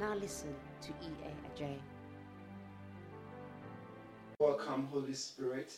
Now 0.00 0.14
listen 0.14 0.54
to 0.80 0.88
E.A. 0.88 1.62
Adjei. 1.62 1.76
Welcome, 4.38 4.88
Holy 4.90 5.14
Spirit. 5.14 5.76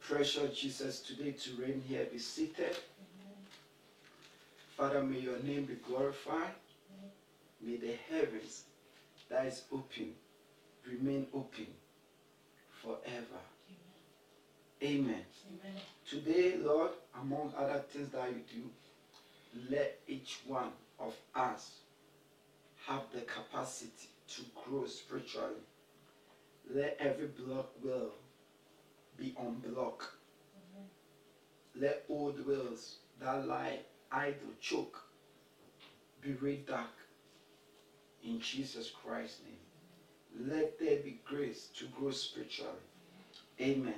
Precious 0.00 0.58
Jesus, 0.58 1.00
today 1.00 1.32
to 1.32 1.50
reign 1.60 1.82
here, 1.86 2.06
be 2.10 2.18
seated. 2.18 2.76
Father, 4.76 5.02
may 5.02 5.18
your 5.20 5.38
name 5.40 5.64
be 5.66 5.74
glorified. 5.74 6.54
May 7.60 7.76
the 7.76 7.94
heavens 8.10 8.64
that 9.28 9.46
is 9.46 9.62
open 9.72 10.14
remain 10.86 11.26
open 11.34 11.66
forever. 12.82 13.40
Amen. 14.82 15.24
Amen. 15.46 15.82
Today, 16.08 16.56
Lord, 16.56 16.92
among 17.20 17.52
other 17.56 17.80
things 17.90 18.08
that 18.10 18.30
you 18.30 18.42
do, 18.50 19.66
let 19.70 19.98
each 20.06 20.38
one 20.46 20.70
of 20.98 21.14
us 21.34 21.80
have 22.88 23.02
the 23.12 23.20
capacity 23.20 24.08
to 24.28 24.42
grow 24.64 24.86
spiritually. 24.86 25.62
Let 26.74 26.96
every 26.98 27.26
block 27.26 27.70
will 27.82 28.12
be 29.16 29.34
unblocked. 29.38 30.04
Mm-hmm. 30.04 31.82
Let 31.82 32.04
old 32.08 32.44
wills 32.46 32.96
that 33.20 33.46
lie 33.46 33.80
idle 34.10 34.54
choke 34.60 35.02
be 36.22 36.56
dark 36.66 36.86
in 38.24 38.40
Jesus 38.40 38.90
Christ's 38.90 39.40
name. 39.44 40.48
Let 40.50 40.78
there 40.78 40.96
be 40.98 41.20
grace 41.24 41.68
to 41.78 41.86
grow 41.86 42.10
spiritually. 42.10 42.70
Amen. 43.60 43.94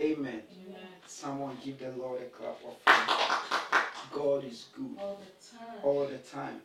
Amen. 0.00 0.42
Amen. 0.66 0.80
Someone 1.06 1.56
give 1.64 1.78
the 1.78 1.90
Lord 1.92 2.20
a 2.20 2.24
clap 2.26 2.58
of 2.66 2.84
praise. 2.84 3.80
God 4.12 4.44
is 4.44 4.66
good 4.76 4.96
All 4.98 5.20
the 5.20 5.56
time. 5.56 5.76
all 5.82 6.06
the 6.06 6.18
time. 6.18 6.60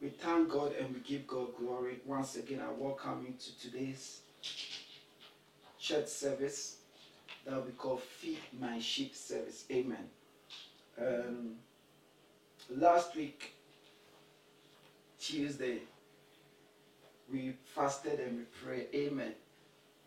We 0.00 0.10
thank 0.10 0.48
God 0.48 0.74
and 0.78 0.94
we 0.94 1.00
give 1.00 1.26
God 1.26 1.48
glory. 1.58 1.98
Once 2.06 2.36
again, 2.36 2.60
I 2.60 2.70
welcome 2.80 3.26
you 3.26 3.34
to 3.36 3.60
today's 3.60 4.20
church 5.76 6.06
service 6.06 6.76
that 7.44 7.66
we 7.66 7.72
call 7.72 7.96
Feed 7.96 8.38
My 8.60 8.78
Sheep 8.78 9.16
service. 9.16 9.64
Amen. 9.72 10.08
Um, 11.00 11.56
last 12.76 13.16
week, 13.16 13.54
Tuesday, 15.18 15.80
we 17.32 17.54
fasted 17.74 18.20
and 18.20 18.38
we 18.38 18.44
prayed. 18.64 18.86
Amen. 18.94 19.34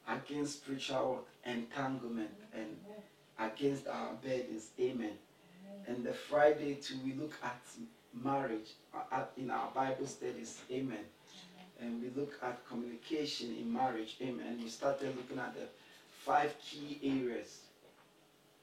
Against 0.08 0.64
spiritual 0.64 1.26
entanglement 1.46 2.32
and 2.54 2.78
against 3.38 3.90
our 3.90 4.14
burdens. 4.24 4.70
Amen. 4.80 5.18
And 5.86 6.06
the 6.06 6.14
Friday 6.14 6.76
too, 6.76 6.96
we 7.04 7.14
look 7.14 7.34
at 7.44 7.60
marriage 8.14 8.72
uh, 8.94 9.24
in 9.38 9.52
our 9.52 9.70
Bible 9.74 10.06
studies. 10.06 10.60
Amen. 10.72 11.06
And 11.80 12.02
we 12.02 12.10
look 12.16 12.34
at 12.44 12.68
communication 12.68 13.56
in 13.60 13.72
marriage. 13.72 14.18
Amen. 14.22 14.46
And 14.48 14.64
we 14.64 14.70
started 14.70 15.16
looking 15.16 15.40
at 15.40 15.56
the 15.56 15.68
five 16.24 16.54
key 16.64 17.00
areas 17.04 17.62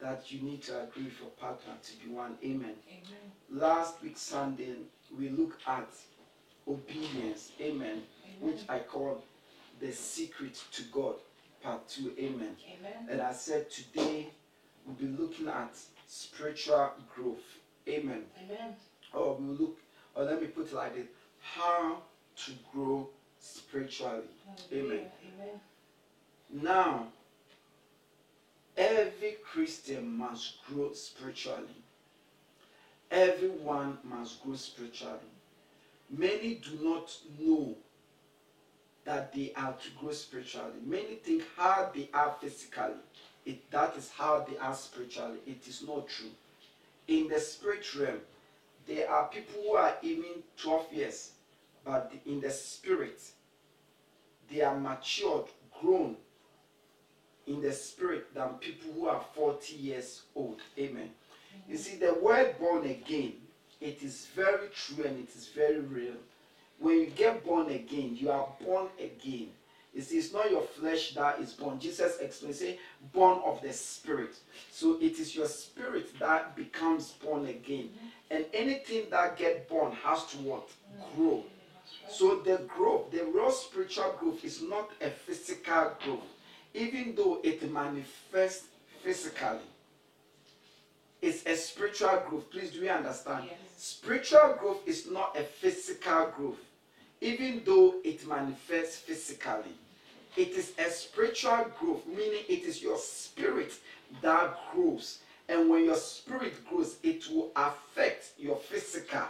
that 0.01 0.31
you 0.31 0.41
need 0.43 0.63
to 0.63 0.83
agree 0.83 1.09
for 1.09 1.27
partner 1.41 1.73
to 1.83 1.93
be 2.07 2.13
one. 2.13 2.37
Amen. 2.45 2.75
Amen. 2.89 3.33
Last 3.51 4.01
week 4.03 4.17
Sunday, 4.17 4.75
we 5.19 5.31
look 5.31 5.59
at 5.67 5.89
obedience. 6.69 7.53
Amen. 7.61 8.03
Which 8.41 8.61
I 8.69 8.79
call 8.79 9.25
the 9.81 9.91
secret 9.93 10.63
to 10.73 10.83
God, 10.93 11.17
part 11.63 11.89
two. 11.89 12.13
Amen. 12.19 12.55
Amen. 12.79 13.09
And 13.11 13.21
I 13.21 13.33
said 13.33 13.71
today 13.71 14.29
we'll 14.87 14.95
be 14.95 15.07
looking 15.21 15.49
at 15.49 15.75
spiritual 16.07 16.93
growth. 17.15 17.59
Amen. 17.89 18.23
Amen. 18.45 18.75
Or 19.13 19.37
we'll 19.37 19.57
look, 19.57 19.79
or 20.15 20.25
let 20.25 20.41
me 20.41 20.49
put 20.49 20.67
it 20.67 20.75
like 20.75 20.95
this 20.95 21.07
how 21.41 21.99
to 22.37 22.53
grow 22.73 23.09
spiritually. 23.39 24.23
Hallelujah. 24.71 24.93
Amen. 24.93 25.61
Now, 26.51 27.09
every 28.77 29.37
Christian 29.45 30.17
must 30.17 30.65
grow 30.67 30.93
spiritually. 30.93 31.67
Everyone 33.11 33.99
must 34.05 34.43
grow 34.43 34.55
spiritually. 34.55 35.19
Many 36.11 36.55
do 36.55 36.79
not 36.83 37.15
know 37.39 37.75
that 39.05 39.33
they 39.33 39.53
are 39.57 39.73
to 39.73 39.91
grow 39.99 40.13
spiritually. 40.13 40.73
Many 40.85 41.15
think 41.17 41.43
how 41.57 41.91
they 41.95 42.09
are 42.13 42.35
physically. 42.41 42.95
It, 43.47 43.71
that 43.71 43.97
is 43.97 44.11
how 44.11 44.47
they 44.49 44.59
are 44.59 44.75
spiritually. 44.75 45.39
It 45.47 45.67
is 45.67 45.83
not 45.87 46.09
true. 46.09 46.31
In 47.07 47.29
the 47.29 47.41
spirit 47.41 47.95
realm, 47.95 48.21
there 48.89 49.11
are 49.11 49.29
people 49.29 49.63
who 49.63 49.75
are 49.75 49.95
even 50.03 50.43
12 50.57 50.93
years, 50.93 51.33
but 51.85 52.13
in 52.27 52.41
the 52.41 52.51
spirit, 52.51 53.21
they 54.51 54.63
are 54.63 54.79
matured, 54.79 55.45
grown 55.81 56.17
in 57.47 57.61
the 57.61 57.73
spirit 57.73 58.35
than 58.35 58.49
people 58.55 58.93
who 58.93 59.07
are 59.07 59.23
40 59.35 59.75
years 59.75 60.23
old. 60.35 60.61
Amen. 60.79 61.11
You 61.69 61.77
see, 61.77 61.97
the 61.97 62.15
word 62.15 62.59
born 62.59 62.87
again, 62.87 63.35
it 63.81 64.03
is 64.03 64.27
very 64.35 64.69
true 64.69 65.05
and 65.05 65.19
it 65.19 65.35
is 65.37 65.49
very 65.49 65.81
real. 65.81 66.15
When 66.79 67.01
you 67.01 67.07
get 67.07 67.45
born 67.45 67.71
again, 67.71 68.17
you 68.19 68.31
are 68.31 68.49
born 68.65 68.89
again. 68.99 69.49
You 69.95 70.03
see, 70.03 70.19
it's 70.19 70.33
not 70.33 70.51
your 70.51 70.63
flesh 70.63 71.15
that 71.15 71.41
is 71.41 71.53
born. 71.53 71.81
Jesus 71.81 72.19
explains, 72.21 72.59
say, 72.61 72.79
born 73.13 73.41
of 73.45 73.61
the 73.63 73.73
spirit. 73.73 74.37
So 74.71 74.99
it 75.01 75.19
is 75.19 75.35
your 75.35 75.47
spirit 75.47 76.19
that 76.21 76.55
becomes 76.55 77.13
born 77.13 77.47
again. 77.47 77.91
And 78.31 78.45
anything 78.53 79.05
that 79.11 79.39
get 79.39 79.69
born 79.69 79.93
has 79.93 80.27
to 80.27 80.37
what? 80.39 80.69
Grow. 81.17 81.45
So 82.09 82.41
the 82.41 82.59
growth, 82.69 83.11
the 83.11 83.25
real 83.25 83.51
spiritual 83.51 84.15
growth 84.19 84.45
is 84.45 84.63
not 84.63 84.91
a 85.01 85.11
physical 85.11 85.93
growth, 86.03 86.27
even 86.75 87.15
though 87.15 87.41
it 87.43 87.71
manifests 87.71 88.67
physically. 89.03 89.59
It's 91.21 91.45
a 91.47 91.57
spiritual 91.57 92.23
growth. 92.29 92.51
Please, 92.51 92.71
do 92.71 92.79
you 92.81 92.91
understand? 92.91 93.47
Yes. 93.47 93.59
Spiritual 93.77 94.57
growth 94.61 94.87
is 94.87 95.11
not 95.11 95.37
a 95.37 95.43
physical 95.43 96.33
growth, 96.37 96.61
even 97.21 97.63
though 97.65 97.95
it 98.05 98.27
manifests 98.27 98.99
physically. 98.99 99.73
It 100.37 100.51
is 100.51 100.73
a 100.79 100.91
spiritual 100.91 101.67
growth, 101.79 102.07
meaning 102.07 102.45
it 102.49 102.63
is 102.63 102.83
your 102.83 102.99
spirit 102.99 103.73
that 104.23 104.57
grows. 104.73 105.19
And 105.49 105.71
when 105.71 105.85
your 105.85 105.97
spirit 105.97 106.55
grows, 106.69 106.97
it 107.03 107.29
will 107.31 107.51
affect 107.57 108.33
your 108.37 108.57
physical, 108.57 109.23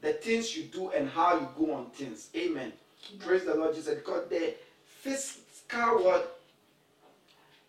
the 0.00 0.12
things 0.12 0.56
you 0.56 0.64
do 0.64 0.90
and 0.90 1.08
how 1.08 1.34
you 1.34 1.48
go 1.58 1.74
on 1.74 1.90
things. 1.90 2.30
Amen. 2.36 2.72
Praise 3.18 3.44
the 3.44 3.54
Lord 3.54 3.74
Jesus. 3.74 3.94
Because 3.96 4.28
the 4.28 4.54
physical 4.84 6.04
world 6.04 6.26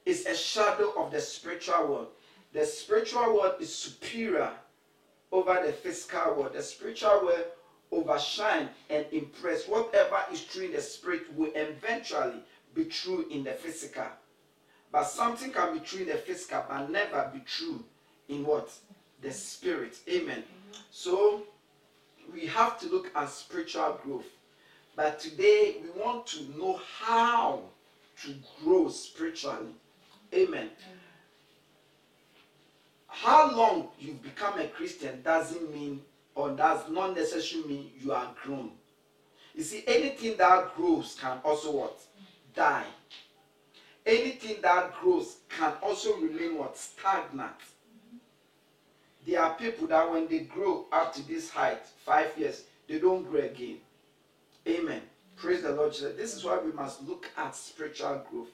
is 0.05 0.25
a 0.25 0.35
shadow 0.35 0.93
of 0.97 1.11
the 1.11 1.19
spiritual 1.19 1.87
world. 1.87 2.07
The 2.53 2.65
spiritual 2.65 3.35
world 3.35 3.55
is 3.59 3.73
superior 3.73 4.51
over 5.31 5.61
the 5.65 5.73
physical 5.73 6.35
world. 6.35 6.53
The 6.53 6.63
spiritual 6.63 7.21
world 7.23 7.45
overshine 7.91 8.69
and 8.89 9.05
impress. 9.11 9.67
Whatever 9.67 10.19
is 10.31 10.43
true 10.45 10.65
in 10.65 10.73
the 10.73 10.81
spirit 10.81 11.23
will 11.35 11.51
eventually 11.55 12.41
be 12.73 12.85
true 12.85 13.25
in 13.31 13.43
the 13.43 13.53
physical. 13.53 14.07
But 14.91 15.03
something 15.03 15.51
can 15.51 15.73
be 15.73 15.79
true 15.79 16.01
in 16.01 16.07
the 16.07 16.15
physical, 16.15 16.63
but 16.67 16.89
never 16.89 17.29
be 17.33 17.41
true 17.41 17.83
in 18.29 18.45
what? 18.45 18.71
The 19.21 19.31
spirit. 19.31 19.97
Amen. 20.09 20.43
So 20.91 21.43
we 22.33 22.45
have 22.47 22.79
to 22.79 22.87
look 22.87 23.11
at 23.15 23.29
spiritual 23.29 23.99
growth. 24.03 24.25
But 24.95 25.19
today 25.19 25.77
we 25.83 26.01
want 26.01 26.25
to 26.27 26.43
know 26.57 26.79
how 26.99 27.61
to 28.23 28.35
grow 28.63 28.89
spiritually. 28.89 29.73
Amen. 30.33 30.69
How 33.07 33.51
long 33.55 33.89
you've 33.99 34.21
become 34.21 34.59
a 34.59 34.67
Christian 34.67 35.21
doesn't 35.21 35.73
mean 35.73 36.01
or 36.37 36.51
does 36.51 36.87
not 36.89 37.15
necessarily 37.15 37.67
mean 37.67 37.91
you 37.99 38.13
are 38.13 38.31
grown. 38.43 38.69
You 39.55 39.63
see, 39.63 39.83
anything 39.87 40.37
that 40.37 40.75
grows 40.75 41.17
can 41.19 41.39
also 41.43 41.71
what? 41.71 41.99
Die. 42.55 42.85
Anything 44.07 44.61
that 44.61 44.93
grows 45.01 45.39
can 45.49 45.73
also 45.83 46.15
remain 46.15 46.57
what? 46.57 46.77
Stagnant. 46.77 47.51
There 49.25 49.41
are 49.41 49.53
people 49.55 49.87
that 49.87 50.09
when 50.09 50.27
they 50.29 50.39
grow 50.39 50.85
up 50.93 51.13
to 51.15 51.27
this 51.27 51.49
height, 51.49 51.85
five 52.05 52.31
years, 52.37 52.63
they 52.87 52.99
don't 52.99 53.29
grow 53.29 53.41
again. 53.41 53.79
Amen. 54.65 55.01
Praise 55.35 55.61
the 55.61 55.73
Lord 55.73 55.91
Jesus. 55.91 56.15
This 56.15 56.35
is 56.37 56.45
why 56.45 56.57
we 56.57 56.71
must 56.71 57.05
look 57.05 57.29
at 57.35 57.53
spiritual 57.53 58.25
growth. 58.31 58.47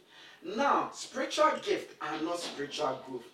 Now, 0.43 0.89
spiritual 0.91 1.51
gifts 1.61 1.93
are 2.01 2.19
not 2.21 2.39
spiritual 2.39 3.03
growth. 3.07 3.27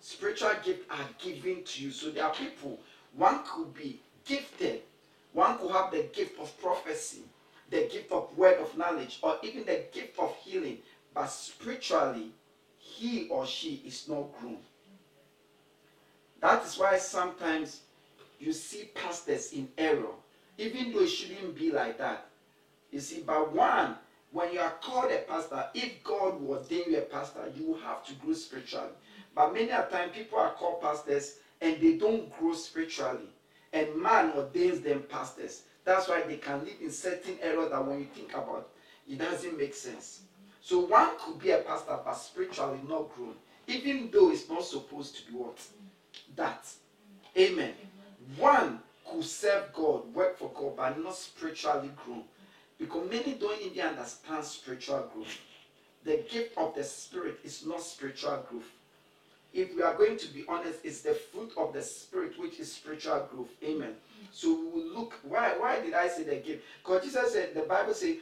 Spiritual 0.00 0.52
gifts 0.64 0.86
are 0.90 1.08
given 1.22 1.62
to 1.62 1.82
you. 1.82 1.90
So 1.90 2.10
there 2.10 2.24
are 2.24 2.32
people, 2.32 2.80
one 3.14 3.40
could 3.46 3.74
be 3.74 4.00
gifted, 4.24 4.80
one 5.34 5.58
could 5.58 5.72
have 5.72 5.90
the 5.90 6.04
gift 6.14 6.40
of 6.40 6.58
prophecy, 6.58 7.22
the 7.70 7.88
gift 7.92 8.10
of 8.12 8.36
word 8.36 8.58
of 8.58 8.76
knowledge, 8.78 9.18
or 9.22 9.36
even 9.42 9.66
the 9.66 9.84
gift 9.92 10.18
of 10.18 10.34
healing, 10.36 10.78
but 11.16 11.28
spiritually, 11.28 12.30
he 12.76 13.26
or 13.28 13.46
she 13.46 13.82
is 13.86 14.06
not 14.06 14.38
grown. 14.38 14.58
That 16.42 16.62
is 16.62 16.78
why 16.78 16.98
sometimes 16.98 17.80
you 18.38 18.52
see 18.52 18.90
pastors 18.94 19.54
in 19.54 19.66
error, 19.78 20.12
even 20.58 20.92
though 20.92 21.00
it 21.00 21.08
shouldn't 21.08 21.56
be 21.56 21.72
like 21.72 21.96
that. 21.96 22.26
You 22.92 23.00
see, 23.00 23.22
but 23.26 23.50
one, 23.54 23.96
when 24.30 24.52
you 24.52 24.60
are 24.60 24.74
called 24.82 25.10
a 25.10 25.20
pastor, 25.20 25.64
if 25.72 26.04
God 26.04 26.38
will 26.38 26.58
ordain 26.58 26.82
you 26.90 26.98
a 26.98 27.00
pastor, 27.00 27.50
you 27.56 27.78
have 27.82 28.04
to 28.04 28.12
grow 28.16 28.34
spiritually. 28.34 28.92
But 29.34 29.54
many 29.54 29.70
a 29.70 29.88
time 29.90 30.10
people 30.10 30.38
are 30.38 30.52
called 30.52 30.82
pastors 30.82 31.38
and 31.62 31.80
they 31.80 31.96
don't 31.96 32.30
grow 32.38 32.52
spiritually. 32.52 33.30
And 33.72 33.96
man 33.96 34.32
ordains 34.36 34.80
them 34.80 35.04
pastors. 35.08 35.62
That's 35.86 36.08
why 36.08 36.24
they 36.24 36.36
can 36.36 36.60
live 36.60 36.76
in 36.78 36.90
certain 36.90 37.38
error 37.40 37.70
that 37.70 37.86
when 37.86 38.00
you 38.00 38.06
think 38.14 38.34
about 38.34 38.68
it 39.08 39.18
doesn't 39.18 39.56
make 39.56 39.74
sense. 39.74 40.20
So 40.66 40.80
one 40.80 41.10
could 41.20 41.38
be 41.38 41.52
a 41.52 41.58
pastor 41.58 41.96
but 42.04 42.14
spiritually 42.14 42.80
not 42.88 43.14
grown, 43.14 43.34
even 43.68 44.10
though 44.12 44.32
it's 44.32 44.48
not 44.48 44.64
supposed 44.64 45.14
to 45.14 45.30
be 45.30 45.38
what? 45.38 45.60
That. 46.34 46.66
Amen. 47.38 47.72
One 48.36 48.80
could 49.08 49.22
serve 49.22 49.72
God, 49.72 50.12
work 50.12 50.36
for 50.36 50.50
God, 50.52 50.76
but 50.76 51.04
not 51.04 51.14
spiritually 51.14 51.92
grown. 52.04 52.24
Because 52.80 53.08
many 53.08 53.34
don't 53.34 53.62
even 53.62 53.90
understand 53.90 54.44
spiritual 54.44 55.08
growth. 55.14 55.38
The 56.02 56.24
gift 56.28 56.58
of 56.58 56.74
the 56.74 56.82
Spirit 56.82 57.38
is 57.44 57.64
not 57.64 57.80
spiritual 57.80 58.44
growth. 58.50 58.72
If 59.54 59.72
we 59.76 59.82
are 59.82 59.94
going 59.94 60.18
to 60.18 60.26
be 60.34 60.44
honest, 60.48 60.80
it's 60.82 61.02
the 61.02 61.14
fruit 61.14 61.52
of 61.56 61.74
the 61.74 61.82
Spirit 61.82 62.40
which 62.40 62.58
is 62.58 62.72
spiritual 62.72 63.28
growth. 63.32 63.50
Amen. 63.62 63.94
So 64.32 64.48
we 64.48 64.82
will 64.82 64.98
look. 64.98 65.14
Why? 65.22 65.54
Why 65.56 65.80
did 65.80 65.94
I 65.94 66.08
say 66.08 66.24
the 66.24 66.34
gift? 66.34 66.64
Because 66.82 67.04
Jesus 67.04 67.34
said 67.34 67.54
the 67.54 67.60
Bible 67.60 67.94
says 67.94 68.16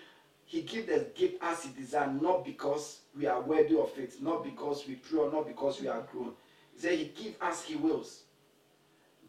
He 0.46 0.62
gives 0.62 0.86
the 0.86 1.06
gift 1.14 1.36
as 1.42 1.64
He 1.64 1.70
designed, 1.80 2.20
not 2.20 2.44
because 2.44 3.00
we 3.16 3.26
are 3.26 3.40
worthy 3.40 3.76
of 3.76 3.90
it, 3.98 4.20
not 4.20 4.44
because 4.44 4.86
we 4.86 4.96
pray, 4.96 5.20
or 5.20 5.32
not 5.32 5.46
because 5.46 5.80
we 5.80 5.88
are 5.88 6.02
grown. 6.12 6.32
He 6.74 6.80
said 6.80 6.98
He 6.98 7.06
gives 7.06 7.36
as 7.40 7.62
He 7.62 7.76
wills. 7.76 8.20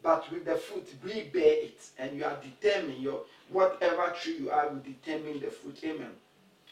But 0.02 0.30
with 0.30 0.44
the 0.44 0.56
fruit, 0.56 0.86
we 1.02 1.22
bear 1.24 1.64
it, 1.64 1.80
and 1.98 2.16
you 2.16 2.24
are 2.24 2.38
determined. 2.40 3.02
Your 3.02 3.22
whatever 3.50 4.14
tree 4.20 4.36
you 4.38 4.50
are 4.50 4.68
will 4.68 4.80
determine 4.80 5.40
the 5.40 5.50
fruit. 5.50 5.78
Amen. 5.84 6.12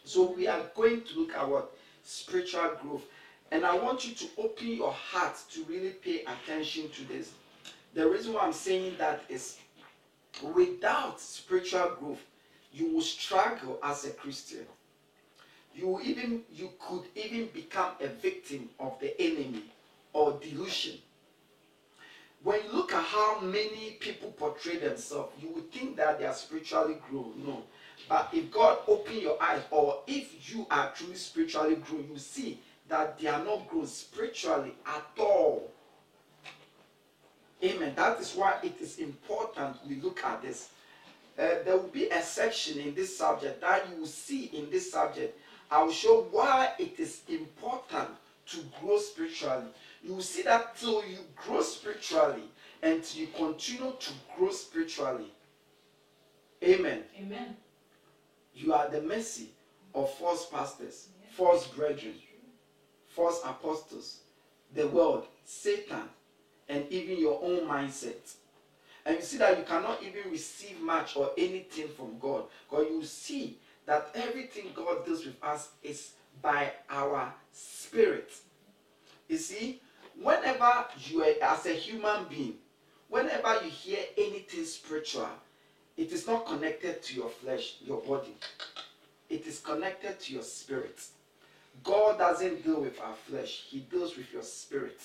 So 0.05 0.31
we 0.33 0.47
are 0.47 0.63
going 0.75 1.03
to 1.03 1.21
look 1.21 1.35
at 1.35 1.49
what 1.49 1.73
spiritual 2.03 2.77
growth, 2.81 3.05
and 3.51 3.65
I 3.65 3.75
want 3.77 4.07
you 4.07 4.15
to 4.15 4.27
open 4.39 4.69
your 4.69 4.93
heart 4.93 5.37
to 5.53 5.65
really 5.65 5.91
pay 5.91 6.23
attention 6.23 6.91
to 6.91 7.09
this. 7.09 7.33
The 7.95 8.09
reason 8.09 8.35
why 8.35 8.43
I'm 8.43 8.53
saying 8.53 8.97
that 8.99 9.23
is 9.29 9.59
without 10.43 11.21
spiritual 11.21 11.97
growth, 11.99 12.21
you 12.75 12.93
will 12.93 13.01
struggle 13.03 13.79
as 13.83 14.05
a 14.05 14.11
Christian. 14.11 14.67
You 15.75 16.01
even 16.03 16.43
you 16.53 16.71
could 16.81 17.05
even 17.15 17.49
become 17.53 17.93
a 18.01 18.09
victim 18.09 18.69
of 18.79 18.99
the 19.01 19.21
enemy 19.21 19.65
or 20.13 20.39
delusion. 20.43 20.99
When 22.43 22.63
you 22.63 22.73
look 22.73 22.93
at 22.93 23.03
how 23.03 23.41
many 23.41 23.97
people 24.01 24.31
portray 24.33 24.77
themselves, 24.77 25.33
you 25.41 25.49
would 25.55 25.73
think 25.73 25.97
that 25.97 26.19
they 26.19 26.27
are 26.27 26.35
spiritually 26.35 26.99
grown. 27.09 27.33
No. 27.45 27.63
But 28.09 28.29
if 28.33 28.51
God 28.51 28.79
open 28.87 29.19
your 29.19 29.43
eyes, 29.43 29.63
or 29.71 30.01
if 30.07 30.53
you 30.53 30.67
are 30.71 30.93
truly 30.95 31.15
spiritually 31.15 31.77
grown, 31.77 32.07
you 32.13 32.19
see 32.19 32.59
that 32.89 33.19
they 33.19 33.29
are 33.29 33.43
not 33.43 33.67
grown 33.69 33.87
spiritually 33.87 34.75
at 34.87 35.07
all. 35.19 35.71
Amen. 37.63 37.95
That 37.97 38.21
is 38.21 38.35
why 38.35 38.57
it 38.63 38.79
is 38.79 38.99
important 38.99 39.77
we 39.89 39.97
look 40.03 40.23
at 40.23 40.43
this. 40.43 40.69
Uh, 41.37 41.63
there 41.65 41.77
will 41.77 41.89
be 41.89 42.09
a 42.11 42.23
section 42.23 42.79
in 42.79 42.95
this 42.95 43.17
subject 43.17 43.61
that 43.61 43.89
you 43.91 44.01
will 44.01 44.07
see 44.07 44.45
in 44.47 44.71
this 44.71 44.93
subject. 44.93 45.39
I 45.71 45.83
will 45.83 45.93
show 45.93 46.29
why 46.31 46.73
it 46.79 46.99
is 46.99 47.23
important 47.29 48.11
to 48.47 48.59
grow 48.81 48.99
spiritually. 48.99 49.67
You 50.03 50.15
will 50.15 50.23
see 50.23 50.43
that 50.43 50.77
till 50.77 51.05
you 51.05 51.19
grow 51.35 51.63
spiritually 51.63 52.45
and 52.83 53.03
till 53.03 53.23
you 53.23 53.29
continue 53.37 53.93
to 53.99 54.11
grow 54.37 54.51
spiritually. 54.51 55.33
Amen. 56.63 57.03
Amen. 57.19 57.57
You 58.55 58.73
are 58.73 58.89
the 58.89 59.03
mercy 59.03 59.49
of 59.95 60.13
false 60.15 60.47
pastors, 60.47 61.09
false 61.31 61.67
brethren, 61.67 62.15
false 63.09 63.41
apostles, 63.45 64.21
the 64.75 64.87
world, 64.89 65.27
Satan, 65.45 66.03
and 66.69 66.85
even 66.91 67.19
your 67.19 67.41
own 67.43 67.69
mindset. 67.69 68.35
And 69.07 69.17
you 69.17 69.23
see 69.23 69.37
that 69.39 69.59
you 69.59 69.65
cannot 69.65 70.03
even 70.03 70.31
receive 70.31 70.81
much 70.81 71.17
or 71.17 71.31
anything 71.37 71.89
from 71.89 72.19
God. 72.19 72.45
Because 72.69 72.87
you 72.91 73.05
see 73.05 73.59
that 73.87 74.09
everything 74.15 74.67
God 74.75 75.05
deals 75.05 75.27
with 75.27 75.43
us 75.43 75.69
is 75.83 76.13
by 76.41 76.73
our 76.89 77.33
spirit. 77.53 78.33
You 79.29 79.37
see, 79.37 79.81
whenever 80.21 80.87
you 81.05 81.23
are 81.23 81.35
as 81.43 81.67
a 81.67 81.73
human 81.75 82.25
being, 82.31 82.55
whenever 83.09 83.63
you 83.63 83.71
hear 83.71 83.99
anything 84.17 84.65
spiritual, 84.65 85.29
it 85.97 86.13
is 86.13 86.27
not 86.27 86.47
connected 86.47 87.03
to 87.03 87.15
your 87.15 87.29
flesh, 87.29 87.77
your 87.85 88.01
body. 88.01 88.35
It 89.29 89.47
is 89.47 89.61
connected 89.61 90.19
to 90.21 90.33
your 90.33 90.43
spirit. 90.43 91.01
God 91.83 92.19
doesn't 92.19 92.65
deal 92.65 92.81
with 92.81 93.01
our 93.01 93.15
flesh, 93.15 93.65
He 93.69 93.81
deals 93.81 94.17
with 94.17 94.33
your 94.33 94.43
spirit. 94.43 95.01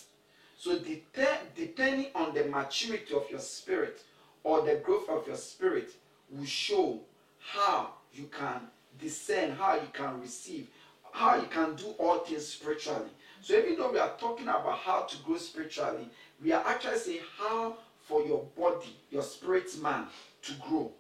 So, 0.59 0.77
depending 0.77 2.07
on 2.13 2.33
the 2.33 2.43
maturity 2.43 3.13
of 3.13 3.31
your 3.31 3.39
spirit 3.39 4.01
or 4.43 4.61
the 4.61 4.75
growth 4.75 5.07
of 5.07 5.25
your 5.25 5.37
spirit, 5.37 5.89
will 6.29 6.43
show 6.43 6.99
how 7.39 7.91
you 8.13 8.25
can 8.25 8.59
discern, 8.99 9.51
how 9.51 9.75
you 9.75 9.87
can 9.93 10.19
receive, 10.19 10.67
how 11.13 11.37
you 11.37 11.47
can 11.47 11.75
do 11.75 11.85
all 11.97 12.19
things 12.19 12.45
spiritually. 12.45 13.09
So, 13.41 13.57
even 13.57 13.77
though 13.77 13.89
we 13.93 13.99
are 13.99 14.11
talking 14.19 14.49
about 14.49 14.79
how 14.79 15.03
to 15.03 15.17
grow 15.19 15.37
spiritually, 15.37 16.09
we 16.43 16.51
are 16.51 16.67
actually 16.67 16.97
saying 16.97 17.21
how 17.37 17.77
for 18.01 18.25
your 18.25 18.43
body, 18.57 18.97
your 19.11 19.23
spirit 19.23 19.69
man, 19.81 20.07
to 20.41 20.51
grow. 20.67 20.91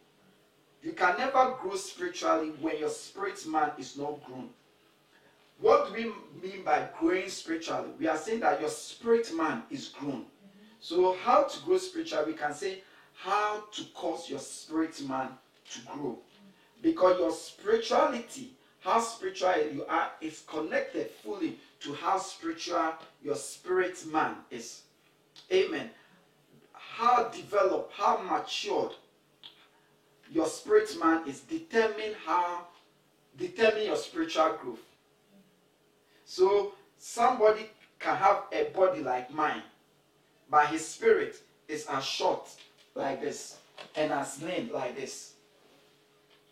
You 0.81 0.93
can 0.93 1.17
never 1.17 1.57
grow 1.61 1.75
spiritually 1.75 2.53
when 2.61 2.79
your 2.79 2.87
spirit 2.87 3.45
man 3.45 3.71
is 3.77 3.97
not 3.97 4.23
grown. 4.23 4.51
What 5.59 5.87
do 5.87 5.93
we 5.93 6.47
mean 6.47 6.63
by 6.63 6.87
growing 6.99 7.29
spiritually? 7.29 7.89
We 7.99 8.07
are 8.07 8.17
saying 8.17 8.39
that 8.41 8.61
your 8.61 8.69
spirit 8.69 9.33
man 9.35 9.63
is 9.69 9.89
grown. 9.89 10.25
So, 10.79 11.17
how 11.23 11.43
to 11.43 11.59
grow 11.65 11.77
spiritually? 11.77 12.31
We 12.31 12.37
can 12.37 12.53
say 12.53 12.81
how 13.15 13.65
to 13.73 13.83
cause 13.93 14.29
your 14.29 14.39
spirit 14.39 15.01
man 15.07 15.29
to 15.71 15.79
grow. 15.81 16.17
Because 16.81 17.19
your 17.19 17.31
spirituality, 17.31 18.51
how 18.79 19.01
spiritual 19.01 19.53
you 19.73 19.85
are, 19.89 20.11
is 20.21 20.43
connected 20.47 21.11
fully 21.11 21.57
to 21.81 21.93
how 21.93 22.17
spiritual 22.17 22.93
your 23.21 23.35
spirit 23.35 24.05
man 24.05 24.35
is. 24.49 24.83
Amen. 25.51 25.89
How 26.71 27.27
developed, 27.27 27.93
how 27.93 28.21
matured 28.21 28.93
your 30.31 30.47
spirit 30.47 30.89
man 30.99 31.27
is 31.27 31.41
determine 31.41 32.13
how 32.25 32.67
determine 33.37 33.85
your 33.85 33.95
spiritual 33.97 34.57
growth. 34.61 34.79
So 36.29 36.73
somebody 36.99 37.71
can 37.97 38.15
have 38.15 38.43
a 38.51 38.65
body 38.65 39.01
like 39.01 39.33
mine, 39.33 39.63
but 40.47 40.67
his 40.67 40.87
spirit 40.87 41.41
is 41.67 41.87
as 41.87 42.05
short 42.05 42.47
like 42.93 43.19
this 43.19 43.57
and 43.95 44.11
as 44.11 44.39
lean 44.43 44.69
like 44.71 44.95
this. 44.95 45.33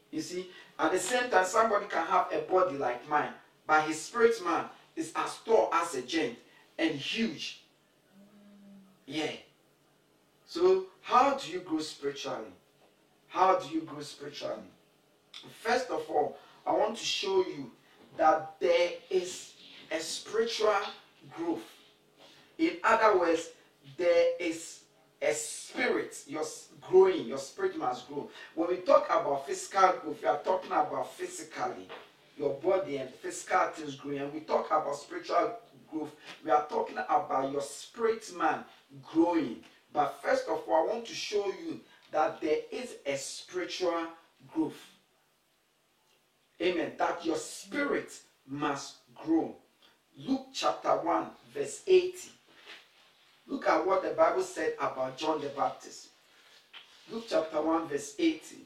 You 0.10 0.22
see, 0.22 0.50
at 0.80 0.94
the 0.94 0.98
same 0.98 1.30
time, 1.30 1.46
somebody 1.46 1.86
can 1.86 2.08
have 2.08 2.26
a 2.34 2.40
body 2.52 2.76
like 2.76 3.08
mine, 3.08 3.30
but 3.68 3.84
his 3.84 4.02
spirit 4.02 4.44
man 4.44 4.66
is 4.96 5.14
as 5.16 5.38
tall 5.46 5.70
as 5.72 5.94
a 5.94 6.02
giant 6.02 6.40
and 6.80 6.96
huge. 6.96 7.62
Yeah. 9.06 9.34
So, 10.48 10.88
how 11.02 11.36
do 11.36 11.52
you 11.52 11.60
grow 11.60 11.82
spiritually? 11.82 12.52
How 13.28 13.60
do 13.60 13.70
you 13.70 13.82
grow 13.82 14.02
spiritually? 14.02 14.72
First 15.62 15.92
of 15.92 16.04
all, 16.10 16.36
I 16.66 16.72
want 16.72 16.98
to 16.98 17.06
show 17.06 17.46
you 17.46 17.70
that 18.18 18.56
there 18.60 18.94
is 19.12 19.54
a 19.92 20.00
spiritual 20.00 20.82
growth. 21.36 21.64
In 22.58 22.78
other 22.84 23.20
words, 23.20 23.50
there 23.98 24.32
is 24.40 24.82
a 25.22 25.34
spirit, 25.34 26.24
you're 26.28 26.46
growing, 26.82 27.28
your 27.28 27.38
spirit 27.38 27.78
must 27.78 28.08
grow. 28.08 28.30
When 28.56 28.70
we 28.70 28.78
talk 28.78 29.06
about 29.10 29.48
physical 29.48 29.94
growth, 30.02 30.22
we 30.22 30.28
are 30.28 30.40
talking 30.44 30.72
about 30.72 31.14
physically, 31.14 31.88
your 32.38 32.54
body 32.56 32.98
and 32.98 33.10
physical 33.10 33.68
things 33.74 33.96
growing. 33.96 34.20
And 34.20 34.34
we 34.34 34.42
talk 34.42 34.68
about 34.68 34.96
spiritual 34.96 35.54
growth, 35.90 36.16
we 36.44 36.52
are 36.52 36.66
talking 36.68 36.98
about 36.98 37.52
your 37.52 37.62
spirit 37.62 38.30
man 38.38 38.64
growing. 39.04 39.58
But 39.94 40.22
first 40.22 40.48
of 40.48 40.62
all, 40.68 40.90
I 40.90 40.94
want 40.94 41.06
to 41.08 41.16
show 41.16 41.46
you 41.48 41.80
that 42.12 42.40
there 42.42 42.60
is 42.72 42.96
a 43.06 43.16
spiritual 43.18 44.08
growth. 44.54 44.80
Amen. 46.62 46.94
That 46.98 47.26
your 47.26 47.38
spirit 47.38 48.12
must 48.48 48.98
grow. 49.16 49.56
Luke 50.18 50.48
chapter 50.54 50.90
1, 50.98 51.28
verse 51.54 51.82
80. 51.86 52.32
Look 53.48 53.68
at 53.68 53.86
what 53.86 54.04
the 54.04 54.10
Bible 54.10 54.42
said 54.44 54.74
about 54.80 55.18
John 55.18 55.40
the 55.42 55.50
Baptist. 55.50 56.10
Luke 57.10 57.26
chapter 57.30 57.62
1, 57.62 57.88
verse 57.88 58.16
80. 58.20 58.66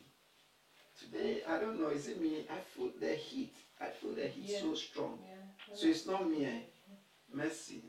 Today, 1.00 1.41
I 1.48 1.58
don't 1.60 1.79
know, 1.79 1.89
is 1.89 2.08
it 2.08 2.22
me? 2.22 2.46
I 2.50 2.60
feel 2.60 2.91
the 3.00 3.13
heat. 3.13 3.53
I 3.79 3.88
feel 3.89 4.13
the 4.13 4.27
heat 4.27 4.50
Yeah. 4.50 4.60
so 4.62 4.75
strong. 4.75 5.20
Yeah. 5.27 5.75
So 5.75 5.88
it's 5.88 6.05
not 6.05 6.27
me. 6.29 6.46
eh? 6.46 6.60
Mercy. 7.34 7.81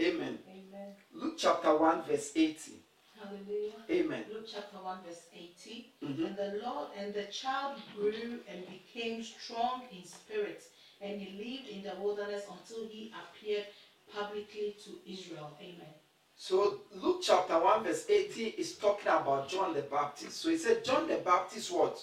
Amen. 0.00 0.38
Amen. 0.48 0.94
Luke 1.12 1.34
chapter 1.38 1.76
1, 1.76 2.02
verse 2.04 2.32
80. 2.34 2.82
Hallelujah. 3.20 3.72
Amen. 3.90 4.24
Luke 4.32 4.46
chapter 4.52 4.76
1, 4.78 4.98
verse 5.06 5.26
80. 5.32 5.92
Mhm. 6.02 6.26
And 6.26 6.36
the 6.36 6.60
Lord 6.64 6.88
and 6.96 7.14
the 7.14 7.24
child 7.26 7.80
grew 7.94 8.40
and 8.48 8.66
became 8.68 9.22
strong 9.22 9.82
in 9.92 10.04
spirit, 10.04 10.62
and 11.00 11.20
he 11.20 11.36
lived 11.38 11.68
in 11.68 11.82
the 11.82 12.00
wilderness 12.00 12.44
until 12.50 12.86
he 12.88 13.12
appeared 13.12 13.66
publicly 14.12 14.76
to 14.84 14.90
Israel. 15.10 15.50
Amen. 15.60 15.94
So 16.36 16.80
Luke 16.94 17.20
chapter 17.22 17.58
1, 17.58 17.84
verse 17.84 18.04
80 18.08 18.54
is 18.58 18.76
talking 18.76 19.08
about 19.08 19.48
John 19.48 19.74
the 19.74 19.82
Baptist. 19.82 20.40
So 20.40 20.50
he 20.50 20.58
said, 20.58 20.84
John 20.84 21.08
the 21.08 21.16
Baptist 21.16 21.72
what? 21.72 22.02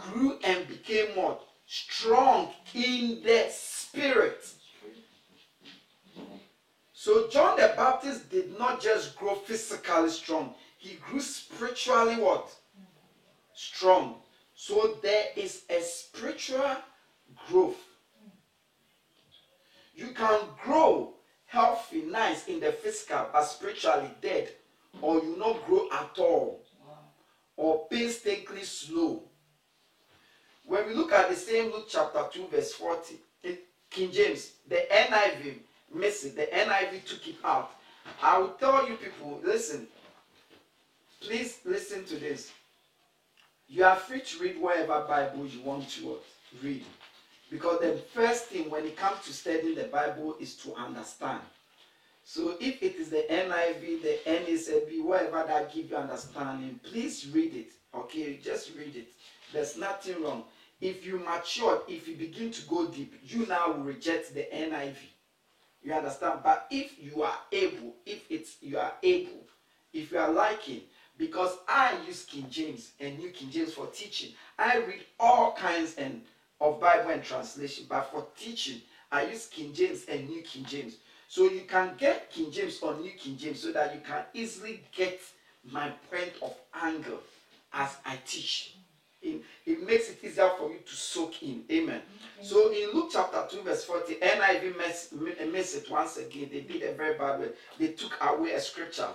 Grew 0.00 0.38
and 0.44 0.66
became 0.66 1.14
what? 1.14 1.42
Strong 1.66 2.50
in 2.74 3.22
the 3.22 3.46
spirit. 3.50 4.46
So 6.92 7.28
John 7.28 7.56
the 7.56 7.74
Baptist 7.76 8.30
did 8.30 8.58
not 8.58 8.80
just 8.80 9.16
grow 9.16 9.34
physically 9.34 10.08
strong, 10.08 10.54
he 10.78 10.98
grew 11.06 11.20
spiritually 11.20 12.16
what? 12.16 12.50
Strong. 13.54 14.16
So 14.54 14.98
there 15.02 15.26
is 15.36 15.64
a 15.68 15.80
spiritual 15.82 16.76
growth. 17.48 17.76
You 19.94 20.08
can 20.08 20.40
grow 20.62 21.14
healthy, 21.46 22.02
nice 22.02 22.48
in 22.48 22.60
the 22.60 22.72
physical, 22.72 23.28
but 23.32 23.44
spiritually 23.44 24.10
dead, 24.20 24.50
or 25.00 25.16
you 25.22 25.36
not 25.38 25.64
grow 25.66 25.88
at 25.92 26.18
all, 26.18 26.62
or 27.56 27.86
painstakingly 27.88 28.64
slow. 28.64 29.22
When 30.66 30.86
we 30.88 30.94
look 30.94 31.12
at 31.12 31.28
the 31.28 31.36
same 31.36 31.70
Luke 31.70 31.86
chapter 31.88 32.24
2, 32.32 32.48
verse 32.48 32.72
40, 32.72 33.16
King 33.90 34.10
James, 34.10 34.52
the 34.68 34.86
NIV 34.90 35.58
missed 35.94 36.24
it, 36.24 36.36
the 36.36 36.48
NIV 36.52 37.04
took 37.04 37.28
it 37.28 37.36
out. 37.44 37.70
I 38.20 38.38
will 38.38 38.48
tell 38.48 38.88
you 38.88 38.96
people, 38.96 39.40
listen, 39.44 39.86
please 41.20 41.60
listen 41.64 42.04
to 42.06 42.16
this. 42.16 42.50
You 43.68 43.84
are 43.84 43.96
free 43.96 44.20
to 44.20 44.38
read 44.42 44.60
whatever 44.60 45.04
Bible 45.06 45.46
you 45.46 45.62
want 45.62 45.88
to 45.90 46.18
read. 46.62 46.84
Because 47.54 47.78
the 47.78 47.92
first 48.12 48.46
thing 48.46 48.68
when 48.68 48.84
it 48.84 48.96
comes 48.96 49.24
to 49.26 49.32
studying 49.32 49.76
the 49.76 49.84
Bible 49.84 50.34
is 50.40 50.56
to 50.56 50.74
understand. 50.74 51.38
So 52.24 52.56
if 52.58 52.82
it 52.82 52.96
is 52.96 53.10
the 53.10 53.24
NIV, 53.30 54.02
the 54.02 54.18
NSLB, 54.26 55.04
whatever 55.04 55.44
that 55.46 55.72
give 55.72 55.88
you 55.88 55.96
understanding, 55.96 56.80
please 56.82 57.28
read 57.32 57.54
it. 57.54 57.70
Okay, 57.94 58.40
just 58.42 58.72
read 58.76 58.96
it. 58.96 59.06
There's 59.52 59.76
nothing 59.76 60.20
wrong. 60.20 60.42
If 60.80 61.06
you 61.06 61.20
mature, 61.20 61.80
if 61.86 62.08
you 62.08 62.16
begin 62.16 62.50
to 62.50 62.62
go 62.66 62.88
deep, 62.88 63.14
you 63.22 63.46
now 63.46 63.68
will 63.68 63.84
reject 63.84 64.34
the 64.34 64.48
NIV. 64.52 64.96
You 65.84 65.92
understand? 65.92 66.40
But 66.42 66.66
if 66.72 67.00
you 67.00 67.22
are 67.22 67.38
able, 67.52 67.94
if 68.04 68.24
it's 68.30 68.56
you 68.62 68.78
are 68.78 68.94
able, 69.04 69.46
if 69.92 70.10
you 70.10 70.18
are 70.18 70.32
liking, 70.32 70.80
because 71.16 71.56
I 71.68 71.94
use 72.04 72.24
King 72.24 72.46
James 72.50 72.90
and 72.98 73.16
New 73.16 73.30
King 73.30 73.52
James 73.52 73.74
for 73.74 73.86
teaching, 73.86 74.32
I 74.58 74.78
read 74.78 75.04
all 75.20 75.52
kinds 75.52 75.94
and 75.94 76.22
of 76.64 76.80
Bible 76.80 77.10
and 77.10 77.22
translation, 77.22 77.84
but 77.88 78.10
for 78.10 78.26
teaching, 78.38 78.80
I 79.12 79.26
use 79.26 79.46
King 79.46 79.74
James 79.74 80.06
and 80.08 80.28
New 80.28 80.42
King 80.42 80.64
James. 80.64 80.96
So 81.28 81.50
you 81.50 81.62
can 81.68 81.92
get 81.98 82.30
King 82.30 82.50
James 82.50 82.78
or 82.80 82.94
New 82.94 83.10
King 83.12 83.36
James 83.36 83.60
so 83.60 83.72
that 83.72 83.94
you 83.94 84.00
can 84.00 84.22
easily 84.32 84.82
get 84.96 85.20
my 85.70 85.90
point 86.10 86.32
of 86.42 86.54
angle 86.82 87.20
as 87.72 87.96
I 88.06 88.18
teach. 88.26 88.76
It, 89.20 89.42
it 89.66 89.86
makes 89.86 90.10
it 90.10 90.18
easier 90.22 90.50
for 90.58 90.70
you 90.70 90.78
to 90.78 90.94
soak 90.94 91.42
in. 91.42 91.64
Amen. 91.70 92.00
So 92.42 92.70
in 92.72 92.92
Luke 92.94 93.10
chapter 93.12 93.46
2, 93.50 93.62
verse 93.62 93.84
40, 93.84 94.14
NIV 94.16 95.52
miss 95.52 95.74
it 95.74 95.90
once 95.90 96.16
again. 96.16 96.48
They 96.50 96.60
did 96.60 96.82
a 96.82 96.94
very 96.94 97.16
bad 97.18 97.40
way. 97.40 97.48
They 97.78 97.88
took 97.88 98.16
away 98.22 98.52
a 98.52 98.60
scripture. 98.60 99.08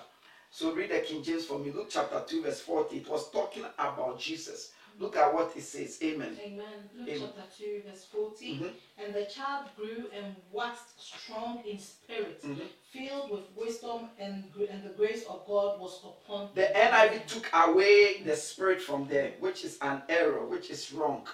So 0.52 0.74
read 0.74 0.92
the 0.92 1.00
King 1.00 1.24
James 1.24 1.46
for 1.46 1.60
me. 1.60 1.72
Luke 1.72 1.90
chapter 1.90 2.24
2, 2.28 2.44
verse 2.44 2.60
40. 2.60 2.98
It 2.98 3.10
was 3.10 3.30
talking 3.32 3.66
about 3.78 4.20
Jesus. 4.20 4.72
Look 5.00 5.16
at 5.16 5.34
what 5.34 5.56
it 5.56 5.62
says. 5.64 5.98
Amen. 6.04 6.38
Amen. 6.44 6.90
Luke 6.94 7.08
Amen. 7.10 7.30
chapter 7.36 7.64
2, 7.64 7.82
verse 7.88 8.06
40. 8.12 8.56
Mhm. 8.56 8.74
And 8.98 9.14
the 9.14 9.26
child 9.26 9.68
grew 9.78 10.10
and 10.14 10.36
waxed 10.52 11.00
strong 11.00 11.64
in 11.66 11.80
spirit, 11.80 12.42
Mhm. 12.44 12.68
filled 12.92 13.32
with 13.32 13.46
wisdom, 13.56 14.10
and, 14.20 14.52
and 14.70 14.84
the 14.84 14.90
grace 14.98 15.24
of 15.26 15.46
God 15.48 15.80
was 15.80 16.04
upon 16.04 16.50
The. 16.54 16.68
NIV 16.76 17.26
took 17.28 17.50
away 17.54 18.22
the 18.24 18.36
spirit 18.36 18.82
from 18.82 19.08
there, 19.08 19.32
which 19.40 19.64
is 19.64 19.78
an 19.82 20.04
error, 20.10 20.46
which 20.46 20.70
is 20.70 20.92
wrong. 20.92 21.26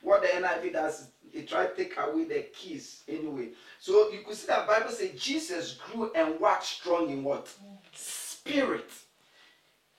What 0.00 0.22
the 0.22 0.28
NIV 0.34 0.72
does 0.72 1.00
is 1.02 1.06
it 1.32 1.48
try 1.48 1.66
to 1.66 1.74
take 1.76 1.96
away 1.96 2.24
the 2.24 2.42
keys 2.52 3.04
anyway. 3.06 3.50
So 3.78 4.10
you 4.10 4.22
could 4.24 4.36
see 4.36 4.48
that 4.48 4.66
Bible 4.66 4.90
says 4.90 5.12
Jesus 5.12 5.74
grew 5.74 6.12
and 6.14 6.40
waxed 6.40 6.72
strong 6.80 7.08
in 7.08 7.22
what? 7.22 7.46
Spirit. 7.94 8.90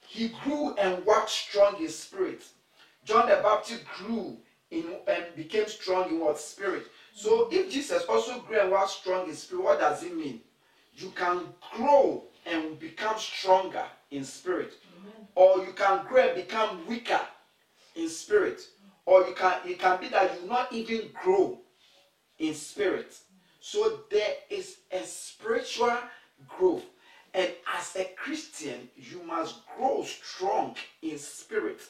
He 0.06 0.28
grew 0.28 0.74
and 0.74 1.04
waxed 1.06 1.48
strong 1.48 1.80
in 1.80 1.88
spirit. 1.88 2.42
John 3.04 3.28
the 3.28 3.36
Baptist 3.42 3.84
grew 3.96 4.36
in 4.70 4.84
and 5.06 5.24
became 5.36 5.68
strong 5.68 6.08
in 6.10 6.20
what 6.20 6.38
spirit. 6.38 6.86
So 7.14 7.48
if 7.50 7.70
Jesus 7.70 8.04
also 8.04 8.40
grew 8.40 8.60
and 8.60 8.70
was 8.70 8.96
strong 8.96 9.28
in 9.28 9.34
spirit, 9.34 9.64
what 9.64 9.80
does 9.80 10.02
it 10.02 10.16
mean? 10.16 10.40
You 10.94 11.10
can 11.10 11.42
grow 11.74 12.24
and 12.46 12.78
become 12.78 13.18
stronger 13.18 13.84
in 14.10 14.24
spirit 14.24 14.74
Amen. 15.00 15.28
or 15.34 15.64
you 15.64 15.72
can 15.72 16.04
grow 16.06 16.22
and 16.28 16.34
become 16.36 16.86
weaker 16.86 17.20
in 17.96 18.08
spirit 18.08 18.60
or 19.06 19.26
you 19.26 19.34
can 19.34 19.54
it 19.64 19.78
can 19.78 20.00
be 20.00 20.08
that 20.08 20.40
you 20.40 20.48
not 20.48 20.72
even 20.72 21.08
grow 21.22 21.58
in 22.38 22.54
spirit 22.54 23.16
so 23.60 24.00
there 24.10 24.34
is 24.50 24.78
a 24.92 25.02
spiritual 25.04 25.96
growth 26.48 26.84
and 27.32 27.50
as 27.76 27.96
a 27.96 28.04
christian 28.16 28.88
you 28.96 29.22
must 29.24 29.60
grow 29.76 30.04
strong 30.04 30.74
in 31.02 31.18
spirit 31.18 31.80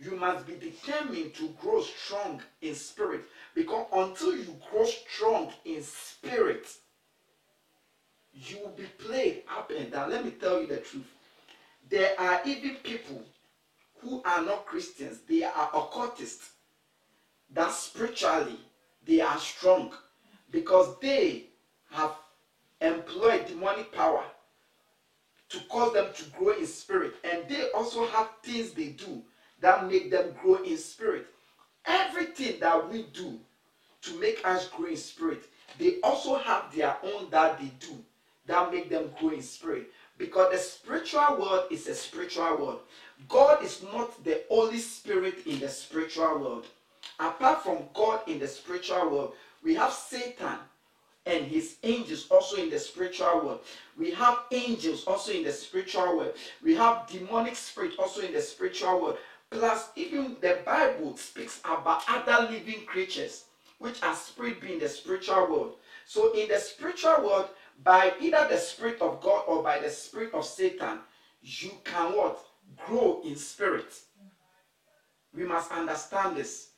you 0.00 0.16
must 0.16 0.46
be 0.46 0.54
determined 0.54 1.34
to 1.34 1.54
grow 1.60 1.82
strong 1.82 2.40
in 2.62 2.74
spirit 2.74 3.22
because 3.54 3.86
until 3.92 4.34
you 4.34 4.56
grow 4.70 4.84
strong 4.84 5.52
in 5.64 5.82
spirit 5.82 6.66
you 8.32 8.58
will 8.62 8.72
be 8.72 8.88
played 8.98 9.42
up 9.56 9.70
and 9.76 9.92
down 9.92 10.10
let 10.10 10.24
me 10.24 10.30
tell 10.30 10.60
you 10.60 10.66
the 10.66 10.78
truth 10.78 11.06
there 11.90 12.18
are 12.18 12.40
even 12.44 12.76
people 12.76 13.22
who 14.00 14.22
are 14.24 14.42
not 14.42 14.66
Christians, 14.66 15.18
they 15.28 15.42
are 15.42 15.70
occultists. 15.74 16.50
That 17.52 17.72
spiritually 17.72 18.58
they 19.04 19.20
are 19.20 19.38
strong 19.38 19.92
because 20.50 20.98
they 21.00 21.46
have 21.90 22.12
employed 22.80 23.46
demonic 23.46 23.92
power 23.92 24.22
to 25.48 25.58
cause 25.68 25.92
them 25.92 26.06
to 26.14 26.24
grow 26.30 26.56
in 26.56 26.66
spirit. 26.66 27.14
And 27.24 27.48
they 27.48 27.70
also 27.74 28.06
have 28.06 28.28
things 28.42 28.70
they 28.70 28.90
do 28.90 29.22
that 29.60 29.88
make 29.90 30.10
them 30.10 30.34
grow 30.42 30.56
in 30.56 30.76
spirit. 30.76 31.26
Everything 31.86 32.60
that 32.60 32.90
we 32.90 33.04
do 33.12 33.38
to 34.02 34.20
make 34.20 34.40
us 34.44 34.68
grow 34.68 34.86
in 34.86 34.96
spirit, 34.96 35.44
they 35.78 36.00
also 36.02 36.36
have 36.36 36.74
their 36.74 36.96
own 37.02 37.30
that 37.30 37.58
they 37.58 37.70
do 37.78 37.96
that 38.46 38.72
make 38.72 38.90
them 38.90 39.10
grow 39.18 39.30
in 39.30 39.42
spirit. 39.42 39.90
Because 40.18 40.52
the 40.52 40.58
spiritual 40.58 41.36
world 41.38 41.64
is 41.70 41.86
a 41.86 41.94
spiritual 41.94 42.56
world. 42.56 42.80
God 43.28 43.62
is 43.64 43.82
not 43.92 44.22
the 44.24 44.42
Holy 44.48 44.78
Spirit 44.78 45.46
in 45.46 45.60
the 45.60 45.68
spiritual 45.68 46.38
world. 46.38 46.66
Apart 47.18 47.62
from 47.62 47.78
God 47.94 48.20
in 48.26 48.38
the 48.38 48.48
spiritual 48.48 49.10
world, 49.10 49.34
we 49.62 49.74
have 49.74 49.92
Satan 49.92 50.58
and 51.26 51.44
his 51.44 51.76
angels 51.82 52.26
also 52.30 52.56
in 52.56 52.70
the 52.70 52.78
spiritual 52.78 53.42
world. 53.44 53.60
We 53.96 54.10
have 54.12 54.40
angels 54.50 55.04
also 55.04 55.32
in 55.32 55.44
the 55.44 55.52
spiritual 55.52 56.16
world. 56.16 56.34
We 56.62 56.74
have 56.74 57.06
demonic 57.08 57.56
spirit 57.56 57.92
also 57.98 58.22
in 58.22 58.32
the 58.32 58.40
spiritual 58.40 59.00
world. 59.00 59.18
Plus, 59.50 59.90
even 59.96 60.36
the 60.40 60.60
Bible 60.64 61.16
speaks 61.16 61.60
about 61.64 62.02
other 62.08 62.48
living 62.50 62.86
creatures 62.86 63.44
which 63.78 64.02
are 64.02 64.14
spirit 64.14 64.60
being 64.60 64.74
in 64.74 64.78
the 64.80 64.88
spiritual 64.88 65.50
world. 65.50 65.74
So, 66.06 66.32
in 66.34 66.48
the 66.48 66.58
spiritual 66.58 67.24
world, 67.24 67.48
by 67.82 68.12
either 68.20 68.46
the 68.48 68.58
spirit 68.58 69.00
of 69.00 69.20
God 69.20 69.44
or 69.48 69.62
by 69.62 69.80
the 69.80 69.90
spirit 69.90 70.34
of 70.34 70.44
Satan, 70.44 70.98
you 71.42 71.72
can 71.84 72.12
what? 72.16 72.38
Grow 72.86 73.22
in 73.24 73.36
spirit. 73.36 73.92
We 75.34 75.44
must 75.44 75.72
understand 75.72 76.36
this. 76.36 76.70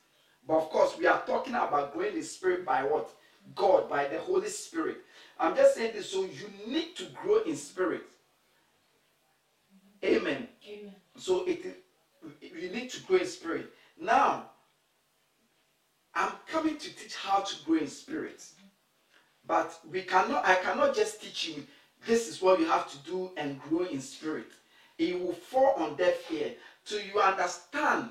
But 0.47 0.57
of 0.57 0.69
course, 0.69 0.97
we 0.97 1.07
are 1.07 1.21
talking 1.25 1.55
about 1.55 1.93
growing 1.93 2.15
in 2.15 2.23
spirit 2.23 2.65
by 2.65 2.83
what? 2.83 3.09
God, 3.55 3.89
by 3.89 4.07
the 4.07 4.19
Holy 4.19 4.49
Spirit. 4.49 4.97
I'm 5.39 5.55
just 5.55 5.75
saying 5.75 5.93
this 5.93 6.11
so 6.11 6.23
you 6.23 6.49
need 6.67 6.95
to 6.95 7.05
grow 7.21 7.43
in 7.43 7.55
spirit. 7.55 8.03
Amen. 10.03 10.47
Amen. 10.67 10.95
So 11.17 11.45
it 11.45 11.65
is, 11.65 11.75
you 12.41 12.69
need 12.69 12.89
to 12.91 13.01
grow 13.03 13.17
in 13.17 13.25
spirit. 13.25 13.71
Now, 13.99 14.49
I'm 16.15 16.33
coming 16.47 16.77
to 16.77 16.95
teach 16.95 17.15
how 17.15 17.41
to 17.41 17.65
grow 17.65 17.77
in 17.77 17.87
spirit. 17.87 18.43
But 19.45 19.77
we 19.89 20.03
cannot, 20.03 20.45
I 20.45 20.55
cannot 20.55 20.95
just 20.95 21.21
teach 21.21 21.49
you 21.49 21.65
this 22.05 22.27
is 22.27 22.41
what 22.41 22.59
you 22.59 22.65
have 22.65 22.89
to 22.91 22.97
do 23.09 23.31
and 23.37 23.61
grow 23.61 23.85
in 23.85 24.01
spirit. 24.01 24.47
It 24.97 25.19
will 25.19 25.33
fall 25.33 25.73
on 25.77 25.95
deaf 25.95 26.31
ear 26.31 26.53
till 26.85 27.01
you 27.01 27.19
understand 27.19 28.09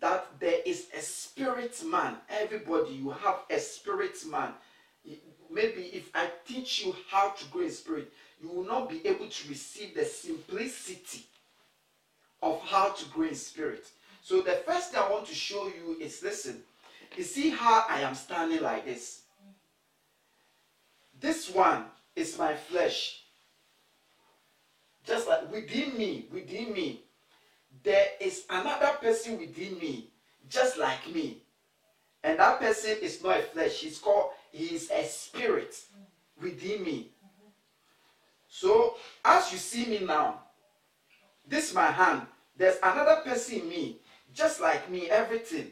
that 0.00 0.26
there 0.40 0.60
is 0.64 0.88
a 0.96 1.00
spirit 1.00 1.80
man. 1.84 2.16
Everybody, 2.28 2.94
you 2.94 3.10
have 3.10 3.40
a 3.50 3.58
spirit 3.58 4.16
man. 4.28 4.52
Maybe 5.50 5.82
if 5.92 6.10
I 6.14 6.30
teach 6.46 6.84
you 6.84 6.96
how 7.08 7.30
to 7.30 7.44
grow 7.46 7.62
in 7.62 7.70
spirit, 7.70 8.12
you 8.40 8.48
will 8.48 8.64
not 8.64 8.88
be 8.88 9.06
able 9.06 9.28
to 9.28 9.48
receive 9.48 9.94
the 9.94 10.04
simplicity 10.04 11.24
of 12.44 12.60
how 12.60 12.90
to 12.90 13.04
grow 13.06 13.26
in 13.26 13.34
spirit. 13.34 13.88
So 14.22 14.42
the 14.42 14.62
first 14.66 14.92
thing 14.92 15.02
I 15.02 15.10
want 15.10 15.26
to 15.26 15.34
show 15.34 15.66
you 15.66 15.96
is 15.98 16.22
listen. 16.22 16.62
You 17.16 17.24
see 17.24 17.50
how 17.50 17.84
I 17.88 18.00
am 18.00 18.14
standing 18.14 18.60
like 18.62 18.84
this? 18.84 19.22
This 21.20 21.50
one 21.50 21.84
is 22.14 22.38
my 22.38 22.54
flesh. 22.54 23.22
Just 25.06 25.26
like 25.26 25.50
within 25.50 25.96
me, 25.96 26.26
within 26.30 26.72
me, 26.72 27.02
there 27.82 28.08
is 28.20 28.44
another 28.50 28.92
person 29.00 29.38
within 29.38 29.78
me, 29.78 30.10
just 30.48 30.78
like 30.78 31.12
me. 31.14 31.38
And 32.22 32.38
that 32.38 32.60
person 32.60 32.96
is 33.02 33.22
not 33.22 33.38
a 33.38 33.42
flesh. 33.42 33.80
He's 33.80 33.98
called, 33.98 34.30
he 34.52 34.74
is 34.74 34.90
a 34.90 35.04
spirit 35.04 35.76
within 36.40 36.82
me. 36.84 37.10
So 38.48 38.96
as 39.24 39.50
you 39.52 39.58
see 39.58 39.86
me 39.86 40.06
now, 40.06 40.40
this 41.46 41.70
is 41.70 41.74
my 41.74 41.86
hand. 41.86 42.22
There's 42.56 42.76
another 42.82 43.20
person 43.24 43.60
in 43.60 43.68
me, 43.68 43.98
just 44.32 44.60
like 44.60 44.90
me, 44.90 45.10
everything. 45.10 45.70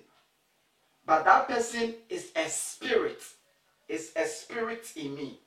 But 1.07 1.25
that 1.25 1.49
person 1.49 1.95
is 2.09 2.31
a 2.37 2.49
spirit. 2.49 3.23
Is 3.89 4.13
a 4.17 4.27
spirit 4.27 4.91
in 4.97 5.15
me. 5.15 5.41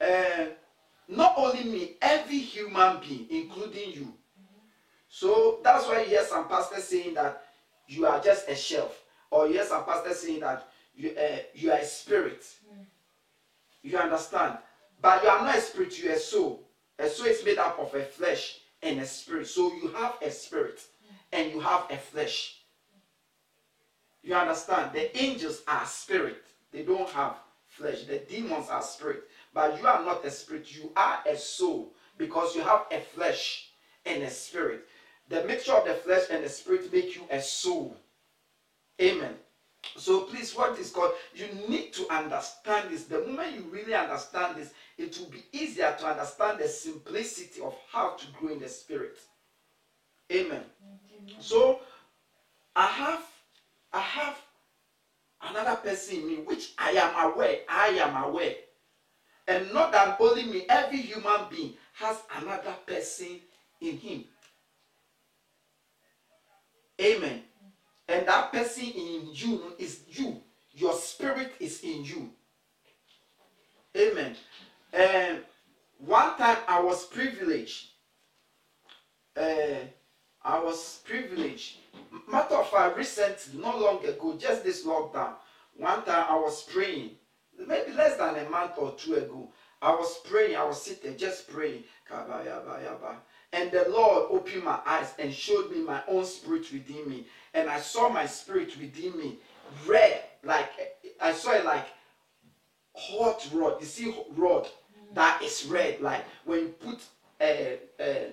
Uh, 0.00 0.46
not 1.08 1.34
only 1.36 1.64
me, 1.64 1.92
every 2.02 2.38
human 2.38 3.00
being, 3.00 3.26
including 3.30 3.92
you. 3.92 4.12
So 5.08 5.60
that's 5.62 5.86
why 5.86 6.00
you 6.02 6.08
hear 6.08 6.24
some 6.24 6.48
pastors 6.48 6.84
saying 6.84 7.14
that 7.14 7.44
you 7.86 8.06
are 8.06 8.20
just 8.20 8.48
a 8.48 8.54
shelf, 8.54 9.02
or 9.30 9.46
you 9.46 9.54
hear 9.54 9.64
some 9.64 9.84
pastors 9.84 10.20
saying 10.20 10.40
that 10.40 10.68
you, 10.94 11.10
uh, 11.10 11.38
you 11.54 11.70
are 11.70 11.78
a 11.78 11.84
spirit. 11.84 12.44
You 13.82 13.98
understand? 13.98 14.58
But 15.00 15.22
you 15.22 15.28
are 15.28 15.44
not 15.44 15.56
a 15.56 15.60
spirit, 15.60 16.02
you 16.02 16.10
are 16.10 16.14
a 16.14 16.18
soul. 16.18 16.62
A 16.98 17.08
soul 17.08 17.26
is 17.26 17.44
made 17.44 17.58
up 17.58 17.78
of 17.78 17.94
a 17.94 18.02
flesh 18.02 18.60
and 18.82 19.00
a 19.00 19.06
spirit. 19.06 19.46
So 19.48 19.72
you 19.74 19.88
have 19.88 20.14
a 20.22 20.30
spirit 20.30 20.80
and 21.32 21.50
you 21.52 21.60
have 21.60 21.84
a 21.90 21.96
flesh. 21.96 22.60
You 24.22 24.34
understand? 24.34 24.92
The 24.92 25.16
angels 25.20 25.62
are 25.68 25.86
spirit, 25.86 26.42
they 26.72 26.82
don't 26.82 27.08
have 27.10 27.36
flesh. 27.66 28.04
The 28.04 28.18
demons 28.18 28.68
are 28.68 28.82
spirit. 28.82 29.24
But 29.54 29.80
you 29.80 29.86
are 29.86 30.04
not 30.04 30.24
a 30.24 30.30
spirit, 30.30 30.74
you 30.74 30.90
are 30.96 31.20
a 31.28 31.36
soul 31.36 31.92
because 32.18 32.54
you 32.54 32.62
have 32.62 32.86
a 32.90 33.00
flesh 33.00 33.70
and 34.04 34.22
a 34.22 34.30
spirit. 34.30 34.86
The 35.28 35.44
mixture 35.44 35.72
of 35.72 35.86
the 35.86 35.94
flesh 35.94 36.24
and 36.30 36.44
the 36.44 36.48
spirit 36.48 36.92
make 36.92 37.16
you 37.16 37.22
a 37.30 37.40
soul. 37.40 37.96
Amen. 39.00 39.34
So 39.96 40.22
please, 40.22 40.54
what 40.54 40.78
is 40.78 40.90
called, 40.90 41.12
you 41.34 41.46
need 41.68 41.92
to 41.94 42.08
understand 42.12 42.90
this. 42.90 43.04
The 43.04 43.20
moment 43.20 43.54
you 43.54 43.62
really 43.70 43.94
understand 43.94 44.56
this, 44.56 44.72
it 44.98 45.18
will 45.18 45.30
be 45.30 45.44
easier 45.52 45.94
to 45.98 46.06
understand 46.06 46.58
the 46.58 46.68
simplicity 46.68 47.60
of 47.60 47.74
how 47.90 48.16
to 48.16 48.26
grow 48.38 48.52
in 48.52 48.60
the 48.60 48.68
spirit. 48.68 49.18
Amen. 50.32 50.62
Amen. 51.20 51.34
So 51.40 51.80
I 52.74 52.86
have 52.86 53.22
I 53.92 54.00
have 54.00 54.36
another 55.50 55.76
person 55.76 56.18
in 56.18 56.26
me 56.26 56.34
which 56.36 56.72
I 56.78 56.90
am 56.90 57.32
aware. 57.32 57.58
I 57.68 57.88
am 57.88 58.24
aware. 58.24 58.54
And 59.48 59.72
not 59.72 59.92
that 59.92 60.16
only 60.20 60.44
me, 60.44 60.66
every 60.68 60.98
human 60.98 61.48
being 61.50 61.74
has 61.94 62.18
another 62.40 62.74
person 62.86 63.40
in 63.80 63.96
him. 63.96 64.24
Amen. 67.00 67.42
And 68.08 68.26
that 68.26 68.52
person 68.52 68.84
in 68.84 69.28
you 69.32 69.74
is 69.78 70.02
you. 70.08 70.40
Your 70.72 70.94
spirit 70.94 71.52
is 71.58 71.80
in 71.82 72.04
you. 72.04 72.30
Amen. 73.96 74.36
And 74.92 75.40
one 75.98 76.36
time 76.36 76.58
I 76.68 76.80
was 76.80 77.06
privileged. 77.06 77.88
Uh, 79.36 79.84
I 80.42 80.58
was 80.60 81.00
privileged. 81.04 81.78
Matter 82.28 82.56
of 82.56 82.68
fact, 82.70 82.96
recently, 82.96 83.60
not 83.60 83.80
long 83.80 84.04
ago, 84.04 84.36
just 84.38 84.62
this 84.64 84.86
lockdown, 84.86 85.34
one 85.76 86.04
time 86.04 86.26
I 86.28 86.36
was 86.36 86.62
praying, 86.62 87.10
maybe 87.66 87.92
less 87.92 88.16
than 88.16 88.36
a 88.36 88.48
month 88.48 88.72
or 88.78 88.92
two 88.92 89.14
ago. 89.14 89.50
I 89.82 89.90
was 89.90 90.20
praying, 90.24 90.56
I 90.56 90.64
was 90.64 90.80
sitting 90.80 91.16
just 91.16 91.48
praying. 91.48 91.84
And 93.52 93.70
the 93.70 93.86
Lord 93.88 94.26
opened 94.30 94.64
my 94.64 94.78
eyes 94.86 95.12
and 95.18 95.32
showed 95.32 95.70
me 95.70 95.80
my 95.82 96.02
own 96.08 96.24
spirit 96.24 96.72
within 96.72 97.08
me. 97.08 97.26
And 97.56 97.68
I 97.70 97.80
saw 97.80 98.08
my 98.08 98.26
spirit 98.26 98.78
within 98.78 99.16
me 99.18 99.38
red, 99.86 100.22
like 100.44 100.70
I 101.20 101.32
saw 101.32 101.52
it 101.52 101.64
like 101.64 101.86
hot 102.94 103.48
rod. 103.52 103.80
You 103.80 103.86
see, 103.86 104.14
rod 104.36 104.68
that 105.14 105.40
is 105.42 105.64
red, 105.64 106.00
like 106.00 106.24
when 106.44 106.58
you 106.60 106.68
put 106.68 107.00
a, 107.40 107.78
a 107.98 108.28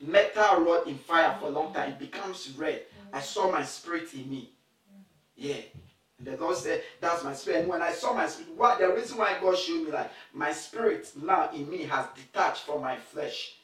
metal 0.00 0.64
rod 0.64 0.88
in 0.88 0.96
fire 0.96 1.36
for 1.38 1.46
a 1.46 1.50
long 1.50 1.74
time, 1.74 1.90
it 1.90 1.98
becomes 1.98 2.50
red. 2.56 2.82
I 3.12 3.20
saw 3.20 3.50
my 3.52 3.62
spirit 3.62 4.12
in 4.14 4.28
me. 4.30 4.50
Yeah. 5.36 5.56
And 6.18 6.26
the 6.26 6.36
Lord 6.38 6.56
said, 6.56 6.82
That's 7.00 7.22
my 7.24 7.34
spirit. 7.34 7.60
And 7.60 7.68
when 7.68 7.82
I 7.82 7.92
saw 7.92 8.14
my 8.14 8.26
spirit, 8.26 8.56
what 8.56 8.78
the 8.78 8.88
reason 8.88 9.18
why 9.18 9.36
God 9.40 9.58
showed 9.58 9.84
me 9.84 9.92
like 9.92 10.10
my 10.32 10.52
spirit 10.52 11.10
now 11.22 11.50
in 11.52 11.68
me 11.68 11.82
has 11.82 12.06
detached 12.14 12.62
from 12.62 12.80
my 12.80 12.96
flesh. 12.96 13.56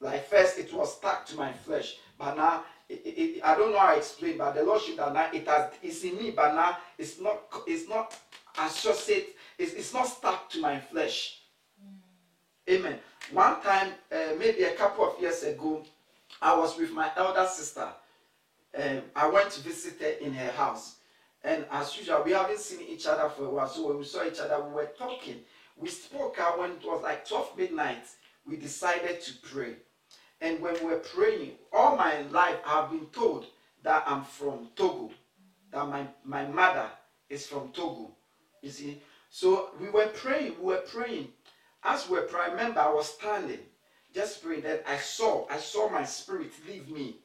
Like 0.00 0.26
first 0.28 0.58
it 0.58 0.72
was 0.72 0.94
stuck 0.96 1.26
to 1.26 1.36
my 1.36 1.52
flesh, 1.52 1.96
but 2.18 2.36
now 2.36 2.64
it, 2.88 3.02
it, 3.04 3.40
I 3.44 3.54
don't 3.56 3.72
know 3.72 3.78
how 3.78 3.92
to 3.92 3.98
explain, 3.98 4.38
but 4.38 4.54
the 4.54 4.62
Lord 4.62 4.80
showed 4.80 4.98
that 4.98 5.12
now 5.12 5.28
it 5.32 5.46
has 5.48 5.72
it's 5.82 6.04
in 6.04 6.16
me, 6.16 6.30
but 6.30 6.54
now 6.54 6.78
it's 6.98 7.20
not 7.20 7.42
it's 7.66 7.88
not 7.88 8.16
associated, 8.58 9.30
it's, 9.58 9.72
it's 9.72 9.92
not 9.92 10.06
stuck 10.06 10.48
to 10.50 10.60
my 10.60 10.78
flesh. 10.78 11.40
Mm. 11.82 12.74
Amen. 12.74 12.98
One 13.32 13.60
time, 13.60 13.92
uh, 14.12 14.34
maybe 14.38 14.62
a 14.62 14.74
couple 14.74 15.04
of 15.04 15.20
years 15.20 15.42
ago, 15.42 15.84
I 16.40 16.56
was 16.56 16.78
with 16.78 16.92
my 16.92 17.10
elder 17.16 17.46
sister. 17.46 17.88
Um, 18.78 19.02
I 19.14 19.28
went 19.28 19.50
to 19.50 19.60
visit 19.60 20.00
her 20.00 20.24
in 20.24 20.32
her 20.34 20.52
house. 20.52 20.96
And 21.42 21.64
as 21.70 21.96
usual, 21.96 22.22
we 22.24 22.32
haven't 22.32 22.58
seen 22.58 22.86
each 22.86 23.06
other 23.06 23.28
for 23.28 23.46
a 23.46 23.50
while. 23.50 23.68
So 23.68 23.88
when 23.88 23.98
we 23.98 24.04
saw 24.04 24.24
each 24.24 24.38
other, 24.40 24.62
we 24.62 24.74
were 24.74 24.90
talking. 24.98 25.40
We 25.76 25.88
spoke 25.88 26.38
out 26.40 26.58
when 26.58 26.72
it 26.72 26.84
was 26.84 27.02
like 27.02 27.28
12 27.28 27.56
midnight. 27.56 28.04
We 28.46 28.56
decided 28.56 29.20
to 29.20 29.32
pray. 29.42 29.76
And 30.40 30.60
when 30.60 30.74
we 30.74 30.86
were 30.86 30.98
praying, 30.98 31.52
all 31.72 31.96
my 31.96 32.22
life 32.22 32.56
I've 32.66 32.90
been 32.90 33.06
told 33.06 33.46
that 33.82 34.04
I'm 34.06 34.24
from 34.24 34.68
Togo, 34.76 35.10
that 35.72 35.88
my, 35.88 36.06
my 36.24 36.46
mother 36.46 36.88
is 37.28 37.46
from 37.46 37.70
Togo. 37.70 38.10
You 38.62 38.70
see? 38.70 39.00
So 39.30 39.70
we 39.80 39.88
were 39.88 40.08
praying, 40.08 40.56
we 40.60 40.66
were 40.66 40.84
praying. 40.86 41.28
As 41.84 42.08
we 42.08 42.16
were 42.18 42.24
praying, 42.24 42.52
remember 42.52 42.80
I 42.80 42.92
was 42.92 43.14
standing, 43.14 43.60
just 44.14 44.42
praying 44.42 44.62
that 44.62 44.84
I 44.88 44.96
saw, 44.96 45.46
I 45.48 45.58
saw 45.58 45.88
my 45.88 46.04
spirit 46.04 46.52
leave 46.68 46.88
me 46.88 47.16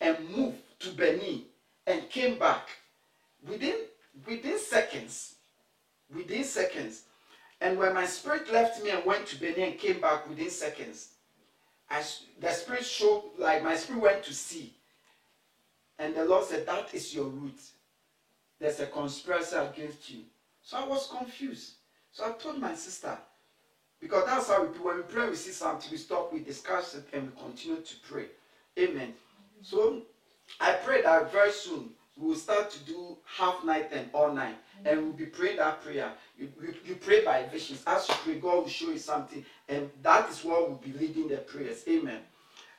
and 0.00 0.16
move 0.30 0.54
to 0.80 0.90
Benin 0.90 1.42
and 1.86 2.08
came 2.10 2.38
back 2.38 2.68
within 3.46 3.76
within 4.26 4.58
seconds. 4.58 5.34
Within 6.14 6.44
seconds. 6.44 7.02
And 7.60 7.78
when 7.78 7.94
my 7.94 8.06
spirit 8.06 8.52
left 8.52 8.82
me 8.82 8.90
and 8.90 9.04
went 9.04 9.26
to 9.28 9.40
Benin 9.40 9.70
and 9.70 9.78
came 9.78 10.00
back 10.00 10.28
within 10.28 10.50
seconds, 10.50 11.13
I, 11.94 12.02
the 12.40 12.50
spirit 12.50 12.84
showed, 12.84 13.22
like 13.38 13.62
my 13.62 13.76
spirit 13.76 14.02
went 14.02 14.24
to 14.24 14.34
see. 14.34 14.74
And 16.00 16.16
the 16.16 16.24
Lord 16.24 16.44
said, 16.44 16.66
That 16.66 16.92
is 16.92 17.14
your 17.14 17.26
root. 17.26 17.60
There's 18.58 18.80
a 18.80 18.86
conspiracy 18.86 19.54
against 19.54 20.10
you. 20.10 20.20
So 20.60 20.76
I 20.76 20.86
was 20.86 21.08
confused. 21.08 21.74
So 22.10 22.24
I 22.24 22.32
told 22.32 22.60
my 22.60 22.74
sister, 22.74 23.16
because 24.00 24.26
that's 24.26 24.48
how 24.48 24.64
we 24.64 24.76
do. 24.76 24.84
When 24.84 24.96
we 24.96 25.02
pray, 25.02 25.28
we 25.28 25.36
see 25.36 25.52
something, 25.52 25.90
we 25.90 25.96
stop, 25.96 26.32
we 26.32 26.40
discuss 26.40 26.94
it, 26.94 27.04
and 27.12 27.30
we 27.30 27.42
continue 27.42 27.80
to 27.80 27.94
pray. 28.08 28.26
Amen. 28.78 29.14
So 29.62 30.02
I 30.60 30.72
pray 30.72 31.02
that 31.02 31.30
very 31.30 31.52
soon 31.52 31.90
we 32.16 32.28
will 32.28 32.36
start 32.36 32.70
to 32.70 32.78
do 32.84 33.16
half 33.24 33.64
night 33.64 33.90
and 33.92 34.08
all 34.12 34.32
night. 34.32 34.56
And 34.84 35.02
we'll 35.02 35.12
be 35.12 35.26
praying 35.26 35.56
that 35.56 35.82
prayer. 35.82 36.12
You, 36.38 36.52
you, 36.62 36.74
you, 36.84 36.94
pray 36.96 37.24
by 37.24 37.44
visions. 37.46 37.82
As 37.86 38.08
you 38.08 38.14
pray, 38.22 38.34
God 38.34 38.56
will 38.62 38.68
show 38.68 38.90
you 38.90 38.98
something. 38.98 39.44
And 39.68 39.90
that 40.02 40.30
is 40.30 40.44
what 40.44 40.68
will 40.68 40.76
be 40.76 40.92
leading 40.92 41.28
the 41.28 41.38
prayers. 41.38 41.82
Amen. 41.88 42.20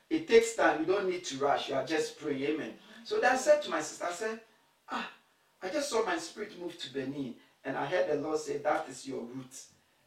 It 0.09 0.27
takes 0.27 0.55
time. 0.55 0.79
You 0.81 0.85
don't 0.85 1.09
need 1.09 1.25
to 1.25 1.37
rush. 1.37 1.69
You 1.69 1.75
are 1.75 1.85
just 1.85 2.19
praying. 2.19 2.43
Amen. 2.43 2.73
So 3.03 3.19
then 3.19 3.33
I 3.33 3.37
said 3.37 3.61
to 3.63 3.69
my 3.69 3.81
sister, 3.81 4.05
I 4.05 4.11
said, 4.11 4.39
Ah, 4.89 5.09
I 5.61 5.69
just 5.69 5.89
saw 5.89 6.05
my 6.05 6.17
spirit 6.17 6.59
move 6.61 6.77
to 6.77 6.93
Benin. 6.93 7.35
And 7.65 7.75
I 7.75 7.85
heard 7.85 8.09
the 8.09 8.15
Lord 8.15 8.39
say, 8.39 8.57
That 8.57 8.87
is 8.89 9.05
your 9.07 9.21
root. 9.21 9.53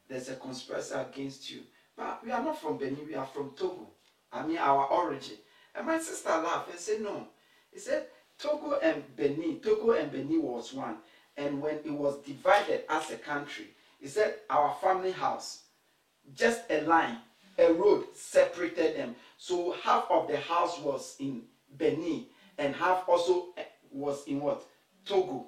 There's 0.08 0.30
a 0.30 0.36
conspiracy 0.36 0.94
against 0.94 1.50
you. 1.50 1.60
But 1.96 2.24
we 2.24 2.30
are 2.30 2.42
not 2.42 2.60
from 2.60 2.78
Benin. 2.78 3.06
We 3.06 3.14
are 3.14 3.26
from 3.26 3.50
Togo. 3.50 3.88
I 4.32 4.46
mean, 4.46 4.58
our 4.58 4.86
origin. 4.86 5.36
And 5.74 5.86
my 5.86 5.98
sister 5.98 6.30
laughed 6.30 6.70
and 6.70 6.78
said, 6.78 7.02
No. 7.02 7.26
He 7.72 7.78
said, 7.78 8.06
Togo 8.38 8.78
and 8.82 9.02
Benin, 9.16 9.60
Togo 9.60 9.92
and 9.92 10.10
Benin 10.12 10.42
was 10.42 10.72
one. 10.72 10.98
and 11.38 11.62
when 11.62 11.76
it 11.76 11.90
was 11.92 12.18
divided 12.18 12.82
as 12.88 13.10
a 13.10 13.16
country, 13.16 13.68
he 14.00 14.08
said, 14.08 14.34
Our 14.50 14.74
family 14.82 15.12
house, 15.12 15.62
just 16.34 16.62
a 16.68 16.82
line, 16.82 17.18
a 17.58 17.72
road 17.72 18.04
separated 18.14 18.96
them. 18.96 19.14
So 19.38 19.72
half 19.82 20.06
of 20.10 20.28
the 20.28 20.36
house 20.36 20.78
was 20.80 21.16
in 21.20 21.42
Benin, 21.76 22.26
and 22.58 22.74
half 22.74 23.08
also 23.08 23.46
eh, 23.56 23.62
was 23.92 24.24
in 24.26 24.40
what? 24.40 24.62
Togo. 25.04 25.46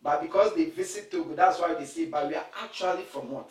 But 0.00 0.22
because 0.22 0.54
they 0.54 0.66
visit 0.66 1.10
Togo, 1.10 1.34
that's 1.34 1.60
why 1.60 1.74
they 1.74 1.84
say, 1.84 2.06
but 2.06 2.28
we 2.28 2.34
are 2.36 2.46
actually 2.62 3.02
from 3.02 3.30
what? 3.30 3.50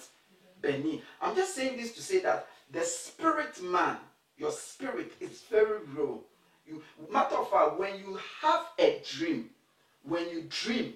Benin. 0.62 1.02
I'm 1.22 1.36
just 1.36 1.56
saying 1.56 1.78
this 1.78 1.94
to 1.94 2.02
say 2.02 2.22
that 2.22 2.48
the 2.72 2.82
spirit 2.82 3.62
man, 3.62 3.98
your 4.38 4.52
spirit 4.52 5.12
is 5.20 5.42
very 5.50 5.80
real. 5.94 6.22
You, 6.66 6.82
matter 7.12 7.36
of 7.36 7.50
fact, 7.50 7.78
when 7.78 8.00
you 8.00 8.20
have 8.42 8.68
a 8.80 9.02
dream, 9.08 9.50
when 10.04 10.30
you 10.30 10.46
dream, 10.50 10.94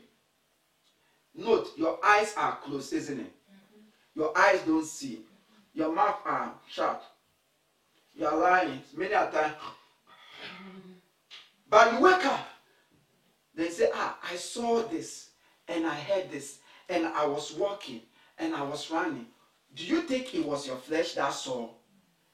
note 1.36 1.71
your 1.77 1.99
eyes 2.03 2.34
are 2.36 2.58
closed, 2.58 2.93
isn't 2.93 3.19
it? 3.19 3.34
Your 4.15 4.38
eyes 4.38 4.62
don't 4.65 4.86
see. 4.86 5.19
Your 5.73 5.93
mouth 5.93 6.19
are 6.25 6.51
shut. 6.67 7.03
You 8.15 8.25
are 8.25 8.38
lying 8.38 8.82
many 8.95 9.13
a 9.13 9.29
time. 9.32 9.53
But 11.69 11.93
you 11.93 11.99
wake 11.99 12.25
up. 12.25 12.47
They 13.53 13.69
say, 13.69 13.89
Ah, 13.93 14.17
I 14.29 14.36
saw 14.36 14.82
this 14.88 15.29
and 15.67 15.86
I 15.86 15.93
heard 15.93 16.32
this 16.32 16.60
and 16.89 17.05
I 17.05 17.25
was 17.25 17.53
walking 17.53 18.01
and 18.39 18.55
I 18.55 18.63
was 18.63 18.89
running. 18.89 19.27
Do 19.75 19.86
you 19.86 20.01
think 20.01 20.34
it 20.34 20.45
was 20.45 20.65
your 20.65 20.77
flesh 20.77 21.13
that 21.13 21.34
saw? 21.34 21.69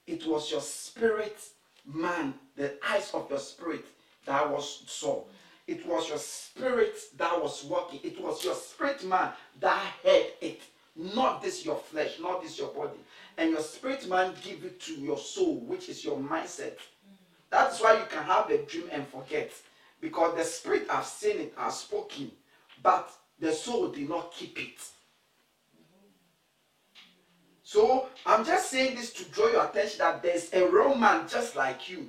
It 0.06 0.26
was 0.26 0.50
your 0.50 0.60
spirit 0.60 1.38
man, 1.84 2.34
the 2.56 2.74
eyes 2.86 3.10
of 3.14 3.28
your 3.30 3.38
spirit 3.38 3.84
that 4.24 4.50
was 4.50 4.82
saw. 4.86 5.22
It 5.66 5.84
was 5.86 6.08
your 6.08 6.18
spirit 6.18 6.96
that 7.16 7.42
was 7.42 7.64
walking. 7.64 8.00
It 8.02 8.20
was 8.20 8.44
your 8.44 8.54
spirit 8.54 9.04
man 9.04 9.30
that 9.60 9.82
heard 10.04 10.26
it. 10.40 10.60
Not 10.94 11.42
this 11.42 11.64
your 11.64 11.76
flesh, 11.76 12.18
not 12.20 12.42
this 12.42 12.58
your 12.58 12.68
body. 12.68 12.98
And 13.36 13.50
your 13.50 13.60
spirit 13.60 14.08
man 14.08 14.32
give 14.42 14.64
it 14.64 14.80
to 14.80 14.94
your 14.94 15.18
soul, 15.18 15.56
which 15.60 15.88
is 15.88 16.04
your 16.04 16.18
mindset. 16.18 16.78
That's 17.50 17.80
why 17.82 17.98
you 17.98 18.04
can 18.08 18.24
have 18.24 18.50
a 18.50 18.58
dream 18.64 18.88
and 18.92 19.06
forget. 19.06 19.52
Because 20.00 20.36
the 20.36 20.44
spirit 20.44 20.88
have 20.90 21.04
seen 21.04 21.38
it, 21.38 21.54
has 21.56 21.80
spoken, 21.80 22.30
but 22.82 23.10
the 23.38 23.52
soul 23.52 23.88
did 23.88 24.08
not 24.08 24.32
keep 24.32 24.58
it. 24.58 24.80
So 27.62 28.06
I'm 28.24 28.44
just 28.44 28.70
saying 28.70 28.94
this 28.94 29.12
to 29.14 29.24
draw 29.24 29.48
your 29.48 29.64
attention 29.64 29.98
that 29.98 30.22
there's 30.22 30.52
a 30.52 30.68
real 30.68 30.94
man 30.94 31.26
just 31.28 31.56
like 31.56 31.90
you. 31.90 32.08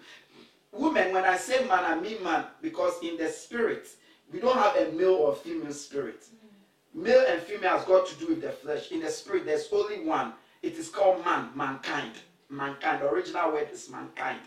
Women, 0.77 1.13
when 1.13 1.25
I 1.25 1.37
say 1.37 1.65
man, 1.65 1.83
I 1.83 1.99
mean 1.99 2.23
man, 2.23 2.45
because 2.61 2.93
in 3.01 3.17
the 3.17 3.29
spirit, 3.29 3.87
we 4.31 4.39
don't 4.39 4.57
have 4.57 4.75
a 4.75 4.91
male 4.91 5.15
or 5.15 5.35
female 5.35 5.73
spirit. 5.73 6.21
Mm. 6.21 7.03
Male 7.03 7.25
and 7.29 7.41
female 7.41 7.77
has 7.77 7.85
got 7.85 8.07
to 8.07 8.15
do 8.15 8.27
with 8.27 8.41
the 8.41 8.51
flesh. 8.51 8.91
In 8.91 9.01
the 9.01 9.09
spirit, 9.09 9.45
there's 9.45 9.67
only 9.71 10.01
one. 10.05 10.33
It 10.61 10.73
is 10.73 10.89
called 10.89 11.23
man, 11.25 11.49
mankind. 11.55 12.13
Mankind. 12.49 13.01
The 13.01 13.09
original 13.09 13.51
word 13.51 13.69
is 13.71 13.89
mankind. 13.89 14.39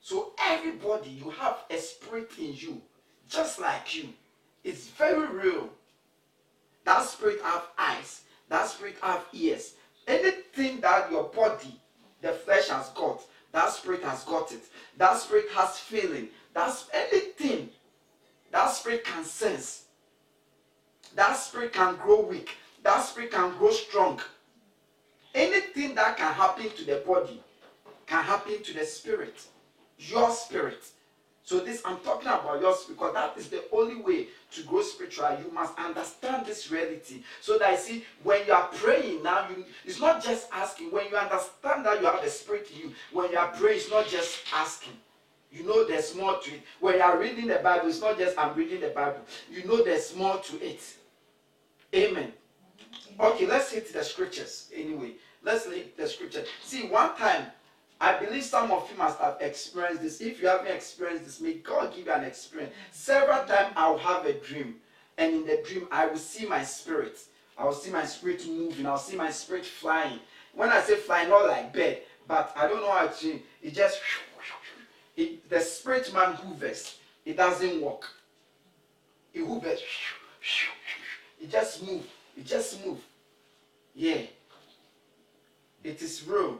So 0.00 0.32
everybody, 0.40 1.10
you 1.10 1.30
have 1.30 1.58
a 1.70 1.78
spirit 1.78 2.30
in 2.38 2.54
you, 2.54 2.80
just 3.28 3.60
like 3.60 3.94
you. 3.94 4.08
It's 4.64 4.88
very 4.88 5.26
real. 5.26 5.68
That 6.84 7.04
spirit 7.04 7.40
have 7.42 7.68
eyes. 7.78 8.22
That 8.48 8.68
spirit 8.68 8.96
have 9.02 9.24
ears. 9.32 9.74
Anything 10.06 10.80
that 10.80 11.10
your 11.10 11.24
body, 11.24 11.80
the 12.20 12.32
flesh 12.32 12.68
has 12.68 12.88
got, 12.90 13.22
that 13.52 13.70
spirit 13.70 14.02
has 14.02 14.24
got 14.24 14.50
it. 14.52 14.62
That 14.96 15.18
spirit 15.18 15.46
has 15.54 15.78
feeling. 15.78 16.28
That's 16.54 16.88
anything. 16.92 17.68
That 18.50 18.70
spirit 18.70 19.04
can 19.04 19.24
sense. 19.24 19.84
That 21.14 21.34
spirit 21.34 21.72
can 21.72 21.96
grow 21.96 22.22
weak. 22.22 22.50
That 22.82 23.02
spirit 23.02 23.30
can 23.30 23.56
grow 23.58 23.70
strong. 23.70 24.20
Anything 25.34 25.94
that 25.94 26.16
can 26.16 26.32
happen 26.32 26.70
to 26.70 26.84
the 26.84 27.02
body 27.06 27.40
can 28.06 28.24
happen 28.24 28.62
to 28.62 28.74
the 28.74 28.84
spirit. 28.84 29.40
Your 29.98 30.30
spirit. 30.30 30.84
So 31.44 31.60
this 31.60 31.82
I'm 31.84 31.98
talking 32.00 32.28
about 32.28 32.60
yours 32.60 32.84
because 32.88 33.14
that 33.14 33.36
is 33.36 33.48
the 33.48 33.64
only 33.72 33.96
way 33.96 34.28
to 34.54 34.62
grow 34.62 34.82
spiritual. 34.82 35.36
You 35.44 35.52
must 35.52 35.78
understand 35.78 36.46
this 36.46 36.70
reality. 36.70 37.22
So 37.40 37.58
that 37.58 37.68
I 37.68 37.76
see 37.76 38.04
when 38.22 38.46
you 38.46 38.52
are 38.52 38.68
praying 38.68 39.22
now, 39.22 39.48
you 39.48 39.64
it's 39.84 40.00
not 40.00 40.22
just 40.22 40.48
asking. 40.52 40.90
When 40.90 41.06
you 41.10 41.16
understand 41.16 41.86
that 41.86 42.00
you 42.00 42.06
have 42.06 42.22
the 42.22 42.30
spirit 42.30 42.68
in 42.74 42.88
you, 42.88 42.94
when 43.12 43.30
you 43.30 43.38
are 43.38 43.48
praying, 43.48 43.78
it's 43.78 43.90
not 43.90 44.06
just 44.06 44.40
asking. 44.54 44.94
You 45.50 45.66
know 45.66 45.86
there's 45.86 46.14
more 46.14 46.38
to 46.38 46.54
it. 46.54 46.62
When 46.80 46.94
you 46.94 47.02
are 47.02 47.18
reading 47.18 47.46
the 47.46 47.56
Bible, 47.56 47.88
it's 47.88 48.00
not 48.00 48.18
just 48.18 48.38
I'm 48.38 48.54
reading 48.54 48.80
the 48.80 48.88
Bible. 48.88 49.20
You 49.50 49.64
know 49.64 49.84
there's 49.84 50.14
more 50.16 50.38
to 50.38 50.66
it. 50.66 50.82
Amen. 51.94 52.32
Okay, 53.20 53.46
let's 53.46 53.70
hit 53.70 53.92
the 53.92 54.02
scriptures 54.02 54.70
anyway. 54.74 55.12
Let's 55.42 55.66
hit 55.66 55.96
the 55.96 56.08
scripture. 56.08 56.44
See, 56.62 56.88
one 56.88 57.14
time 57.16 57.46
I 58.02 58.18
believe 58.18 58.42
some 58.42 58.72
of 58.72 58.90
you 58.90 58.98
must 58.98 59.20
have 59.20 59.36
experienced 59.40 60.02
this. 60.02 60.20
If 60.20 60.42
you 60.42 60.48
haven't 60.48 60.66
experienced 60.66 61.24
this, 61.24 61.40
may 61.40 61.54
God 61.54 61.94
give 61.94 62.06
you 62.06 62.12
an 62.12 62.24
experience. 62.24 62.74
Several 62.90 63.44
times 63.44 63.72
I'll 63.76 63.96
have 63.96 64.26
a 64.26 64.32
dream, 64.32 64.74
and 65.18 65.32
in 65.32 65.46
the 65.46 65.62
dream, 65.64 65.86
I 65.92 66.06
will 66.06 66.16
see 66.16 66.44
my 66.44 66.64
spirit. 66.64 67.16
I 67.56 67.64
will 67.64 67.72
see 67.72 67.92
my 67.92 68.04
spirit 68.04 68.44
moving. 68.48 68.86
I'll 68.86 68.98
see 68.98 69.14
my 69.14 69.30
spirit 69.30 69.64
flying. 69.64 70.18
When 70.52 70.70
I 70.70 70.80
say 70.80 70.96
flying, 70.96 71.28
not 71.28 71.46
like 71.46 71.72
bird, 71.72 71.98
but 72.26 72.52
I 72.56 72.66
don't 72.66 72.80
know 72.80 72.90
how 72.90 73.06
to. 73.06 73.40
It 73.62 73.72
just 73.72 74.00
it, 75.16 75.48
the 75.48 75.60
spirit 75.60 76.12
man 76.12 76.32
hovers. 76.32 76.98
It 77.24 77.36
doesn't 77.36 77.80
walk. 77.80 78.12
It 79.32 79.46
hovers. 79.46 79.80
It 81.40 81.50
just 81.52 81.86
move. 81.86 82.04
It 82.36 82.46
just 82.46 82.84
move. 82.84 82.98
Yeah. 83.94 84.22
It 85.84 86.02
is 86.02 86.26
real. 86.26 86.58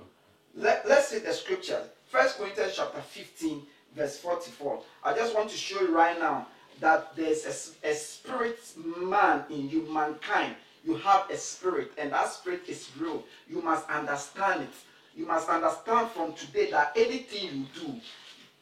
Let, 0.54 0.88
let's 0.88 1.08
see 1.08 1.18
the 1.18 1.32
scripture. 1.32 1.82
First 2.08 2.38
Corinthians 2.38 2.74
chapter 2.76 3.00
15, 3.00 3.62
verse 3.96 4.18
44. 4.18 4.82
I 5.04 5.14
just 5.14 5.34
want 5.34 5.50
to 5.50 5.56
show 5.56 5.80
you 5.80 5.94
right 5.94 6.18
now 6.18 6.46
that 6.80 7.14
there's 7.16 7.74
a, 7.82 7.88
a 7.88 7.94
spirit 7.94 8.58
man 8.76 9.44
in 9.50 9.68
you, 9.70 9.88
mankind. 9.90 10.54
You 10.84 10.96
have 10.96 11.30
a 11.30 11.36
spirit, 11.36 11.92
and 11.96 12.12
that 12.12 12.28
spirit 12.28 12.62
is 12.68 12.90
real. 12.98 13.24
You 13.48 13.62
must 13.62 13.88
understand 13.88 14.62
it. 14.62 14.74
You 15.16 15.26
must 15.26 15.48
understand 15.48 16.10
from 16.10 16.32
today 16.34 16.70
that 16.70 16.92
anything 16.96 17.50
you 17.60 17.66
do, 17.80 18.00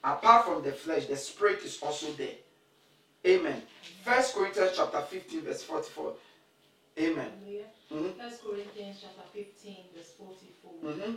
apart 0.05 0.45
from 0.45 0.63
the 0.63 0.73
flesh, 0.73 1.07
the 1.07 1.17
spirit 1.17 1.61
is 1.65 1.79
also 1.83 2.13
there. 2.13 2.35
Amen. 3.27 3.63
First 4.05 4.35
Corinthians 4.35 4.73
chapter 4.77 5.01
15, 5.01 5.43
verse 5.43 5.63
44. 5.63 6.13
Amen. 6.99 7.31
Mm-hmm. 7.93 8.21
First 8.21 8.45
Corinthians 8.45 8.99
chapter 9.03 9.29
15, 9.33 9.77
verse 9.97 10.13
44. 10.19 10.73
Mm-hmm 10.85 11.15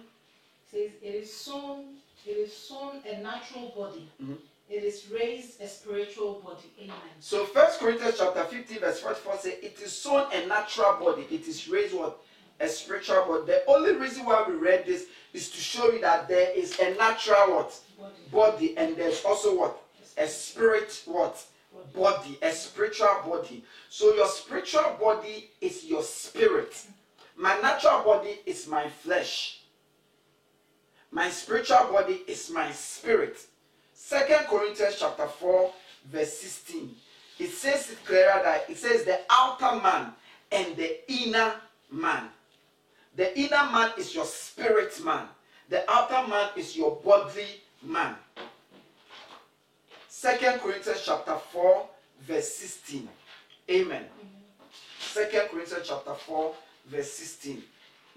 says 0.73 0.91
it 1.01 1.15
is 1.15 1.31
sown, 1.31 1.85
it 2.25 2.31
is 2.31 2.55
sown 2.55 3.01
a 3.09 3.21
natural 3.21 3.73
body. 3.75 4.09
Mm-hmm. 4.21 4.33
It 4.69 4.83
is 4.83 5.07
raised 5.11 5.61
a 5.61 5.67
spiritual 5.67 6.41
body. 6.43 6.71
Amen. 6.81 6.95
So 7.19 7.45
First 7.45 7.79
Corinthians 7.79 8.15
chapter 8.17 8.43
15, 8.43 8.79
verse 8.79 8.99
44 9.01 9.37
says, 9.37 9.53
It 9.61 9.79
is 9.83 9.91
sown 9.91 10.25
a 10.33 10.47
natural 10.47 10.97
body, 10.99 11.27
it 11.29 11.47
is 11.47 11.67
raised 11.67 11.93
what? 11.93 12.17
A 12.59 12.67
spiritual 12.67 13.25
body. 13.27 13.45
The 13.45 13.63
only 13.67 13.93
reason 13.93 14.25
why 14.25 14.43
we 14.47 14.55
read 14.55 14.85
this 14.85 15.05
is 15.33 15.49
to 15.51 15.57
show 15.57 15.91
you 15.91 16.01
that 16.01 16.27
there 16.27 16.49
is 16.57 16.79
a 16.79 16.95
natural 16.95 17.55
what? 17.55 17.79
Body. 17.99 18.13
Body, 18.31 18.77
and 18.77 18.95
there's 18.95 19.23
also 19.23 19.57
what? 19.57 19.79
A 20.17 20.27
spirit 20.27 21.03
what? 21.05 21.43
Body, 21.93 22.37
a 22.41 22.51
spiritual 22.51 23.21
body. 23.25 23.63
So 23.89 24.13
your 24.15 24.27
spiritual 24.27 24.97
body 24.99 25.49
is 25.59 25.85
your 25.85 26.03
spirit. 26.03 26.85
My 27.35 27.59
natural 27.59 28.03
body 28.03 28.39
is 28.45 28.67
my 28.67 28.87
flesh. 28.87 29.62
My 31.13 31.29
spiritual 31.29 31.91
body 31.91 32.23
is 32.27 32.49
my 32.49 32.71
spirit. 32.71 33.37
Second 33.93 34.47
Corinthians 34.47 34.95
chapter 34.99 35.27
4, 35.27 35.71
verse 36.11 36.33
16. 36.39 36.89
It 37.37 37.51
says 37.51 37.91
it 37.91 38.03
clearer 38.03 38.41
that 38.43 38.67
it 38.67 38.77
says 38.77 39.03
the 39.03 39.19
outer 39.29 39.79
man 39.79 40.11
and 40.51 40.75
the 40.75 41.11
inner 41.11 41.53
man. 41.91 42.29
The 43.15 43.39
inner 43.39 43.69
man 43.71 43.91
is 43.95 44.15
your 44.15 44.25
spirit 44.25 44.99
man. 45.05 45.27
The 45.69 45.87
outer 45.89 46.27
man 46.27 46.49
is 46.57 46.75
your 46.75 46.99
bodily 47.05 47.61
man. 47.83 48.15
Second 50.09 50.61
Corinthians 50.61 51.03
chapter 51.05 51.35
4, 51.35 51.87
verse 52.21 52.49
16. 52.55 53.07
Amen. 53.69 54.05
Second 54.99 55.49
Corinthians 55.49 55.87
chapter 55.87 56.15
4, 56.15 56.53
verse 56.87 57.11
16. 57.11 57.61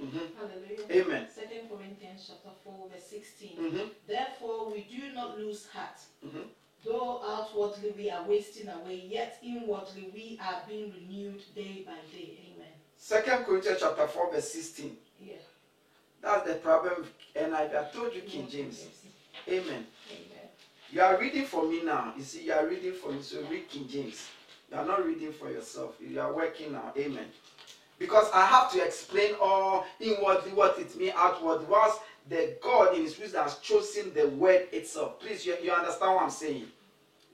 Mm-hmm. 0.02 0.18
Hallelujah. 0.36 1.04
Amen. 1.06 1.26
Second 1.34 1.70
Corinthians 1.70 2.28
chapter 2.28 2.56
4, 2.64 2.88
verse 2.92 3.06
16. 3.06 3.56
Mm-hmm. 3.58 3.88
Therefore, 4.06 4.70
we 4.70 4.86
do 4.90 5.14
not 5.14 5.38
lose 5.38 5.66
heart. 5.72 5.98
Mm-hmm. 6.24 6.48
Though 6.84 7.22
outwardly 7.26 7.94
we 7.96 8.10
are 8.10 8.24
wasting 8.24 8.68
away, 8.68 9.06
yet 9.08 9.38
inwardly 9.42 10.10
we 10.14 10.38
are 10.42 10.62
being 10.68 10.92
renewed 10.92 11.42
day 11.54 11.84
by 11.86 11.98
day. 12.16 12.38
Amen. 12.54 12.72
Second 12.96 13.44
Corinthians 13.44 13.78
chapter 13.80 14.06
4, 14.06 14.32
verse 14.32 14.50
16. 14.52 14.96
Yeah. 15.20 15.34
That's 16.22 16.46
the 16.48 16.54
problem. 16.56 17.06
And 17.34 17.54
I, 17.54 17.64
I 17.64 17.84
told 17.94 18.14
you 18.14 18.22
King 18.22 18.48
James. 18.48 18.86
Amen. 19.48 19.64
Amen. 19.64 19.86
You 20.90 21.02
are 21.02 21.18
reading 21.18 21.44
for 21.44 21.64
me 21.68 21.82
now. 21.84 22.14
You 22.16 22.22
see, 22.22 22.44
you 22.44 22.52
are 22.52 22.66
reading 22.66 22.92
for 22.92 23.12
me. 23.12 23.22
So 23.22 23.42
read 23.50 23.68
King 23.68 23.88
James. 23.88 24.28
You 24.70 24.78
are 24.78 24.86
not 24.86 25.04
reading 25.06 25.32
for 25.32 25.50
yourself. 25.50 25.94
You 26.00 26.20
are 26.20 26.32
working 26.32 26.72
now. 26.72 26.92
Amen. 26.96 27.26
Because 27.98 28.30
I 28.32 28.44
have 28.46 28.70
to 28.72 28.84
explain 28.84 29.34
all 29.40 29.86
inwardly 30.00 30.52
what 30.52 30.78
it 30.78 30.96
means 30.96 31.14
outwardly. 31.16 31.66
Whilst 31.66 32.00
the 32.28 32.56
God 32.62 32.94
in 32.94 33.02
His 33.02 33.18
wisdom 33.18 33.42
has 33.42 33.58
chosen 33.58 34.12
the 34.12 34.28
word 34.28 34.68
itself. 34.72 35.20
Please, 35.20 35.46
you, 35.46 35.56
you 35.62 35.70
understand 35.70 36.14
what 36.14 36.24
I'm 36.24 36.30
saying? 36.30 36.66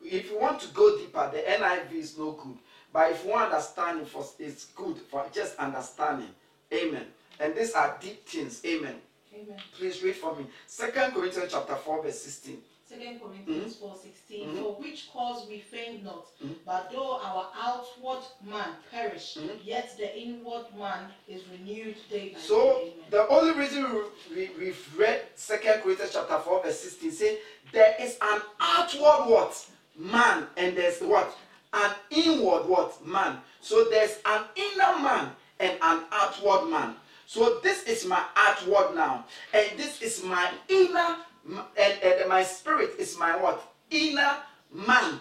If 0.05 0.31
you 0.31 0.39
want 0.39 0.61
to 0.61 0.69
go 0.69 0.99
deeper, 0.99 1.31
the 1.33 1.39
NIV 1.39 1.93
is 1.93 2.19
no 2.19 2.33
good. 2.33 2.57
But 2.93 3.13
if 3.13 3.25
you 3.25 3.31
want 3.31 3.53
understanding, 3.53 4.05
for, 4.05 4.25
it's 4.39 4.67
good 4.67 4.99
for 4.99 5.25
just 5.33 5.57
understanding. 5.57 6.29
Amen. 6.73 7.07
And 7.41 7.55
these 7.55 7.73
are 7.73 7.97
deep 8.01 8.27
things. 8.27 8.61
Amen. 8.67 8.97
Amen. 9.35 9.57
Please 9.79 10.03
read 10.03 10.17
for 10.17 10.37
me. 10.37 10.47
Second 10.67 11.13
Corinthians 11.13 11.53
chapter 11.53 11.75
4, 11.75 12.03
verse 12.03 12.19
16. 12.21 12.59
Second 12.93 13.21
Corinthians 13.21 13.77
four 13.77 13.97
sixteen. 14.03 14.51
Mhm. 14.51 14.59
For 14.63 14.73
which 14.83 15.11
cause 15.13 15.47
we 15.49 15.61
faint 15.61 16.05
not, 16.05 16.27
Mhm. 16.45 16.57
but 16.67 16.91
though 16.93 17.19
our 17.21 17.49
outward 17.59 18.23
man 18.43 18.77
perish, 18.91 19.37
Mhm. 19.37 19.59
yet 19.65 19.97
the 19.97 20.15
inward 20.19 20.67
man 20.77 21.11
is 21.27 21.43
renewed 21.49 21.97
day 22.11 22.31
by 22.31 22.41
So 22.41 22.79
day. 22.79 22.93
Amen. 22.95 23.05
the 23.11 23.29
only 23.29 23.53
reason 23.53 23.93
we, 24.31 24.37
we, 24.37 24.51
we've 24.59 24.99
read 24.99 25.27
Second 25.37 25.83
Corinthians 25.83 26.13
chapter 26.13 26.39
4, 26.39 26.63
verse 26.63 26.81
16 26.81 27.13
say 27.13 27.39
there 27.73 27.97
is 27.99 28.19
an 28.21 28.43
outward 28.61 29.27
what? 29.31 29.67
Man, 29.97 30.49
and 30.57 30.77
there's 30.77 31.01
what? 31.01 31.35
An 31.73 31.95
inward 32.11 32.67
what? 32.67 33.05
Man. 33.07 33.41
So 33.63 33.85
there's 33.85 34.19
an 34.27 34.45
inner 34.55 34.99
man 34.99 35.35
and 35.59 35.79
an 35.81 36.05
outward 36.13 36.69
man. 36.69 36.97
So 37.27 37.61
this 37.61 37.85
is 37.85 38.05
my 38.05 38.23
outward 38.37 38.95
now, 38.95 39.25
and 39.55 39.79
this 39.79 40.03
is 40.03 40.23
my 40.23 40.53
inner, 40.69 41.17
and, 41.49 42.03
and 42.03 42.29
my 42.29 42.43
spirit 42.43 42.93
is 42.99 43.19
my 43.19 43.37
what? 43.37 43.63
Inner 43.91 44.37
man. 44.73 45.21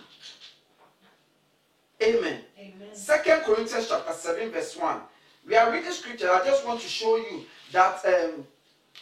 Amen. 2.01 2.39
Amen. 2.57 2.73
Second 2.93 3.41
Corinthians 3.43 3.88
chapter 3.89 4.13
7, 4.13 4.51
verse 4.51 4.75
1. 4.75 5.01
We 5.47 5.55
are 5.55 5.71
reading 5.71 5.91
scripture. 5.91 6.31
I 6.31 6.43
just 6.45 6.65
want 6.65 6.81
to 6.81 6.88
show 6.88 7.17
you 7.17 7.43
that 7.71 8.03
um, 8.05 8.45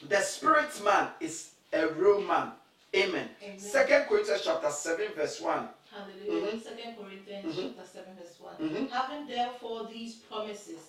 the 0.09 0.19
spirit 0.21 0.69
man 0.83 1.09
is 1.19 1.51
a 1.73 1.87
real 1.87 2.21
man. 2.21 2.51
Amen. 2.95 3.29
Amen. 3.43 3.59
Second 3.59 4.05
Corinthians 4.07 4.41
chapter 4.43 4.69
7, 4.69 5.05
verse 5.15 5.39
1. 5.39 5.67
Hallelujah. 5.91 6.51
Mhm. 6.51 6.63
Second 6.63 6.95
Corinthians 6.97 7.55
Mhm. 7.55 7.73
chapter 7.75 7.89
7, 7.93 8.15
verse 8.15 8.39
one 8.39 8.55
Mhm. 8.59 8.89
Having 8.89 9.27
therefore 9.27 9.87
these 9.91 10.15
promises, 10.15 10.79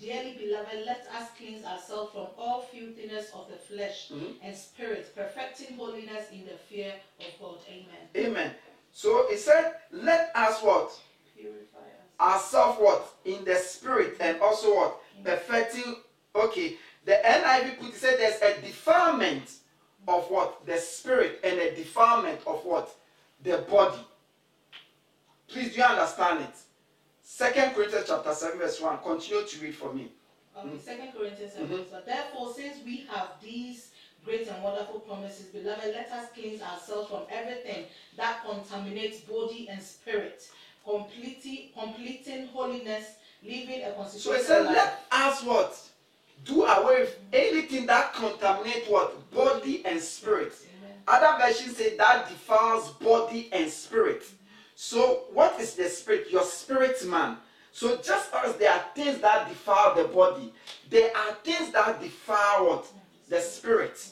dearly 0.00 0.34
beloved, 0.38 0.84
let 0.84 1.06
us 1.14 1.28
cleanse 1.38 1.64
ourselves 1.64 2.12
from 2.12 2.26
all 2.38 2.62
filthiness 2.62 3.30
of 3.34 3.48
the 3.48 3.56
flesh 3.56 4.08
Mhm. 4.10 4.36
and 4.42 4.56
spirit, 4.56 5.14
perfecting 5.14 5.76
holiness 5.76 6.30
in 6.30 6.44
the 6.46 6.56
fear 6.68 6.94
of 7.20 7.38
God. 7.40 7.58
Amen. 7.68 8.08
Amen. 8.16 8.54
So 8.92 9.26
he 9.28 9.36
said, 9.36 9.76
let 9.90 10.30
us 10.34 10.62
what? 10.62 10.92
Purify 11.34 11.78
us. 11.78 12.20
Ourselves 12.20 12.80
what? 12.80 13.14
In 13.24 13.44
the 13.44 13.56
spirit 13.56 14.16
and 14.20 14.40
also 14.40 14.74
what? 14.74 15.02
Perfecting. 15.24 15.96
Okay. 16.34 16.78
The 17.04 17.20
NIV 17.24 17.78
put 17.78 17.88
it 17.90 17.94
said 17.96 18.18
there's 18.18 18.40
a 18.42 18.60
defilement 18.60 19.50
of 20.08 20.30
what? 20.30 20.64
The 20.66 20.78
spirit 20.78 21.40
and 21.44 21.58
a 21.58 21.74
defilement 21.74 22.40
of 22.46 22.64
what? 22.64 22.94
The 23.42 23.58
body. 23.58 24.04
Please, 25.48 25.70
do 25.72 25.76
you 25.78 25.84
understand 25.84 26.40
it? 26.44 26.56
Second 27.36 27.74
Corinthians 27.74 28.06
chapter 28.08 28.32
7, 28.32 28.58
verse 28.58 28.80
1. 28.80 28.98
Continue 29.02 29.44
to 29.46 29.58
read 29.60 29.74
for 29.74 29.92
me. 29.92 30.10
Okay, 30.56 30.78
Second 30.82 31.12
Corinthians 31.12 31.52
7, 31.52 31.68
Mhm. 31.68 31.70
verse 31.84 31.92
one. 31.92 32.02
Therefore, 32.06 32.54
since 32.54 32.82
we 32.82 33.06
have 33.10 33.28
these 33.42 33.88
great 34.24 34.48
and 34.48 34.62
wonderful 34.64 35.00
promises, 35.00 35.44
beloved, 35.48 35.84
let 35.94 36.10
us 36.12 36.30
cleanse 36.32 36.62
ourselves 36.62 37.10
from 37.10 37.24
everything 37.28 37.88
that 38.16 38.42
contaminates 38.42 39.20
body 39.20 39.68
and 39.68 39.82
spirit, 39.82 40.48
completing, 40.82 41.72
completing 41.78 42.46
holiness, 42.46 43.04
living 43.42 43.82
a 43.82 43.90
So 43.90 43.96
consecrated 43.96 44.40
it 44.40 44.46
said, 44.46 44.64
life. 44.64 44.74
let 44.74 45.04
us 45.12 45.42
what? 45.42 45.78
Do 46.46 46.64
away 46.64 47.00
with 47.00 47.18
anything 47.34 47.84
that 47.84 48.14
contaminates 48.14 48.88
what? 48.88 49.30
Body 49.30 49.84
and 49.84 50.00
spirit. 50.02 50.54
Amen. 50.78 51.02
Other 51.06 51.36
versions 51.44 51.76
say 51.76 51.98
that 51.98 52.30
defiles 52.30 52.92
body 52.92 53.50
and 53.52 53.70
spirit. 53.70 54.24
So, 54.78 55.24
what 55.32 55.58
is 55.58 55.72
the 55.74 55.88
spirit? 55.88 56.30
Your 56.30 56.44
spirit 56.44 57.02
man. 57.06 57.38
So, 57.72 57.96
just 57.96 58.32
as 58.34 58.56
there 58.56 58.70
are 58.70 58.84
things 58.94 59.18
that 59.22 59.48
defile 59.48 59.94
the 59.94 60.04
body, 60.04 60.52
there 60.90 61.16
are 61.16 61.32
things 61.42 61.72
that 61.72 61.98
defile 62.00 62.66
what? 62.66 62.86
The 63.30 63.40
spirit. 63.40 64.06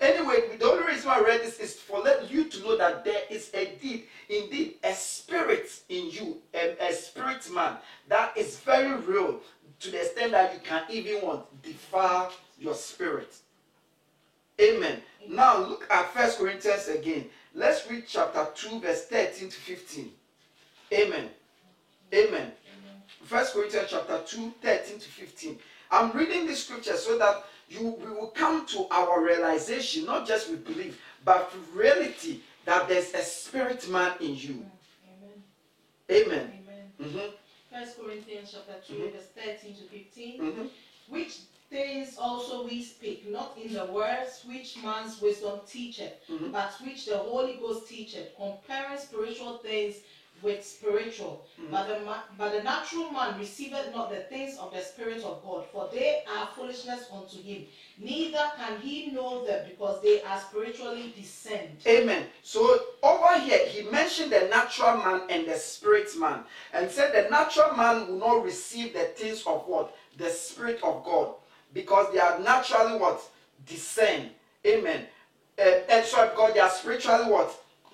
Anyway, 0.00 0.56
the 0.58 0.64
only 0.66 0.84
reason 0.84 1.08
why 1.08 1.18
I 1.18 1.20
read 1.20 1.40
this 1.40 1.60
is 1.60 1.74
for 1.74 2.00
let 2.00 2.28
you 2.30 2.44
to 2.50 2.60
know 2.62 2.76
that 2.76 3.04
there 3.04 3.22
is 3.30 3.50
a 3.54 3.76
deed, 3.80 4.04
indeed, 4.28 4.74
a 4.82 4.92
spirit 4.92 5.70
in 5.88 6.10
you, 6.10 6.38
a, 6.52 6.76
a 6.88 6.92
spirit 6.92 7.48
man 7.54 7.76
that 8.08 8.36
is 8.36 8.58
very 8.58 8.92
real 9.02 9.40
to 9.78 9.90
the 9.90 10.00
extent 10.00 10.32
that 10.32 10.52
you 10.52 10.60
can 10.64 10.82
even 10.90 11.24
want 11.24 11.62
defile 11.62 12.32
your 12.58 12.74
spirit. 12.74 13.36
Amen. 14.60 15.00
Now 15.28 15.58
look 15.58 15.86
at 15.90 16.12
First 16.12 16.38
Corinthians 16.38 16.88
again. 16.88 17.26
Let's 17.56 17.90
read 17.90 18.04
chapter 18.06 18.46
2, 18.54 18.80
verse 18.80 19.06
13 19.06 19.48
to 19.48 19.56
15. 19.56 20.10
Amen. 20.92 21.30
Amen. 22.12 22.52
First 23.24 23.54
Corinthians 23.54 23.88
chapter 23.90 24.20
2, 24.26 24.52
13 24.60 24.98
to 24.98 25.08
15. 25.08 25.58
I'm 25.90 26.12
reading 26.12 26.46
this 26.46 26.66
scripture 26.66 26.96
so 26.98 27.16
that 27.16 27.44
you 27.70 27.96
we 28.04 28.10
will 28.10 28.28
come 28.34 28.66
to 28.66 28.86
our 28.90 29.24
realization, 29.24 30.04
not 30.04 30.26
just 30.28 30.50
with 30.50 30.66
belief, 30.66 31.00
but 31.24 31.50
reality 31.74 32.40
that 32.66 32.88
there's 32.90 33.14
a 33.14 33.22
spirit 33.22 33.88
man 33.88 34.12
in 34.20 34.36
you. 34.36 34.66
Amen. 36.10 36.26
Amen. 36.26 36.52
Amen. 37.00 37.12
Mhm, 37.12 37.32
First 37.72 37.98
Corinthians 37.98 38.52
chapter 38.52 38.82
2, 38.86 38.94
Mhm. 38.94 39.12
verse 39.12 39.28
13 39.34 39.74
to 39.76 39.82
15. 39.84 40.40
mhm. 40.40 40.70
Which 41.08 41.38
things 41.70 42.16
also 42.18 42.64
we 42.64 42.82
speak, 42.82 43.28
not 43.28 43.56
in 43.60 43.72
the 43.72 43.84
words 43.86 44.42
which 44.46 44.76
man's 44.82 45.20
wisdom 45.20 45.60
teacheth, 45.68 46.12
Mhm. 46.28 46.52
but 46.52 46.72
which 46.84 47.06
the 47.06 47.18
Holy 47.18 47.54
Ghost 47.54 47.88
teacheth, 47.88 48.34
comparing 48.36 48.98
spiritual 48.98 49.58
things 49.58 49.96
with 50.42 50.64
spiritual. 50.64 51.46
Mhm. 51.58 51.70
But, 51.70 51.88
the 51.88 52.00
ma- 52.00 52.22
but 52.36 52.52
the 52.52 52.62
natural 52.62 53.10
man 53.10 53.38
receiveth 53.38 53.94
not 53.94 54.10
the 54.10 54.20
things 54.20 54.58
of 54.58 54.70
the 54.72 54.82
Spirit 54.82 55.24
of 55.24 55.42
God, 55.42 55.64
for 55.72 55.88
they 55.90 56.24
are 56.28 56.46
foolishness 56.54 57.04
unto 57.10 57.42
him. 57.42 57.66
Neither 57.98 58.52
can 58.58 58.78
he 58.82 59.06
know 59.06 59.46
them 59.46 59.66
because 59.66 60.02
they 60.02 60.20
are 60.22 60.38
spiritually 60.38 61.14
discerned. 61.16 61.80
Amen. 61.86 62.28
So 62.42 62.78
over 63.02 63.38
here, 63.40 63.66
he 63.66 63.82
mentioned 63.84 64.30
the 64.30 64.42
natural 64.48 64.98
man 64.98 65.22
and 65.30 65.46
the 65.46 65.56
spirit 65.56 66.14
man, 66.16 66.44
and 66.74 66.90
said 66.90 67.14
the 67.14 67.30
natural 67.30 67.74
man 67.74 68.06
will 68.06 68.18
not 68.18 68.44
receive 68.44 68.92
the 68.92 69.04
things 69.06 69.42
of 69.46 69.66
what 69.66 69.96
the 70.18 70.28
spirit 70.28 70.82
of 70.82 71.02
God, 71.02 71.34
because 71.72 72.12
they 72.12 72.18
are 72.18 72.38
naturally 72.40 72.98
what 72.98 73.20
discerned. 73.66 74.30
Amen. 74.66 75.06
Uh, 75.58 75.62
and 75.88 76.04
sorry, 76.04 76.30
because 76.30 76.54
they 76.54 76.60
are 76.60 76.70
spiritually 76.70 77.30
what 77.30 77.52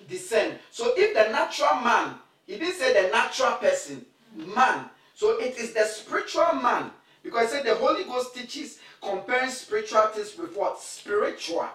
discerned. 0.09 0.59
So 0.71 0.93
if 0.97 1.13
the 1.13 1.31
natural 1.31 1.75
man, 1.81 2.15
he 2.45 2.57
didn't 2.57 2.75
say 2.75 3.01
the 3.01 3.09
natural 3.09 3.53
person, 3.53 4.05
man. 4.35 4.89
So 5.15 5.39
it 5.39 5.57
is 5.57 5.73
the 5.73 5.85
spiritual 5.85 6.53
man, 6.61 6.91
because 7.23 7.51
he 7.51 7.57
said 7.57 7.65
the 7.65 7.75
Holy 7.75 8.03
Ghost 8.03 8.35
teaches 8.35 8.79
comparing 9.01 9.49
spiritual 9.49 10.01
things 10.07 10.37
with 10.37 10.55
what 10.55 10.81
spiritual. 10.81 11.69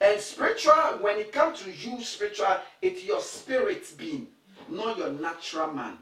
And 0.00 0.20
spiritual, 0.20 0.98
when 1.00 1.18
it 1.18 1.32
comes 1.32 1.62
to 1.62 1.70
you, 1.70 2.02
spiritual, 2.02 2.56
it's 2.80 3.04
your 3.04 3.20
spirit 3.20 3.86
being, 3.98 4.28
not 4.68 4.96
your 4.98 5.12
natural 5.12 5.72
man, 5.72 5.98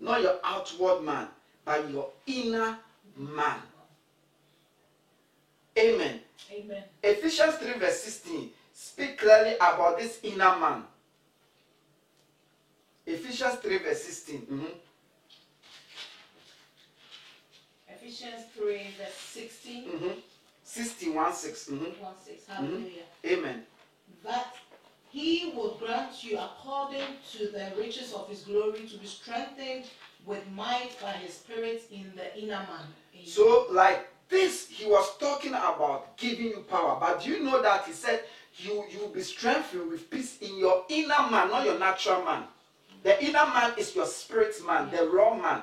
not 0.00 0.22
your 0.22 0.36
outward 0.44 1.02
man, 1.02 1.28
but 1.64 1.88
your 1.90 2.10
inner 2.26 2.78
man. 3.16 3.58
Amen. 5.78 6.20
Amen. 6.50 6.82
Ephesians 7.02 7.54
3, 7.56 7.72
verse 7.74 8.00
16 8.02 8.50
speak 8.72 9.18
clearly 9.18 9.54
about 9.56 9.98
this 9.98 10.18
inner 10.22 10.58
man. 10.58 10.82
Ephesians 13.06 13.54
3, 13.56 13.78
verse 13.78 14.02
16. 14.02 14.46
mhm. 14.50 14.70
Ephesians 17.88 18.44
3, 18.54 18.94
verse 18.98 19.14
16, 19.14 19.84
Mhm. 19.90 20.22
61, 20.64 21.32
6. 21.34 21.68
mhm. 21.68 22.00
1 22.00 22.14
6. 22.24 22.46
Hallelujah. 22.46 23.04
Amen. 23.24 23.66
that 24.24 24.56
he 25.10 25.52
would 25.54 25.78
grant 25.78 26.24
you 26.24 26.38
according 26.38 27.06
to 27.32 27.48
the 27.48 27.72
riches 27.76 28.12
of 28.12 28.28
his 28.28 28.42
glory 28.42 28.86
to 28.88 28.96
be 28.98 29.06
strengthened 29.06 29.84
with 30.26 30.44
might 30.50 30.90
by 31.00 31.12
his 31.12 31.34
spirit 31.34 31.82
in 31.90 32.12
the 32.16 32.36
inner 32.36 32.58
man. 32.68 32.86
Amen. 33.14 33.26
So, 33.26 33.66
like 33.70 34.08
this, 34.28 34.68
he 34.68 34.86
was 34.86 35.16
talking 35.18 35.52
about 35.52 36.16
giving 36.16 36.46
you 36.46 36.64
power. 36.68 36.98
But 37.00 37.22
do 37.22 37.30
you 37.30 37.42
know 37.42 37.62
that 37.62 37.84
he 37.84 37.92
said 37.92 38.22
you 38.58 38.84
you 38.90 39.00
will 39.00 39.08
be 39.08 39.22
strengthened 39.22 39.90
with 39.90 40.10
peace 40.10 40.38
in 40.40 40.58
your 40.58 40.84
inner 40.88 41.30
man, 41.30 41.48
not 41.48 41.64
your 41.64 41.78
natural 41.78 42.24
man. 42.24 42.44
The 43.02 43.22
inner 43.24 43.46
man 43.46 43.72
is 43.78 43.94
your 43.94 44.06
spirit 44.06 44.54
man, 44.66 44.90
the 44.90 45.08
raw 45.08 45.34
man. 45.34 45.62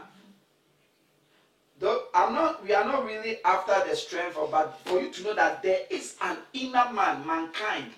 Though 1.78 2.04
I'm 2.13 2.34
not, 2.34 2.63
we 2.63 2.73
are 2.73 2.86
not 2.86 3.06
really 3.06 3.43
after 3.43 3.88
the 3.88 3.95
strength, 3.95 4.38
of, 4.38 4.51
but 4.51 4.80
for 4.86 5.01
you 5.01 5.12
to 5.12 5.23
know 5.23 5.34
that 5.34 5.62
there 5.62 5.82
is 5.89 6.15
an 6.21 6.38
inner 6.54 6.89
man, 6.93 7.28
mankind, 7.28 7.91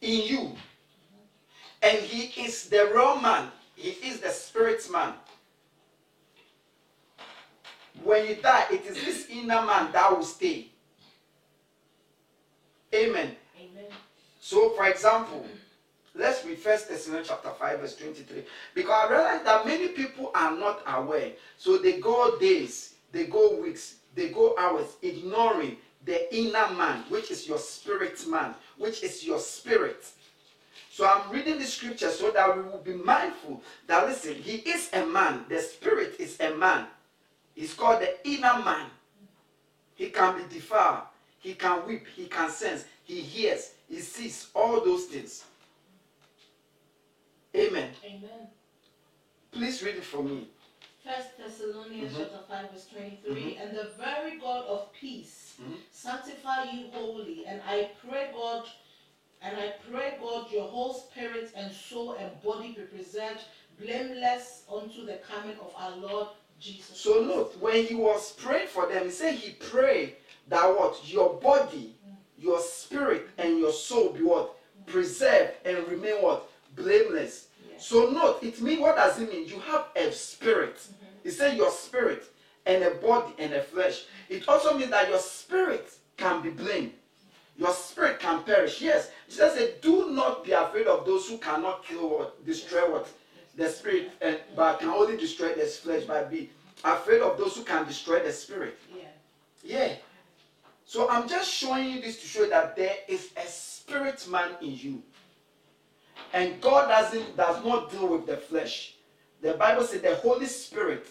in 0.00 0.22
you. 0.22 0.52
And 1.82 1.98
he 1.98 2.44
is 2.44 2.68
the 2.68 2.88
real 2.94 3.20
man. 3.20 3.50
He 3.74 3.90
is 3.90 4.20
the 4.20 4.30
spirit 4.30 4.88
man. 4.92 5.14
When 8.02 8.26
you 8.26 8.36
die, 8.36 8.66
it 8.70 8.84
is 8.86 8.94
this 9.04 9.26
inner 9.30 9.62
man 9.62 9.92
that 9.92 10.10
will 10.10 10.24
stay. 10.24 10.68
Amen. 12.94 13.34
Amen. 13.58 13.84
So, 14.40 14.70
for 14.70 14.86
example, 14.86 15.46
let's 16.14 16.44
read 16.44 16.58
First 16.58 16.88
Thessalonians 16.88 17.28
chapter 17.28 17.50
5, 17.50 17.80
verse 17.80 17.96
23. 17.96 18.44
Because 18.74 19.08
I 19.08 19.12
realize 19.12 19.44
that 19.44 19.66
many 19.66 19.88
people 19.88 20.30
are 20.34 20.56
not 20.56 20.82
aware. 20.86 21.32
So 21.56 21.78
they 21.78 22.00
go 22.00 22.38
days, 22.38 22.94
they 23.12 23.26
go 23.26 23.60
weeks, 23.60 23.96
they 24.14 24.28
go 24.28 24.54
hours, 24.58 24.96
ignoring 25.00 25.76
the 26.04 26.34
inner 26.36 26.68
man, 26.74 27.04
which 27.08 27.30
is 27.30 27.46
your 27.46 27.58
spirit 27.58 28.26
man, 28.26 28.54
which 28.76 29.02
is 29.02 29.24
your 29.24 29.38
spirit. 29.38 30.04
So 30.90 31.06
I'm 31.08 31.30
reading 31.30 31.58
the 31.58 31.64
scripture 31.64 32.10
so 32.10 32.30
that 32.32 32.54
we 32.54 32.62
will 32.64 32.82
be 32.84 32.92
mindful 32.92 33.62
that 33.86 34.06
listen, 34.06 34.34
he 34.34 34.56
is 34.56 34.90
a 34.92 35.06
man, 35.06 35.46
the 35.48 35.58
spirit 35.60 36.16
is 36.18 36.38
a 36.40 36.54
man. 36.54 36.86
He's 37.54 37.74
called 37.74 38.00
the 38.00 38.26
inner 38.28 38.62
man. 38.64 38.86
He 39.94 40.08
can 40.10 40.36
be 40.38 40.54
defiled, 40.54 41.02
he 41.38 41.54
can 41.54 41.86
weep, 41.86 42.06
he 42.08 42.26
can 42.26 42.50
sense, 42.50 42.84
he 43.04 43.20
hears, 43.20 43.72
he 43.88 44.00
sees, 44.00 44.48
all 44.54 44.80
those 44.80 45.04
things. 45.06 45.44
Amen. 47.54 47.90
Amen. 48.04 48.48
Please 49.50 49.82
read 49.82 49.96
it 49.96 50.04
for 50.04 50.22
me. 50.22 50.48
First 51.04 51.36
Thessalonians 51.36 52.14
Mhm. 52.14 52.18
chapter 52.18 52.44
5 52.48 52.70
verse 52.70 52.86
23 52.86 53.56
and 53.56 53.76
the 53.76 53.90
very 53.98 54.38
God 54.38 54.64
of 54.66 54.92
peace 54.92 55.54
Mhm. 55.60 55.78
sanctify 55.90 56.70
you 56.70 56.90
wholly 56.92 57.44
and 57.44 57.60
I 57.66 57.90
pray 58.00 58.30
God 58.32 58.68
and 59.42 59.56
I 59.60 59.70
pray 59.90 60.16
God 60.20 60.50
your 60.52 60.68
whole 60.68 60.94
spirit 60.94 61.50
and 61.56 61.74
soul 61.74 62.12
and 62.12 62.40
body 62.42 62.72
be 62.72 62.82
preserved 62.82 63.42
blameless 63.80 64.62
unto 64.72 65.04
the 65.04 65.16
coming 65.18 65.58
of 65.58 65.74
our 65.76 65.96
Lord 65.96 66.28
Jesus. 66.62 66.96
So 66.96 67.24
note, 67.24 67.56
when 67.58 67.84
he 67.84 67.94
was 67.96 68.32
praying 68.32 68.68
for 68.68 68.86
them, 68.86 69.04
he 69.04 69.10
said 69.10 69.34
he 69.34 69.52
prayed 69.52 70.14
that 70.48 70.66
what? 70.66 71.00
Your 71.04 71.34
body, 71.34 71.96
mm. 72.06 72.14
your 72.38 72.60
spirit, 72.60 73.28
and 73.36 73.58
your 73.58 73.72
soul 73.72 74.12
be 74.12 74.22
what? 74.22 74.54
Mm. 74.54 74.86
Preserved 74.86 75.54
and 75.64 75.88
remain 75.88 76.22
what? 76.22 76.48
Blameless. 76.76 77.48
Yes. 77.68 77.86
So 77.86 78.10
note, 78.10 78.38
it 78.42 78.60
means 78.60 78.80
what 78.80 78.96
does 78.96 79.18
it 79.20 79.32
mean? 79.32 79.48
You 79.48 79.58
have 79.60 79.86
a 79.96 80.12
spirit. 80.12 80.76
Mm-hmm. 80.76 81.06
He 81.24 81.30
said 81.30 81.56
your 81.56 81.70
spirit 81.70 82.24
and 82.64 82.84
a 82.84 82.90
body 82.92 83.32
and 83.38 83.52
a 83.54 83.62
flesh. 83.62 84.04
It 84.28 84.48
also 84.48 84.78
means 84.78 84.90
that 84.90 85.08
your 85.08 85.18
spirit 85.18 85.92
can 86.16 86.42
be 86.42 86.50
blamed. 86.50 86.92
Your 87.56 87.72
spirit 87.72 88.20
can 88.20 88.42
perish. 88.44 88.80
Yes. 88.80 89.10
Jesus 89.28 89.54
said, 89.54 89.80
Do 89.80 90.10
not 90.10 90.44
be 90.44 90.52
afraid 90.52 90.86
of 90.86 91.04
those 91.04 91.28
who 91.28 91.38
cannot 91.38 91.84
kill 91.84 92.08
what? 92.08 92.46
Destroy 92.46 92.90
what? 92.90 93.08
The 93.56 93.68
spirit, 93.68 94.12
and 94.20 94.38
but 94.56 94.80
can 94.80 94.88
only 94.88 95.16
destroy 95.16 95.54
the 95.54 95.66
flesh, 95.66 96.04
by 96.04 96.24
be 96.24 96.50
afraid 96.84 97.20
of 97.20 97.36
those 97.38 97.56
who 97.56 97.64
can 97.64 97.86
destroy 97.86 98.20
the 98.20 98.32
spirit. 98.32 98.78
Yeah. 98.96 99.04
Yeah. 99.62 99.94
So 100.84 101.08
I'm 101.08 101.28
just 101.28 101.52
showing 101.52 101.90
you 101.90 102.00
this 102.00 102.20
to 102.20 102.26
show 102.26 102.48
that 102.48 102.76
there 102.76 102.96
is 103.08 103.30
a 103.36 103.46
spirit 103.46 104.26
man 104.28 104.50
in 104.60 104.74
you. 104.74 105.02
And 106.32 106.60
God 106.60 106.88
doesn't 106.88 107.36
does 107.36 107.64
not 107.64 107.90
deal 107.90 108.08
with 108.08 108.26
the 108.26 108.36
flesh. 108.36 108.94
The 109.42 109.54
Bible 109.54 109.84
says 109.84 110.02
the 110.02 110.14
Holy 110.16 110.46
Spirit 110.46 111.06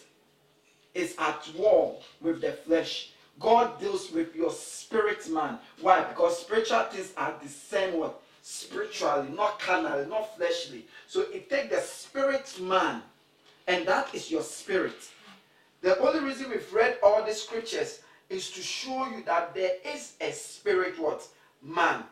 is 0.94 1.16
at 1.20 1.48
war 1.58 2.00
with 2.22 2.42
the 2.42 2.52
flesh. 2.52 3.12
God 3.40 3.80
deals 3.80 4.12
with 4.12 4.36
your 4.36 4.52
spirit 4.52 5.30
man. 5.30 5.58
Why? 5.80 6.04
Because 6.04 6.40
spiritual 6.40 6.84
things 6.84 7.14
are 7.18 7.36
the 7.42 7.50
same 7.50 8.00
what? 8.00 8.22
Spiritually, 8.42 9.28
not 9.36 9.60
carnally, 9.60 10.08
not 10.08 10.36
fleshly. 10.36 10.86
So 11.08 11.22
it 11.32 11.50
takes 11.50 11.74
the 11.74 11.82
spirit 11.82 12.60
man, 12.60 13.02
and 13.68 13.86
that 13.88 14.14
is 14.16 14.32
your 14.32 14.42
spirit. 14.42 15.10
The 15.82 15.98
only 16.00 16.20
reason 16.20 16.50
we've 16.50 16.74
read 16.74 16.98
all 17.04 17.24
the 17.24 17.34
scriptures 17.34 18.02
is 18.30 18.50
to 18.52 18.62
show 18.62 19.08
you 19.08 19.24
that 19.26 19.54
there 19.54 19.74
is 19.86 20.14
a 20.22 20.32
spirit 20.32 21.00
what? 21.00 21.28
Man. 21.62 22.04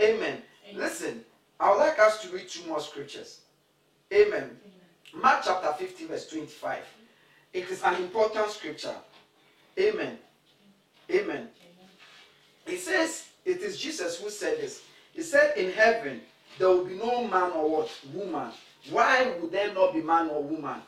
Amen. 0.00 0.42
Amen. 0.68 0.74
Listen, 0.74 1.24
I 1.58 1.70
would 1.70 1.78
like 1.78 1.98
us 1.98 2.22
to 2.22 2.28
read 2.28 2.48
two 2.48 2.66
more 2.68 2.80
scriptures. 2.80 3.40
Amen. 4.12 4.28
Amen. 4.34 5.22
Mark 5.22 5.42
chapter 5.44 5.72
15, 5.72 6.08
verse 6.08 6.28
25. 6.28 6.78
It 7.52 7.70
is 7.70 7.82
an 7.82 7.94
important 7.96 8.50
scripture. 8.50 8.94
Amen. 9.78 10.18
Amen. 11.10 11.30
Amen. 11.30 11.48
It 12.66 12.78
says, 12.78 13.28
it 13.44 13.58
is 13.58 13.78
Jesus 13.78 14.20
who 14.20 14.30
said 14.30 14.58
this. 14.60 14.82
He 15.16 15.22
said, 15.22 15.56
In 15.56 15.72
heaven, 15.72 16.20
there 16.58 16.68
will 16.68 16.84
be 16.84 16.94
no 16.94 17.26
man 17.26 17.50
or 17.52 17.70
what? 17.70 17.90
Woman. 18.12 18.50
Why 18.90 19.32
would 19.40 19.50
there 19.50 19.72
not 19.72 19.94
be 19.94 20.02
man 20.02 20.28
or 20.28 20.42
woman? 20.42 20.82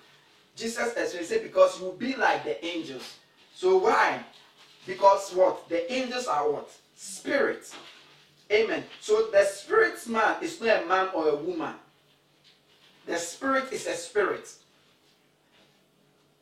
Jesus 0.54 0.92
explained, 0.94 1.26
said, 1.26 1.42
Because 1.42 1.78
you 1.80 1.86
will 1.86 1.92
be 1.94 2.14
like 2.14 2.44
the 2.44 2.62
angels. 2.64 3.16
So 3.54 3.78
why? 3.78 4.22
Because 4.86 5.32
what? 5.34 5.66
The 5.70 5.90
angels 5.90 6.26
are 6.26 6.52
what? 6.52 6.70
Spirits. 6.94 7.74
Amen. 8.52 8.84
So 9.00 9.28
the 9.32 9.44
spirit 9.44 10.06
man 10.06 10.36
is 10.42 10.60
not 10.60 10.82
a 10.82 10.86
man 10.86 11.08
or 11.14 11.28
a 11.30 11.36
woman. 11.36 11.74
The 13.06 13.16
spirit 13.16 13.72
is 13.72 13.86
a 13.86 13.94
spirit. 13.94 14.52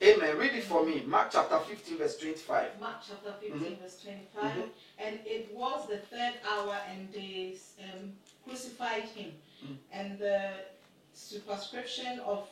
Amen. 0.02 0.36
Read 0.38 0.52
it 0.54 0.64
for 0.64 0.84
me. 0.84 1.02
Mark 1.06 1.30
chapter 1.32 1.58
15, 1.58 1.96
verse 1.98 2.16
25. 2.18 2.78
Mark 2.80 2.96
chapter 3.08 3.32
15, 3.40 3.60
Mhm. 3.76 3.78
verse 3.80 4.00
25. 4.02 4.52
Mhm. 4.56 4.70
And 4.98 5.26
it 5.26 5.50
was 5.54 5.86
the 5.88 5.98
third 5.98 6.34
hour, 6.46 6.74
and 6.88 7.10
they 7.12 7.56
um, 7.82 8.12
crucified 8.44 9.04
him. 9.04 9.32
Mm. 9.64 9.78
And 9.92 10.18
the 10.18 10.66
superscription 11.14 12.20
of 12.20 12.46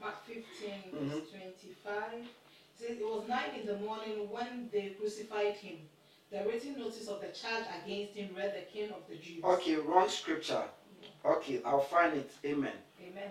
Mark 0.00 0.24
15, 0.26 0.92
Mhm. 0.92 1.08
verse 1.08 1.30
25 1.30 2.28
says, 2.78 2.98
It 2.98 3.06
was 3.06 3.26
nine 3.28 3.54
in 3.60 3.66
the 3.66 3.76
morning 3.78 4.30
when 4.30 4.68
they 4.70 4.90
crucified 4.90 5.54
him. 5.54 5.88
The 6.30 6.44
written 6.44 6.78
notice 6.78 7.08
of 7.08 7.20
the 7.20 7.28
charge 7.28 7.64
against 7.82 8.14
him 8.14 8.34
read 8.34 8.54
the 8.54 8.62
king 8.62 8.90
of 8.90 9.06
the 9.08 9.16
Jews. 9.16 9.42
Okay, 9.44 9.76
wrong 9.76 10.08
scripture. 10.08 10.68
Okay, 11.24 11.62
I'll 11.64 11.80
find 11.80 12.14
it. 12.14 12.30
Amen. 12.44 12.76
Amen. 13.00 13.30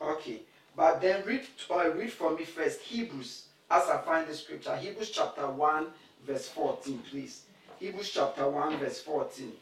Okay, 0.00 0.42
but 0.74 1.00
then 1.00 1.24
read 1.24 1.46
uh, 1.68 1.90
read 1.90 2.12
for 2.12 2.34
me 2.36 2.44
first 2.44 2.80
Hebrews 2.80 3.49
as 3.70 3.88
I 3.88 3.98
find 3.98 4.26
the 4.28 4.34
scripture. 4.34 4.76
Hebrews 4.76 5.10
chapter 5.10 5.46
1, 5.46 5.86
verse 6.26 6.48
14, 6.48 7.02
please. 7.10 7.42
Hebrews 7.78 8.10
chapter 8.10 8.48
1, 8.48 8.78
verse 8.78 9.00
14. 9.02 9.52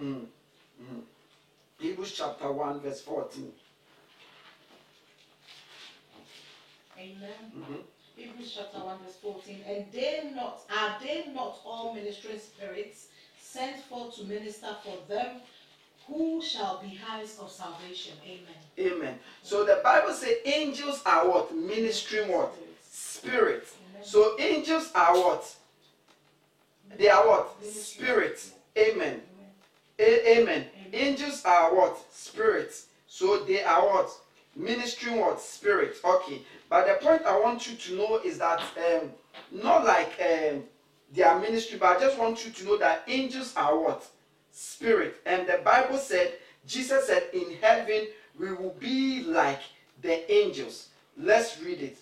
Mm, 0.00 0.24
mm. 0.82 1.00
Hebrews 1.78 2.12
chapter 2.16 2.50
1, 2.52 2.80
verse 2.80 3.00
14. 3.02 3.52
Amen. 6.98 7.52
Mhm. 7.56 7.82
Hebrews 8.16 8.52
chapter 8.56 8.78
1, 8.78 8.98
verse 9.04 9.16
14. 9.22 9.64
And 9.66 9.92
they 9.92 10.30
not 10.34 10.62
are 10.76 10.96
they 11.00 11.26
not 11.32 11.60
all 11.64 11.94
ministering 11.94 12.40
spirits 12.40 13.08
sent 13.40 13.80
forth 13.84 14.16
to 14.16 14.24
minister 14.24 14.76
for 14.82 14.96
them 15.08 15.40
who 16.06 16.42
shall 16.42 16.80
be 16.82 16.98
heirs 17.12 17.38
of 17.38 17.50
salvation? 17.50 18.14
Amen. 18.24 18.92
Amen. 18.92 19.18
So 19.42 19.64
the 19.64 19.80
Bible 19.84 20.12
says 20.12 20.36
angels 20.44 21.02
are 21.04 21.28
what? 21.28 21.54
Ministering 21.54 22.32
what? 22.32 22.54
Spirit. 22.54 22.67
Amen. 23.24 24.04
So 24.04 24.36
angels 24.38 24.90
are 24.94 25.14
what? 25.14 25.56
They 26.96 27.08
are 27.08 27.26
what? 27.26 27.64
Spirit. 27.64 28.52
Amen. 28.76 28.96
Amen. 28.98 29.20
A- 29.98 30.38
amen. 30.38 30.64
Angels 30.92 31.44
are 31.44 31.74
what? 31.74 31.98
Spirit. 32.12 32.74
So 33.06 33.44
they 33.44 33.62
are 33.62 33.82
what? 33.82 34.10
Ministering 34.56 35.20
what? 35.20 35.40
Spirit. 35.40 35.96
Okay. 36.04 36.42
But 36.68 36.86
the 36.86 37.04
point 37.04 37.22
I 37.22 37.38
want 37.38 37.68
you 37.68 37.76
to 37.76 37.96
know 37.96 38.20
is 38.24 38.38
that 38.38 38.60
um, 38.60 39.10
not 39.52 39.84
like 39.84 40.12
um, 40.20 40.64
they 41.12 41.22
are 41.22 41.38
ministry, 41.38 41.78
but 41.78 41.96
I 41.96 42.00
just 42.00 42.18
want 42.18 42.44
you 42.44 42.50
to 42.52 42.64
know 42.64 42.78
that 42.78 43.04
angels 43.06 43.54
are 43.56 43.78
what? 43.78 44.04
Spirit. 44.52 45.16
And 45.24 45.46
the 45.46 45.60
Bible 45.64 45.98
said, 45.98 46.34
Jesus 46.66 47.06
said, 47.06 47.24
in 47.32 47.56
heaven 47.60 48.08
we 48.38 48.52
will 48.52 48.76
be 48.78 49.22
like 49.24 49.60
the 50.02 50.30
angels. 50.30 50.88
Let's 51.16 51.60
read 51.60 51.80
it. 51.80 51.98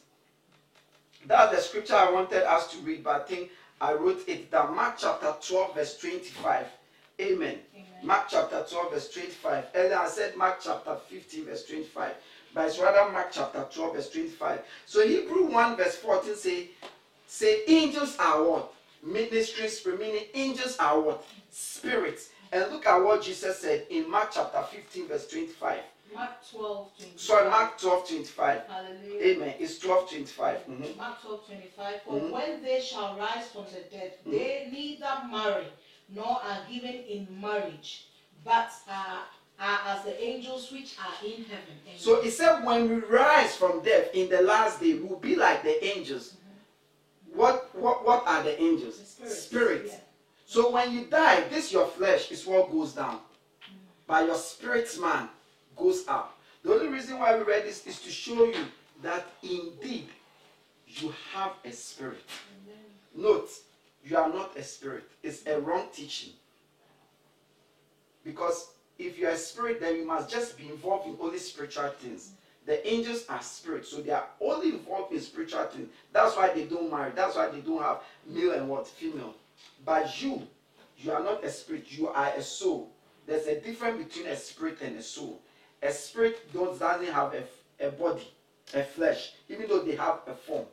That's 1.27 1.55
the 1.55 1.61
scripture 1.61 1.97
I 1.97 2.11
wanted 2.11 2.45
us 2.45 2.71
to 2.73 2.79
read, 2.79 3.03
but 3.03 3.23
I 3.23 3.25
think 3.25 3.51
I 3.81 3.93
wrote 3.95 4.23
it 4.29 4.51
down. 4.51 4.75
Mark 4.75 4.97
chapter 4.99 5.35
12, 5.41 5.75
verse 5.75 5.99
25. 5.99 6.67
Amen. 7.21 7.59
Amen. 7.75 7.85
Mark 8.03 8.27
chapter 8.29 8.65
12, 8.69 8.93
verse 8.93 9.11
25. 9.13 9.65
Earlier 9.75 9.99
I 9.99 10.09
said 10.09 10.37
Mark 10.37 10.59
chapter 10.63 10.97
15, 11.09 11.47
verse 11.47 11.67
25. 11.67 12.13
But 12.55 12.67
it's 12.67 12.79
rather 12.79 13.11
Mark 13.13 13.29
chapter 13.33 13.67
12, 13.71 13.95
verse 13.95 14.11
25. 14.11 14.61
So 14.87 15.07
Hebrew 15.07 15.47
1, 15.51 15.77
verse 15.77 15.97
14 15.97 16.37
say, 16.37 16.69
say 17.27 17.63
angels 17.67 18.17
are 18.19 18.43
what? 18.43 18.73
Spirit, 19.03 20.01
meaning 20.01 20.25
angels 20.35 20.77
are 20.79 21.01
what? 21.01 21.27
Spirits. 21.51 22.31
And 22.53 22.71
look 22.73 22.87
at 22.87 23.03
what 23.03 23.23
Jesus 23.23 23.59
said 23.59 23.87
in 23.91 24.11
Mark 24.11 24.31
chapter 24.33 24.63
15, 24.63 25.09
verse 25.09 25.27
25. 25.29 25.81
Mark 26.15 26.31
12, 26.51 26.91
25. 26.99 27.21
Sorry, 27.21 27.51
Mark 27.51 27.79
12, 27.79 28.09
25. 28.09 28.63
Hallelujah. 28.69 29.21
Amen. 29.37 29.55
It's 29.59 29.79
12, 29.79 30.09
25. 30.11 30.59
Mhm. 30.69 30.97
Mark 30.97 31.23
12, 31.23 31.47
25. 31.47 32.03
For 32.03 32.13
Mhm. 32.13 32.31
when 32.31 32.63
they 32.63 32.81
shall 32.81 33.17
rise 33.17 33.49
from 33.53 33.65
the 33.65 33.81
dead, 33.91 34.13
Mm-hmm. 34.21 34.31
they 34.31 34.69
neither 34.73 35.23
marry 35.31 35.67
nor 36.09 36.41
are 36.43 36.63
given 36.71 36.95
in 37.05 37.27
marriage, 37.41 38.07
but 38.45 38.71
are, 38.89 39.25
are 39.59 39.81
as 39.87 40.05
the 40.05 40.23
angels 40.23 40.71
which 40.71 40.97
are 40.99 41.27
in 41.27 41.45
heaven. 41.45 41.81
Amen. 41.87 41.99
So 41.99 42.23
he 42.23 42.31
said, 42.31 42.65
when 42.65 42.89
we 42.89 42.97
rise 42.97 43.57
from 43.57 43.83
death 43.83 44.15
in 44.15 44.29
the 44.29 44.43
last 44.43 44.81
day, 44.81 44.95
we'll 44.95 45.19
be 45.19 45.35
like 45.37 45.63
the 45.63 45.85
angels. 45.85 46.35
What 47.33 47.75
what 47.75 48.05
what 48.07 48.27
are 48.27 48.43
the 48.43 48.59
angels? 48.63 48.97
The 48.99 49.05
spirits, 49.29 49.43
Spirits. 49.43 49.93
yeah. 49.93 50.01
So 50.47 50.71
when 50.71 50.93
you 50.93 51.05
die, 51.07 51.41
this 51.49 51.71
your 51.73 51.87
flesh 51.87 52.31
is 52.31 52.47
what 52.47 52.71
goes 52.73 52.93
down. 52.95 53.21
But 54.07 54.27
your 54.27 54.37
spirit 54.37 54.89
man 55.01 55.29
goes 55.77 56.07
up. 56.09 56.39
The 56.63 56.73
only 56.73 56.89
reason 56.89 57.19
why 57.19 57.37
we 57.37 57.45
read 57.45 57.65
this 57.65 57.87
is 57.87 58.01
to 58.01 58.11
show 58.11 58.45
you 58.45 58.65
that 59.03 59.27
indeed 59.43 60.09
you 60.87 61.15
have 61.33 61.53
a 61.65 61.73
spirit. 61.73 62.25
Note, 63.15 63.49
you 64.05 64.17
are 64.17 64.29
not 64.29 64.57
a 64.57 64.63
spirit. 64.63 65.05
It's 65.23 65.47
a 65.47 65.61
wrong 65.61 65.87
teaching. 65.93 66.33
Because 68.25 68.71
if 68.99 69.19
you're 69.19 69.31
a 69.31 69.37
spirit, 69.37 69.81
then 69.81 69.97
you 69.97 70.07
must 70.07 70.31
just 70.31 70.57
be 70.57 70.69
involved 70.69 71.07
in 71.07 71.17
only 71.21 71.39
spiritual 71.39 71.89
things. 71.91 72.31
The 72.67 72.85
angels 72.89 73.25
are 73.29 73.41
spirits, 73.43 73.91
so 73.91 74.01
they 74.01 74.11
are 74.11 74.27
only 74.41 74.71
involved 74.71 75.13
in 75.13 75.21
spiritual 75.21 75.65
things. 75.67 75.89
That's 76.13 76.37
why 76.37 76.53
they 76.53 76.65
don't 76.65 76.91
marry. 76.91 77.13
That's 77.15 77.37
why 77.37 77.49
they 77.49 77.61
don't 77.61 77.81
have 77.81 78.01
male 78.27 78.53
and 78.53 78.69
what 78.69 78.89
female. 78.89 79.35
But 79.85 80.21
you, 80.21 80.43
you 80.99 81.13
are 81.13 81.23
not 81.23 81.45
a 81.45 81.51
spirit. 81.51 81.87
You 81.89 82.09
are 82.09 82.33
a 82.37 82.43
soul. 82.43 82.91
There's 83.27 83.47
a 83.47 83.61
difference 83.61 84.05
between 84.05 84.27
a 84.33 84.37
spirit 84.37 84.79
and 84.83 84.97
a 84.97 85.03
soul. 85.03 85.41
A 85.87 85.93
spirit 85.93 86.53
doesn't 86.53 87.07
have 87.13 87.33
a, 87.33 87.45
a 87.87 87.93
body, 87.93 88.29
a 88.75 88.83
flesh, 88.83 89.35
even 89.49 89.69
though 89.69 89.83
they 89.83 89.95
have 89.95 90.19
a 90.27 90.35
form. 90.35 90.67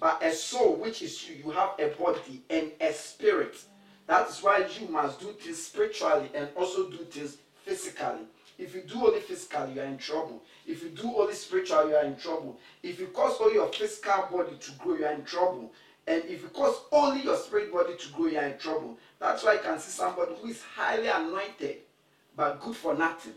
But 0.00 0.22
a 0.22 0.32
soul, 0.32 0.76
which 0.76 1.02
is 1.02 1.28
you, 1.28 1.34
you 1.44 1.50
have 1.50 1.72
a 1.78 1.88
body 1.88 2.40
and 2.48 2.70
a 2.80 2.94
spirit. 2.94 3.56
That 4.06 4.26
is 4.30 4.42
why 4.42 4.66
you 4.80 4.88
must 4.88 5.20
do 5.20 5.32
things 5.32 5.62
spiritually 5.62 6.30
and 6.34 6.48
also 6.56 6.88
do 6.88 6.96
things 6.96 7.36
physically. 7.62 8.24
If 8.56 8.74
you 8.74 8.84
do 8.88 9.06
only 9.06 9.20
physically, 9.20 9.74
you 9.74 9.80
are 9.82 9.84
in 9.84 9.98
trouble. 9.98 10.42
If 10.66 10.82
you 10.82 10.88
do 10.88 11.14
only 11.14 11.34
spiritual, 11.34 11.90
you 11.90 11.96
are 11.96 12.04
in 12.04 12.16
trouble. 12.16 12.58
If 12.82 12.98
you 12.98 13.08
cause 13.08 13.36
only 13.38 13.56
your 13.56 13.70
physical 13.70 14.28
body 14.32 14.56
to 14.58 14.72
grow, 14.78 14.96
you 14.96 15.04
are 15.04 15.12
in 15.12 15.24
trouble. 15.24 15.74
And 16.06 16.22
if 16.24 16.40
you 16.40 16.48
cause 16.48 16.76
only 16.90 17.22
your 17.22 17.36
spirit 17.36 17.70
body 17.70 17.94
to 17.98 18.12
grow, 18.14 18.28
you 18.28 18.38
are 18.38 18.46
in 18.46 18.56
trouble. 18.56 18.96
That's 19.20 19.44
why 19.44 19.54
you 19.54 19.60
can 19.60 19.78
see 19.78 19.90
somebody 19.90 20.32
who 20.40 20.48
is 20.48 20.62
highly 20.62 21.08
anointed, 21.08 21.80
but 22.34 22.62
good 22.62 22.76
for 22.76 22.94
nothing. 22.94 23.34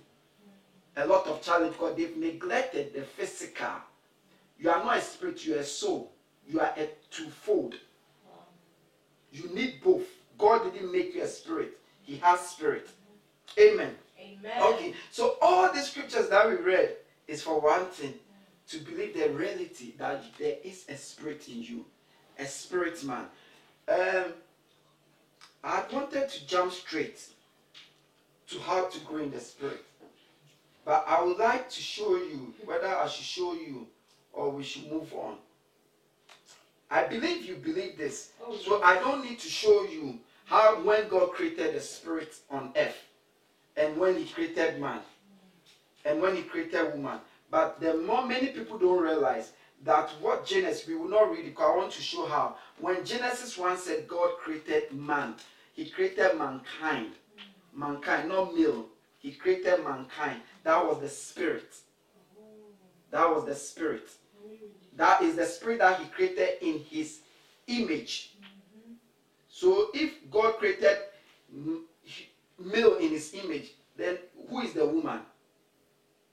A 1.00 1.08
lot 1.08 1.28
of 1.28 1.41
challenge 1.41 1.74
because 1.74 1.95
they've 1.95 2.18
neglected 2.18 2.93
the 2.93 3.02
physical. 3.02 3.68
You 4.60 4.70
are 4.70 4.84
not 4.84 4.97
a 4.97 5.02
spirit, 5.02 5.45
you 5.45 5.56
are 5.56 5.60
a 5.60 5.64
soul. 5.64 6.12
You 6.45 6.60
are 6.60 6.74
a 6.78 6.89
twofold. 7.10 7.76
You 9.32 9.50
need 9.54 9.82
both. 9.82 10.08
God 10.38 10.74
didn't 10.74 10.91
make 10.91 11.16
you 11.16 11.22
a 11.22 11.28
spirit, 11.28 11.78
He 12.02 12.18
has 12.18 12.39
spirit. 12.41 12.89
Amen. 13.58 13.95
Amen. 14.20 14.62
Okay, 14.62 14.93
so 15.12 15.38
all 15.41 15.72
the 15.72 15.80
scriptures 15.82 16.30
that 16.30 16.50
we 16.50 16.56
read 16.56 16.95
is 17.28 17.43
for 17.43 17.60
one 17.62 17.86
thing 17.86 18.14
to 18.68 18.80
believe 18.80 19.16
the 19.16 19.30
reality 19.30 19.93
that 19.97 20.24
there 20.38 20.58
is 20.64 20.86
a 20.89 20.95
spirit 20.95 21.47
in 21.47 21.62
you, 21.62 21.86
a 22.38 22.45
spirit 22.45 23.04
man. 23.04 23.26
Um, 23.88 24.34
I 25.64 25.84
wanted 25.91 26.30
to 26.30 26.47
jump 26.47 26.72
straight 26.72 27.22
to 28.50 28.60
how 28.60 28.86
to 28.86 29.00
grow 29.02 29.20
in 29.24 29.32
the 29.32 29.39
spirit, 29.39 29.84
but 30.90 31.06
I 31.08 31.22
would 31.22 31.38
like 31.38 31.70
to 31.70 31.82
show 31.82 32.16
you 32.16 32.52
whether 32.66 32.88
I 32.88 33.08
should 33.08 33.24
show 33.24 33.54
you 33.54 33.86
or 34.34 34.50
we 34.50 34.64
should 34.64 34.92
move 34.92 35.14
on. 35.14 35.36
I 36.90 37.04
believe 37.04 37.46
you 37.46 37.58
believe 37.58 37.96
this, 37.96 38.32
Oh, 38.44 38.58
so 38.58 38.82
I 38.82 38.96
don't 38.96 39.24
need 39.24 39.38
to 39.38 39.48
show 39.48 39.84
you 39.84 40.18
how 40.46 40.82
when 40.82 41.08
God 41.08 41.34
created 41.34 41.76
the 41.76 41.80
spirit 41.80 42.36
on 42.50 42.74
earth 42.76 42.98
and 43.78 43.98
when 43.98 44.18
he 44.18 44.26
created 44.26 44.82
man 44.82 45.02
and 46.06 46.20
when 46.20 46.36
he 46.36 46.42
created 46.42 46.92
woman. 46.94 47.20
But 47.52 47.80
the 47.80 47.98
more 47.98 48.26
many 48.26 48.48
people 48.48 48.80
don't 48.80 49.04
realize 49.04 49.52
that 49.86 50.10
what 50.20 50.48
Genesis, 50.48 50.88
we 50.88 50.96
will 50.96 51.08
not 51.08 51.30
read 51.30 51.46
it 51.46 51.56
because 51.56 51.72
I 51.72 51.78
want 51.78 51.92
to 51.92 52.02
show 52.02 52.26
how. 52.26 52.56
When 52.80 53.06
Genesis 53.06 53.60
1 53.60 53.78
said 53.78 54.08
God 54.08 54.38
created 54.40 54.92
man, 54.92 55.36
he 55.72 55.86
created 55.86 56.36
mankind. 56.36 57.12
Mankind, 57.76 58.30
not 58.30 58.56
male. 58.56 58.88
He 59.20 59.34
created 59.34 59.84
mankind. 59.84 60.40
That 60.64 60.86
was 60.86 60.99
the 60.99 61.10
spirit. 61.10 61.74
That 63.12 63.30
was 63.30 63.45
the 63.45 63.55
spirit. 63.55 64.07
That 64.95 65.22
is 65.22 65.36
the 65.36 65.45
spirit 65.45 65.80
that 65.80 65.99
he 65.99 66.05
created 66.07 66.62
in 66.62 66.80
his 66.80 67.22
image. 67.68 68.38
So 69.47 69.89
if 69.93 70.14
God 70.30 70.57
created 70.57 70.97
male 72.60 72.95
in 72.95 73.10
his 73.10 73.34
image, 73.34 73.72
then 73.97 74.18
who 74.49 74.62
is 74.62 74.74
the 74.74 74.86
woman? 74.86 75.22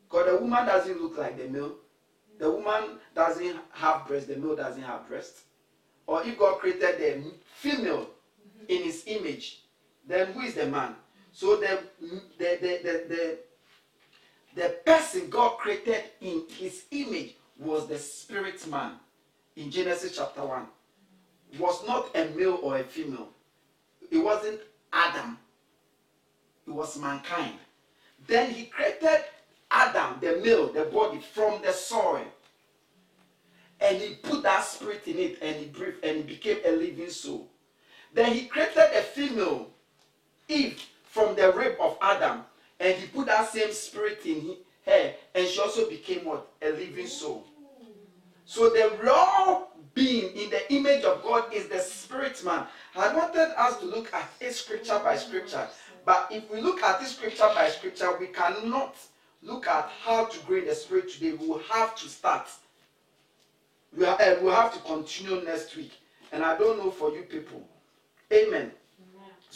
Because 0.09 0.27
the 0.31 0.39
woman 0.39 0.66
doesn't 0.66 1.01
look 1.01 1.18
like 1.18 1.37
the 1.37 1.49
male. 1.49 1.74
The 2.39 2.51
woman 2.51 2.99
doesn't 3.14 3.57
have 3.72 4.07
breast, 4.07 4.29
the 4.29 4.37
male 4.37 4.57
doesn't 4.57 4.83
have 4.83 5.09
breast. 5.09 5.41
Or 6.07 6.22
if 6.22 6.39
God 6.39 6.59
created 6.59 6.99
the 6.99 7.33
female 7.45 8.09
in 8.68 8.83
his 8.83 9.05
image, 9.07 9.62
then 10.07 10.33
who 10.33 10.43
is 10.43 10.55
the 10.55 10.66
man? 10.66 10.95
So 11.33 11.57
the 11.57 11.81
the 12.39 12.59
the 12.61 13.05
the, 13.09 13.39
the, 14.57 14.77
person 14.87 15.29
God 15.29 15.59
created 15.59 16.05
in 16.21 16.43
his 16.49 16.85
image 16.91 17.35
was 17.59 17.87
the 17.87 17.99
spirit 17.99 18.67
man 18.69 18.93
in 19.55 19.71
Genesis 19.71 20.17
chapter 20.17 20.45
1. 20.45 20.67
Was 21.59 21.87
not 21.87 22.11
a 22.17 22.25
male 22.35 22.59
or 22.63 22.79
a 22.79 22.83
female. 22.83 23.29
It 24.11 24.19
wasn't 24.19 24.61
Adam. 24.93 25.39
It 26.67 26.71
was 26.73 26.99
mankind. 26.99 27.55
Then 28.27 28.51
he 28.51 28.65
created 28.65 29.25
Adam, 29.71 30.19
the 30.21 30.41
male, 30.43 30.73
the 30.73 30.85
body, 30.85 31.21
from 31.21 31.63
the 31.63 31.73
soil. 31.73 32.25
And 33.81 33.99
he 33.99 34.15
put 34.15 34.43
that 34.43 34.65
spirit 34.65 35.03
in 35.07 35.19
it 35.19 35.39
and 35.43 35.57
he 35.57 35.67
breathed 35.67 36.03
and 36.03 36.19
it 36.19 36.27
became 36.27 36.59
a 36.65 36.73
living 36.73 37.11
soul. 37.11 37.49
Then 38.15 38.33
he 38.33 38.47
created 38.47 38.89
a 38.95 39.03
female, 39.03 39.69
Eve, 40.49 40.83
from 41.05 41.37
the 41.37 41.53
rib 41.53 41.77
of 41.79 41.99
Adam. 42.01 42.43
And 42.79 42.95
he 42.97 43.07
put 43.07 43.27
that 43.27 43.49
same 43.51 43.72
spirit 43.72 44.20
in 44.24 44.57
her. 44.85 45.14
And 45.35 45.47
she 45.47 45.61
also 45.61 45.89
became 45.89 46.24
what? 46.24 46.47
A 46.62 46.70
living 46.70 47.07
soul. 47.07 47.45
So 48.45 48.70
the 48.70 48.97
raw 49.03 49.64
being 49.95 50.37
in 50.37 50.51
the 50.51 50.72
image 50.72 51.05
of 51.05 51.22
God 51.22 51.53
is 51.53 51.68
the 51.68 51.81
spirit 51.81 52.45
man. 52.45 52.66
I 52.95 53.14
wanted 53.14 53.59
us 53.59 53.79
to 53.81 53.87
look 53.87 54.12
at 54.14 54.29
it 54.41 54.53
scripture 54.53 55.01
by 55.03 55.16
scripture. 55.16 55.66
But 56.05 56.29
if 56.31 56.49
we 56.51 56.61
look 56.61 56.83
at 56.83 57.03
it 57.03 57.09
scripture 57.09 57.51
by 57.55 57.68
scripture, 57.70 58.16
we 58.18 58.27
cannot 58.29 58.95
look 59.43 59.66
at 59.66 59.91
how 60.05 60.27
to 60.27 60.39
grow 60.47 60.59
in 60.59 60.66
the 60.66 60.74
spirit 60.74 61.11
today. 61.11 61.33
We 61.33 61.47
will 61.49 61.62
have 61.70 61.97
to 61.97 62.09
start. 62.09 62.49
We 63.97 64.05
we'll 64.05 64.55
have 64.55 64.74
to 64.74 64.81
continue 64.81 65.43
next 65.43 65.74
week. 65.77 65.93
And 66.33 66.45
I 66.45 66.57
don't 66.59 66.79
know 66.79 66.91
for 66.91 67.11
you 67.12 67.22
people. 67.22 67.66
Amen. 68.33 68.72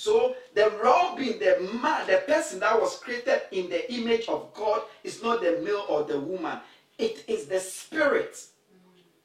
So 0.01 0.35
the 0.55 0.71
raw 0.83 1.15
being, 1.15 1.39
the 1.39 1.61
man, 1.83 2.07
the 2.07 2.23
person 2.27 2.61
that 2.61 2.81
was 2.81 2.99
created 2.99 3.43
in 3.53 3.69
the 3.69 3.93
image 3.93 4.29
of 4.29 4.55
God 4.55 4.81
is 5.05 5.23
not 5.23 5.43
the 5.43 5.61
male 5.63 5.85
or 5.91 6.05
the 6.05 6.19
woman. 6.19 6.59
It 6.97 7.23
is 7.29 7.45
the 7.45 7.61
spirit 7.61 8.43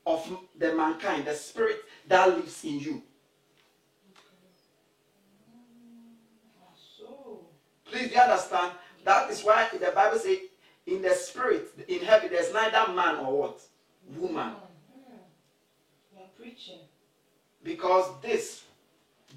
of 0.06 0.38
the 0.58 0.76
mankind, 0.76 1.24
the 1.24 1.34
spirit 1.34 1.78
that 2.10 2.28
lives 2.28 2.66
in 2.66 2.82
you. 2.82 3.02
So, 6.98 7.40
Please, 7.86 8.10
do 8.10 8.16
you 8.16 8.20
understand? 8.20 8.74
That 9.06 9.32
is 9.32 9.44
why 9.44 9.70
the 9.72 9.94
Bible 9.96 10.20
says, 10.20 10.40
in 10.88 11.02
the 11.02 11.12
spirit, 11.12 11.70
in 11.88 12.02
heaven, 12.02 12.28
there's 12.30 12.52
neither 12.52 12.92
man 12.92 13.26
or 13.26 13.40
what? 13.40 13.62
Woman. 14.18 14.50
Hmm. 14.52 15.16
we 16.14 16.22
are 16.22 16.28
preaching. 16.38 16.80
Because 17.64 18.12
this 18.22 18.64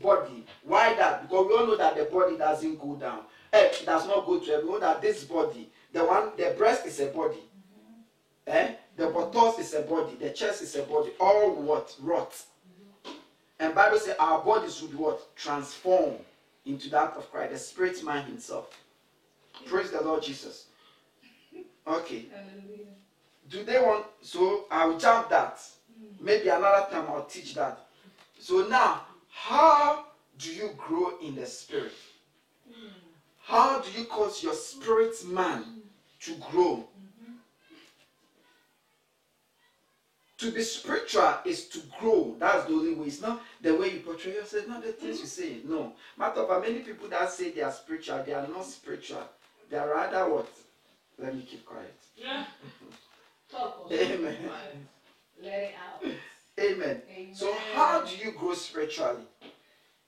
body, 0.01 0.45
why 0.65 0.95
that? 0.95 1.23
Because 1.23 1.47
we 1.47 1.55
all 1.55 1.67
know 1.67 1.77
that 1.77 1.97
the 1.97 2.05
body 2.05 2.37
doesn't 2.37 2.79
go 2.79 2.95
down. 2.97 3.21
Eh, 3.53 3.71
does 3.85 4.07
not 4.07 4.27
go 4.27 4.39
to 4.39 4.53
everyone. 4.53 4.81
That 4.81 5.01
this 5.03 5.25
body, 5.25 5.71
the 5.93 6.05
one, 6.05 6.33
the 6.37 6.55
breast 6.57 6.87
is 6.87 7.01
a 7.01 7.07
body. 7.07 7.43
Eh? 8.47 8.73
The 8.97 9.09
buttock 9.09 9.59
is 9.59 9.75
a 9.75 9.83
body. 9.83 10.17
The 10.19 10.31
chest 10.31 10.63
is 10.63 10.75
a 10.77 10.83
body. 10.83 11.11
All 11.21 11.55
what? 11.55 11.95
Rot. 12.01 12.35
And 13.61 13.75
Bible 13.75 13.99
says 13.99 14.17
our 14.19 14.43
bodies 14.43 14.81
would 14.83 14.95
what? 14.95 15.35
Transform 15.37 16.15
into 16.67 16.91
that 16.91 17.15
of 17.17 17.31
Christ, 17.31 17.53
the 17.53 17.59
spirit 17.59 18.05
man 18.05 18.25
himself. 18.27 18.71
Praise 19.67 19.91
the 19.91 20.01
Lord 20.01 20.23
Jesus. 20.23 20.67
Okay. 21.87 22.27
Hallelujah. 22.31 22.85
Do 23.51 23.65
they 23.65 23.79
want 23.81 24.05
so 24.21 24.67
I'll 24.71 24.99
jump 24.99 25.31
that. 25.31 25.61
Maybe 26.21 26.49
another 26.49 26.87
time 26.91 27.07
I'll 27.09 27.25
teach 27.25 27.55
that. 27.55 27.87
So 28.39 28.67
now, 28.69 29.03
how 29.41 30.05
do 30.37 30.53
you 30.53 30.71
grow 30.77 31.17
in 31.23 31.37
the 31.37 31.47
spirit? 31.47 31.93
How 33.41 33.81
do 33.81 33.91
you 33.99 34.05
cause 34.07 34.43
your 34.43 34.53
spirit 34.53 35.15
man 35.27 35.65
to 36.21 36.35
grow? 36.51 36.85
To 40.39 40.51
be 40.53 40.63
spiritual 40.63 41.35
is 41.45 41.67
to 41.69 41.81
grow. 41.99 42.37
That's 42.39 42.67
the 42.67 42.73
only 42.73 42.95
way. 42.95 43.07
It's 43.07 43.21
not 43.21 43.41
the 43.61 43.75
way 43.75 43.93
you 43.93 44.01
portray 44.01 44.35
yourself, 44.35 44.69
not 44.69 44.85
the 44.85 44.93
things 44.93 45.21
you 45.21 45.27
say. 45.27 45.57
No. 45.65 45.93
Matter 46.17 46.41
of 46.41 46.49
fact, 46.49 46.69
many 46.69 46.81
people 46.81 47.09
that 47.09 47.31
say 47.31 47.51
they 47.51 47.63
are 47.63 47.73
spiritual, 47.73 48.23
they 48.25 48.35
are 48.35 48.47
not 48.47 48.65
spiritual. 48.65 49.23
They 49.71 49.79
are 49.79 49.89
rather 49.89 50.29
what? 50.29 50.49
Let 51.19 51.35
me 51.35 51.43
keep 51.43 51.65
quiet. 51.65 51.95
Yeah. 52.17 52.45
Talk 53.51 53.89
Amen. 53.91 54.37
Let 55.43 55.53
it 55.53 55.75
out. 55.75 56.13
Amen. 56.59 57.03
Amen. 57.11 57.35
So, 57.35 57.55
how 57.75 58.05
do 58.05 58.17
you 58.17 58.33
grow 58.33 58.55
spiritually? 58.55 59.23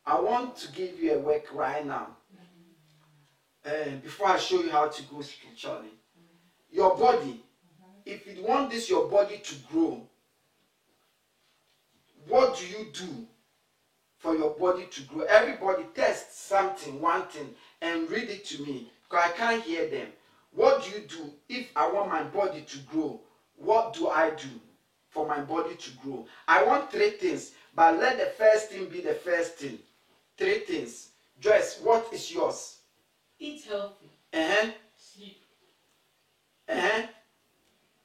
I 0.04 0.18
want 0.20 0.56
to 0.56 0.72
give 0.72 0.98
you 0.98 1.14
a 1.14 1.18
work 1.18 1.46
right 1.54 1.86
now. 1.86 2.16
And 3.64 4.02
before 4.02 4.28
I 4.28 4.38
show 4.38 4.62
you 4.62 4.70
how 4.70 4.88
to 4.88 5.02
grow 5.04 5.20
spiritually, 5.20 5.90
mm-hmm. 6.18 6.76
your 6.76 6.96
body, 6.96 7.42
mm-hmm. 7.44 8.00
if 8.06 8.26
you 8.26 8.42
want 8.44 8.70
this 8.70 8.88
your 8.88 9.08
body 9.08 9.38
to 9.38 9.54
grow, 9.70 10.02
what 12.26 12.58
do 12.58 12.66
you 12.66 12.86
do 12.92 13.26
for 14.18 14.34
your 14.34 14.50
body 14.50 14.86
to 14.90 15.02
grow? 15.02 15.24
Everybody 15.24 15.84
test 15.94 16.48
something, 16.48 17.00
one 17.00 17.22
thing, 17.28 17.50
and 17.82 18.10
read 18.10 18.30
it 18.30 18.44
to 18.46 18.62
me 18.64 18.90
because 19.08 19.30
I 19.30 19.36
can't 19.36 19.62
hear 19.62 19.88
them. 19.88 20.08
What 20.52 20.82
do 20.82 20.90
you 20.90 21.06
do 21.06 21.30
if 21.48 21.68
I 21.76 21.90
want 21.92 22.08
my 22.10 22.24
body 22.24 22.62
to 22.62 22.78
grow? 22.78 23.20
What 23.56 23.92
do 23.92 24.08
I 24.08 24.30
do 24.30 24.48
for 25.10 25.26
my 25.26 25.40
body 25.40 25.74
to 25.74 25.90
grow? 26.02 26.26
I 26.48 26.62
want 26.64 26.90
three 26.90 27.10
things, 27.10 27.52
but 27.74 27.98
let 27.98 28.18
the 28.18 28.26
first 28.42 28.70
thing 28.70 28.86
be 28.86 29.00
the 29.00 29.14
first 29.14 29.56
thing. 29.56 29.78
Three 30.36 30.60
things. 30.60 31.10
Joyce, 31.40 31.80
what 31.82 32.08
is 32.12 32.32
yours? 32.32 32.78
Eat 33.38 33.62
healthy. 33.68 34.10
Uh-huh. 34.32 34.70
Sleep. 34.96 35.36
Uh-huh. 36.68 37.02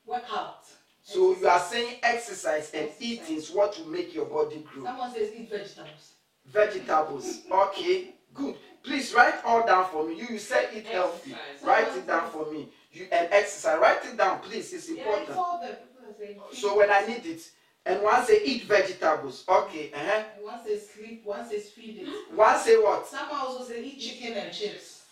Work 0.05 0.23
out. 0.33 0.63
So 1.03 1.35
you 1.39 1.47
are 1.47 1.59
saying 1.59 1.97
exercise 2.01 2.71
and 2.73 2.85
Exercise. 2.87 3.01
eating 3.01 3.37
is 3.37 3.51
what 3.51 3.77
will 3.77 3.87
make 3.87 4.13
your 4.15 4.25
body 4.25 4.65
grow. 4.73 4.85
Someone 4.85 5.13
says 5.13 5.29
eat 5.37 5.49
vegetables. 5.49 6.13
Vegetables. 6.47 7.41
Okay, 7.51 8.15
good. 8.33 8.55
Please 8.83 9.13
write 9.13 9.35
all 9.45 9.65
down 9.65 9.85
for 9.91 10.07
me. 10.07 10.15
You, 10.17 10.27
you 10.31 10.39
said 10.39 10.69
eat 10.75 10.87
healthy. 10.87 11.33
Exercise. 11.33 11.67
Write 11.67 11.95
it 11.97 12.07
down 12.07 12.29
for 12.31 12.51
me. 12.51 12.69
You 12.91 13.07
and 13.11 13.27
exercise. 13.31 13.77
Write 13.79 14.05
it 14.05 14.17
down, 14.17 14.39
please. 14.39 14.73
It's 14.73 14.89
Yeah, 14.89 14.97
important. 14.97 15.29
it's 15.29 15.94
all 16.05 16.13
the 16.19 16.25
people 16.25 16.43
are 16.43 16.53
saying. 16.53 16.61
So 16.71 16.77
when 16.77 16.91
I 16.91 17.05
need 17.05 17.25
it, 17.25 17.41
and 17.85 18.01
one 18.01 18.25
say 18.25 18.41
eat 18.43 18.63
vegetables. 18.63 19.43
Okay. 19.47 19.91
Uh-huh. 19.93 20.23
One 20.41 20.63
says 20.65 20.89
sleep, 20.89 21.21
one 21.25 21.47
says 21.47 21.69
feed 21.69 21.99
it. 21.99 22.35
One 22.35 22.57
say 22.59 22.75
what? 22.77 23.07
Someone 23.07 23.39
also 23.39 23.63
says 23.63 23.77
eat 23.83 23.99
chicken 23.99 24.33
and 24.37 24.51
chips. 24.53 25.03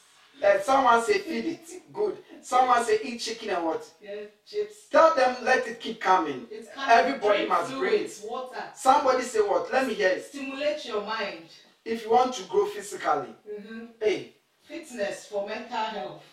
And 0.41 0.61
someone 0.61 1.01
say 1.03 1.19
feed 1.19 1.45
it. 1.45 1.93
Good. 1.93 2.17
Someone 2.41 2.83
say 2.83 2.99
eat 3.03 3.19
chicken 3.19 3.49
and 3.51 3.65
what? 3.65 3.89
Yeah, 4.01 4.15
chips. 4.45 4.87
Tell 4.91 5.15
them 5.15 5.35
let 5.43 5.67
it 5.67 5.79
keep 5.79 6.01
coming. 6.01 6.47
It's 6.51 6.67
kind 6.69 6.91
Everybody 7.07 7.43
of 7.43 7.49
must 7.49 7.77
breathe. 7.77 8.11
water. 8.23 8.63
Somebody 8.75 9.23
say 9.23 9.39
what? 9.39 9.71
Let 9.71 9.87
me 9.87 9.93
hear 9.93 10.09
it. 10.09 10.25
Stimulate 10.25 10.85
your 10.85 11.01
mind. 11.05 11.43
If 11.85 12.03
you 12.05 12.11
want 12.11 12.33
to 12.35 12.43
grow 12.43 12.65
physically, 12.65 13.33
hmm 13.45 13.85
hey, 14.01 14.33
Fitness 14.67 15.25
for 15.27 15.45
mental 15.47 15.77
health. 15.77 16.23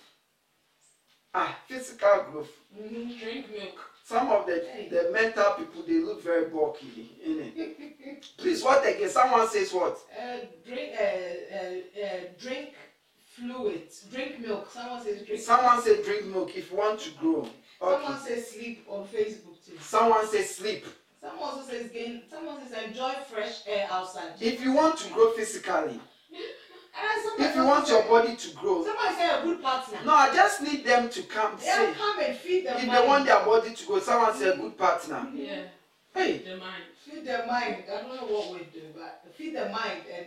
ah, 1.35 1.57
physical 1.69 2.23
growth. 2.31 2.51
hmm 2.75 3.11
Drink 3.19 3.51
milk. 3.51 3.90
Some 4.11 4.29
of 4.31 4.45
the, 4.45 4.65
the 4.91 5.09
mental 5.13 5.53
people 5.53 5.85
they 5.87 6.01
look 6.01 6.21
very 6.25 6.47
bulky, 6.47 7.13
innit? 7.25 8.25
Please, 8.39 8.61
what 8.65 8.85
again? 8.85 9.09
Someone 9.09 9.49
says 9.49 9.73
what? 9.73 9.99
Uh, 10.21 10.39
drink, 10.67 10.95
uh, 10.99 11.05
uh, 11.05 12.05
uh, 12.05 12.21
drink 12.37 12.75
fluids. 13.37 14.07
Drink 14.13 14.41
milk. 14.41 14.69
Someone 14.73 15.01
says 15.01 15.25
drink. 15.25 15.41
Someone 15.41 15.81
say 15.81 16.03
drink 16.03 16.27
milk 16.27 16.57
if 16.57 16.73
you 16.73 16.79
want 16.79 16.99
to 16.99 17.11
grow. 17.21 17.43
Okay. 17.81 18.03
Someone 18.03 18.21
says 18.21 18.51
sleep 18.51 18.85
on 18.89 19.07
Facebook 19.07 19.65
too. 19.65 19.79
Someone 19.79 20.27
say 20.27 20.43
sleep. 20.43 20.87
Someone 21.21 21.49
also 21.49 21.71
says 21.71 21.89
gain. 21.93 22.23
Someone 22.29 22.59
says 22.67 22.83
enjoy 22.89 23.13
fresh 23.33 23.61
air 23.69 23.87
outside. 23.93 24.33
If 24.41 24.61
you 24.65 24.73
want 24.73 24.99
to 24.99 25.13
grow 25.13 25.31
physically, 25.35 26.01
if 27.39 27.55
you 27.57 27.65
want 27.65 27.89
your 27.89 28.03
body 28.05 28.37
to 28.37 28.57
grow, 28.57 28.85
Someone 28.85 29.15
say 29.17 29.29
a 29.31 29.43
good 29.43 29.63
partner. 29.63 29.99
no, 30.05 30.15
I 30.15 30.35
just 30.35 30.63
need 30.63 30.85
them 30.85 31.09
to 31.09 31.23
come 31.23 31.53
Yeah, 31.65 31.75
say. 31.77 31.93
come 31.95 32.21
and 32.21 32.37
feed 32.37 32.67
the 32.67 32.71
If 32.79 32.87
mind. 32.87 32.91
they 33.03 33.07
want 33.09 33.27
their 33.27 33.45
body 33.45 33.75
to 33.75 33.87
grow, 33.87 34.01
someone 34.01 34.35
say 34.35 34.49
a 34.51 34.57
good 34.57 34.77
partner. 34.79 35.27
Yeah. 35.35 35.63
Hey, 36.15 36.39
Feed 36.39 36.47
The 36.47 36.57
mind. 36.57 36.83
Feed 37.05 37.25
the 37.27 37.45
mind. 37.47 37.85
I 37.93 38.01
don't 38.03 38.09
know 38.17 38.27
what 38.27 38.53
we 38.53 38.65
do, 38.67 38.83
but 38.95 39.25
feed 39.35 39.55
the 39.57 39.69
mind 39.69 40.03
and 40.15 40.27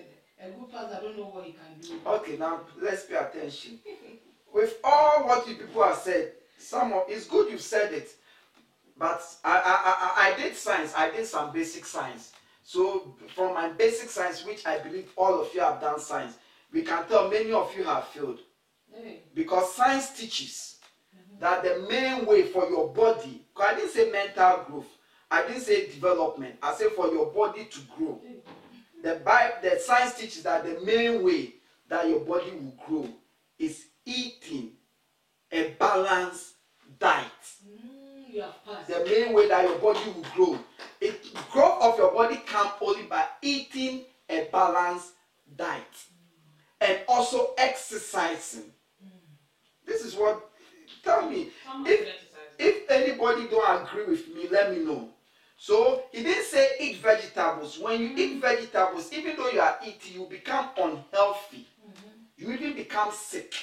a 0.54 0.58
good 0.58 0.72
partner. 0.72 0.98
I 0.98 1.02
don't 1.02 1.18
know 1.18 1.26
what 1.26 1.46
he 1.46 1.52
can 1.54 1.80
do. 1.82 2.00
okay, 2.06 2.38
now 2.38 2.62
let's 2.82 3.06
pay 3.06 3.16
attention. 3.16 3.80
With 4.54 4.78
all 4.84 5.26
what 5.28 5.48
you 5.48 5.56
people 5.56 5.84
have 5.84 5.98
said, 5.98 6.34
some 6.60 6.94
of 6.94 7.04
it's 7.10 7.26
good 7.28 7.52
you've 7.52 7.62
said 7.62 7.92
it, 7.92 8.10
but 8.98 9.22
I, 9.44 9.58
I, 9.58 10.22
I, 10.28 10.32
I 10.34 10.38
did 10.42 10.56
science. 10.56 10.94
I 10.96 11.10
did 11.10 11.26
some 11.26 11.52
basic 11.52 11.86
science. 11.86 12.32
So 12.64 13.16
from 13.36 13.54
my 13.56 13.70
basic 13.70 14.10
science, 14.10 14.46
which 14.46 14.66
I 14.66 14.78
believe 14.80 15.12
all 15.18 15.42
of 15.42 15.54
you 15.54 15.60
have 15.62 15.82
done 15.82 16.00
science, 16.00 16.38
we 16.74 16.82
can 16.82 17.06
tell 17.08 17.30
many 17.30 17.52
of 17.54 17.74
you 17.78 17.84
have 17.84 18.08
failed 18.08 18.40
because 19.34 19.74
science 19.76 20.10
teaches 20.18 20.78
that 21.40 21.64
the 21.64 21.86
main 21.90 22.26
way 22.26 22.44
for 22.44 22.68
your 22.70 22.90
body. 22.94 23.46
I 23.56 23.76
didn't 23.76 23.92
say 23.92 24.10
mental 24.12 24.64
growth. 24.68 24.88
I 25.30 25.48
didn't 25.48 25.62
say 25.62 25.88
development. 25.88 26.56
I 26.62 26.74
said 26.74 26.92
for 26.92 27.08
your 27.08 27.28
body 27.32 27.66
to 27.66 27.80
grow. 27.98 28.20
The 29.04 29.16
Bible, 29.26 29.56
the 29.62 29.80
science 29.80 30.16
teaches 30.16 30.44
that 30.44 30.64
the 30.64 30.84
main 30.86 31.24
way 31.24 31.56
that 31.90 32.08
your 32.08 32.22
body 32.22 32.52
will 32.52 32.74
grow 32.86 33.10
is 33.60 33.86
eating 34.06 34.72
a 35.52 35.72
balanced 35.80 36.54
diet. 37.00 37.26
Mm. 37.68 38.88
The 38.88 39.06
main 39.06 39.34
way 39.34 39.48
that 39.50 39.64
your 39.68 39.78
body 39.80 40.00
will 40.16 40.26
grow. 40.34 40.60
It 41.02 41.22
growth 41.52 41.82
of 41.82 41.98
your 41.98 42.14
body 42.14 42.38
comes 42.38 42.72
only 42.82 43.04
by 43.04 43.26
eating 43.42 44.06
a 44.30 44.48
balanced 44.52 45.12
diet 45.58 45.84
and 46.84 47.00
also 47.08 47.54
exercising. 47.58 48.72
This 49.86 50.04
is 50.06 50.16
what 50.16 50.50
tell 51.04 51.30
me 51.30 51.50
Someone 51.66 51.92
if 51.92 52.08
if 52.60 52.92
anybody 52.92 53.48
don't 53.48 53.84
agree 53.84 54.06
with 54.06 54.28
me, 54.36 54.48
let 54.52 54.72
me 54.72 54.84
know. 54.86 55.10
So 55.58 56.04
he 56.12 56.24
didn't 56.24 56.46
say 56.46 56.72
eat 56.80 56.98
vegetables. 56.98 57.80
When 57.80 58.00
you 58.02 58.14
eat 58.16 58.42
vegetables, 58.42 59.12
even 59.14 59.36
though 59.38 59.50
you 59.50 59.60
are 59.62 59.80
eating, 59.86 60.22
you 60.22 60.28
become 60.28 60.70
unhealthy. 60.78 61.68
You 62.38 62.52
even 62.52 62.76
become 62.76 63.12
sick. 63.12 63.54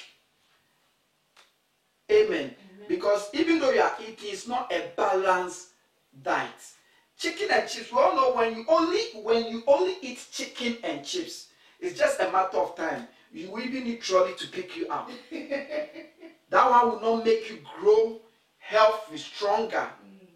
Amen. 2.11 2.55
Because 2.87 3.29
even 3.33 3.59
though 3.59 3.71
you 3.71 3.81
are 3.81 3.95
eating, 4.01 4.31
it's 4.31 4.47
not 4.47 4.71
a 4.73 4.91
balanced 4.97 5.69
diet. 6.23 6.49
Chicken 7.17 7.49
and 7.53 7.69
chips. 7.69 7.91
We 7.91 7.99
all 7.99 8.15
know 8.15 8.33
when 8.35 8.55
you 8.55 8.65
only 8.67 9.01
when 9.23 9.45
you 9.47 9.63
only 9.67 9.95
eat 10.01 10.25
chicken 10.31 10.77
and 10.83 11.05
chips, 11.05 11.47
it's 11.81 11.97
just 11.99 12.19
a 12.19 12.31
matter 12.31 12.57
of 12.57 12.75
time. 12.75 13.07
You 13.33 13.51
will 13.51 13.61
even 13.61 13.85
need 13.85 14.01
trolley 14.01 14.33
to 14.37 14.47
pick 14.47 14.77
you 14.77 14.87
up. 14.87 15.09
that 15.31 16.69
one 16.69 16.89
will 16.91 17.01
not 17.01 17.25
make 17.25 17.49
you 17.49 17.59
grow 17.79 18.21
healthy, 18.57 19.17
stronger. 19.17 19.89
Mm. 20.05 20.27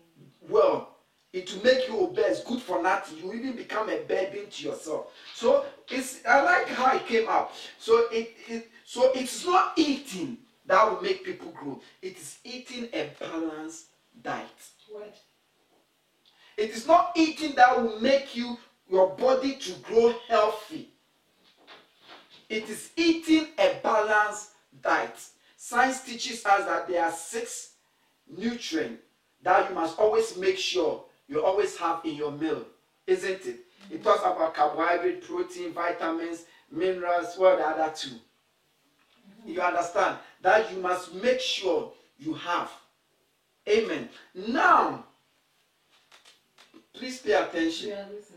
Well, 0.49 0.95
it 1.31 1.53
will 1.53 1.63
make 1.63 1.87
you 1.87 1.99
obese, 1.99 2.39
good 2.45 2.61
for 2.61 2.81
nothing. 2.81 3.17
You 3.19 3.27
will 3.27 3.35
even 3.35 3.55
become 3.55 3.89
a 3.89 3.97
burden 3.97 4.49
to 4.49 4.63
yourself. 4.63 5.07
So 5.33 5.65
it's 5.89 6.21
I 6.25 6.41
like 6.41 6.67
how 6.69 6.95
it 6.95 7.05
came 7.05 7.27
out. 7.27 7.51
So 7.77 8.07
it, 8.11 8.33
it 8.47 8.71
so 8.85 9.11
it's 9.13 9.45
not 9.45 9.73
eating 9.75 10.37
that 10.65 10.89
will 10.89 11.01
make 11.01 11.23
people 11.25 11.51
grow. 11.51 11.81
It 12.01 12.17
is 12.17 12.39
eating 12.43 12.87
a 12.93 13.09
balanced 13.19 13.87
diet. 14.23 14.47
What? 14.89 15.15
It 16.57 16.69
is 16.69 16.87
not 16.87 17.11
eating 17.15 17.53
that 17.55 17.81
will 17.81 17.99
make 17.99 18.35
you 18.35 18.57
your 18.89 19.09
body 19.15 19.55
to 19.55 19.73
grow 19.83 20.15
healthy. 20.27 20.94
It 22.49 22.69
is 22.69 22.91
eating 22.95 23.47
a 23.57 23.79
balanced 23.81 24.51
diet. 24.81 25.17
Science 25.57 26.01
teaches 26.01 26.45
us 26.45 26.65
that 26.65 26.87
there 26.87 27.03
are 27.03 27.11
six 27.11 27.71
nutrients 28.37 29.01
that 29.41 29.69
you 29.69 29.75
must 29.75 29.97
always 29.99 30.37
make 30.37 30.57
sure 30.57 31.03
you 31.27 31.43
always 31.43 31.75
have 31.77 32.01
in 32.03 32.15
your 32.15 32.31
meal, 32.31 32.65
isn't 33.07 33.45
it? 33.45 33.59
It 33.89 34.03
talks 34.03 34.21
about 34.21 34.53
carbohydrate, 34.53 35.23
protein, 35.23 35.71
vitamins, 35.73 36.45
minerals, 36.71 37.35
what 37.37 37.57
the 37.57 37.65
other 37.67 37.93
two? 37.95 38.15
You 39.45 39.61
understand 39.61 40.17
that 40.41 40.71
you 40.71 40.79
must 40.79 41.13
make 41.13 41.39
sure 41.39 41.91
you 42.17 42.33
have. 42.33 42.71
Amen. 43.67 44.09
Now, 44.33 45.05
please 46.93 47.19
pay 47.19 47.33
attention. 47.33 47.89
Listening. 47.89 48.34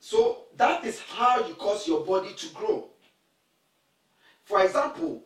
So 0.00 0.44
that 0.56 0.84
is 0.84 1.00
how 1.00 1.46
you 1.46 1.54
cause 1.54 1.86
your 1.88 2.04
body 2.04 2.32
to 2.34 2.48
grow. 2.54 2.88
For 4.44 4.62
example, 4.64 5.22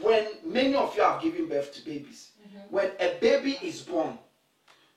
when 0.00 0.26
many 0.44 0.74
of 0.74 0.96
you 0.96 1.02
have 1.02 1.22
given 1.22 1.46
birth 1.48 1.72
to 1.74 1.84
babies, 1.84 2.30
mm-hmm. 2.40 2.74
when 2.74 2.90
a 3.00 3.16
baby 3.20 3.58
is 3.62 3.82
born, 3.82 4.18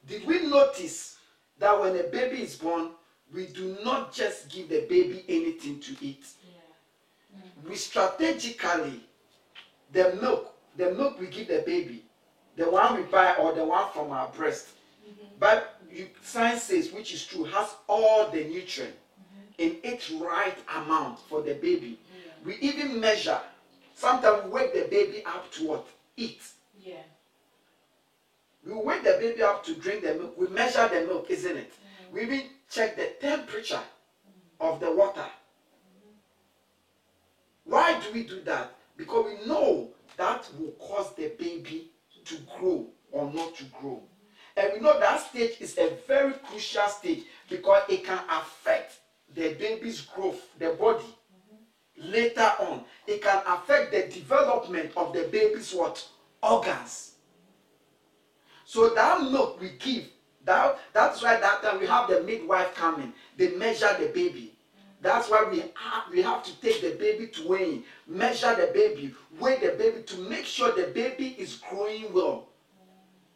did 0.08 0.26
we 0.26 0.48
notice 0.48 1.18
that 1.60 1.80
when 1.80 1.96
a 1.98 2.04
baby 2.04 2.42
is 2.44 2.56
born, 2.56 2.90
we 3.34 3.48
do 3.48 3.78
not 3.84 4.14
just 4.14 4.50
give 4.50 4.70
the 4.70 4.86
baby 4.88 5.24
anything 5.28 5.80
to 5.80 5.96
eat? 6.02 6.26
Mm. 7.36 7.70
We 7.70 7.76
strategically, 7.76 9.02
the 9.92 10.18
milk, 10.22 10.56
the 10.78 10.92
milk 10.94 11.20
we 11.20 11.28
give 11.28 11.48
the 11.48 11.64
baby, 11.66 12.06
the 12.56 12.70
one 12.70 12.96
we 12.98 13.04
buy 13.04 13.36
or 13.36 13.54
the 13.54 13.66
one 13.66 13.92
from 13.94 14.12
our 14.12 14.28
breast, 14.30 14.68
mm-hmm. 15.08 15.26
but 15.40 15.75
you, 15.96 16.08
science 16.22 16.64
says, 16.64 16.92
which 16.92 17.14
is 17.14 17.26
true, 17.26 17.46
has 17.46 17.76
all 17.88 18.30
the 18.30 18.44
nutrient 18.44 18.96
in 19.58 19.78
its 19.84 20.12
right 20.12 20.58
amount 20.76 21.20
for 21.20 21.42
the 21.42 21.54
baby. 21.54 22.00
We 22.44 22.56
even 22.58 23.00
measure. 23.00 23.40
Sometimes 23.96 24.46
we 24.46 24.52
wake 24.52 24.74
the 24.74 24.88
baby 24.90 25.24
up 25.26 25.52
to 25.54 25.68
what? 25.68 25.88
Eat. 26.18 26.42
Yeah. 26.80 26.96
We 28.66 28.74
wake 28.74 29.04
the 29.04 29.18
baby 29.20 29.42
up 29.42 29.64
to 29.66 29.76
drink 29.76 30.04
the 30.04 30.16
milk. 30.16 30.38
We 30.38 30.48
measure 30.48 30.88
the 30.88 31.08
milk, 31.08 31.28
isn't 31.30 31.58
it? 31.58 31.72
Mm-hmm. 31.72 32.14
We 32.14 32.22
even 32.24 32.42
check 32.70 32.96
the 32.96 33.14
temperature 33.22 33.82
of 34.60 34.80
the 34.80 34.92
water. 34.92 35.26
Why 37.64 38.00
do 38.00 38.14
we 38.14 38.24
do 38.24 38.42
that? 38.42 38.76
Because 38.98 39.26
we 39.26 39.48
know 39.48 39.90
that 40.18 40.48
will 40.60 40.72
cause 40.72 41.14
the 41.16 41.32
baby 41.40 41.90
to 42.26 42.38
grow 42.58 42.88
or 43.12 43.32
not 43.34 43.56
to 43.56 43.64
grow. 43.66 44.02
And 44.58 44.72
we 44.74 44.80
know 44.80 45.00
that 45.00 45.20
stage 45.20 45.58
is 45.60 45.78
a 45.78 45.98
very 46.08 46.34
crucial 46.34 46.88
stage 46.88 47.24
because 47.50 47.84
it 47.90 48.06
can 48.06 48.20
affect 48.30 49.00
the 49.34 49.54
baby's 49.56 50.02
growth, 50.02 50.48
the 50.60 50.70
body. 50.80 51.04
Later 51.98 52.52
on, 52.60 52.84
it 53.08 53.22
can 53.22 53.42
affect 53.48 53.92
the 53.92 54.08
development 54.08 54.92
of 54.96 55.14
the 55.14 55.28
baby's 55.32 55.74
what? 55.74 56.08
Organs. 56.42 57.14
So 58.66 58.94
that 58.94 59.22
milk 59.22 59.60
we 59.60 59.72
give, 59.80 60.06
that, 60.44 60.80
that's 60.94 61.22
why 61.22 61.40
that 61.40 61.62
time 61.62 61.80
we 61.80 61.88
have 61.88 62.10
the 62.10 62.24
midwife 62.24 62.74
coming. 62.76 63.14
They 63.38 63.50
measure 63.56 63.96
the 64.00 64.08
baby. 64.08 64.54
That's 65.02 65.30
why 65.30 65.48
we 65.50 65.60
have, 65.60 66.12
we 66.12 66.22
have 66.22 66.44
to 66.44 66.62
take 66.62 66.82
the 66.82 66.98
baby 66.98 67.28
to 67.28 67.48
weigh, 67.48 67.82
measure 68.08 68.56
the 68.56 68.72
baby, 68.74 69.14
weigh 69.40 69.60
the 69.60 69.76
baby 69.78 70.02
to 70.04 70.18
make 70.30 70.46
sure 70.46 70.72
the 70.72 70.92
baby 70.94 71.36
is 71.38 71.62
growing 71.70 72.12
well. 72.14 72.48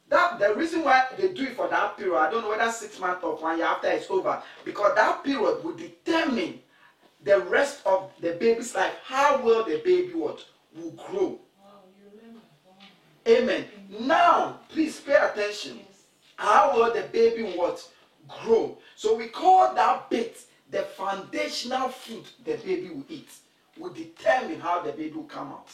That 0.10 0.40
the 0.40 0.56
reason 0.56 0.84
why 0.84 1.06
they 1.18 1.30
do 1.34 1.44
it 1.44 1.56
for 1.56 1.68
that 1.68 1.96
period, 1.96 2.18
I 2.18 2.32
don't 2.32 2.42
know 2.42 2.50
whether 2.50 2.72
six 2.72 3.00
months 3.00 3.24
or 3.24 3.36
one 3.36 3.58
year 3.58 3.68
after 3.68 3.90
it's 3.90 4.10
over, 4.10 4.42
because 4.66 4.96
that 4.96 5.24
period 5.24 5.64
will 5.64 5.76
determine 5.76 6.60
the 7.24 7.42
rest 7.42 7.82
of 7.86 8.12
the 8.20 8.34
baby's 8.34 8.74
life, 8.74 8.94
how 9.04 9.42
well 9.44 9.64
the 9.64 9.82
baby 9.86 10.14
what 10.14 10.44
will 10.76 10.92
grow. 10.92 11.40
Wow. 11.60 11.84
Amen. 13.28 13.66
Now, 14.00 14.60
please 14.70 15.00
pay 15.00 15.16
attention. 15.16 15.78
Yes. 15.78 16.04
How 16.38 16.76
will 16.76 16.94
the 16.94 17.04
baby 17.12 17.44
what 17.56 17.88
grow? 18.28 18.78
So 18.96 19.16
we 19.16 19.28
call 19.28 19.74
that 19.76 20.10
bit 20.10 20.42
the 20.72 20.84
foundational 20.84 21.90
food 21.90 22.24
the 22.46 22.56
baby 22.56 22.90
will 22.90 23.06
eat. 23.10 23.30
Will 23.78 23.94
determine 23.94 24.60
how 24.60 24.82
the 24.82 24.92
baby 24.92 25.16
will 25.16 25.24
come 25.24 25.50
out. 25.50 25.72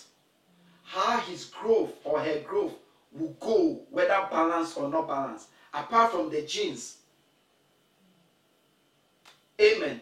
How 0.84 1.20
his 1.20 1.46
growth 1.46 1.92
or 2.04 2.20
her 2.20 2.40
growth 2.40 2.74
will 3.18 3.36
go, 3.40 3.82
whether 3.90 4.28
balanced 4.30 4.78
or 4.78 4.90
not 4.90 5.08
balanced, 5.08 5.48
apart 5.74 6.12
from 6.12 6.30
the 6.30 6.42
genes. 6.42 6.98
Amen. 9.60 10.02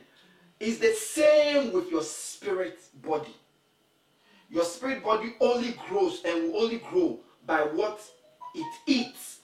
It's 0.59 0.79
the 0.79 0.93
same 0.93 1.71
with 1.73 1.91
your 1.91 2.01
spirit 2.01 2.79
body. 3.01 3.35
Your 4.49 4.65
spirit 4.65 5.03
body 5.03 5.35
only 5.39 5.75
grows 5.87 6.21
and 6.25 6.43
will 6.43 6.63
only 6.63 6.77
grow 6.77 7.19
by 7.45 7.61
what 7.61 8.01
it 8.55 8.73
eats 8.85 9.39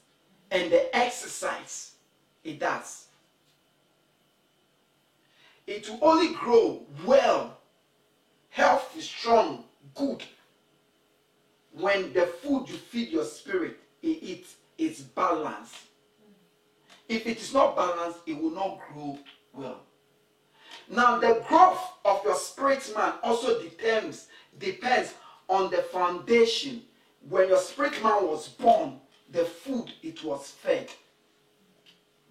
and 0.52 0.72
the 0.72 0.96
exercise 0.96 1.94
it 2.44 2.60
does. 2.60 3.08
It 5.68 5.88
will 5.90 6.00
only 6.02 6.34
grow 6.34 6.82
well, 7.06 7.58
healthy, 8.50 9.02
strong, 9.02 9.66
good 9.94 10.24
when 11.80 12.14
the 12.14 12.26
food 12.26 12.68
you 12.68 12.76
feed 12.76 13.10
your 13.10 13.26
spirit 13.26 13.78
it 14.02 14.08
eats 14.22 14.56
is 14.78 15.02
balanced. 15.02 15.76
If 17.08 17.26
it 17.26 17.40
is 17.40 17.54
not 17.54 17.76
balanced, 17.76 18.20
it 18.26 18.42
will 18.42 18.52
not 18.52 18.80
grow 18.94 19.20
well. 19.54 19.82
Now, 20.90 21.20
the 21.20 21.44
growth 21.48 21.82
of 22.06 22.24
your 22.24 22.36
spirit 22.36 22.92
man 22.96 23.14
also 23.24 23.62
depends 23.62 24.28
depends 24.58 25.14
on 25.48 25.70
the 25.70 25.84
foundation. 25.84 26.84
When 27.28 27.50
your 27.50 27.58
spirit 27.60 28.02
man 28.04 28.28
was 28.28 28.48
born, 28.48 29.00
the 29.32 29.46
food 29.46 29.92
it 30.02 30.24
was 30.24 30.50
fed, 30.50 30.90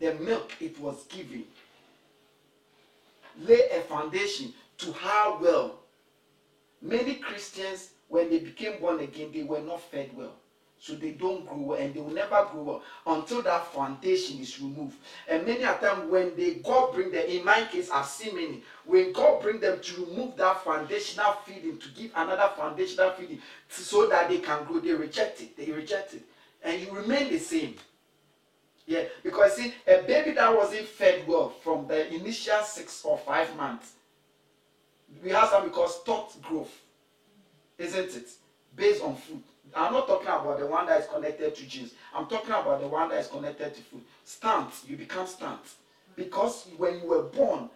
the 0.00 0.14
milk 0.14 0.52
it 0.60 0.78
was 0.80 1.04
given, 1.04 1.44
lay 3.40 3.68
a 3.72 3.80
foundation 3.82 4.52
to 4.78 4.92
how 4.92 5.38
well. 5.40 5.80
Many 6.80 7.16
Christians, 7.16 7.90
when 8.08 8.30
they 8.30 8.38
became 8.38 8.80
born 8.80 9.00
again, 9.00 9.30
they 9.32 9.42
were 9.42 9.60
not 9.60 9.80
fed 9.80 10.10
well. 10.14 10.34
So 10.80 10.94
they 10.94 11.10
don't 11.10 11.44
grow 11.46 11.58
well 11.58 11.80
and 11.80 11.92
they 11.92 12.00
will 12.00 12.12
never 12.12 12.48
grow 12.52 12.62
well 12.62 12.82
until 13.06 13.42
that 13.42 13.66
foundation 13.72 14.38
is 14.38 14.60
removed. 14.60 14.96
And 15.28 15.44
many 15.44 15.64
a 15.64 15.74
time 15.74 16.08
when 16.08 16.36
they 16.36 16.54
God 16.54 16.94
bring 16.94 17.10
them, 17.10 17.24
in 17.26 17.44
my 17.44 17.64
case, 17.64 17.90
I've 17.90 18.06
seen 18.06 18.36
many, 18.36 18.62
when 18.84 19.12
God 19.12 19.42
bring 19.42 19.58
them 19.58 19.80
to 19.80 20.04
remove 20.04 20.36
that 20.36 20.62
foundational 20.62 21.32
feeding, 21.44 21.78
to 21.78 21.88
give 21.90 22.12
another 22.14 22.50
foundational 22.56 23.10
feeding 23.10 23.40
so 23.68 24.08
that 24.08 24.28
they 24.28 24.38
can 24.38 24.64
grow, 24.64 24.78
they 24.78 24.92
reject 24.92 25.40
it. 25.40 25.56
They 25.56 25.72
reject 25.72 26.14
it. 26.14 26.22
And 26.62 26.80
you 26.80 26.92
remain 26.92 27.28
the 27.28 27.38
same. 27.38 27.74
Yeah, 28.86 29.02
because 29.22 29.56
see, 29.56 29.74
a 29.86 30.00
baby 30.02 30.30
that 30.32 30.56
wasn't 30.56 30.86
fed 30.86 31.26
well 31.26 31.50
from 31.50 31.86
the 31.88 32.10
initial 32.14 32.62
six 32.62 33.04
or 33.04 33.18
five 33.18 33.54
months, 33.54 33.92
we 35.22 35.30
have 35.30 35.48
something 35.48 35.70
called 35.72 35.90
stopped 35.90 36.40
growth, 36.40 36.74
isn't 37.78 38.16
it? 38.16 38.28
Based 38.74 39.02
on 39.02 39.16
food. 39.16 39.42
I'm 39.74 39.92
not 39.92 40.06
talking 40.06 40.28
about 40.28 40.58
the 40.58 40.66
one 40.66 40.86
that 40.86 41.00
is 41.00 41.06
connected 41.06 41.54
to 41.54 41.66
genes. 41.66 41.92
I'm 42.14 42.26
talking 42.26 42.50
about 42.50 42.80
the 42.80 42.88
one 42.88 43.08
that 43.10 43.18
is 43.18 43.28
connected 43.28 43.74
to 43.74 43.80
food. 43.82 44.02
Stunt, 44.24 44.72
you 44.86 44.96
become 44.96 45.26
stunt. 45.26 45.60
Because 46.16 46.66
when 46.76 47.00
you 47.00 47.06
were 47.06 47.22
born, 47.24 47.70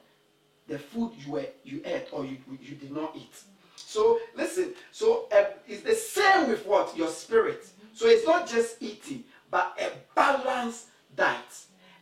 the 0.68 0.78
food 0.78 1.12
you 1.18 1.32
were 1.32 1.46
you 1.64 1.82
ate 1.84 2.09
or 2.12 2.24
you, 2.24 2.38
you 2.61 2.74
did 2.74 2.92
not 2.92 3.14
eat. 3.14 3.34
So 3.76 4.18
listen, 4.34 4.74
so 4.90 5.28
uh, 5.32 5.44
it's 5.68 5.82
the 5.82 5.94
same 5.94 6.48
with 6.48 6.66
what? 6.66 6.96
Your 6.96 7.09
spirit. 7.09 7.66
So 7.94 8.07
it's 8.07 8.26
not 8.26 8.48
just 8.48 8.76
eating, 8.80 9.24
but 9.50 9.78
a 9.80 9.90
balanced 10.14 10.86
diet 11.14 11.40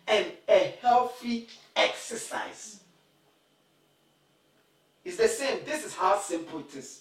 and 0.06 0.26
a 0.48 0.74
healthy 0.80 1.48
exercise. 1.74 2.80
It's 5.04 5.16
the 5.16 5.28
same. 5.28 5.60
This 5.64 5.84
is 5.84 5.94
how 5.94 6.18
simple 6.18 6.60
it 6.60 6.76
is 6.76 7.00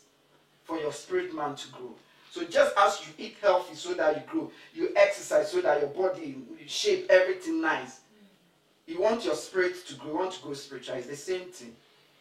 for 0.69 0.79
your 0.79 0.93
spirit 0.93 1.33
man 1.33 1.55
to 1.55 1.67
grow. 1.69 1.95
So 2.31 2.43
just 2.45 2.75
as 2.77 3.01
you 3.01 3.25
eat 3.25 3.37
healthy 3.41 3.73
so 3.73 3.95
that 3.95 4.15
you 4.15 4.23
grow, 4.31 4.51
you 4.73 4.93
exercise 4.95 5.51
so 5.51 5.61
that 5.61 5.81
your 5.81 5.89
body 5.89 6.37
you 6.59 6.67
shape 6.67 7.07
everything 7.09 7.59
nice. 7.59 8.01
You 8.85 9.01
want 9.01 9.25
your 9.25 9.33
spirit 9.33 9.75
to 9.87 9.95
grow, 9.95 10.11
you 10.11 10.17
want 10.17 10.33
to 10.33 10.41
grow 10.43 10.53
spiritual. 10.53 10.95
It's 10.95 11.07
the 11.07 11.15
same 11.15 11.49
thing. 11.49 11.75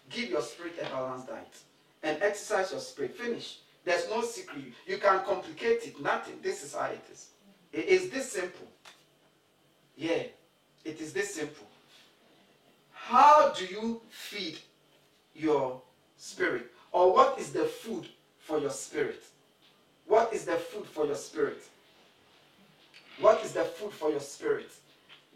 Give 0.09 0.30
your 0.30 0.40
spirit 0.40 0.74
a 0.80 0.84
balanced 0.86 1.28
diet 1.28 1.59
and 2.03 2.22
exercise 2.22 2.70
your 2.72 2.80
spirit. 2.80 3.14
Finish. 3.14 3.59
There's 3.84 4.09
no 4.09 4.22
secret. 4.22 4.64
You 4.86 4.96
can 4.96 5.20
complicate 5.24 5.86
it. 5.86 6.01
Nothing. 6.01 6.38
This 6.42 6.64
is 6.64 6.74
how 6.74 6.86
it 6.86 7.05
is. 7.12 7.28
It 7.72 7.84
is 7.84 8.09
this 8.09 8.32
simple. 8.32 8.66
Yeah, 9.94 10.22
it 10.84 11.01
is 11.01 11.12
this 11.12 11.34
simple. 11.34 11.66
How 12.92 13.53
do 13.53 13.66
you 13.66 14.01
feed 14.09 14.59
your 15.34 15.82
spirit? 16.16 16.72
Or 16.92 17.12
what 17.12 17.38
is 17.38 17.53
the 17.53 17.64
food 17.64 18.09
for 18.49 18.59
your 18.59 18.70
spirit? 18.70 19.22
What 20.07 20.32
is 20.32 20.46
the 20.46 20.55
food 20.57 20.86
for 20.86 21.05
your 21.05 21.14
spirit? 21.14 21.62
What 23.20 23.44
is 23.44 23.53
the 23.53 23.64
food 23.64 23.92
for 23.92 24.11
your 24.11 24.20
spirit? 24.20 24.70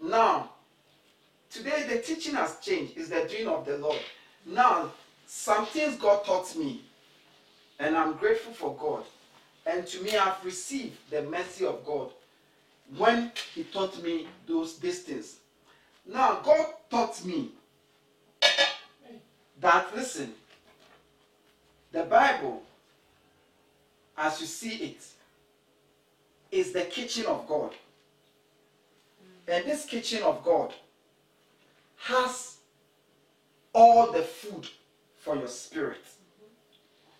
Now, 0.03 0.51
today 1.51 1.85
the 1.87 1.99
teaching 1.99 2.35
has 2.35 2.59
changed. 2.61 2.95
It's 2.97 3.11
the 3.11 3.29
doing 3.31 3.49
of 3.49 3.67
the 3.67 3.77
Lord. 3.77 4.01
Now, 4.47 4.91
some 5.27 5.67
things 5.67 5.97
God 5.97 6.25
taught 6.25 6.57
me, 6.57 6.81
and 7.79 7.95
I'm 7.95 8.15
grateful 8.15 8.55
for 8.55 8.75
God. 8.81 9.05
And 9.67 9.87
to 9.89 10.03
me, 10.03 10.17
I've 10.17 10.43
received 10.43 10.97
the 11.11 11.23
mercy 11.23 11.67
of 11.67 11.85
God 11.85 12.11
when 12.97 13.31
He 13.55 13.65
taught 13.65 14.03
me 14.03 14.27
those 14.47 14.79
these 14.79 15.03
things. 15.03 15.37
Now, 16.07 16.41
God 16.43 16.67
taught 16.91 17.23
me 17.27 17.51
that 19.61 19.95
listen, 19.95 20.33
the 21.93 22.05
Bible, 22.05 22.63
as 24.17 24.41
you 24.41 24.47
see 24.47 24.77
it, 24.77 25.07
is 26.51 26.73
the 26.73 26.83
kitchen 26.83 27.27
of 27.27 27.47
God. 27.47 27.73
And 29.49 29.65
this 29.65 29.85
kitchen 29.85 30.23
of 30.23 30.45
God 30.45 30.73
has 31.97 32.57
all 33.73 34.13
the 34.13 34.23
food 34.23 34.69
for 35.17 35.37
your 35.37 35.49
spirit. 35.49 36.05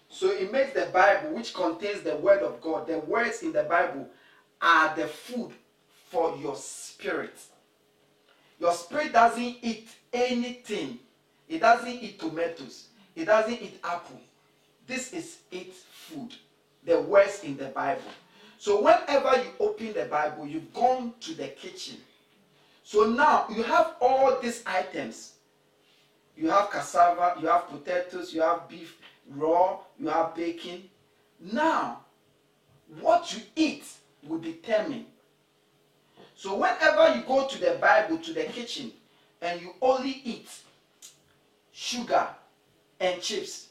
So 0.09 0.31
it 0.31 0.53
makes 0.53 0.75
the 0.75 0.87
Bible, 0.93 1.31
which 1.35 1.55
contains 1.55 2.03
the 2.03 2.17
word 2.17 2.43
of 2.43 2.61
God, 2.61 2.87
the 2.87 2.99
words 2.99 3.43
in 3.43 3.53
the 3.53 3.63
Bible 3.63 4.09
are 4.61 4.95
the 4.95 5.07
food 5.07 5.53
for 6.11 6.37
your 6.37 6.55
spirit. 6.57 7.37
Your 8.61 8.73
spirit 8.73 9.13
doesn't 9.13 9.57
eat 9.63 9.89
anything. 10.13 10.99
It 11.49 11.61
doesn't 11.61 11.89
eat 11.89 12.21
tomatoes. 12.21 12.89
It 13.17 13.25
doesn't 13.25 13.61
eat 13.61 13.81
apple. 13.83 14.21
This 14.87 15.13
is 15.13 15.39
its 15.51 15.79
food. 15.91 16.35
The 16.85 17.01
words 17.01 17.45
in 17.45 17.57
the 17.57 17.67
Bible. 17.67 18.03
So 18.59 18.81
whenever 18.83 19.37
you 19.43 19.51
open 19.61 19.93
the 19.93 20.05
Bible, 20.05 20.47
you've 20.47 20.73
gone 20.73 21.15
to 21.21 21.35
the 21.35 21.49
kitchen. 21.49 21.97
So 22.85 23.11
now 23.11 23.47
you 23.51 23.63
have 23.63 23.95
all 24.01 24.41
these 24.41 24.63
items. 24.67 25.33
You 26.37 26.51
have 26.51 26.71
cassava, 26.71 27.41
you 27.41 27.49
have 27.49 27.69
potatoes, 27.69 28.33
you 28.33 28.41
have 28.43 28.69
beef 28.69 28.97
raw, 29.31 29.79
you 29.99 30.09
have 30.09 30.35
bacon. 30.35 30.89
Now, 31.41 32.01
what 33.01 33.35
you 33.35 33.43
eat 33.57 33.85
will 34.27 34.39
determine. 34.39 35.07
So 36.35 36.57
whenever 36.57 37.15
you 37.17 37.23
go 37.23 37.47
to 37.47 37.59
the 37.59 37.79
Bible, 37.81 38.19
to 38.19 38.33
the 38.33 38.45
kitchen, 38.45 38.93
and 39.41 39.61
you 39.61 39.75
only 39.81 40.21
eat 40.25 40.49
sugar 41.73 42.29
and 43.01 43.21
chips, 43.21 43.69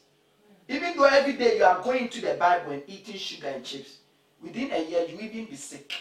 even 0.72 0.96
though 0.96 1.04
every 1.04 1.34
day 1.34 1.58
you 1.58 1.64
are 1.66 1.82
going 1.82 2.08
to 2.10 2.22
the 2.22 2.34
Bible 2.36 2.72
and 2.72 2.84
eating 2.88 3.18
sugar 3.18 3.48
and 3.48 3.64
chips, 3.64 3.98
within 4.42 4.72
a 4.72 4.84
year 4.90 5.06
you 5.10 5.18
will 5.18 5.24
even 5.24 5.46
be 5.46 5.56
sick. 5.56 5.94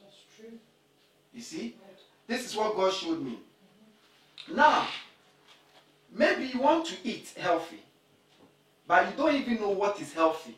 That's 0.00 0.16
true. 0.36 0.58
You 1.32 1.40
see? 1.40 1.76
This 2.26 2.44
is 2.44 2.56
what 2.56 2.76
God 2.76 2.92
showed 2.92 3.22
me. 3.22 3.38
Now, 4.52 4.86
maybe 6.14 6.44
you 6.46 6.60
want 6.60 6.86
to 6.86 6.94
eat 7.02 7.32
healthy, 7.38 7.80
but 8.86 9.06
you 9.06 9.12
don't 9.16 9.34
even 9.34 9.60
know 9.60 9.70
what 9.70 10.00
is 10.00 10.12
healthy. 10.12 10.56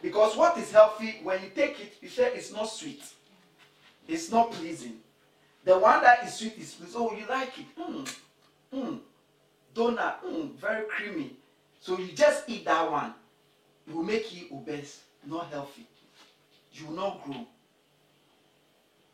Because 0.00 0.36
what 0.36 0.56
is 0.58 0.70
healthy, 0.72 1.20
when 1.22 1.42
you 1.42 1.50
take 1.54 1.80
it, 1.80 1.96
you 2.00 2.08
say 2.08 2.32
it's 2.34 2.52
not 2.52 2.66
sweet. 2.70 3.02
It's 4.08 4.30
not 4.30 4.52
pleasing. 4.52 4.98
The 5.64 5.78
one 5.78 6.02
that 6.02 6.24
is 6.24 6.34
sweet 6.34 6.56
is 6.58 6.74
pleasing. 6.74 7.00
Oh, 7.00 7.12
you 7.12 7.26
like 7.28 7.52
it. 7.58 7.66
Mm, 7.78 8.16
mm. 8.72 8.98
Donut, 9.74 10.22
mm, 10.24 10.54
very 10.54 10.84
creamy. 10.88 11.36
So 11.86 11.96
you 11.98 12.08
just 12.08 12.48
eat 12.48 12.64
that 12.64 12.90
one. 12.90 13.14
It 13.86 13.94
will 13.94 14.02
make 14.02 14.34
you 14.34 14.48
obese, 14.52 15.02
not 15.24 15.50
healthy. 15.50 15.86
You 16.72 16.86
will 16.86 16.96
not 16.96 17.24
grow. 17.24 17.46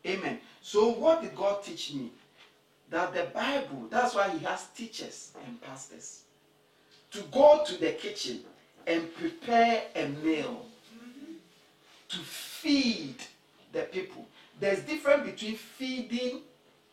Amen. 0.07 0.39
So 0.59 0.89
what 0.89 1.21
did 1.21 1.35
God 1.35 1.61
teach 1.61 1.93
me? 1.93 2.09
That 2.89 3.13
the 3.13 3.25
Bible, 3.31 3.85
that's 3.91 4.15
why 4.15 4.27
he 4.29 4.43
has 4.43 4.65
teachers 4.75 5.33
and 5.45 5.61
pastors. 5.61 6.23
To 7.11 7.21
go 7.31 7.63
to 7.63 7.77
the 7.79 7.91
kitchen 7.91 8.39
and 8.87 9.13
prepare 9.17 9.83
a 9.95 10.07
meal 10.07 10.65
to 12.09 12.17
feed 12.17 13.17
the 13.71 13.83
people. 13.83 14.25
There's 14.59 14.79
difference 14.79 15.29
between 15.29 15.57
feeding 15.57 16.41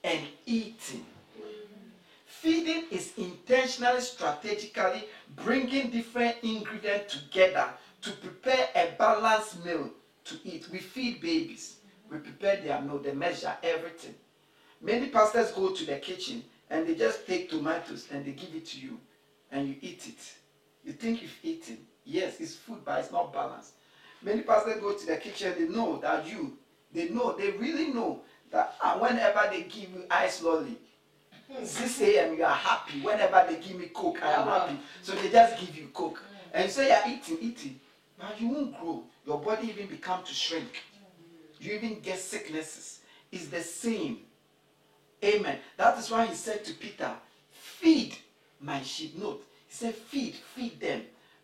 and 0.04 0.20
eating. 0.44 1.06
Feeding 2.40 2.84
is 2.90 3.12
intentionally, 3.18 4.00
strategically 4.00 5.04
bringing 5.36 5.90
different 5.90 6.36
ingredients 6.42 7.12
together 7.12 7.68
to 8.00 8.12
prepare 8.12 8.70
a 8.74 8.94
balanced 8.98 9.62
meal 9.62 9.90
to 10.24 10.38
eat. 10.44 10.66
We 10.72 10.78
feed 10.78 11.20
babies. 11.20 11.76
We 12.10 12.16
prepare 12.16 12.56
their 12.56 12.80
meal, 12.80 12.96
they 12.96 13.12
measure 13.12 13.54
everything. 13.62 14.14
Many 14.80 15.08
pastors 15.08 15.52
go 15.52 15.72
to 15.74 15.84
the 15.84 15.96
kitchen 15.96 16.42
and 16.70 16.86
they 16.86 16.94
just 16.94 17.26
take 17.26 17.50
tomatoes 17.50 18.08
and 18.10 18.24
they 18.24 18.32
give 18.32 18.54
it 18.54 18.64
to 18.68 18.80
you 18.80 18.98
and 19.52 19.68
you 19.68 19.74
eat 19.82 20.08
it. 20.08 20.34
You 20.82 20.94
think 20.94 21.20
you've 21.20 21.36
eaten. 21.42 21.76
Yes, 22.06 22.40
it's 22.40 22.54
food, 22.54 22.78
but 22.86 23.00
it's 23.00 23.12
not 23.12 23.34
balanced. 23.34 23.74
Many 24.22 24.40
pastors 24.40 24.80
go 24.80 24.94
to 24.94 25.06
the 25.06 25.18
kitchen, 25.18 25.54
they 25.58 25.68
know 25.68 25.98
that 25.98 26.26
you, 26.26 26.56
they 26.90 27.10
know, 27.10 27.36
they 27.36 27.50
really 27.50 27.88
know 27.88 28.22
that 28.50 28.76
ah, 28.82 28.96
whenever 28.98 29.46
they 29.50 29.64
give 29.64 29.90
you 29.90 30.04
ice 30.10 30.42
lolly, 30.42 30.78
6 31.62 32.00
a.m. 32.02 32.36
you 32.36 32.44
are 32.44 32.54
happy. 32.54 33.00
Whenever 33.00 33.44
they 33.48 33.60
give 33.60 33.78
me 33.78 33.86
coke, 33.86 34.22
I 34.22 34.32
am 34.32 34.46
happy. 34.46 34.78
So 35.02 35.14
they 35.14 35.30
just 35.30 35.60
give 35.60 35.76
you 35.76 35.88
coke. 35.92 36.18
Mm. 36.18 36.50
And 36.54 36.64
you 36.64 36.70
say 36.70 36.88
you're 36.88 37.16
eating, 37.16 37.38
eating. 37.40 37.80
But 38.18 38.40
you 38.40 38.48
won't 38.48 38.80
grow. 38.80 39.04
Your 39.26 39.40
body 39.40 39.68
even 39.68 39.86
become 39.86 40.22
to 40.24 40.34
shrink. 40.34 40.82
Mm. 40.94 41.64
You 41.64 41.74
even 41.74 42.00
get 42.00 42.18
sicknesses. 42.18 43.00
It's 43.32 43.46
the 43.46 43.60
same. 43.60 44.18
Amen. 45.22 45.58
That 45.76 45.98
is 45.98 46.10
why 46.10 46.26
he 46.26 46.34
said 46.34 46.64
to 46.64 46.72
Peter, 46.74 47.12
feed 47.52 48.16
my 48.60 48.82
sheep. 48.82 49.18
Note, 49.18 49.44
he 49.68 49.74
said, 49.74 49.94
feed, 49.94 50.34
feed 50.34 50.80
them. 50.80 51.02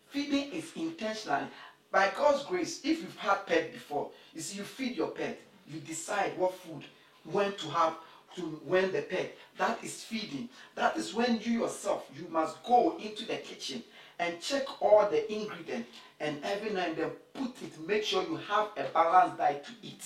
Feeding 0.08 0.52
is 0.52 0.72
intentional. 0.76 1.48
By 1.90 2.10
God's 2.16 2.44
grace, 2.44 2.80
if 2.84 3.02
you've 3.02 3.16
had 3.16 3.46
pet 3.46 3.72
before, 3.72 4.10
you 4.34 4.40
see, 4.40 4.58
you 4.58 4.64
feed 4.64 4.96
your 4.96 5.08
pet. 5.08 5.40
You 5.68 5.80
decide 5.80 6.36
what 6.38 6.54
food, 6.54 6.84
when 7.24 7.52
to 7.54 7.68
have, 7.70 7.94
to 8.36 8.42
when 8.64 8.92
the 8.92 9.02
pet. 9.02 9.36
That 9.58 9.82
is 9.82 10.04
feeding. 10.04 10.48
That 10.74 10.96
is 10.96 11.14
when 11.14 11.40
you 11.42 11.60
yourself, 11.60 12.08
you 12.16 12.28
must 12.28 12.62
go 12.64 12.96
into 13.02 13.26
the 13.26 13.36
kitchen 13.36 13.82
and 14.18 14.40
check 14.40 14.64
all 14.80 15.08
the 15.08 15.30
ingredients 15.32 15.88
and 16.20 16.42
every 16.44 16.70
now 16.70 16.84
and 16.86 16.96
then 16.96 17.10
put 17.34 17.62
it, 17.62 17.86
make 17.86 18.04
sure 18.04 18.22
you 18.22 18.36
have 18.36 18.68
a 18.76 18.84
balanced 18.92 19.38
diet 19.38 19.64
to 19.64 19.72
eat. 19.82 20.04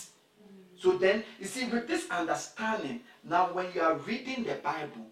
So 0.79 0.97
then, 0.97 1.25
you 1.39 1.47
see, 1.47 1.67
with 1.67 1.87
this 1.87 2.09
understanding, 2.11 3.01
now 3.23 3.53
when 3.53 3.67
you 3.75 3.83
are 3.83 3.97
reading 3.97 4.45
the 4.45 4.55
Bible, 4.55 5.07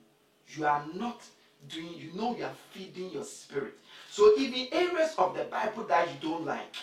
you 0.49 0.66
are 0.66 0.85
not 0.95 1.23
doing, 1.69 1.95
you 1.95 2.11
know, 2.14 2.35
you 2.37 2.45
are 2.45 2.55
feeding 2.73 3.11
your 3.11 3.25
spirit. 3.25 3.75
So 4.11 4.33
even 4.39 4.69
areas 4.73 5.14
of 5.19 5.37
the 5.37 5.45
Bible 5.45 5.85
that 5.85 6.09
you 6.09 6.31
don't 6.31 6.47
like, 6.47 6.75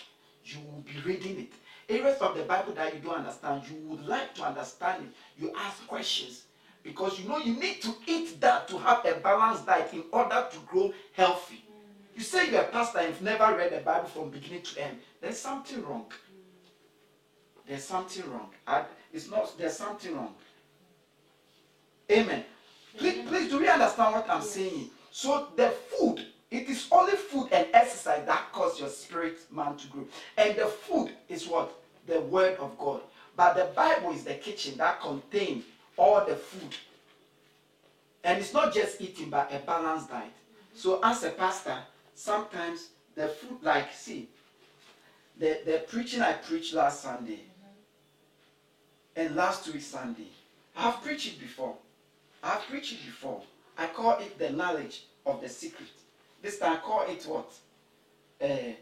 you 0.44 0.58
will 0.60 0.82
be 0.82 1.00
reading 1.04 1.40
it. 1.40 1.52
Areas 1.88 2.18
of 2.18 2.36
the 2.36 2.42
Bible 2.42 2.72
that 2.74 2.94
you 2.94 3.00
don't 3.00 3.18
understand, 3.18 3.62
you 3.70 3.76
would 3.88 4.04
like 4.06 4.34
to 4.34 4.42
understand 4.42 5.04
it. 5.04 5.40
You 5.42 5.52
ask 5.56 5.86
questions 5.86 6.44
because 6.82 7.18
you 7.20 7.28
know 7.28 7.38
you 7.38 7.54
need 7.54 7.80
to 7.82 7.94
eat 8.06 8.40
that 8.40 8.66
to 8.68 8.78
have 8.78 9.04
a 9.04 9.14
balanced 9.20 9.66
diet 9.66 9.92
in 9.92 10.04
order 10.12 10.46
to 10.50 10.58
grow 10.66 10.92
healthy. 11.12 11.64
You 12.16 12.22
say 12.22 12.50
you're 12.50 12.62
a 12.62 12.64
pastor 12.68 12.98
and 12.98 13.08
you've 13.08 13.22
never 13.22 13.56
read 13.56 13.72
the 13.72 13.80
Bible 13.80 14.08
from 14.08 14.30
beginning 14.30 14.62
to 14.62 14.82
end. 14.82 14.98
There's 15.20 15.38
something 15.38 15.84
wrong. 15.84 16.06
There's 17.68 17.84
something 17.84 18.24
wrong. 18.30 18.50
It's 19.12 19.30
not. 19.30 19.56
There's 19.58 19.76
something 19.76 20.14
wrong. 20.14 20.34
Amen. 22.10 22.44
Please, 22.96 23.28
please, 23.28 23.50
do 23.50 23.58
we 23.58 23.68
understand 23.68 24.14
what 24.14 24.30
I'm 24.30 24.42
saying? 24.42 24.90
So 25.10 25.48
the 25.56 25.68
food, 25.68 26.24
it 26.50 26.68
is 26.68 26.86
only 26.92 27.16
food 27.16 27.48
and 27.52 27.66
exercise 27.72 28.24
that 28.26 28.52
cause 28.52 28.78
your 28.78 28.88
spirit 28.88 29.38
man 29.50 29.76
to 29.76 29.86
grow. 29.88 30.04
And 30.36 30.56
the 30.56 30.66
food 30.66 31.10
is 31.28 31.46
what? 31.46 31.72
The 32.06 32.20
word 32.20 32.56
of 32.58 32.78
God. 32.78 33.00
But 33.36 33.54
the 33.54 33.68
Bible 33.74 34.12
is 34.12 34.24
the 34.24 34.34
kitchen 34.34 34.76
that 34.78 35.00
contains 35.00 35.64
all 35.96 36.24
the 36.24 36.36
food. 36.36 36.74
And 38.22 38.38
it's 38.38 38.52
not 38.52 38.72
just 38.72 39.00
eating, 39.00 39.30
but 39.30 39.52
a 39.52 39.58
balanced 39.58 40.10
diet. 40.10 40.32
So 40.74 41.00
as 41.02 41.24
a 41.24 41.30
pastor, 41.30 41.78
sometimes 42.14 42.88
the 43.14 43.28
food, 43.28 43.58
like, 43.62 43.92
see, 43.92 44.28
the, 45.38 45.60
the 45.64 45.84
preaching 45.88 46.22
I 46.22 46.34
preached 46.34 46.74
last 46.74 47.02
Sunday 47.02 47.40
and 49.16 49.34
last 49.34 49.66
week 49.72 49.82
Sunday, 49.82 50.28
I've 50.76 51.02
preached 51.02 51.26
it 51.26 51.40
before. 51.40 51.74
I've 52.42 52.62
preached 52.62 52.92
it 52.92 53.04
before. 53.04 53.42
I 53.76 53.86
call 53.86 54.18
it 54.18 54.38
the 54.38 54.50
knowledge 54.50 55.04
of 55.24 55.40
the 55.40 55.48
secret. 55.48 55.88
This 56.46 56.60
time 56.60 56.74
I 56.74 56.76
call 56.76 57.02
it 57.08 57.24
what? 57.24 57.52
Uh, 58.40 58.74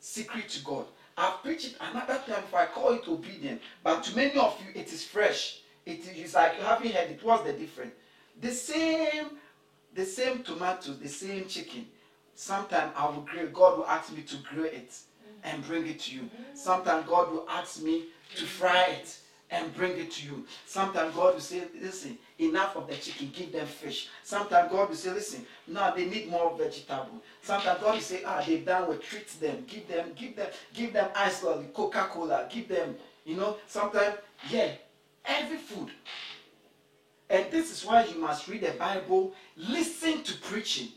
secret 0.00 0.48
to 0.48 0.64
God. 0.64 0.86
I've 1.16 1.40
preached 1.44 1.66
it 1.66 1.76
another 1.80 2.20
time 2.26 2.40
before 2.42 2.58
I 2.58 2.66
call 2.66 2.92
it 2.92 3.06
obedient. 3.06 3.62
But 3.84 4.02
to 4.02 4.16
many 4.16 4.36
of 4.36 4.60
you, 4.60 4.80
it 4.80 4.92
is 4.92 5.04
fresh. 5.04 5.60
It 5.86 6.00
is 6.08 6.34
like 6.34 6.54
you 6.58 6.64
haven't 6.64 6.92
heard 6.92 7.10
it. 7.12 7.22
What's 7.22 7.44
the 7.44 7.52
difference? 7.52 7.92
The 8.40 8.50
same, 8.50 9.26
the 9.94 10.04
same 10.04 10.42
tomatoes, 10.42 10.98
the 10.98 11.08
same 11.08 11.46
chicken. 11.46 11.86
Sometimes 12.34 12.92
I 12.96 13.06
will 13.06 13.22
grill. 13.22 13.46
God 13.46 13.78
will 13.78 13.86
ask 13.86 14.12
me 14.12 14.22
to 14.22 14.36
grill 14.38 14.64
it 14.64 14.98
and 15.44 15.64
bring 15.68 15.86
it 15.86 16.00
to 16.00 16.16
you. 16.16 16.28
Sometimes 16.54 17.06
God 17.06 17.30
will 17.30 17.46
ask 17.48 17.80
me 17.80 18.06
to 18.34 18.44
fry 18.44 18.86
it 18.86 19.16
and 19.50 19.72
bring 19.76 19.92
it 19.92 20.10
to 20.10 20.26
you. 20.26 20.46
Sometimes 20.66 21.14
God 21.14 21.34
will 21.34 21.40
say, 21.40 21.62
listen, 21.80 22.18
enough 22.38 22.76
of 22.76 22.88
the 22.88 22.94
chicken, 22.96 23.30
give 23.32 23.52
them 23.52 23.66
fish. 23.66 24.08
Sometimes 24.22 24.70
God 24.70 24.88
will 24.88 24.96
say, 24.96 25.10
listen, 25.10 25.46
no, 25.66 25.92
they 25.94 26.06
need 26.06 26.28
more 26.28 26.56
vegetable. 26.56 27.22
Sometimes 27.42 27.80
God 27.80 27.94
will 27.94 28.00
say, 28.00 28.22
ah, 28.24 28.42
they've 28.46 28.64
done 28.64 28.88
well, 28.88 28.98
treat 28.98 29.28
them, 29.40 29.64
give 29.66 29.86
them, 29.88 30.10
give 30.16 30.36
them, 30.36 30.48
give 30.72 30.92
them 30.92 31.08
ice 31.14 31.42
lolly, 31.42 31.66
Coca-Cola, 31.72 32.48
give 32.50 32.68
them, 32.68 32.96
you 33.24 33.36
know, 33.36 33.56
sometimes, 33.66 34.16
yeah, 34.50 34.72
every 35.24 35.56
food. 35.56 35.90
And 37.30 37.50
this 37.50 37.70
is 37.70 37.84
why 37.84 38.04
you 38.04 38.20
must 38.20 38.48
read 38.48 38.62
the 38.62 38.72
Bible, 38.72 39.32
listen 39.56 40.22
to 40.22 40.36
preaching. 40.38 40.88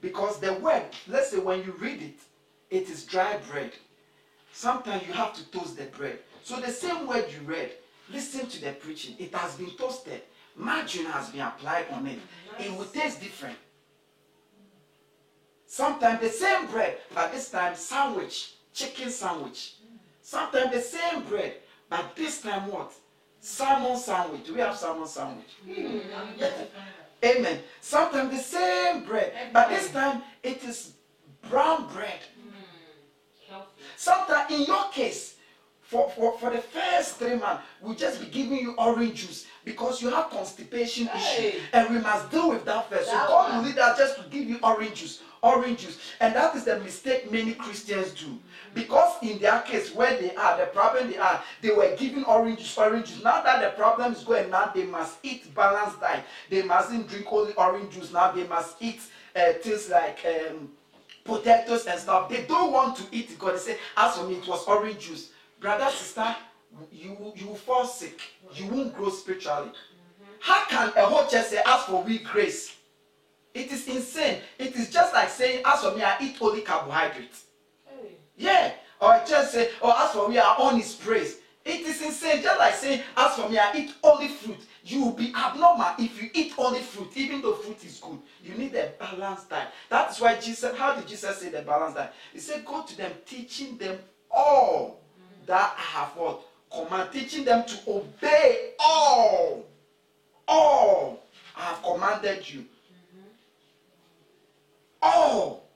Because 0.00 0.40
the 0.40 0.54
word, 0.54 0.84
let's 1.08 1.30
say 1.30 1.38
when 1.38 1.64
you 1.64 1.72
read 1.78 2.02
it, 2.02 2.18
it 2.70 2.90
is 2.90 3.04
dry 3.04 3.38
bread. 3.50 3.72
Sometimes 4.52 5.06
you 5.06 5.12
have 5.12 5.32
to 5.34 5.44
toast 5.50 5.76
the 5.76 5.84
bread. 5.84 6.18
So 6.42 6.56
the 6.56 6.70
same 6.70 7.06
word 7.06 7.26
you 7.30 7.46
read, 7.46 7.70
listen 8.10 8.46
to 8.46 8.60
the 8.60 8.72
preaching. 8.72 9.14
It 9.18 9.34
has 9.34 9.54
been 9.54 9.70
toasted. 9.70 10.22
Margarine 10.56 11.06
has 11.06 11.30
been 11.30 11.40
applied 11.40 11.86
on 11.92 12.06
it. 12.06 12.18
It 12.58 12.76
will 12.76 12.84
taste 12.84 13.20
different. 13.20 13.56
Sometimes 15.66 16.20
the 16.20 16.28
same 16.28 16.66
bread, 16.66 16.98
but 17.14 17.32
this 17.32 17.50
time 17.50 17.74
sandwich, 17.74 18.54
chicken 18.74 19.10
sandwich. 19.10 19.74
Sometimes 20.20 20.70
the 20.72 20.80
same 20.80 21.22
bread, 21.24 21.54
but 21.88 22.14
this 22.14 22.42
time 22.42 22.70
what? 22.70 22.92
Salmon 23.40 23.96
sandwich. 23.96 24.44
Do 24.44 24.54
we 24.54 24.60
have 24.60 24.76
salmon 24.76 25.08
sandwich? 25.08 25.46
Hmm, 25.64 25.98
I'm 26.14 26.38
yet 26.38 26.58
to 26.58 26.66
find 26.66 26.76
out. 26.76 27.36
Amen. 27.36 27.60
Sometimes 27.80 28.30
the 28.30 28.42
same 28.42 29.04
bread, 29.04 29.32
but 29.52 29.68
this 29.68 29.90
time 29.90 30.22
it 30.42 30.62
is 30.64 30.92
brown 31.48 31.88
bread. 31.92 32.20
Sometimes 33.96 34.50
in 34.52 34.62
your 34.64 34.90
case, 34.90 35.31
for, 35.92 36.08
for, 36.10 36.38
for 36.38 36.48
the 36.50 36.62
first 36.62 37.16
three 37.16 37.34
months, 37.36 37.62
we'll 37.82 37.94
just 37.94 38.18
be 38.18 38.26
giving 38.26 38.58
you 38.58 38.74
orange 38.78 39.20
juice 39.26 39.46
because 39.62 40.00
you 40.00 40.08
have 40.08 40.30
constipation 40.30 41.06
Hey. 41.06 41.48
issue. 41.48 41.58
And 41.74 41.94
we 41.94 42.00
must 42.00 42.30
deal 42.30 42.48
with 42.48 42.64
that 42.64 42.88
first. 42.88 43.10
That 43.10 43.28
so 43.28 43.34
God 43.34 43.56
will 43.56 43.64
lead 43.68 43.78
us 43.78 43.98
just 43.98 44.16
to 44.16 44.22
give 44.30 44.48
you 44.48 44.58
orange 44.62 44.94
juice. 44.94 45.20
Orange 45.42 45.80
juice. 45.80 45.98
And 46.20 46.34
that 46.34 46.54
is 46.56 46.64
the 46.64 46.80
mistake 46.80 47.30
many 47.30 47.52
Christians 47.52 48.12
do. 48.12 48.38
Because 48.74 49.16
in 49.22 49.38
their 49.38 49.60
case, 49.60 49.94
where 49.94 50.16
they 50.18 50.34
are, 50.34 50.56
the 50.56 50.66
problem 50.66 51.10
they 51.10 51.18
are, 51.18 51.42
they 51.60 51.70
were 51.72 51.94
given 51.96 52.24
orange 52.24 52.60
juice, 52.60 52.78
orange 52.78 53.08
juice. 53.12 53.22
Now 53.22 53.42
that 53.42 53.60
the 53.60 53.70
problem 53.76 54.14
is 54.14 54.24
going, 54.24 54.48
now 54.48 54.72
they 54.74 54.84
must 54.84 55.18
eat 55.22 55.54
balanced 55.54 56.00
diet. 56.00 56.24
They 56.48 56.62
mustn't 56.62 57.06
drink 57.08 57.26
only 57.30 57.52
orange 57.54 57.92
juice. 57.94 58.12
Now 58.12 58.32
they 58.32 58.46
must 58.46 58.76
eat 58.80 59.00
uh, 59.36 59.52
things 59.62 59.90
like 59.90 60.24
um, 60.26 60.70
potatoes 61.24 61.84
and 61.86 62.00
stuff. 62.00 62.30
They 62.30 62.44
don't 62.44 62.72
want 62.72 62.96
to 62.96 63.04
eat 63.12 63.28
because 63.28 63.66
they 63.66 63.72
say, 63.74 63.78
as 63.96 64.16
for 64.16 64.24
me, 64.26 64.36
it 64.36 64.48
was 64.48 64.64
orange 64.66 65.00
juice. 65.00 65.30
Brother, 65.62 65.90
sister, 65.90 66.34
you 66.90 67.32
you 67.36 67.54
fall 67.54 67.86
sick. 67.86 68.20
You 68.52 68.66
won't 68.66 68.96
grow 68.96 69.10
spiritually. 69.10 69.70
How 70.40 70.64
can 70.64 70.92
a 70.96 71.06
whole 71.06 71.24
church 71.28 71.46
say, 71.46 71.62
as 71.64 71.84
for 71.84 72.02
we 72.02 72.18
grace? 72.18 72.76
It 73.54 73.70
is 73.70 73.86
insane. 73.86 74.40
It 74.58 74.74
is 74.74 74.90
just 74.90 75.14
like 75.14 75.28
saying, 75.28 75.62
as 75.64 75.80
for 75.80 75.94
me, 75.94 76.02
I 76.02 76.16
eat 76.20 76.36
only 76.40 76.62
carbohydrates. 76.62 77.44
Hey. 77.84 78.16
Yeah. 78.36 78.72
Or 79.00 79.22
church 79.24 79.50
say, 79.50 79.70
oh, 79.80 80.04
as 80.04 80.10
for 80.12 80.28
me, 80.28 80.38
I 80.38 80.56
own 80.58 80.80
his 80.80 80.94
praise. 80.96 81.38
It 81.64 81.82
is 81.82 82.02
insane. 82.02 82.42
Just 82.42 82.58
like 82.58 82.74
saying, 82.74 83.02
as 83.16 83.36
for 83.36 83.48
me, 83.48 83.58
I 83.58 83.72
eat 83.76 83.94
only 84.02 84.28
fruit. 84.28 84.58
You 84.82 85.04
will 85.04 85.12
be 85.12 85.32
abnormal 85.32 85.94
if 86.00 86.20
you 86.20 86.28
eat 86.34 86.54
only 86.58 86.80
fruit, 86.80 87.16
even 87.16 87.40
though 87.40 87.54
fruit 87.54 87.84
is 87.84 88.00
good. 88.00 88.18
You 88.42 88.54
need 88.54 88.74
a 88.74 88.94
balanced 88.98 89.48
diet. 89.48 89.68
That 89.90 90.10
is 90.10 90.20
why 90.20 90.40
Jesus, 90.40 90.76
how 90.76 90.96
did 90.96 91.06
Jesus 91.06 91.38
say 91.38 91.50
the 91.50 91.62
balanced 91.62 91.96
diet? 91.98 92.12
He 92.32 92.40
said, 92.40 92.64
go 92.64 92.82
to 92.82 92.96
them, 92.96 93.12
teaching 93.24 93.76
them 93.76 93.98
all 94.28 95.01
that 95.46 95.74
I 95.76 95.80
have 95.98 96.16
what? 96.16 96.40
Command, 96.70 97.10
teaching 97.12 97.44
them 97.44 97.64
to 97.66 97.78
obey 97.90 98.70
all. 98.78 99.66
All 100.48 101.22
I 101.56 101.60
have 101.62 101.82
commanded 101.82 102.48
you. 102.52 102.64
All. 105.00 105.68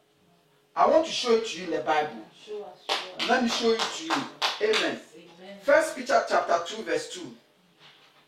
I 0.74 0.86
want 0.86 1.06
to 1.06 1.12
show 1.12 1.32
it 1.32 1.46
to 1.46 1.58
you 1.58 1.64
in 1.66 1.70
the 1.72 1.80
Bible. 1.80 2.24
Show 2.46 2.62
us. 2.64 3.28
Let 3.28 3.42
me 3.42 3.48
show 3.48 3.72
it 3.72 3.80
to 3.80 4.04
you. 4.04 4.12
Amen. 4.62 5.00
Amen. 5.14 5.58
First 5.62 5.96
Peter 5.96 6.22
chapter 6.28 6.58
2, 6.76 6.82
verse 6.84 7.10
2. 7.10 7.34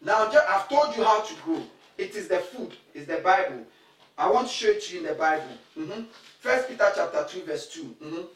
Now 0.02 0.30
I've 0.48 0.68
told 0.68 0.96
you 0.96 1.04
how 1.04 1.20
to 1.22 1.34
grow. 1.44 1.62
It 1.96 2.14
is 2.14 2.28
the 2.28 2.38
food, 2.38 2.76
it's 2.94 3.06
the 3.06 3.16
Bible. 3.16 3.64
I 4.16 4.30
want 4.30 4.48
to 4.48 4.52
show 4.52 4.68
it 4.68 4.82
to 4.84 4.94
you 4.94 5.00
in 5.00 5.06
the 5.06 5.14
Bible. 5.14 5.58
Mhm. 5.76 6.06
First 6.40 6.68
Peter 6.68 6.90
chapter 6.94 7.24
2, 7.28 7.42
verse 7.44 7.68
2. 7.68 7.96
Mhm. 8.02 8.28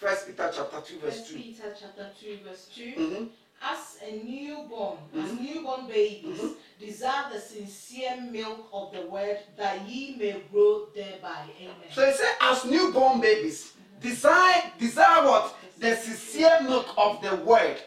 First 0.00 0.26
Peter 0.26 0.50
chapter 0.54 0.80
2, 0.80 0.98
verse 1.00 1.20
First 1.20 1.30
2. 1.30 1.36
Peter 1.38 1.76
chapter 1.78 2.10
2 2.20 2.38
verse 2.44 2.68
2. 2.74 2.82
Mhm. 2.96 3.28
As 3.62 3.98
a 4.06 4.12
newborn, 4.22 4.98
as 5.16 5.30
Mhm. 5.30 5.40
newborn 5.40 5.86
babies, 5.86 6.22
Mhm. 6.40 6.56
desire 6.78 7.32
the 7.32 7.40
sincere 7.40 8.16
milk 8.20 8.68
of 8.72 8.92
the 8.92 9.02
word 9.06 9.38
that 9.56 9.88
ye 9.88 10.16
may 10.16 10.32
grow 10.52 10.86
thereby. 10.94 11.48
Amen. 11.60 11.74
So 11.90 12.02
it 12.02 12.16
says, 12.16 12.36
as 12.40 12.64
newborn 12.66 13.20
babies, 13.20 13.72
desire, 14.00 14.70
desire 14.78 15.24
what? 15.24 15.54
The 15.78 15.96
sincere 15.96 16.60
milk 16.62 16.88
of 16.98 17.22
the 17.22 17.36
word 17.36 17.78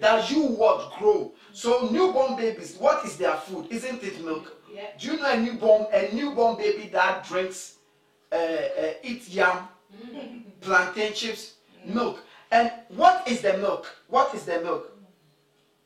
that 0.00 0.30
you 0.30 0.42
what 0.42 0.96
grow. 0.98 1.32
So 1.52 1.88
newborn 1.90 2.36
babies, 2.36 2.76
what 2.78 3.04
is 3.04 3.18
their 3.18 3.36
food? 3.36 3.66
Isn't 3.70 4.02
it 4.02 4.20
milk? 4.24 4.54
Yeah. 4.74 4.86
Do 4.98 5.12
you 5.12 5.16
know 5.18 5.30
a 5.30 5.36
newborn 5.36 5.86
a 5.92 6.10
newborn 6.14 6.56
baby 6.56 6.88
that 6.88 7.24
drinks 7.26 7.74
uh, 8.32 8.36
uh, 8.36 8.92
eat 9.02 9.28
yam, 9.28 9.68
plantain 10.60 11.12
chips, 11.14 11.54
milk? 11.84 12.22
And 12.50 12.70
what 12.88 13.26
is 13.28 13.40
the 13.42 13.58
milk? 13.58 13.86
What 14.08 14.34
is 14.34 14.44
the 14.44 14.60
milk? 14.60 14.92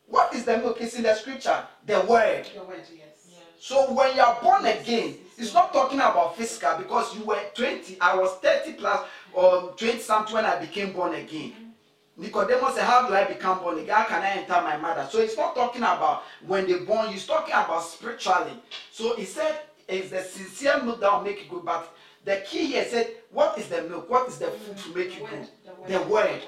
What 0.07 0.35
is 0.35 0.45
the 0.45 0.59
milk? 0.59 0.79
It's 0.81 0.95
in 0.95 1.03
the 1.03 1.15
scripture, 1.15 1.65
the 1.87 2.01
word. 2.03 2.47
The 2.55 2.63
word, 2.65 2.83
yes. 2.95 3.13
So 3.59 3.93
when 3.93 4.17
you 4.17 4.23
are 4.23 4.39
born 4.43 4.67
again, 4.67 5.15
it's 5.39 5.55
not 5.55 5.73
talking 5.73 5.99
about 5.99 6.37
physical 6.37 6.79
because 6.79 7.17
you 7.17 7.25
were 7.25 7.41
20, 7.55 7.97
I 8.01 8.17
was 8.17 8.33
30 8.39 8.73
plus 8.73 9.07
or 9.33 9.73
20 9.77 9.99
something 10.01 10.35
when 10.35 10.45
I 10.45 10.59
became 10.59 10.93
born 10.93 11.15
again. 11.15 11.73
Nicodemus 12.17 12.75
said, 12.75 12.85
How 12.85 13.07
do 13.09 13.15
I 13.15 13.25
become 13.25 13.61
born 13.61 13.79
again? 13.79 13.95
How 13.95 14.05
can 14.05 14.23
I 14.23 14.31
enter 14.31 14.61
my 14.61 14.77
mother? 14.77 15.09
So 15.11 15.21
it's 15.21 15.37
not 15.37 15.55
talking 15.55 15.83
about 15.83 16.25
when 16.47 16.67
they 16.67 16.79
born, 16.85 17.09
he's 17.09 17.27
talking 17.27 17.55
about 17.55 17.83
spiritually. 17.83 18.53
So 18.91 19.17
he 19.17 19.25
said 19.25 19.61
it's 19.89 20.11
the 20.11 20.23
sincere 20.23 20.83
milk 20.83 21.01
that 21.01 21.13
will 21.13 21.23
make 21.23 21.45
you 21.45 21.51
good. 21.51 21.65
But 21.65 21.89
the 22.25 22.43
key 22.47 22.67
here 22.67 22.85
said, 22.85 23.09
What 23.31 23.59
is 23.59 23.69
the 23.69 23.83
milk? 23.83 24.09
What 24.09 24.29
is 24.29 24.39
the 24.39 24.47
food 24.49 24.77
to 24.77 24.99
make 24.99 25.19
you 25.19 25.27
good? 25.27 25.49
The 25.89 26.03
word. 26.03 26.43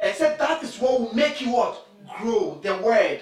And 0.00 0.16
said 0.16 0.38
that 0.38 0.62
is 0.62 0.78
what 0.78 1.00
will 1.00 1.14
make 1.14 1.40
you 1.40 1.52
what? 1.52 1.86
Grow 2.18 2.58
the 2.62 2.76
word. 2.78 3.20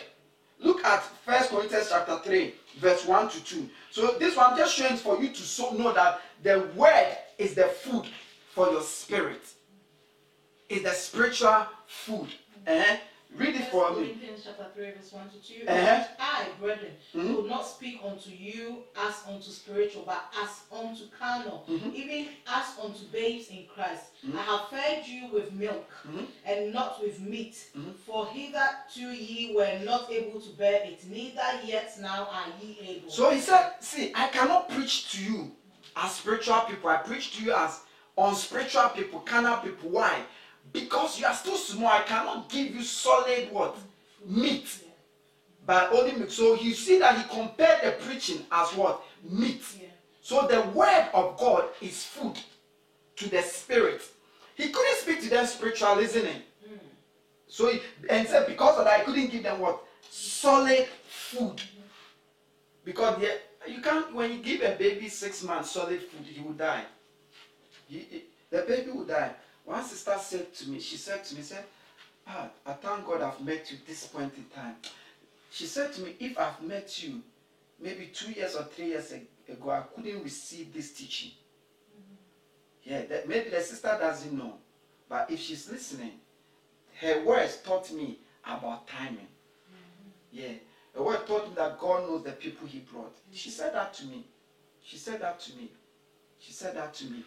Look 0.60 0.84
at 0.84 1.02
First 1.24 1.50
Corinthians 1.50 1.88
chapter 1.90 2.18
3, 2.18 2.54
verse 2.78 3.06
1 3.06 3.28
to 3.30 3.44
2. 3.44 3.68
So 3.90 4.16
this 4.18 4.36
one 4.36 4.56
just 4.56 4.74
showing 4.74 4.96
for 4.96 5.20
you 5.22 5.28
to 5.28 5.42
so 5.42 5.72
know 5.72 5.92
that 5.92 6.20
the 6.42 6.68
word 6.74 7.16
is 7.36 7.54
the 7.54 7.64
food 7.64 8.06
for 8.54 8.70
your 8.70 8.82
spirit. 8.82 9.40
Is 10.68 10.82
the 10.82 10.90
spiritual 10.90 11.66
food. 11.86 12.28
Eh? 12.66 12.98
Read 13.36 13.54
it 13.56 13.66
for 13.70 13.90
me. 13.90 13.96
Corinthians 13.96 14.42
chapter 14.44 14.66
3, 14.74 14.90
verse 14.92 15.12
1 15.12 15.30
to 15.30 15.64
2. 15.66 15.68
Uh-huh. 15.68 16.04
I, 16.18 16.46
brethren, 16.58 16.92
Mhm. 17.14 17.36
will 17.36 17.42
not 17.44 17.62
speak 17.66 18.00
unto 18.02 18.30
you 18.30 18.84
as 18.96 19.14
unto 19.28 19.50
spiritual, 19.50 20.02
but 20.06 20.24
as 20.42 20.48
unto 20.72 21.04
carnal, 21.18 21.64
Mhm. 21.68 21.94
even 21.94 22.28
as 22.46 22.66
unto 22.82 23.04
babes 23.12 23.48
in 23.50 23.66
Christ. 23.66 24.04
Mhm. 24.24 24.38
I 24.38 24.42
have 24.42 24.68
fed 24.70 25.06
you 25.06 25.28
with 25.28 25.52
milk 25.52 25.90
Mhm. 26.06 26.26
and 26.44 26.72
not 26.72 27.00
with 27.02 27.20
meat, 27.20 27.54
Mhm. 27.76 27.94
for 28.06 28.26
hitherto 28.28 29.10
ye 29.10 29.54
were 29.54 29.78
not 29.84 30.10
able 30.10 30.40
to 30.40 30.50
bear 30.56 30.82
it, 30.84 31.04
neither 31.04 31.60
yet 31.64 31.98
now 32.00 32.26
are 32.30 32.48
ye 32.60 32.78
able. 32.80 33.10
So 33.10 33.30
he 33.30 33.40
said, 33.40 33.74
See, 33.80 34.10
I 34.14 34.28
cannot 34.28 34.68
preach 34.70 35.12
to 35.12 35.22
you 35.22 35.56
as 35.94 36.14
spiritual 36.16 36.60
people. 36.62 36.88
I 36.90 36.96
preach 36.96 37.36
to 37.36 37.44
you 37.44 37.52
as 37.52 37.80
unspiritual 38.16 38.88
people, 38.90 39.20
carnal 39.20 39.58
people. 39.58 39.90
Why? 39.90 40.24
Because 40.72 41.18
you 41.18 41.26
are 41.26 41.34
still 41.34 41.56
small. 41.56 41.88
I 41.88 42.02
cannot 42.02 42.48
give 42.48 42.74
you 42.74 42.82
solid 42.82 43.50
what? 43.50 43.76
Meat. 44.26 44.84
By 45.66 45.86
only 45.88 46.12
milk. 46.12 46.30
So 46.30 46.54
you 46.54 46.72
see 46.74 46.98
that 46.98 47.16
he 47.18 47.24
compared 47.28 47.82
the 47.82 47.92
preaching 48.04 48.44
as 48.50 48.68
what? 48.74 49.02
Meat. 49.22 49.62
So 50.22 50.46
the 50.46 50.62
word 50.70 51.08
of 51.14 51.38
God 51.38 51.64
is 51.80 52.04
food 52.04 52.38
to 53.16 53.28
the 53.28 53.42
spirit. 53.42 54.02
He 54.54 54.70
couldn't 54.70 54.96
speak 54.96 55.22
to 55.22 55.30
them 55.30 55.46
spiritual? 55.46 55.88
Mm. 55.88 56.40
So 57.46 57.70
he, 57.70 57.80
and 58.10 58.26
said 58.28 58.46
because 58.46 58.78
of 58.78 58.84
that, 58.84 59.00
he 59.00 59.04
couldn't 59.06 59.30
give 59.30 59.42
them 59.44 59.60
what? 59.60 59.80
Solid 60.10 60.86
food. 61.08 61.62
Because 62.84 63.22
you 63.66 63.80
can't 63.80 64.14
when 64.14 64.32
you 64.32 64.38
give 64.38 64.62
a 64.62 64.74
baby 64.76 65.08
six 65.08 65.42
months 65.42 65.70
solid 65.70 66.02
food, 66.02 66.26
he 66.26 66.40
will 66.42 66.52
die. 66.52 66.84
He- 67.88 67.98
he- 68.10 68.24
the 68.50 68.62
baby 68.62 68.90
will 68.90 69.04
die. 69.04 69.34
One 69.68 69.84
sister 69.84 70.16
said 70.18 70.54
to 70.54 70.70
me, 70.70 70.80
she 70.80 70.96
said 70.96 71.22
to 71.24 71.36
me, 71.36 71.42
said, 71.42 71.62
ah, 72.26 72.48
I 72.64 72.72
thank 72.72 73.06
God 73.06 73.20
I've 73.20 73.44
met 73.44 73.70
you 73.70 73.76
this 73.86 74.06
point 74.06 74.32
in 74.38 74.44
time. 74.44 74.76
She 75.50 75.66
said 75.66 75.92
to 75.92 76.00
me, 76.00 76.14
if 76.18 76.38
I've 76.38 76.62
met 76.62 77.02
you 77.02 77.20
maybe 77.78 78.06
two 78.06 78.32
years 78.32 78.56
or 78.56 78.62
three 78.62 78.86
years 78.86 79.12
ago, 79.12 79.70
I 79.70 79.82
couldn't 79.94 80.24
receive 80.24 80.72
this 80.72 80.94
teaching. 80.94 81.32
Yeah, 82.82 83.04
that 83.10 83.28
maybe 83.28 83.50
the 83.50 83.60
sister 83.60 83.94
doesn't 84.00 84.32
know. 84.32 84.54
But 85.06 85.30
if 85.30 85.38
she's 85.38 85.70
listening, 85.70 86.12
her 87.02 87.22
words 87.26 87.58
taught 87.58 87.92
me 87.92 88.20
about 88.46 88.88
timing. 88.88 89.28
Yeah. 90.32 90.52
The 90.94 91.02
word 91.02 91.26
taught 91.26 91.46
me 91.46 91.54
that 91.56 91.78
God 91.78 92.08
knows 92.08 92.24
the 92.24 92.32
people 92.32 92.66
he 92.66 92.78
brought. 92.78 93.14
She 93.32 93.50
said 93.50 93.74
that 93.74 93.92
to 93.94 94.06
me. 94.06 94.24
She 94.82 94.96
said 94.96 95.20
that 95.20 95.40
to 95.40 95.56
me. 95.56 95.70
She 96.38 96.52
said 96.52 96.74
that 96.76 96.94
to 96.94 97.04
me. 97.04 97.22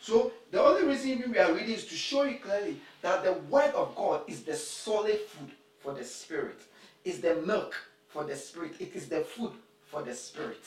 So 0.00 0.32
the 0.50 0.62
only 0.62 0.86
reason 0.86 1.30
we 1.30 1.38
are 1.38 1.52
reading 1.52 1.74
is 1.74 1.86
to 1.86 1.94
show 1.94 2.24
you 2.24 2.38
clearly 2.38 2.76
that 3.02 3.24
the 3.24 3.34
word 3.50 3.74
of 3.74 3.94
God 3.96 4.22
is 4.26 4.42
the 4.42 4.54
solid 4.54 5.18
food 5.20 5.50
for 5.80 5.94
the 5.94 6.04
spirit. 6.04 6.60
Is 7.04 7.20
the 7.20 7.36
milk 7.36 7.74
for 8.08 8.24
the 8.24 8.34
spirit. 8.34 8.74
It 8.80 8.94
is 8.94 9.08
the 9.08 9.20
food 9.20 9.52
for 9.84 10.02
the 10.02 10.14
spirit. 10.14 10.62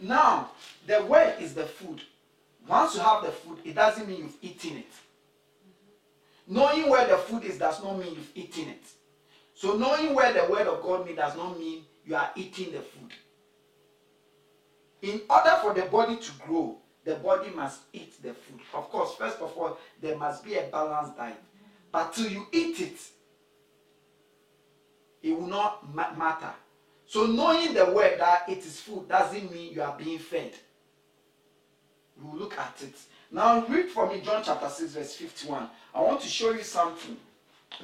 Now, 0.00 0.50
the 0.86 1.04
word 1.04 1.34
is 1.40 1.54
the 1.54 1.64
food. 1.64 2.02
Once 2.66 2.94
you 2.94 3.00
have 3.00 3.22
the 3.22 3.30
food, 3.30 3.58
it 3.64 3.74
doesn't 3.74 4.08
mean 4.08 4.18
you've 4.18 4.36
eaten 4.42 4.78
it. 4.78 4.92
Knowing 6.46 6.88
where 6.88 7.06
the 7.06 7.16
food 7.16 7.44
is 7.44 7.58
does 7.58 7.82
not 7.82 7.98
mean 7.98 8.14
you've 8.14 8.30
eaten 8.34 8.68
it. 8.68 8.82
So 9.54 9.76
knowing 9.76 10.14
where 10.14 10.32
the 10.32 10.50
word 10.50 10.66
of 10.66 10.82
God 10.82 11.06
means 11.06 11.18
does 11.18 11.36
not 11.36 11.58
mean 11.58 11.84
you 12.04 12.16
are 12.16 12.30
eating 12.34 12.72
the 12.72 12.80
food. 12.80 13.12
In 15.02 15.20
order 15.28 15.56
for 15.62 15.74
the 15.74 15.82
body 15.82 16.16
to 16.16 16.32
grow, 16.46 16.78
the 17.04 17.16
body 17.16 17.50
must 17.50 17.80
eat 17.92 18.20
the 18.22 18.32
food. 18.34 18.60
Of 18.72 18.90
course, 18.90 19.14
first 19.14 19.38
of 19.38 19.56
all, 19.56 19.78
there 20.00 20.16
must 20.16 20.44
be 20.44 20.54
a 20.54 20.62
balanced 20.62 21.16
diet. 21.16 21.42
But 21.92 22.12
till 22.12 22.30
you 22.30 22.46
eat 22.50 22.80
it, 22.80 22.98
it 25.22 25.32
will 25.38 25.46
not 25.46 25.94
ma- 25.94 26.14
matter. 26.14 26.52
So 27.06 27.26
knowing 27.26 27.74
the 27.74 27.86
word 27.86 28.18
that 28.18 28.48
it 28.48 28.58
is 28.58 28.80
food 28.80 29.08
doesn't 29.08 29.52
mean 29.52 29.72
you 29.72 29.82
are 29.82 29.96
being 29.96 30.18
fed. 30.18 30.52
Will 32.22 32.38
look 32.38 32.58
at 32.58 32.76
it. 32.82 32.96
Now 33.30 33.66
read 33.66 33.86
for 33.88 34.08
me 34.08 34.20
John 34.20 34.42
chapter 34.44 34.68
6, 34.68 34.92
verse 34.92 35.14
51. 35.14 35.68
I 35.94 36.00
want 36.00 36.20
to 36.22 36.28
show 36.28 36.52
you 36.52 36.62
something. 36.62 37.16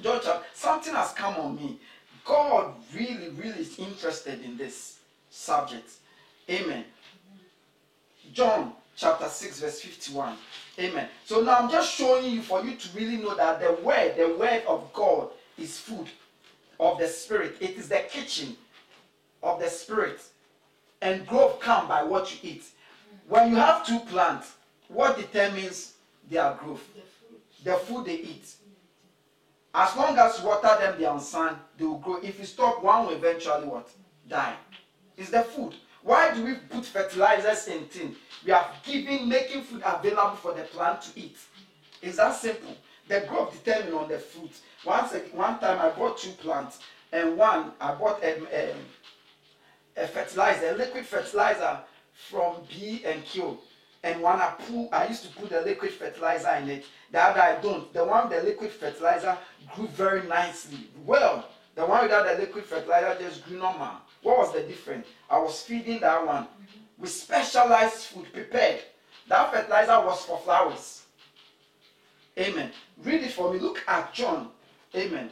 John 0.03 0.21
chapter, 0.23 0.47
something 0.55 0.95
has 0.95 1.13
come 1.13 1.35
on 1.37 1.57
me. 1.57 1.79
God 2.25 2.75
really, 2.95 3.29
really 3.31 3.61
is 3.61 3.79
interested 3.79 4.43
in 4.45 4.57
this 4.57 4.99
subject. 5.31 5.91
Amen. 6.49 6.85
John 8.33 8.73
chapter 9.01 9.29
6, 9.29 9.61
verse 9.61 9.81
51. 9.81 10.37
Amen. 10.79 11.09
So 11.25 11.41
now 11.41 11.57
I'm 11.57 11.71
just 11.71 11.91
showing 11.93 12.31
you 12.31 12.43
for 12.43 12.63
you 12.63 12.77
to 12.77 12.89
really 12.97 13.17
know 13.17 13.35
that 13.35 13.59
the 13.59 13.73
word, 13.83 14.15
the 14.17 14.37
word 14.39 14.63
of 14.69 14.93
God 14.93 15.31
is 15.59 15.79
food 15.79 16.07
of 16.79 16.99
the 16.99 17.09
spirit. 17.09 17.57
It 17.61 17.79
is 17.79 17.89
the 17.89 18.05
kitchen 18.11 18.57
of 19.43 19.59
the 19.59 19.69
spirit. 19.69 20.21
And 21.01 21.27
growth 21.27 21.61
come 21.61 21.89
by 21.89 22.03
what 22.03 22.31
you 22.31 22.51
eat. 22.51 22.65
When 23.27 23.49
you 23.49 23.57
have 23.57 23.87
two 23.87 24.01
plants, 24.01 24.53
what 24.89 25.17
determines 25.17 25.95
their 26.29 26.53
growth? 26.63 26.87
The 27.65 27.77
food 27.77 28.05
they 28.05 28.17
eat. 28.17 28.55
As 29.75 29.97
long 29.97 30.19
as 30.19 30.41
you 30.41 30.47
water 30.47 30.77
them, 30.79 30.99
they 30.99 31.07
are 31.07 31.15
on 31.15 31.21
sun, 31.21 31.57
they 31.79 31.85
will 31.85 31.99
grow. 31.99 32.21
If 32.23 32.39
you 32.39 32.45
stop, 32.45 32.83
one 32.83 33.07
will 33.07 33.15
eventually 33.15 33.67
what? 33.67 33.89
Die. 34.29 34.55
It's 35.17 35.31
the 35.31 35.43
food. 35.43 35.75
Why 36.03 36.35
do 36.35 36.45
we 36.45 36.55
put 36.55 36.87
fertilizers 36.87 37.69
in 37.69 37.85
things? 37.85 38.17
We 38.45 38.53
are 38.53 38.71
giving, 38.85 39.29
making 39.29 39.63
food 39.63 39.83
available 39.85 40.37
for 40.37 40.55
the 40.55 40.63
plant 40.63 41.03
to 41.03 41.21
eat. 41.21 41.37
It's 42.01 42.17
that 42.17 42.35
simple. 42.37 42.77
The 43.09 43.21
growth 43.29 43.53
determined 43.63 43.95
on 43.95 44.09
the 44.09 44.19
fruit. 44.19 44.53
Once, 44.85 45.13
one 45.33 45.59
time 45.59 45.79
I 45.79 45.91
bought 45.91 46.19
two 46.19 46.31
plants, 46.33 46.79
and 47.13 47.37
one 47.37 47.73
I 47.81 47.95
bought 47.95 48.23
a, 48.23 48.39
a, 48.53 48.75
a 49.97 50.07
fertilizer, 50.07 50.71
a 50.71 50.77
liquid 50.77 51.05
fertilizer 51.05 51.81
from 52.29 52.57
B 52.69 53.03
and 53.05 53.25
Q. 53.25 53.59
And 54.03 54.23
one 54.23 54.41
I 54.41 54.55
put, 54.59 54.89
I 54.93 55.09
used 55.09 55.25
to 55.25 55.29
put 55.37 55.51
the 55.51 55.61
liquid 55.61 55.91
fertilizer 55.93 56.51
in 56.63 56.71
it. 56.71 56.87
The 57.11 57.23
other 57.23 57.41
I 57.41 57.61
don't. 57.61 57.93
The 57.93 58.05
one 58.05 58.31
the 58.31 58.43
liquid 58.43 58.71
fertilizer 58.71 59.37
grew 59.75 59.89
very 59.89 60.27
nicely. 60.27 60.89
Well, 61.05 61.47
the 61.75 61.85
one 61.85 62.05
without 62.05 62.27
the 62.27 62.41
liquid 62.41 62.65
fertilizer 62.65 63.19
just 63.21 63.45
grew 63.45 63.59
normal. 63.59 63.97
What 64.23 64.39
was 64.39 64.53
the 64.53 64.63
difference? 64.63 65.07
I 65.29 65.39
was 65.39 65.63
feeding 65.63 66.01
that 66.01 66.27
one 66.27 66.47
with 66.99 67.11
specialized 67.11 68.07
food 68.07 68.33
prepared. 68.33 68.81
That 69.29 69.53
fertilizer 69.53 70.05
was 70.05 70.25
for 70.25 70.39
flowers. 70.39 71.03
Amen. 72.39 72.71
Read 73.03 73.23
it 73.23 73.33
for 73.33 73.53
me. 73.53 73.59
Look 73.59 73.83
at 73.87 74.13
John. 74.13 74.51
Amen. 74.95 75.31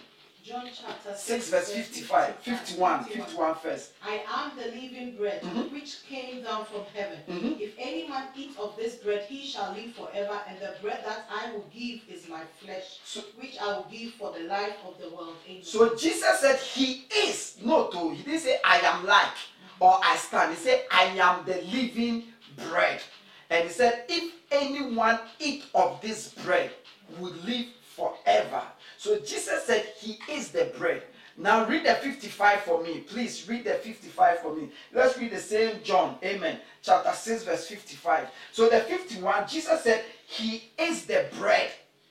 John 0.49 0.65
chapter 0.75 1.15
6, 1.15 1.45
6 1.45 1.51
verse 1.51 1.73
55, 1.73 2.37
51, 2.37 3.05
51 3.05 3.55
first. 3.57 3.91
I 4.03 4.23
am 4.27 4.57
the 4.57 4.65
living 4.67 5.15
bread 5.17 5.43
Mhm. 5.43 5.71
which 5.73 6.07
came 6.09 6.43
down 6.43 6.65
from 6.65 6.87
heaven. 6.95 7.19
Mhm. 7.29 7.61
If 7.61 7.75
any 7.79 8.09
man 8.09 8.29
eat 8.35 8.57
of 8.59 8.75
this 8.77 8.95
bread, 8.95 9.27
he 9.29 9.47
shall 9.47 9.73
live 9.73 9.95
forever, 9.95 10.41
and 10.49 10.59
the 10.59 10.75
bread 10.81 11.05
that 11.05 11.27
I 11.31 11.53
will 11.53 11.67
give 11.71 12.01
is 12.09 12.29
my 12.29 12.41
flesh, 12.65 12.99
So- 13.05 13.21
which 13.37 13.59
I 13.61 13.67
will 13.77 13.89
give 13.91 14.15
for 14.15 14.33
the 14.33 14.45
life 14.45 14.77
of 14.87 14.99
the 14.99 15.11
world. 15.11 15.37
Amen. 15.47 15.63
So 15.65 15.95
Jesus 15.95 16.41
said 16.41 16.59
he 16.59 17.05
is. 17.15 17.57
No, 17.61 17.89
to 17.89 18.11
he 18.15 18.23
didn't 18.23 18.41
say 18.41 18.59
I 18.65 18.79
am 18.81 19.05
like 19.05 19.37
or 19.81 20.01
I 20.03 20.17
stand. 20.17 20.57
He 20.57 20.65
said 20.65 20.87
I 20.91 21.05
am 21.19 21.45
the 21.45 21.61
living 21.61 22.33
bread. 22.57 23.03
And 23.51 23.69
he 23.69 23.73
said, 23.75 24.05
if 24.09 24.33
anyone 24.51 25.19
eat 25.39 25.65
of 25.75 26.01
this 26.01 26.29
bread, 26.29 26.71
will 27.19 27.33
live 27.45 27.67
forever. 27.97 28.63
So 28.99 29.21
Jesus 29.21 29.65
said 29.65 29.87
he 29.97 30.19
is 30.29 30.51
the 30.51 30.73
bread. 30.77 31.05
Now 31.37 31.65
read 31.67 31.87
the 31.87 31.95
55 31.95 32.61
for 32.63 32.83
me. 32.83 32.99
Please 32.99 33.49
read 33.49 33.65
the 33.65 33.75
55 33.75 34.41
for 34.41 34.57
me. 34.57 34.71
Let's 34.93 35.17
read 35.17 35.31
the 35.31 35.39
same 35.39 35.77
John. 35.85 36.17
Amen. 36.25 36.59
Chapter 36.83 37.13
6, 37.13 37.45
verse 37.45 37.69
55. 37.69 38.29
So 38.51 38.69
the 38.69 38.81
51, 38.81 39.47
Jesus 39.47 39.85
said 39.85 40.05
he 40.27 40.65
is 40.77 41.07
the 41.07 41.27
bread 41.39 41.71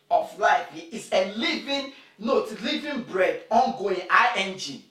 of 0.09 0.39
life. 0.39 0.69
He 0.71 0.95
is 0.95 1.09
a 1.11 1.33
living, 1.35 1.91
note, 2.19 2.57
living 2.61 3.03
bread, 3.03 3.41
ongoing, 3.51 4.03
ing. 4.37 4.83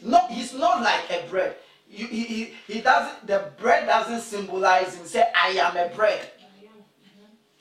No, 0.00 0.24
he's 0.28 0.54
not 0.54 0.80
like 0.80 1.10
a 1.10 1.28
bread. 1.28 1.56
He, 1.88 2.06
he, 2.06 2.54
he 2.68 2.80
doesn't, 2.80 3.26
the 3.26 3.50
bread 3.58 3.86
doesn't 3.86 4.20
symbolize 4.20 4.94
him. 4.94 5.06
Say, 5.06 5.24
I 5.34 5.48
am 5.48 5.76
a 5.76 5.92
bread. 5.94 6.20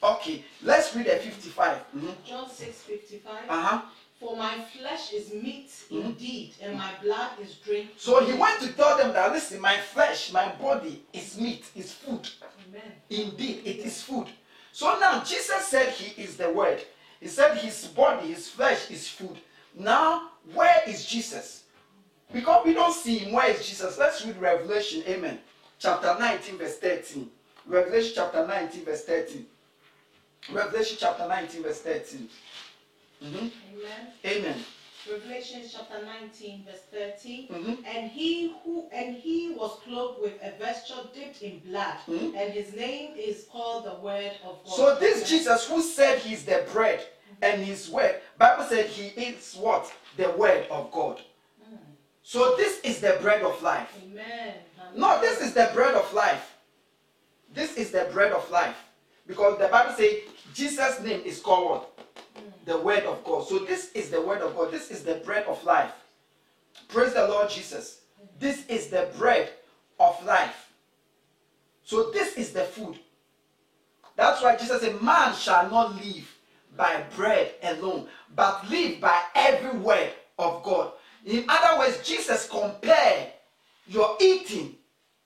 Okay, 0.04 0.44
let's 0.64 0.96
read 0.96 1.06
the 1.06 1.16
55. 1.18 1.78
Mhm. 1.96 2.16
John 2.26 2.50
6 2.50 2.78
55. 2.80 3.50
Uh-huh. 3.50 3.82
For 4.20 4.36
my 4.36 4.60
flesh 4.62 5.14
is 5.14 5.32
meat 5.34 5.70
Mhm. 5.90 6.06
indeed, 6.06 6.54
and 6.62 6.78
my 6.78 6.92
blood 7.02 7.32
is 7.42 7.56
drink. 7.56 7.92
So 7.98 8.24
he 8.24 8.34
went 8.34 8.60
to 8.62 8.72
tell 8.74 8.98
them 8.98 9.14
that 9.14 9.32
listen, 9.32 9.60
my 9.60 9.78
flesh, 9.80 10.32
my 10.32 10.50
body 10.56 11.04
is 11.14 11.38
meat, 11.38 11.66
is 11.76 11.92
food. 11.92 12.28
Amen. 12.68 13.02
Indeed, 13.10 13.62
it 13.66 13.78
is 13.86 14.02
food. 14.02 14.28
So 14.74 14.98
now 15.00 15.24
Jesus 15.24 15.66
said 15.68 15.90
he 15.90 16.22
is 16.22 16.38
the 16.38 16.50
word. 16.50 16.82
He 17.20 17.28
said 17.28 17.58
his 17.58 17.88
body, 17.88 18.34
his 18.34 18.48
flesh 18.48 18.90
is 18.90 19.08
food. 19.08 19.38
Now, 19.76 20.32
where 20.54 20.82
is 20.88 21.06
Jesus? 21.06 21.64
Because 22.34 22.66
we 22.66 22.74
don't 22.74 22.94
see 22.94 23.20
him. 23.20 23.34
Where 23.34 23.50
is 23.50 23.68
Jesus? 23.68 23.98
Let's 23.98 24.26
read 24.26 24.38
Revelation, 24.38 25.04
amen. 25.08 25.40
Chapter 25.80 26.16
19, 26.18 26.58
verse 26.58 26.78
13. 26.78 27.30
Revelation 27.68 28.14
chapter 28.16 28.48
19, 28.48 28.86
verse 28.86 29.04
13. 29.04 29.46
Revelation 30.50 30.98
chapter 31.00 31.28
19, 31.28 31.64
verse 31.64 31.82
13. 31.82 32.30
Mhm. 33.22 33.52
Amen. 33.74 34.14
Amen. 34.26 34.66
Revelation 35.10 35.62
chapter 35.72 36.04
19, 36.04 36.66
verse 36.66 36.82
13. 36.92 37.48
Mhm. 37.48 37.86
And 37.86 38.12
he 38.12 38.56
who 38.64 38.90
and 38.92 39.16
he 39.16 39.52
was 39.52 39.80
clothed 39.84 40.22
with 40.22 40.42
a 40.42 40.52
vesture 40.58 41.08
dipped 41.14 41.42
in 41.42 41.60
blood, 41.60 41.98
Mhm. 42.08 42.36
and 42.36 42.54
his 42.54 42.74
name 42.74 43.16
is 43.16 43.46
called 43.52 43.86
the 43.86 43.96
Word 43.96 44.32
of 44.44 44.64
God. 44.66 44.76
So 44.76 44.96
this 44.96 45.28
Jesus 45.30 45.66
who 45.68 45.82
said 45.82 46.20
he's 46.20 46.44
the 46.46 46.68
bread 46.72 47.06
and 47.42 47.64
his 47.64 47.90
word, 47.90 48.22
Bible 48.38 48.66
said 48.66 48.88
he 48.88 49.08
is 49.22 49.56
what? 49.56 49.92
The 50.18 50.30
word 50.32 50.68
of 50.70 50.92
God. 50.92 51.22
So 52.24 52.56
this 52.56 52.80
is 52.82 53.02
the 53.02 53.18
bread 53.22 53.42
of 53.42 53.62
life. 53.62 53.92
Amen. 54.04 54.56
No, 54.96 55.20
this 55.22 55.42
is 55.42 55.54
the 55.54 55.70
bread 55.74 55.96
of 55.96 56.12
life. 56.14 56.54
This 57.54 57.76
is 57.76 57.92
the 57.92 58.06
bread 58.14 58.32
of 58.32 58.50
life. 58.52 58.76
Because 59.28 59.58
the 59.60 59.68
Bible 59.68 59.94
says 59.96 60.20
Jesus' 60.54 61.02
name 61.02 61.22
is 61.26 61.40
called? 61.40 61.86
The 62.66 62.78
word 62.78 63.04
of 63.04 63.24
God. 63.24 63.48
So 63.48 63.60
this 63.60 63.92
is 63.94 64.10
the 64.10 64.22
word 64.22 64.42
of 64.42 64.56
God. 64.56 64.72
This 64.72 64.92
is 64.92 65.04
the 65.04 65.16
bread 65.16 65.46
of 65.46 65.64
life. 65.64 65.92
Praise 66.88 67.14
the 67.14 67.28
Lord 67.28 67.50
Jesus. 67.50 68.02
This 68.40 68.66
is 68.68 68.88
the 68.88 69.10
bread 69.18 69.52
of 70.00 70.24
life. 70.26 70.72
So 71.84 72.12
this 72.12 72.36
is 72.36 72.52
the 72.52 72.64
food. 72.64 73.00
That's 74.16 74.42
why 74.42 74.56
Jesus 74.56 74.82
said, 74.82 75.02
Man 75.02 75.34
shall 75.36 75.70
not 75.70 75.96
live 75.96 76.38
by 76.78 77.04
bread 77.16 77.54
alone, 77.64 78.08
but 78.36 78.70
live 78.70 79.02
by 79.02 79.22
every 79.36 79.78
word 79.80 80.12
of 80.38 80.64
God. 80.64 80.94
In 81.26 81.46
other 81.48 81.80
words, 81.80 82.08
Jesus 82.08 82.48
compared 82.48 83.32
your 83.88 84.18
eating 84.20 84.76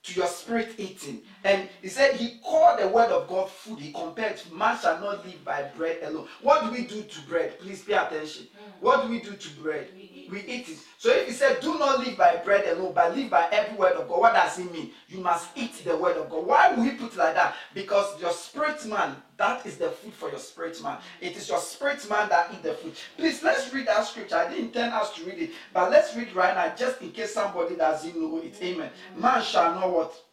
to 0.04 0.14
your 0.14 0.28
spirit 0.28 0.76
eating. 0.78 1.22
And 1.46 1.70
he 1.84 1.90
said 1.90 2.16
he 2.16 2.40
called 2.44 2.80
the 2.80 2.88
word 2.88 3.12
of 3.12 3.28
God 3.28 3.50
food. 3.50 3.80
He 3.80 3.94
compared 3.94 4.42
man 4.52 4.78
shall 4.80 5.00
not 5.00 5.24
live 5.24 5.46
by 5.46 5.62
bread 5.78 6.00
alone. 6.02 6.28
What 6.42 6.64
do 6.64 6.72
we 6.72 6.88
do 6.88 7.04
to 7.04 7.22
bread? 7.30 7.60
Please 7.60 7.84
pay 7.84 7.94
attention. 7.94 8.48
What 8.80 9.04
do 9.04 9.10
we 9.10 9.20
do 9.22 9.34
to 9.34 9.50
bread? 9.62 9.90
We 9.96 10.02
eat. 10.02 10.32
We 10.32 10.40
eat 10.42 10.70
it. 10.70 10.78
So 10.98 11.12
if 11.12 11.28
he 11.28 11.34
said, 11.34 11.60
do 11.62 11.78
not 11.78 12.00
live 12.00 12.18
by 12.18 12.38
bread 12.38 12.68
alone, 12.76 12.94
but 12.96 13.16
live 13.16 13.30
by 13.30 13.48
every 13.52 13.78
word 13.78 13.94
of 13.94 14.08
God, 14.08 14.20
what 14.22 14.34
does 14.34 14.58
it 14.58 14.72
mean? 14.72 14.90
You 15.08 15.20
must 15.20 15.50
eat 15.56 15.74
the 15.86 15.96
word 15.96 16.18
of 16.18 16.32
God. 16.32 16.48
Why 16.48 16.74
would 16.74 16.84
he 16.84 16.98
put 16.98 17.14
it 17.14 17.18
like 17.18 17.36
that? 17.36 17.56
Because 17.76 18.20
your 18.20 18.32
spirit 18.32 18.84
man, 18.88 19.16
that 19.38 19.64
is 19.68 19.78
the 19.78 19.90
food 19.90 20.14
for 20.14 20.30
your 20.32 20.40
spirit 20.40 20.82
man. 20.82 20.98
It 21.22 21.38
is 21.38 21.48
your 21.48 21.60
spirit 21.60 22.10
man 22.10 22.28
that 22.30 22.50
eat 22.54 22.64
the 22.64 22.74
food. 22.74 22.96
Please 23.18 23.44
let's 23.44 23.72
read 23.72 23.88
that 23.88 24.08
scripture. 24.08 24.38
I 24.38 24.50
didn't 24.50 24.66
intend 24.66 24.94
us 24.94 25.14
to 25.16 25.24
read 25.26 25.38
it, 25.38 25.52
but 25.74 25.92
let's 25.92 26.16
read 26.16 26.34
right 26.34 26.56
now, 26.56 26.76
just 26.76 27.02
in 27.02 27.12
case 27.12 27.36
somebody 27.36 27.76
doesn't 27.76 28.20
know 28.20 28.40
it. 28.40 28.58
Amen. 28.64 28.90
Man 29.16 29.44
shall 29.44 29.80
know 29.80 29.90
what? 29.90 30.25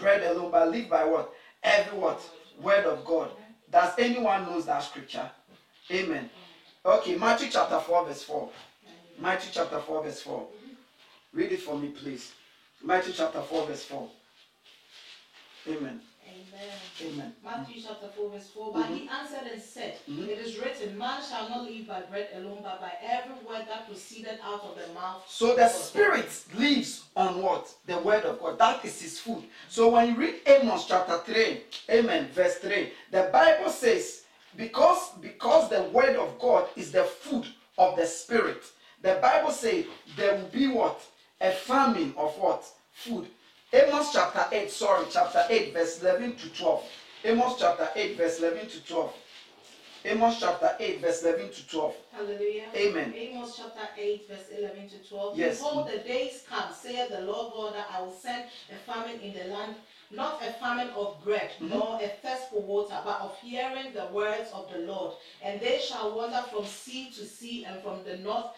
Bread 0.00 0.22
alone, 0.24 0.50
but 0.50 0.70
live 0.70 0.88
by 0.88 1.04
what? 1.04 1.32
Every 1.62 1.98
what? 1.98 2.20
Word 2.60 2.84
of 2.84 3.04
God. 3.04 3.30
Does 3.70 3.92
anyone 3.98 4.44
knows 4.44 4.66
that 4.66 4.82
scripture? 4.82 5.28
Amen. 5.90 6.30
Okay, 6.84 7.16
Matthew 7.16 7.48
chapter 7.50 7.78
4, 7.80 8.06
verse 8.06 8.22
4. 8.22 8.48
Matthew 9.20 9.50
chapter 9.52 9.78
4, 9.78 10.04
verse 10.04 10.20
4. 10.22 10.46
Read 11.32 11.52
it 11.52 11.62
for 11.62 11.76
me, 11.78 11.88
please. 11.88 12.32
Matthew 12.82 13.12
chapter 13.12 13.40
4, 13.40 13.66
verse 13.66 13.84
4. 13.84 14.08
Amen. 15.68 16.00
Amen. 17.02 17.32
Matthew 17.42 17.82
chapter 17.82 18.08
4, 18.16 18.30
verse 18.30 18.48
4. 18.50 18.72
But 18.72 18.86
he 18.86 19.08
answered 19.08 19.50
and 19.52 19.60
said, 19.60 19.98
Mhm. 20.08 20.28
It 20.28 20.38
is 20.38 20.58
written, 20.58 20.96
Man 20.96 21.20
shall 21.28 21.48
not 21.48 21.64
live 21.64 21.86
by 21.86 22.00
bread 22.02 22.28
alone, 22.34 22.60
but 22.62 22.80
by 22.80 22.92
every 23.02 23.34
word 23.46 23.66
that 23.68 23.86
proceeded 23.88 24.38
out 24.42 24.62
of 24.62 24.78
the 24.78 24.92
mouth. 24.94 25.24
So 25.28 25.56
the 25.56 25.68
spirit 25.68 26.30
lives 26.54 27.04
on 27.16 27.42
what? 27.42 27.72
The 27.86 27.98
word 27.98 28.24
of 28.24 28.40
God. 28.40 28.58
That 28.58 28.84
is 28.84 29.00
his 29.00 29.18
food. 29.18 29.44
So 29.68 29.88
when 29.88 30.08
you 30.10 30.14
read 30.16 30.34
Amos 30.46 30.86
chapter 30.86 31.18
3, 31.18 31.62
amen, 31.90 32.28
verse 32.32 32.56
3, 32.56 32.92
the 33.10 33.28
Bible 33.32 33.70
says, 33.70 34.22
because 34.56 35.10
because 35.20 35.68
the 35.68 35.82
word 35.84 36.16
of 36.16 36.38
God 36.38 36.68
is 36.76 36.92
the 36.92 37.04
food 37.04 37.46
of 37.76 37.96
the 37.96 38.06
spirit, 38.06 38.62
the 39.02 39.18
Bible 39.20 39.50
says 39.50 39.86
there 40.16 40.36
will 40.36 40.48
be 40.48 40.68
what? 40.68 41.00
A 41.40 41.50
famine 41.50 42.14
of 42.16 42.38
what? 42.38 42.64
Food. 42.92 43.26
Amos 43.74 44.12
chapter 44.12 44.46
8, 44.52 44.70
sorry, 44.70 45.06
chapter 45.10 45.44
8, 45.50 45.72
verse 45.72 46.00
11 46.00 46.36
to 46.36 46.48
12. 46.50 46.84
Amos 47.24 47.58
chapter 47.58 47.88
8, 47.96 48.16
verse 48.16 48.38
11 48.38 48.68
to 48.68 48.86
12. 48.86 49.12
Amos 50.04 50.38
chapter 50.38 50.76
8, 50.78 51.00
verse 51.00 51.22
11 51.24 51.50
to 51.50 51.66
12. 51.66 51.94
Hallelujah. 52.12 52.66
Amen. 52.76 53.12
Amos 53.16 53.56
chapter 53.56 53.88
8, 53.98 54.28
verse 54.28 54.46
11 54.56 54.88
to 54.90 55.08
12. 55.08 55.36
Yes. 55.36 55.58
Behold, 55.58 55.88
the 55.88 55.98
days 55.98 56.44
come, 56.48 56.72
saith 56.72 57.08
the 57.08 57.22
Lord 57.22 57.52
God, 57.52 57.74
that 57.74 57.88
I 57.92 58.02
will 58.02 58.14
send 58.14 58.44
a 58.70 58.76
famine 58.92 59.18
in 59.20 59.34
the 59.34 59.52
land, 59.52 59.74
not 60.12 60.40
a 60.40 60.52
famine 60.52 60.90
of 60.90 61.24
bread, 61.24 61.50
Mhm. 61.58 61.70
nor 61.70 62.00
a 62.00 62.08
thirst 62.22 62.50
for 62.50 62.62
water, 62.62 63.00
but 63.04 63.20
of 63.22 63.36
hearing 63.42 63.92
the 63.92 64.06
words 64.12 64.52
of 64.52 64.70
the 64.72 64.78
Lord. 64.80 65.14
And 65.42 65.60
they 65.60 65.80
shall 65.80 66.12
wander 66.12 66.44
from 66.48 66.64
sea 66.64 67.10
to 67.10 67.26
sea, 67.26 67.64
and 67.64 67.82
from 67.82 68.04
the 68.04 68.18
north 68.18 68.52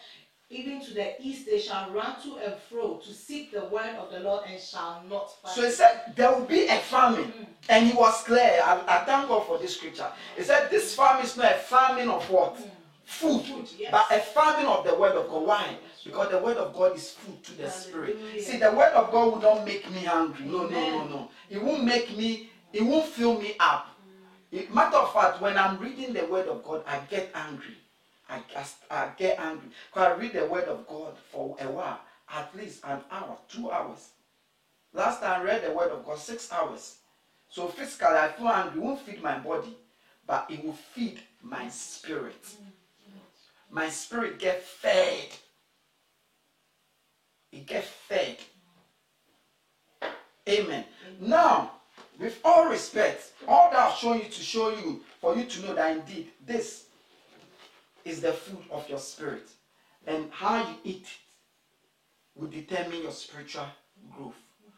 even 0.49 0.79
to 0.81 0.93
the 0.93 1.21
east, 1.21 1.45
they 1.45 1.59
shall 1.59 1.89
run 1.91 2.21
to 2.23 2.37
and 2.37 2.55
fro 2.69 2.97
to 3.03 3.13
seek 3.13 3.51
the 3.51 3.65
word 3.65 3.95
of 3.99 4.11
the 4.11 4.21
Lord, 4.21 4.45
and 4.49 4.61
shall 4.61 5.03
not 5.09 5.29
find 5.41 5.53
So 5.55 5.63
he 5.65 5.71
said 5.71 6.13
there 6.15 6.31
will 6.31 6.45
be 6.45 6.67
a 6.67 6.77
famine. 6.77 7.25
Mm-hmm. 7.25 7.43
And 7.69 7.87
he 7.87 7.93
was 7.93 8.23
clear. 8.23 8.61
I, 8.63 8.81
I 8.87 8.99
thank 9.05 9.27
God 9.27 9.45
for 9.45 9.57
this 9.57 9.75
scripture. 9.75 10.07
He 10.37 10.43
said 10.43 10.69
this 10.69 10.95
famine 10.95 11.25
is 11.25 11.35
not 11.35 11.51
a 11.51 11.55
famine 11.55 12.07
of 12.09 12.29
what? 12.29 12.55
Mm. 12.55 12.69
Food. 13.03 13.43
Food, 13.43 13.67
yes. 13.77 13.91
But 13.91 14.17
a 14.17 14.19
famine 14.21 14.65
of 14.65 14.85
the 14.85 14.95
word 14.95 15.15
of 15.15 15.29
God. 15.29 15.47
Why? 15.47 15.77
Because 16.03 16.29
the 16.29 16.39
word 16.39 16.57
of 16.57 16.73
God 16.73 16.95
is 16.95 17.11
food 17.11 17.43
to 17.43 17.57
the 17.57 17.69
spirit. 17.69 18.17
See, 18.41 18.57
the 18.57 18.71
word 18.71 18.93
of 18.93 19.11
God 19.11 19.33
will 19.33 19.41
not 19.41 19.65
make 19.65 19.89
me 19.91 19.99
hungry. 19.99 20.45
No, 20.45 20.67
no, 20.67 20.69
no, 20.69 21.07
no. 21.07 21.29
It 21.49 21.61
won't 21.61 21.83
make 21.83 22.15
me, 22.17 22.49
it 22.71 22.83
won't 22.83 23.05
fill 23.05 23.39
me 23.39 23.55
up. 23.59 23.87
It- 24.51 24.73
matter 24.73 24.97
of 24.97 25.11
fact, 25.13 25.41
when 25.41 25.57
I'm 25.57 25.77
reading 25.79 26.13
the 26.13 26.25
word 26.25 26.47
of 26.47 26.63
God, 26.63 26.83
I 26.87 26.99
get 27.09 27.31
angry. 27.33 27.75
I, 28.29 28.41
just, 28.53 28.77
I 28.89 29.09
get 29.17 29.39
angry. 29.39 29.69
Because 29.89 30.07
I 30.07 30.19
read 30.19 30.33
the 30.33 30.45
word 30.45 30.65
of 30.65 30.87
God 30.87 31.15
for 31.31 31.55
a 31.59 31.69
while, 31.69 31.99
at 32.29 32.55
least 32.55 32.83
an 32.83 32.99
hour, 33.11 33.37
two 33.47 33.71
hours. 33.71 34.09
Last 34.93 35.21
time 35.21 35.41
I 35.41 35.43
read 35.43 35.63
the 35.63 35.71
word 35.71 35.91
of 35.91 36.05
God, 36.05 36.17
six 36.17 36.51
hours. 36.51 36.97
So 37.49 37.67
physically, 37.67 38.07
I 38.07 38.29
feel 38.29 38.47
angry. 38.47 38.81
It 38.81 38.83
won't 38.83 38.99
feed 39.01 39.23
my 39.23 39.37
body, 39.37 39.77
but 40.25 40.47
it 40.49 40.63
will 40.63 40.73
feed 40.73 41.19
my 41.41 41.69
spirit. 41.69 42.45
My 43.69 43.89
spirit 43.89 44.39
get 44.39 44.63
fed. 44.63 45.27
It 47.51 47.65
get 47.65 47.85
fed. 47.85 48.37
Amen. 50.47 50.85
Now, 51.19 51.71
with 52.19 52.39
all 52.43 52.69
respect, 52.69 53.33
all 53.47 53.69
that 53.71 53.79
I've 53.79 53.97
shown 53.97 54.17
you 54.19 54.25
to 54.25 54.41
show 54.43 54.69
you, 54.69 55.01
for 55.21 55.35
you 55.35 55.45
to 55.45 55.61
know 55.61 55.75
that 55.75 55.97
indeed 55.97 56.29
this 56.45 56.86
is 58.07 58.21
the 58.21 58.31
food 58.31 58.63
of 58.71 58.89
your 58.89 58.99
spirit. 58.99 59.49
And 60.05 60.31
how 60.31 60.67
you 60.67 60.75
eat 60.83 61.03
it 61.03 62.39
will 62.39 62.47
determine 62.47 63.01
your 63.01 63.11
spiritual 63.11 63.65
growth. 64.15 64.35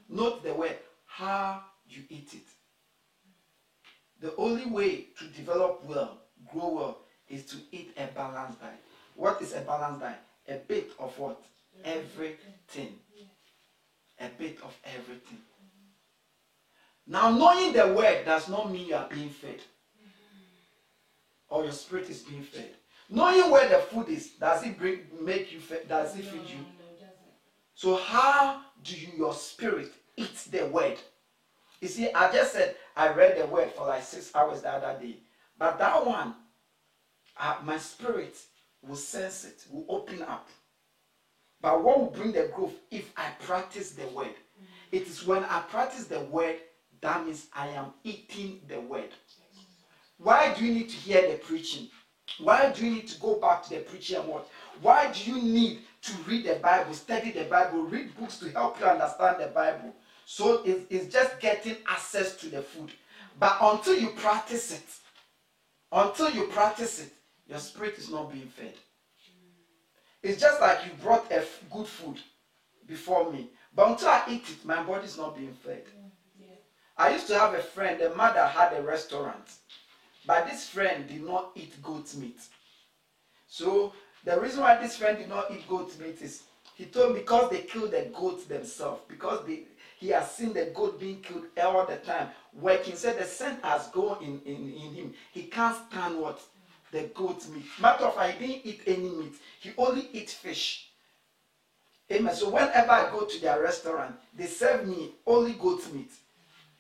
Note 0.09 0.43
the 0.43 0.53
word, 0.53 0.77
how 1.05 1.61
you 1.87 2.03
eat 2.09 2.33
it. 2.33 2.47
The 4.21 4.35
only 4.35 4.65
way 4.65 5.07
to 5.19 5.25
develop 5.25 5.83
well, 5.85 6.17
grow 6.51 6.69
well, 6.69 6.97
is 7.29 7.45
to 7.45 7.57
eat 7.71 7.95
a 7.97 8.07
balanced 8.07 8.59
diet. 8.59 8.83
What 9.15 9.41
is 9.41 9.53
a 9.53 9.61
balanced 9.61 10.01
diet? 10.01 10.19
A 10.47 10.55
bit 10.55 10.91
of 10.99 11.17
what? 11.19 11.39
Everything. 11.85 12.95
A 14.19 14.27
bit 14.37 14.57
of 14.63 14.75
everything. 14.83 15.37
Now, 17.07 17.31
knowing 17.31 17.73
the 17.73 17.87
word 17.87 18.25
does 18.25 18.49
not 18.49 18.71
mean 18.71 18.87
you 18.87 18.95
are 18.95 19.07
being 19.09 19.29
fed 19.29 19.61
or 21.49 21.63
your 21.63 21.73
spirit 21.73 22.09
is 22.09 22.21
being 22.21 22.43
fed. 22.43 22.69
Knowing 23.09 23.49
where 23.49 23.67
the 23.67 23.77
food 23.77 24.07
is, 24.09 24.31
does 24.31 24.63
it 24.65 24.77
bring 24.77 24.99
make 25.21 25.51
you? 25.51 25.59
Does 25.87 26.15
it 26.17 26.25
feed 26.25 26.41
you? 26.41 26.57
No, 26.57 26.85
it 26.91 26.99
doesn't. 26.99 27.15
So 27.73 27.95
how 27.95 28.61
do 28.83 28.95
you 28.95 29.09
your 29.17 29.33
spirit 29.33 29.91
eat 30.15 30.35
the 30.51 30.65
word? 30.67 30.97
You 31.81 31.87
see, 31.87 32.11
I 32.11 32.31
just 32.31 32.53
said 32.53 32.75
I 32.95 33.11
read 33.13 33.37
the 33.37 33.47
word 33.47 33.71
for 33.71 33.87
like 33.87 34.03
six 34.03 34.33
hours 34.35 34.61
the 34.61 34.69
other 34.69 34.99
day, 34.99 35.17
but 35.57 35.79
that 35.79 36.05
one, 36.05 36.35
uh, 37.37 37.57
my 37.63 37.77
spirit 37.77 38.37
will 38.81 38.95
sense 38.95 39.45
it, 39.45 39.65
will 39.71 39.85
open 39.89 40.21
up. 40.21 40.47
But 41.61 41.83
what 41.83 41.99
will 41.99 42.11
bring 42.11 42.31
the 42.31 42.51
growth 42.55 42.75
if 42.91 43.11
I 43.17 43.29
practice 43.41 43.91
the 43.91 44.07
word? 44.07 44.35
It 44.91 45.07
is 45.07 45.25
when 45.25 45.43
I 45.45 45.61
practice 45.61 46.05
the 46.05 46.21
word 46.21 46.57
that 47.01 47.25
means 47.25 47.47
I 47.53 47.67
am 47.69 47.93
eating 48.03 48.61
the 48.67 48.79
word. 48.81 49.09
Why 50.17 50.53
do 50.53 50.65
you 50.65 50.73
need 50.73 50.89
to 50.89 50.95
hear 50.95 51.29
the 51.29 51.37
preaching? 51.37 51.89
Why 52.37 52.71
do 52.71 52.85
you 52.85 52.91
need 52.95 53.07
to 53.09 53.19
go 53.19 53.35
back 53.35 53.63
to 53.63 53.69
the 53.71 53.79
preaching 53.81 54.17
and 54.17 54.27
what? 54.27 54.47
Why 54.81 55.11
do 55.11 55.31
you 55.31 55.41
need 55.41 55.79
to 56.03 56.13
read 56.27 56.45
the 56.45 56.55
Bible, 56.55 56.93
study 56.93 57.31
the 57.31 57.43
Bible, 57.45 57.83
read 57.83 58.15
books 58.17 58.37
to 58.37 58.49
help 58.51 58.79
you 58.79 58.85
understand 58.85 59.41
the 59.41 59.47
Bible? 59.47 59.93
So 60.25 60.63
it- 60.63 60.87
it's 60.89 61.11
just 61.11 61.39
getting 61.39 61.77
access 61.87 62.35
to 62.37 62.49
the 62.49 62.61
food. 62.61 62.91
But 63.37 63.57
until 63.61 63.97
you 63.97 64.11
practice 64.11 64.71
it, 64.71 64.87
until 65.91 66.29
you 66.29 66.47
practice 66.47 66.99
it, 66.99 67.13
your 67.47 67.59
spirit 67.59 67.97
is 67.97 68.09
not 68.09 68.31
being 68.31 68.47
fed. 68.49 68.75
It's 70.21 70.39
just 70.39 70.59
like 70.61 70.85
you 70.85 70.91
brought 71.01 71.31
a 71.31 71.37
f- 71.39 71.63
good 71.71 71.87
food 71.87 72.19
before 72.85 73.31
me. 73.31 73.49
But 73.73 73.89
until 73.89 74.09
I 74.09 74.23
eat 74.29 74.49
it, 74.49 74.65
my 74.65 74.83
body 74.83 75.05
is 75.05 75.17
not 75.17 75.37
being 75.37 75.53
fed. 75.53 75.83
Yeah. 76.39 76.47
I 76.97 77.11
used 77.13 77.27
to 77.27 77.39
have 77.39 77.53
a 77.53 77.61
friend, 77.63 77.99
the 77.99 78.13
mother 78.15 78.45
had 78.45 78.73
a 78.73 78.81
restaurant, 78.81 79.47
but 80.25 80.47
this 80.47 80.67
friend 80.69 81.07
did 81.07 81.23
not 81.23 81.51
eat 81.55 81.81
goat 81.81 82.13
meat. 82.15 82.39
So 83.47 83.93
the 84.23 84.39
reason 84.39 84.61
why 84.61 84.77
this 84.77 84.97
friend 84.97 85.17
did 85.17 85.29
not 85.29 85.51
eat 85.51 85.67
goat 85.67 85.97
meat 85.99 86.21
is 86.21 86.43
he 86.75 86.85
told 86.85 87.15
because 87.15 87.49
they 87.49 87.61
killed 87.61 87.91
the 87.91 88.09
goats 88.13 88.45
themselves, 88.45 89.01
because 89.09 89.45
they, 89.45 89.63
he 89.97 90.09
has 90.09 90.31
seen 90.31 90.53
the 90.53 90.71
goat 90.73 90.97
being 90.97 91.19
killed 91.19 91.43
all 91.61 91.85
the 91.85 91.97
time. 91.97 92.29
Working 92.53 92.95
said 92.95 93.19
the 93.19 93.25
scent 93.25 93.63
has 93.65 93.87
gone 93.87 94.23
in, 94.23 94.39
in, 94.45 94.71
in 94.71 94.93
him. 94.93 95.13
He 95.33 95.43
can't 95.43 95.77
stand 95.91 96.17
what? 96.17 96.41
The 96.91 97.03
goat 97.13 97.45
meat. 97.49 97.65
Matter 97.81 98.05
of 98.05 98.15
fact, 98.15 98.39
he 98.39 98.47
didn't 98.47 98.65
eat 98.65 98.81
any 98.87 99.09
meat. 99.09 99.33
He 99.59 99.71
only 99.77 100.07
eat 100.13 100.29
fish. 100.29 100.89
Amen. 102.11 102.33
So 102.33 102.49
whenever 102.49 102.91
I 102.91 103.11
go 103.11 103.25
to 103.25 103.41
their 103.41 103.61
restaurant, 103.61 104.15
they 104.35 104.45
serve 104.45 104.87
me 104.87 105.11
only 105.27 105.53
goat 105.53 105.85
meat. 105.93 106.11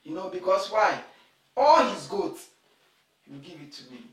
You 0.03 0.15
know, 0.15 0.29
because 0.29 0.71
why? 0.71 0.99
All 1.57 1.83
his 1.89 2.07
goats, 2.07 2.47
will 3.29 3.39
give 3.39 3.61
it 3.61 3.71
to 3.71 3.83
me. 3.91 4.03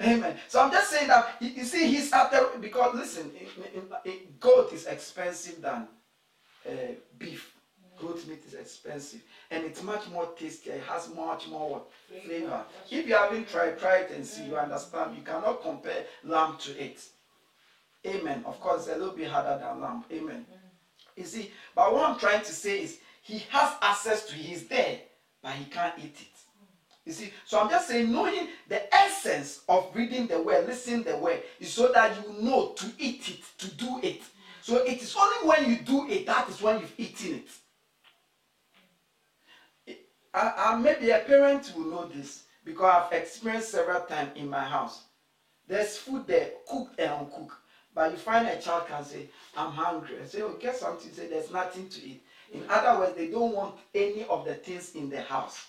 Amen. 0.02 0.36
So 0.48 0.60
I'm 0.60 0.70
just 0.70 0.90
saying 0.90 1.08
that 1.08 1.36
you, 1.40 1.48
you 1.50 1.64
see, 1.64 1.86
he's 1.88 2.12
after 2.12 2.46
because 2.60 2.94
listen, 2.94 3.30
goat 4.38 4.72
is 4.72 4.86
expensive 4.86 5.62
than 5.62 5.88
uh, 6.68 6.72
beef. 7.18 7.52
Goat 7.98 8.26
meat 8.28 8.42
is 8.46 8.52
expensive, 8.52 9.22
and 9.50 9.64
it's 9.64 9.82
much 9.82 10.06
more 10.10 10.28
tasty. 10.38 10.68
It 10.68 10.82
has 10.82 11.08
much 11.14 11.48
more 11.48 11.82
flavor. 12.26 12.62
If 12.90 13.08
you 13.08 13.14
haven't 13.14 13.48
tried, 13.48 13.78
try 13.78 13.98
it 14.00 14.10
and 14.10 14.26
see. 14.26 14.44
You 14.44 14.58
understand? 14.58 15.16
You 15.16 15.22
cannot 15.22 15.62
compare 15.62 16.04
lamb 16.22 16.56
to 16.58 16.78
it. 16.78 17.02
Amen. 18.06 18.42
Of 18.44 18.60
course, 18.60 18.86
it's 18.86 18.94
a 18.94 18.98
little 18.98 19.16
bit 19.16 19.30
harder 19.30 19.58
than 19.58 19.80
lamb. 19.80 20.04
Amen. 20.12 20.44
You 21.16 21.24
see, 21.24 21.50
but 21.74 21.94
what 21.94 22.10
I'm 22.10 22.18
trying 22.18 22.42
to 22.44 22.52
say 22.52 22.82
is 22.82 22.98
he 23.22 23.38
has 23.48 23.72
access 23.80 24.26
to. 24.26 24.34
He's 24.34 24.68
there, 24.68 24.98
but 25.42 25.52
he 25.52 25.64
can't 25.64 25.94
eat 25.98 26.16
it. 26.20 26.35
You 27.06 27.12
see, 27.12 27.32
so 27.44 27.60
I'm 27.60 27.70
just 27.70 27.86
saying, 27.86 28.12
knowing 28.12 28.48
the 28.68 28.92
essence 28.92 29.62
of 29.68 29.90
reading 29.94 30.26
the 30.26 30.42
word, 30.42 30.66
listening 30.66 31.04
the 31.04 31.16
word, 31.16 31.40
is 31.60 31.72
so 31.72 31.92
that 31.92 32.16
you 32.16 32.42
know 32.42 32.72
to 32.72 32.86
eat 32.98 33.28
it, 33.30 33.58
to 33.58 33.70
do 33.76 34.00
it. 34.02 34.22
So 34.60 34.78
it 34.84 35.00
is 35.00 35.14
only 35.16 35.48
when 35.48 35.70
you 35.70 35.76
do 35.76 36.08
it 36.10 36.26
that 36.26 36.48
is 36.48 36.60
when 36.60 36.80
you've 36.80 36.92
eaten 36.98 37.44
it. 39.86 39.98
I, 40.34 40.52
I, 40.56 40.76
maybe 40.76 41.10
a 41.10 41.20
parent 41.20 41.72
will 41.76 41.84
know 41.84 42.08
this 42.08 42.42
because 42.64 43.04
I've 43.06 43.12
experienced 43.12 43.70
several 43.70 44.00
times 44.00 44.32
in 44.34 44.50
my 44.50 44.64
house. 44.64 45.04
There's 45.68 45.96
food 45.96 46.26
there, 46.26 46.50
cooked 46.68 46.98
and 46.98 47.12
uncooked. 47.12 47.54
But 47.94 48.10
you 48.10 48.18
find 48.18 48.48
a 48.48 48.60
child 48.60 48.88
can 48.88 49.04
say, 49.04 49.28
I'm 49.56 49.70
hungry. 49.70 50.16
I 50.22 50.26
say, 50.26 50.42
oh, 50.42 50.56
get 50.60 50.76
something. 50.76 51.12
Say, 51.12 51.28
there's 51.28 51.52
nothing 51.52 51.88
to 51.88 52.04
eat. 52.04 52.22
In 52.52 52.64
other 52.68 52.98
words, 52.98 53.16
they 53.16 53.28
don't 53.28 53.54
want 53.54 53.76
any 53.94 54.24
of 54.24 54.44
the 54.44 54.54
things 54.54 54.94
in 54.96 55.08
the 55.08 55.22
house. 55.22 55.66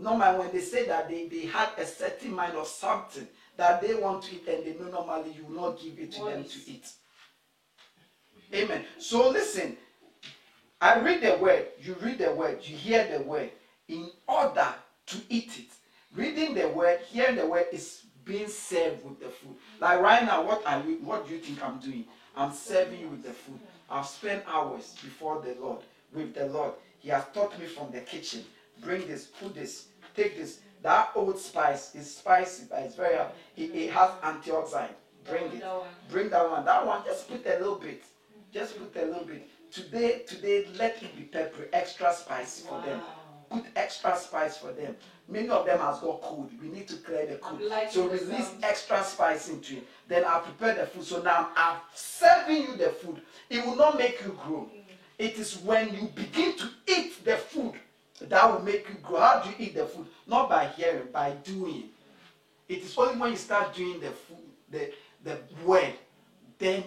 Normally, 0.00 0.38
when 0.38 0.52
they 0.52 0.60
say 0.60 0.86
that 0.86 1.08
they, 1.08 1.26
they 1.28 1.46
had 1.46 1.70
a 1.78 1.86
certain 1.86 2.32
mind 2.32 2.54
of 2.56 2.66
something 2.66 3.26
that 3.56 3.82
they 3.82 3.94
want 3.94 4.22
to 4.24 4.34
eat 4.34 4.48
and 4.48 4.64
they 4.64 4.72
know 4.82 4.90
normally 4.90 5.32
you 5.36 5.44
will 5.44 5.70
not 5.70 5.80
give 5.80 5.98
it 5.98 6.12
to 6.12 6.24
them 6.24 6.44
to 6.44 6.58
eat. 6.66 6.88
Amen. 8.54 8.84
So 8.98 9.28
listen, 9.28 9.76
I 10.80 10.98
read 11.00 11.20
the 11.22 11.36
word, 11.36 11.66
you 11.82 11.94
read 12.00 12.18
the 12.18 12.32
word, 12.32 12.58
you 12.62 12.76
hear 12.76 13.06
the 13.06 13.22
word. 13.22 13.50
in 13.90 14.08
order 14.28 14.68
to 15.06 15.16
eat 15.28 15.58
it. 15.58 15.66
Reading 16.14 16.54
the 16.54 16.68
word, 16.68 17.00
hearing 17.08 17.36
the 17.36 17.46
word 17.46 17.66
is 17.72 18.02
being 18.24 18.48
served 18.48 19.04
with 19.04 19.20
the 19.20 19.28
food. 19.28 19.56
Like 19.80 20.00
right 20.00 20.24
now, 20.24 20.42
what 20.44 20.64
are 20.66 20.82
you 20.86 20.96
what 21.02 21.26
do 21.26 21.34
you 21.34 21.40
think 21.40 21.62
I'm 21.62 21.78
doing? 21.78 22.04
I'm 22.36 22.52
serving 22.52 23.00
you 23.00 23.08
with 23.08 23.22
the 23.24 23.32
food. 23.32 23.60
I've 23.90 24.06
spent 24.06 24.44
hours 24.46 24.94
before 25.02 25.42
the 25.42 25.56
Lord, 25.60 25.80
with 26.14 26.34
the 26.34 26.46
Lord. 26.46 26.72
He 27.00 27.08
has 27.08 27.24
taught 27.34 27.58
me 27.58 27.66
from 27.66 27.90
the 27.90 28.00
kitchen. 28.00 28.44
Bring 28.80 29.06
this, 29.06 29.26
put 29.26 29.54
this, 29.54 29.86
take 30.14 30.36
this. 30.36 30.60
That 30.82 31.10
old 31.14 31.38
spice 31.38 31.94
is 31.94 32.16
spicy, 32.16 32.64
but 32.70 32.80
it's 32.80 32.94
very 32.94 33.16
it, 33.56 33.74
it 33.74 33.92
has 33.92 34.10
antioxidant. 34.22 34.90
Bring 35.28 35.44
it. 35.52 35.64
Bring 36.10 36.30
that 36.30 36.50
one. 36.50 36.64
That 36.64 36.86
one, 36.86 37.04
just 37.04 37.28
put 37.28 37.44
a 37.46 37.58
little 37.58 37.76
bit. 37.76 38.02
Just 38.52 38.78
put 38.78 39.02
a 39.02 39.06
little 39.06 39.24
bit. 39.24 39.48
Today, 39.70 40.22
today, 40.26 40.66
let 40.76 41.02
it 41.02 41.14
be 41.16 41.22
peppery, 41.24 41.68
extra 41.72 42.12
spicy 42.12 42.66
for 42.66 42.80
them. 42.82 43.00
Put 43.50 43.64
extra 43.76 44.16
spice 44.16 44.56
for 44.56 44.72
them. 44.72 44.96
Many 45.28 45.48
of 45.48 45.66
them 45.66 45.78
has 45.78 46.00
got 46.00 46.22
cold. 46.22 46.50
We 46.60 46.68
need 46.68 46.88
to 46.88 46.96
clear 46.96 47.26
the 47.26 47.36
cold. 47.36 47.62
So 47.90 48.08
release 48.08 48.50
extra 48.62 49.04
spice 49.04 49.48
into 49.48 49.78
it. 49.78 49.86
Then 50.08 50.24
I 50.24 50.38
prepare 50.40 50.74
the 50.74 50.86
food. 50.86 51.04
So 51.04 51.22
now 51.22 51.50
I'm 51.56 51.76
serving 51.94 52.62
you 52.62 52.76
the 52.76 52.88
food. 52.88 53.20
It 53.48 53.64
will 53.64 53.76
not 53.76 53.98
make 53.98 54.20
you 54.24 54.38
grow. 54.44 54.68
It 55.18 55.38
is 55.38 55.58
when 55.58 55.94
you 55.94 56.08
begin 56.14 56.56
to 56.56 56.68
eat 56.86 57.24
the 57.24 57.36
food 57.36 57.74
that 58.26 58.52
will 58.52 58.62
make 58.62 58.88
you 58.88 58.96
grow. 59.02 59.20
How 59.20 59.40
do 59.40 59.50
you 59.50 59.56
eat 59.58 59.74
the 59.74 59.86
food? 59.86 60.06
Not 60.26 60.48
by 60.48 60.66
hearing, 60.68 61.08
by 61.12 61.32
doing. 61.42 61.84
It 62.68 62.78
is 62.84 62.96
only 62.96 63.18
when 63.18 63.30
you 63.32 63.36
start 63.36 63.74
doing 63.74 63.98
the 64.00 64.10
food, 64.10 64.38
the, 64.70 64.92
the 65.24 65.38
word, 65.64 65.94
then 66.58 66.84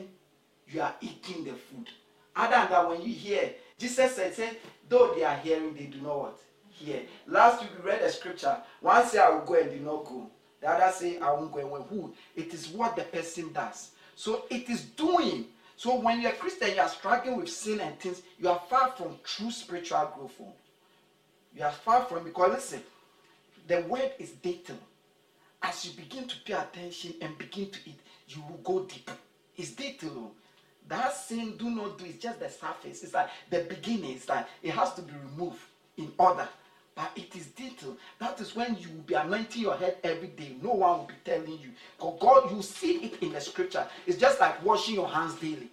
you 0.68 0.82
are 0.82 0.96
eating 1.02 1.44
the 1.44 1.54
food. 1.54 1.90
Other 2.36 2.56
than 2.56 2.70
that, 2.70 2.90
when 2.90 3.02
you 3.02 3.14
hear, 3.14 3.52
Jesus 3.78 4.16
said, 4.16 4.34
said, 4.34 4.58
though 4.88 5.14
they 5.16 5.24
are 5.24 5.36
hearing, 5.38 5.74
they 5.74 5.86
do 5.86 6.00
not 6.02 6.20
what? 6.20 6.40
Hear. 6.70 7.02
Last 7.28 7.62
week 7.62 7.72
we 7.78 7.92
read 7.92 8.02
a 8.02 8.12
scripture. 8.12 8.58
One 8.82 9.06
say, 9.06 9.20
I 9.20 9.30
will 9.30 9.42
go 9.42 9.56
and 9.56 9.70
did 9.70 9.84
not 9.84 10.06
go. 10.06 10.30
The 10.62 10.70
other 10.70 10.92
say, 10.94 11.20
I 11.20 11.32
won't 11.32 11.52
go 11.52 11.60
and 11.60 11.70
went. 11.70 11.88
Who? 11.88 12.14
It 12.36 12.54
is 12.54 12.70
what 12.70 12.96
the 12.96 13.04
person 13.04 13.52
does. 13.52 13.92
So 14.16 14.46
it 14.50 14.70
is 14.70 14.84
doing. 14.84 15.46
So 15.76 16.00
when 16.00 16.22
you're 16.22 16.32
a 16.32 16.36
Christian, 16.36 16.76
you 16.76 16.82
are 16.82 16.88
struggling 16.88 17.36
with 17.36 17.50
sin 17.50 17.82
and 17.82 18.00
things, 18.00 18.22
you 18.40 18.48
are 18.48 18.62
far 18.70 18.92
from 18.92 19.18
true 19.24 19.52
spiritual 19.52 20.12
growth. 20.16 20.34
oh. 20.42 20.54
You 21.56 21.64
are 21.64 21.72
far 21.72 22.06
from 22.06 22.24
because 22.24 22.52
listen, 22.54 22.84
the 23.68 23.82
word 23.82 24.12
is 24.20 24.32
detailed. 24.32 24.80
As 25.62 25.86
you 25.86 25.94
begin 25.94 26.28
to 26.28 26.36
pay 26.46 26.54
attention 26.54 27.14
and 27.22 27.38
begin 27.38 27.70
to 27.70 27.80
eat, 27.86 28.00
you 28.28 28.44
will 28.50 28.58
go 28.64 28.86
deep. 28.86 29.10
It's 29.56 29.72
detailed. 29.72 30.14
oh. 30.18 30.32
That 30.90 31.14
sin, 31.16 31.56
do 31.58 31.70
not 31.70 31.98
do, 31.98 32.06
is 32.06 32.18
just 32.18 32.40
the 32.40 32.50
surface. 32.50 33.04
It's 33.04 33.14
like 33.14 33.30
the 33.50 33.62
beginning. 33.62 34.12
It's 34.12 34.28
like 34.28 34.46
it 34.62 34.72
has 34.72 34.94
to 34.96 35.02
be 35.02 35.14
removed 35.32 35.62
in 35.98 36.12
order. 36.18 36.48
But 36.96 37.12
it 37.16 37.36
is 37.36 37.48
detailed. 37.48 37.98
That 38.20 38.40
is 38.42 38.56
when 38.56 38.78
you 38.78 38.90
will 38.90 39.04
be 39.04 39.14
anointing 39.14 39.62
your 39.62 39.76
head 39.76 39.98
every 40.04 40.28
day. 40.28 40.56
No 40.62 40.72
one 40.74 41.00
will 41.00 41.06
be 41.08 41.14
telling 41.24 41.54
you. 41.54 41.70
Because 41.98 42.18
God, 42.20 42.52
you 42.52 42.62
see 42.62 42.96
it 43.06 43.24
in 43.24 43.32
the 43.32 43.42
scripture. 43.42 43.88
It's 44.06 44.18
just 44.20 44.40
like 44.40 44.64
washing 44.64 44.96
your 44.96 45.08
hands 45.08 45.36
daily. 45.36 45.70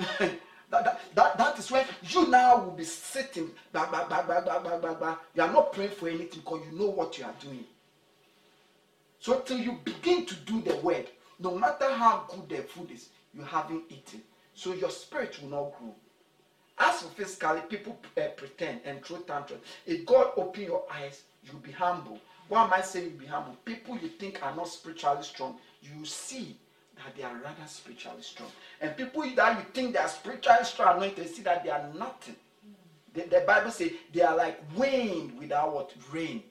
that, 0.72 0.84
that, 0.84 1.00
that, 1.14 1.38
that 1.38 1.58
is 1.58 1.70
when 1.70 1.84
you 2.02 2.26
now 2.28 2.56
will 2.56 2.72
be 2.72 2.84
sitting. 2.84 3.50
Bah, 3.72 3.88
bah, 3.92 4.06
bah, 4.08 4.24
bah, 4.26 4.42
bah, 4.44 4.60
bah, 4.64 4.78
bah, 4.80 4.96
bah. 4.98 5.16
You 5.34 5.42
are 5.42 5.52
not 5.52 5.72
praying 5.72 5.90
for 5.90 6.08
anything 6.08 6.40
because 6.40 6.62
you 6.70 6.78
know 6.78 6.88
what 6.88 7.18
you 7.18 7.24
are 7.24 7.34
doing. 7.40 7.64
So 9.20 9.40
till 9.40 9.58
you 9.58 9.78
begin 9.84 10.24
to 10.26 10.34
do 10.34 10.62
the 10.62 10.76
word, 10.76 11.08
no 11.38 11.56
matter 11.56 11.92
how 11.92 12.24
good 12.28 12.48
the 12.48 12.62
food 12.62 12.90
is, 12.90 13.10
you 13.34 13.42
haven't 13.42 13.84
eaten. 13.90 14.22
So 14.54 14.72
your 14.72 14.90
spirit 14.90 15.38
will 15.42 15.50
not 15.50 15.78
grow. 15.78 15.94
As 16.78 17.02
for 17.02 17.08
physically, 17.10 17.60
people 17.68 17.98
uh, 18.16 18.28
pretend 18.36 18.80
and 18.86 19.04
throw 19.04 19.18
tantrums. 19.18 19.62
If 19.86 20.06
God 20.06 20.32
open 20.36 20.62
your 20.64 20.84
eyes, 20.90 21.22
you'll 21.44 21.60
be 21.60 21.70
humble. 21.70 22.18
Why 22.48 22.64
am 22.64 22.72
I 22.72 22.80
saying 22.80 23.10
you'll 23.10 23.20
be 23.20 23.26
humble? 23.26 23.56
People 23.64 23.98
you 23.98 24.08
think 24.08 24.42
are 24.42 24.56
not 24.56 24.68
spiritually 24.68 25.22
strong, 25.22 25.58
you 25.82 26.04
see 26.06 26.56
that 27.04 27.16
they 27.16 27.22
are 27.22 27.34
rather 27.34 27.66
spiritually 27.66 28.22
strong. 28.22 28.50
And 28.80 28.96
people 28.96 29.22
that 29.36 29.58
you 29.58 29.64
think 29.72 29.94
they 29.94 29.98
are 29.98 30.08
spiritually 30.08 30.64
strong, 30.64 30.96
anointed, 30.96 31.34
see 31.34 31.42
that 31.42 31.64
they 31.64 31.70
are 31.70 31.88
nothing. 31.98 32.36
The, 33.14 33.22
the 33.22 33.44
Bible 33.46 33.70
says 33.70 33.90
they 34.12 34.22
are 34.22 34.36
like 34.36 34.60
wind 34.76 35.38
without 35.38 35.74
what? 35.74 35.92
Rain. 36.12 36.42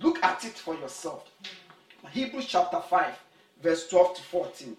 Look 0.00 0.22
at 0.22 0.44
it 0.44 0.52
for 0.52 0.74
yourself. 0.74 1.30
Hebrews 2.10 2.46
chapter 2.46 2.80
5, 2.80 3.18
verse 3.62 3.88
12 3.88 4.16
to 4.16 4.22
14. 4.22 4.76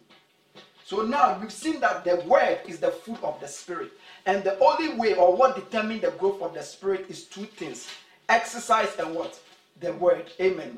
So 0.86 1.02
now 1.02 1.40
we've 1.40 1.52
seen 1.52 1.80
that 1.80 2.04
the 2.04 2.18
word 2.28 2.60
is 2.68 2.80
the 2.80 2.92
food 2.92 3.18
of 3.24 3.40
the 3.40 3.48
spirit. 3.48 3.92
And 4.28 4.44
the 4.44 4.60
only 4.60 4.94
way 4.96 5.16
or 5.16 5.36
what 5.36 5.56
determines 5.56 6.02
the 6.02 6.12
growth 6.12 6.42
of 6.42 6.54
the 6.54 6.62
spirit 6.62 7.08
is 7.10 7.24
two 7.24 7.46
things 7.46 7.88
exercise 8.30 8.96
and 8.98 9.14
what? 9.16 9.40
The 9.80 9.94
word. 9.94 10.32
Amen. 10.40 10.78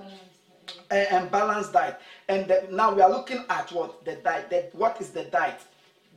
And, 0.89 1.07
and 1.11 1.31
balanced 1.31 1.73
diet. 1.73 1.99
And 2.27 2.47
the- 2.47 2.67
now 2.71 2.93
we 2.93 3.01
are 3.01 3.09
looking 3.09 3.43
at 3.49 3.71
what? 3.71 4.03
The 4.05 4.15
diet. 4.15 4.49
The, 4.49 4.69
what 4.73 4.99
is 5.01 5.09
the 5.09 5.23
diet? 5.25 5.59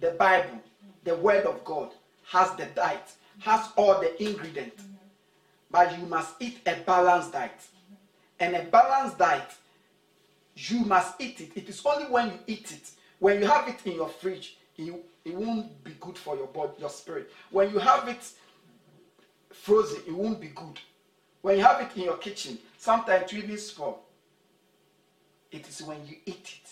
The 0.01 0.13
Bible, 0.13 0.61
the 1.05 1.15
word 1.17 1.45
of 1.47 1.65
God, 1.65 1.91
has 2.29 2.55
the 2.57 2.67
diet, 2.67 3.09
has 3.41 3.69
all 3.77 4.01
the 4.01 4.23
ingredients. 4.23 4.83
But 5.71 5.99
you 5.99 6.07
must 6.07 6.35
eat 6.41 6.61
a 6.67 6.75
balanced 6.87 7.33
diet. 7.33 7.61
And 8.39 8.57
a 8.57 8.63
balanced 8.65 9.19
diet 9.19 9.51
you 10.57 10.81
must 10.81 11.21
eat 11.21 11.41
it. 11.41 11.51
It 11.55 11.69
is 11.69 11.83
only 11.85 12.07
when 12.07 12.29
you 12.29 12.39
eat 12.47 12.73
it, 12.73 12.91
when 13.19 13.41
you 13.41 13.47
have 13.47 13.69
it 13.69 13.77
in 13.85 13.93
your 13.95 14.09
fridge, 14.09 14.57
it, 14.77 14.93
it 15.25 15.35
won't 15.35 15.83
be 15.85 15.93
good 16.01 16.19
for 16.19 16.37
your 16.37 16.47
body, 16.49 16.73
your 16.79 16.91
spirit. 16.91 17.31
When 17.51 17.71
you 17.71 17.79
have 17.79 18.09
it 18.09 18.29
frozen, 19.53 20.03
it 20.07 20.13
won't 20.13 20.41
be 20.41 20.49
good. 20.49 20.79
When 21.43 21.57
you 21.59 21.65
have 21.65 21.81
it 21.81 21.97
in 21.97 22.05
your 22.05 22.17
kitchen, 22.17 22.59
sometimes 22.79 23.25
it 23.25 23.37
will 23.37 23.45
even 23.45 23.59
spoil. 23.59 24.01
It 25.53 25.69
is 25.69 25.83
when 25.83 26.07
you 26.07 26.17
eat 26.27 26.59
it. 26.63 26.71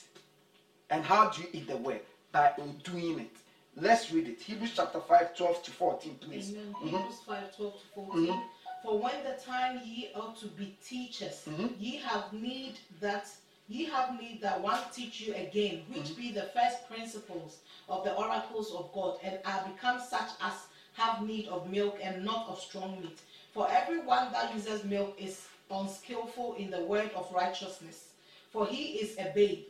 And 0.91 1.05
how 1.05 1.31
do 1.31 1.43
you 1.43 1.49
eat 1.53 1.69
the 1.69 1.77
word? 1.77 2.01
By 2.33 2.53
doing 2.85 3.19
it. 3.21 3.37
Let's 3.77 4.13
read 4.13 4.29
it. 4.29 4.41
Hebrews 4.41 4.73
chapter 4.77 5.01
5, 5.01 5.37
12 5.37 5.63
to 5.65 5.71
14, 5.71 6.15
please. 6.17 6.51
Amen. 6.51 6.75
Mhm. 6.75 6.91
Hebrews 6.91 7.21
5 7.27 7.57
12 7.57 7.73
to 7.81 7.87
14. 7.95 8.27
Mhm. 8.27 8.43
For 8.83 8.99
when 8.99 9.25
the 9.25 9.35
time 9.45 9.81
ye 9.85 10.11
ought 10.15 10.39
to 10.39 10.47
be 10.47 10.77
teachers, 10.85 11.43
Mhm. 11.47 11.75
ye 11.81 11.97
have 11.97 12.33
need 12.33 12.79
that 13.01 13.27
ye 13.69 13.85
have 13.85 14.19
need 14.21 14.41
that 14.41 14.61
one 14.61 14.81
teach 14.93 15.21
you 15.21 15.35
again, 15.35 15.85
which 15.93 16.17
be 16.17 16.31
the 16.33 16.45
first 16.55 16.87
principles 16.89 17.59
of 17.89 18.03
the 18.05 18.15
oracles 18.15 18.73
of 18.73 18.91
God, 18.93 19.19
and 19.23 19.39
are 19.45 19.63
become 19.69 20.01
such 20.01 20.31
as 20.41 20.55
have 20.95 21.23
need 21.27 21.49
of 21.49 21.69
milk 21.69 21.99
and 22.03 22.25
not 22.25 22.49
of 22.49 22.59
strong 22.61 23.01
meat. 23.01 23.19
For 23.53 23.69
everyone 23.71 24.33
that 24.33 24.55
uses 24.55 24.85
milk 24.85 25.15
is 25.19 25.47
unskillful 25.71 26.55
in 26.55 26.71
the 26.71 26.81
word 26.81 27.11
of 27.15 27.31
righteousness, 27.33 28.09
for 28.51 28.67
he 28.67 28.99
is 28.99 29.19
a 29.19 29.33
babe. 29.35 29.65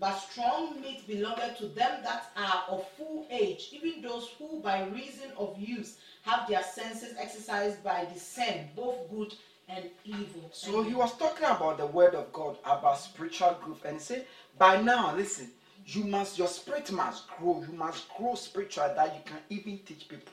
But 0.00 0.18
strong 0.18 0.80
meat 0.80 1.06
belongeth 1.06 1.58
to 1.58 1.66
them 1.66 2.02
that 2.02 2.30
are 2.36 2.64
of 2.68 2.88
full 2.96 3.26
age, 3.30 3.68
even 3.72 4.02
those 4.02 4.28
who 4.38 4.60
by 4.60 4.84
reason 4.88 5.30
of 5.36 5.56
use 5.58 5.96
have 6.22 6.48
their 6.48 6.62
senses 6.62 7.14
exercised 7.18 7.84
by 7.84 8.06
discern 8.12 8.70
both 8.74 9.10
good 9.10 9.34
and 9.68 9.84
evil. 10.04 10.48
So 10.52 10.82
he 10.82 10.94
was 10.94 11.16
talking 11.16 11.44
about 11.44 11.78
the 11.78 11.86
word 11.86 12.14
of 12.14 12.32
God, 12.32 12.58
about 12.64 12.98
spiritual 12.98 13.56
growth, 13.62 13.84
and 13.84 13.94
he 13.94 14.02
said, 14.02 14.26
by 14.58 14.80
now, 14.80 15.14
listen, 15.14 15.50
you 15.86 16.04
must, 16.04 16.38
your 16.38 16.48
spirit 16.48 16.90
must 16.92 17.28
grow. 17.28 17.64
You 17.68 17.74
must 17.76 18.08
grow 18.16 18.34
spiritual 18.34 18.92
that 18.94 19.14
you 19.14 19.20
can 19.24 19.38
even 19.50 19.78
teach 19.84 20.08
people. 20.08 20.32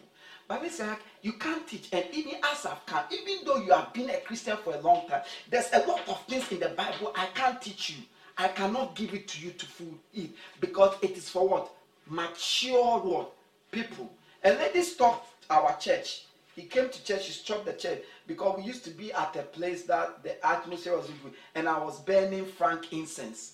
Listen, 0.50 0.88
like, 0.88 1.00
you 1.22 1.34
can't 1.34 1.68
teach, 1.68 1.90
and 1.92 2.06
even 2.12 2.34
as 2.52 2.66
I've 2.66 2.86
come, 2.86 3.04
even 3.12 3.46
though 3.46 3.58
you 3.58 3.72
have 3.72 3.94
been 3.94 4.10
a 4.10 4.18
Christian 4.18 4.58
for 4.58 4.74
a 4.74 4.82
long 4.82 5.08
time, 5.08 5.22
there's 5.50 5.70
a 5.74 5.80
lot 5.88 6.02
of 6.08 6.22
things 6.26 6.52
in 6.52 6.60
the 6.60 6.70
Bible 6.70 7.14
I 7.16 7.28
can't 7.36 7.62
teach 7.62 7.92
you. 7.92 7.98
I 8.38 8.48
cannot 8.48 8.96
give 8.96 9.14
it 9.14 9.28
to 9.28 9.46
you 9.46 9.52
to 9.52 9.66
food 9.66 10.00
eat 10.14 10.36
because 10.60 10.96
it 11.02 11.12
is 11.18 11.30
for 11.30 11.48
what 11.48 11.72
mature 12.08 13.00
what 13.00 13.32
people. 13.72 14.10
A 14.44 14.52
lady 14.54 14.82
stopped 14.82 15.28
our 15.50 15.78
church. 15.78 16.26
He 16.56 16.64
came 16.64 16.90
to 16.90 17.04
church. 17.04 17.28
He 17.28 17.34
stopped 17.34 17.66
the 17.66 17.74
church 17.74 18.00
because 18.28 18.58
we 18.58 18.64
used 18.64 18.84
to 18.86 18.92
be 18.92 19.12
at 19.12 19.36
a 19.36 19.44
place 19.44 19.84
that 19.84 20.24
the 20.24 20.46
atmosphere 20.46 20.96
was 20.96 21.08
good, 21.24 21.34
and 21.56 21.68
I 21.68 21.78
was 21.84 22.00
burning 22.00 22.46
frankincense, 22.46 23.54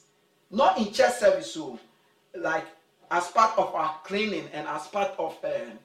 not 0.51 0.77
in 0.77 0.93
church 0.93 1.13
service, 1.15 1.53
so 1.53 1.79
like 2.37 2.65
as 3.11 3.27
part 3.29 3.57
of 3.57 3.73
our 3.73 3.99
cleaning 4.03 4.47
and 4.53 4.67
as 4.67 4.87
part 4.87 5.11
of 5.17 5.37
um, 5.43 5.79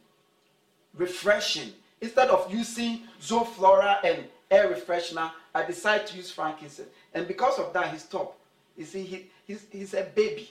refreshing. 0.97 1.73
Instead 2.01 2.29
of 2.29 2.53
using 2.53 3.03
Zoflora 3.21 3.99
and 4.05 4.25
air 4.51 4.73
refreshener, 4.73 5.31
I 5.55 5.65
decided 5.65 6.07
to 6.09 6.17
use 6.17 6.31
frankincense. 6.31 6.89
And 7.15 7.29
because 7.29 7.59
of 7.59 7.73
that, 7.73 7.93
he 7.93 7.99
stopped. 7.99 8.39
You 8.77 8.85
see, 8.85 9.03
he, 9.03 9.27
he's, 9.47 9.67
he's 9.71 9.95
a 9.95 10.05
baby. 10.15 10.51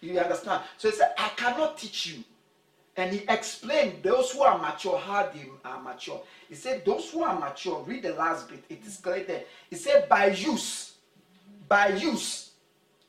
You 0.00 0.18
understand? 0.18 0.62
So 0.78 0.90
he 0.90 0.96
said, 0.96 1.12
I 1.18 1.28
cannot 1.30 1.78
teach 1.78 2.06
you. 2.06 2.24
And 2.96 3.12
he 3.12 3.24
explained 3.28 4.02
those 4.02 4.32
who 4.32 4.42
are 4.42 4.58
mature, 4.58 4.98
how 4.98 5.30
they 5.32 5.46
are 5.64 5.80
mature. 5.80 6.20
He 6.48 6.54
said, 6.54 6.84
Those 6.84 7.10
who 7.10 7.22
are 7.22 7.38
mature, 7.38 7.82
read 7.86 8.02
the 8.02 8.12
last 8.12 8.48
bit, 8.48 8.62
it 8.68 8.84
is 8.86 8.98
clear 8.98 9.24
there. 9.24 9.44
He 9.70 9.76
said, 9.76 10.08
By 10.08 10.26
use, 10.26 10.92
by 11.68 11.88
use, 11.88 12.50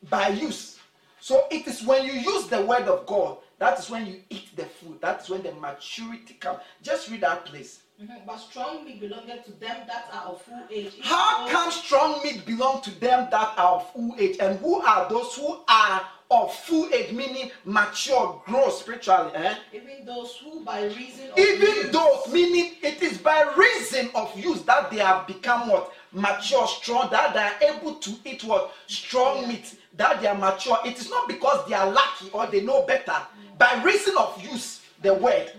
by 0.09 0.29
use. 0.29 0.79
So 1.19 1.47
it 1.51 1.67
is 1.67 1.83
when 1.83 2.05
you 2.05 2.13
use 2.13 2.47
the 2.47 2.61
word 2.61 2.83
of 2.83 3.05
God, 3.05 3.37
that 3.63 3.79
is 3.79 3.89
when 3.89 4.05
you 4.05 4.19
eat 4.29 4.55
the 4.57 4.65
food. 4.65 4.99
That 5.01 5.21
is 5.21 5.29
when 5.29 5.41
the 5.43 5.53
maturity 5.53 6.33
comes. 6.35 6.59
Just 6.81 7.09
read 7.09 7.21
that 7.21 7.45
place. 7.45 7.79
Mhm. 8.01 8.25
But 8.25 8.37
strong 8.37 8.83
meat 8.83 8.99
belongeth 8.99 9.45
to 9.45 9.51
them 9.51 9.77
that 9.87 10.09
are 10.11 10.25
of 10.31 10.41
full 10.41 10.63
age. 10.69 10.93
even 10.97 11.03
How 11.03 11.47
come 11.47 11.71
strong 11.71 12.21
meat 12.23 12.45
belong 12.45 12.81
to 12.81 12.91
them 12.99 13.27
that 13.31 13.53
are 13.57 13.75
of 13.75 13.91
full 13.93 14.15
age? 14.19 14.37
And 14.39 14.59
who 14.59 14.81
are 14.81 15.07
those 15.09 15.35
who 15.35 15.59
are 15.69 16.01
of 16.31 16.53
full 16.65 16.89
age, 16.93 17.11
meaning 17.13 17.51
mature, 17.63 18.41
grow 18.45 18.69
spiritually? 18.69 19.31
Eh? 19.35 19.55
Even 19.73 20.05
those 20.05 20.35
who 20.37 20.61
by 20.65 20.83
reason 20.85 21.29
of 21.31 21.37
Even 21.37 21.75
use- 21.75 21.91
those, 21.91 22.27
meaning 22.33 22.75
it 22.81 23.01
is 23.03 23.17
by 23.19 23.43
reason 23.55 24.09
of 24.15 24.37
use 24.37 24.61
that 24.63 24.89
they 24.91 24.97
have 24.97 25.25
become 25.27 25.69
what? 25.69 25.93
Mature, 26.13 26.67
strong, 26.67 27.09
that 27.09 27.33
they 27.33 27.67
are 27.67 27.75
able 27.75 27.95
to 27.95 28.11
eat 28.23 28.43
what? 28.43 28.73
Strong 28.87 29.47
meat, 29.47 29.75
that 29.97 30.21
they 30.21 30.27
are 30.27 30.37
mature. 30.37 30.77
It 30.85 30.99
is 30.99 31.09
not 31.09 31.27
because 31.27 31.67
they 31.67 31.73
are 31.73 31.89
lucky 31.89 32.29
or 32.31 32.45
they 32.47 32.61
know 32.61 32.83
better. 32.83 33.15
By 33.57 33.81
reason 33.83 34.15
of 34.17 34.41
use, 34.43 34.81
the 35.01 35.13
word. 35.13 35.51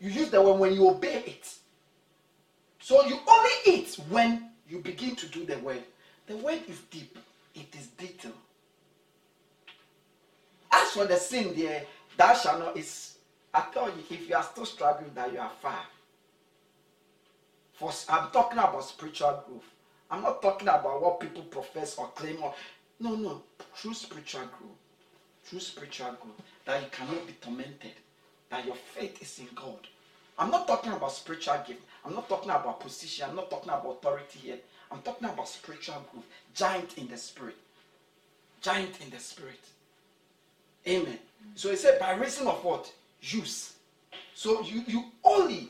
You 0.00 0.10
use 0.10 0.30
the 0.30 0.42
word 0.42 0.58
when 0.58 0.72
you 0.72 0.88
obey 0.88 1.22
it. 1.26 1.54
So 2.80 3.04
you 3.06 3.18
only 3.26 3.50
eat 3.66 3.98
when 4.08 4.50
you 4.68 4.78
begin 4.80 5.16
to 5.16 5.26
do 5.28 5.44
the 5.44 5.58
word. 5.58 5.82
The 6.26 6.36
word 6.36 6.60
is 6.68 6.80
deep, 6.90 7.18
it 7.54 7.74
is 7.78 7.86
detailed. 7.88 8.34
As 10.70 10.90
for 10.90 11.06
the 11.06 11.16
sin 11.16 11.54
there, 11.56 11.84
thou 12.16 12.34
shalt 12.34 12.58
not 12.58 12.76
is 12.76 13.18
I 13.54 13.64
tell 13.72 13.86
you, 13.88 14.04
if 14.10 14.28
you 14.28 14.36
are 14.36 14.42
still 14.42 14.66
struggling, 14.66 15.10
that 15.14 15.32
you 15.32 15.38
are 15.38 15.50
far. 15.60 15.80
For 17.78 17.92
I'm 18.08 18.30
talking 18.30 18.58
about 18.58 18.84
spiritual 18.84 19.44
growth. 19.46 19.62
I'm 20.10 20.22
not 20.22 20.42
talking 20.42 20.68
about 20.68 21.00
what 21.02 21.20
people 21.20 21.42
profess 21.42 21.96
or 21.96 22.08
claim 22.08 22.42
or 22.42 22.54
no, 23.00 23.14
no, 23.14 23.42
true 23.76 23.94
spiritual 23.94 24.42
growth. 24.58 24.78
True 25.48 25.60
spiritual 25.60 26.16
growth. 26.20 26.42
That 26.64 26.82
you 26.82 26.88
cannot 26.90 27.26
be 27.26 27.34
tormented. 27.40 27.94
That 28.50 28.66
your 28.66 28.74
faith 28.74 29.22
is 29.22 29.38
in 29.38 29.48
God. 29.54 29.86
I'm 30.38 30.50
not 30.50 30.66
talking 30.66 30.92
about 30.92 31.12
spiritual 31.12 31.62
gift. 31.66 31.82
I'm 32.04 32.14
not 32.14 32.28
talking 32.28 32.50
about 32.50 32.80
position. 32.80 33.26
I'm 33.28 33.36
not 33.36 33.50
talking 33.50 33.68
about 33.68 33.98
authority 33.98 34.38
here. 34.40 34.58
I'm 34.90 35.02
talking 35.02 35.28
about 35.28 35.48
spiritual 35.48 36.04
growth. 36.12 36.24
Giant 36.54 36.98
in 36.98 37.08
the 37.08 37.16
spirit. 37.16 37.56
Giant 38.60 39.00
in 39.00 39.10
the 39.10 39.18
spirit. 39.18 39.60
Amen. 40.86 41.18
So 41.54 41.70
he 41.70 41.76
said, 41.76 41.98
by 41.98 42.14
reason 42.14 42.46
of 42.46 42.64
what? 42.64 42.90
Use. 43.20 43.74
So 44.34 44.62
you, 44.62 44.82
you 44.86 45.04
only, 45.24 45.68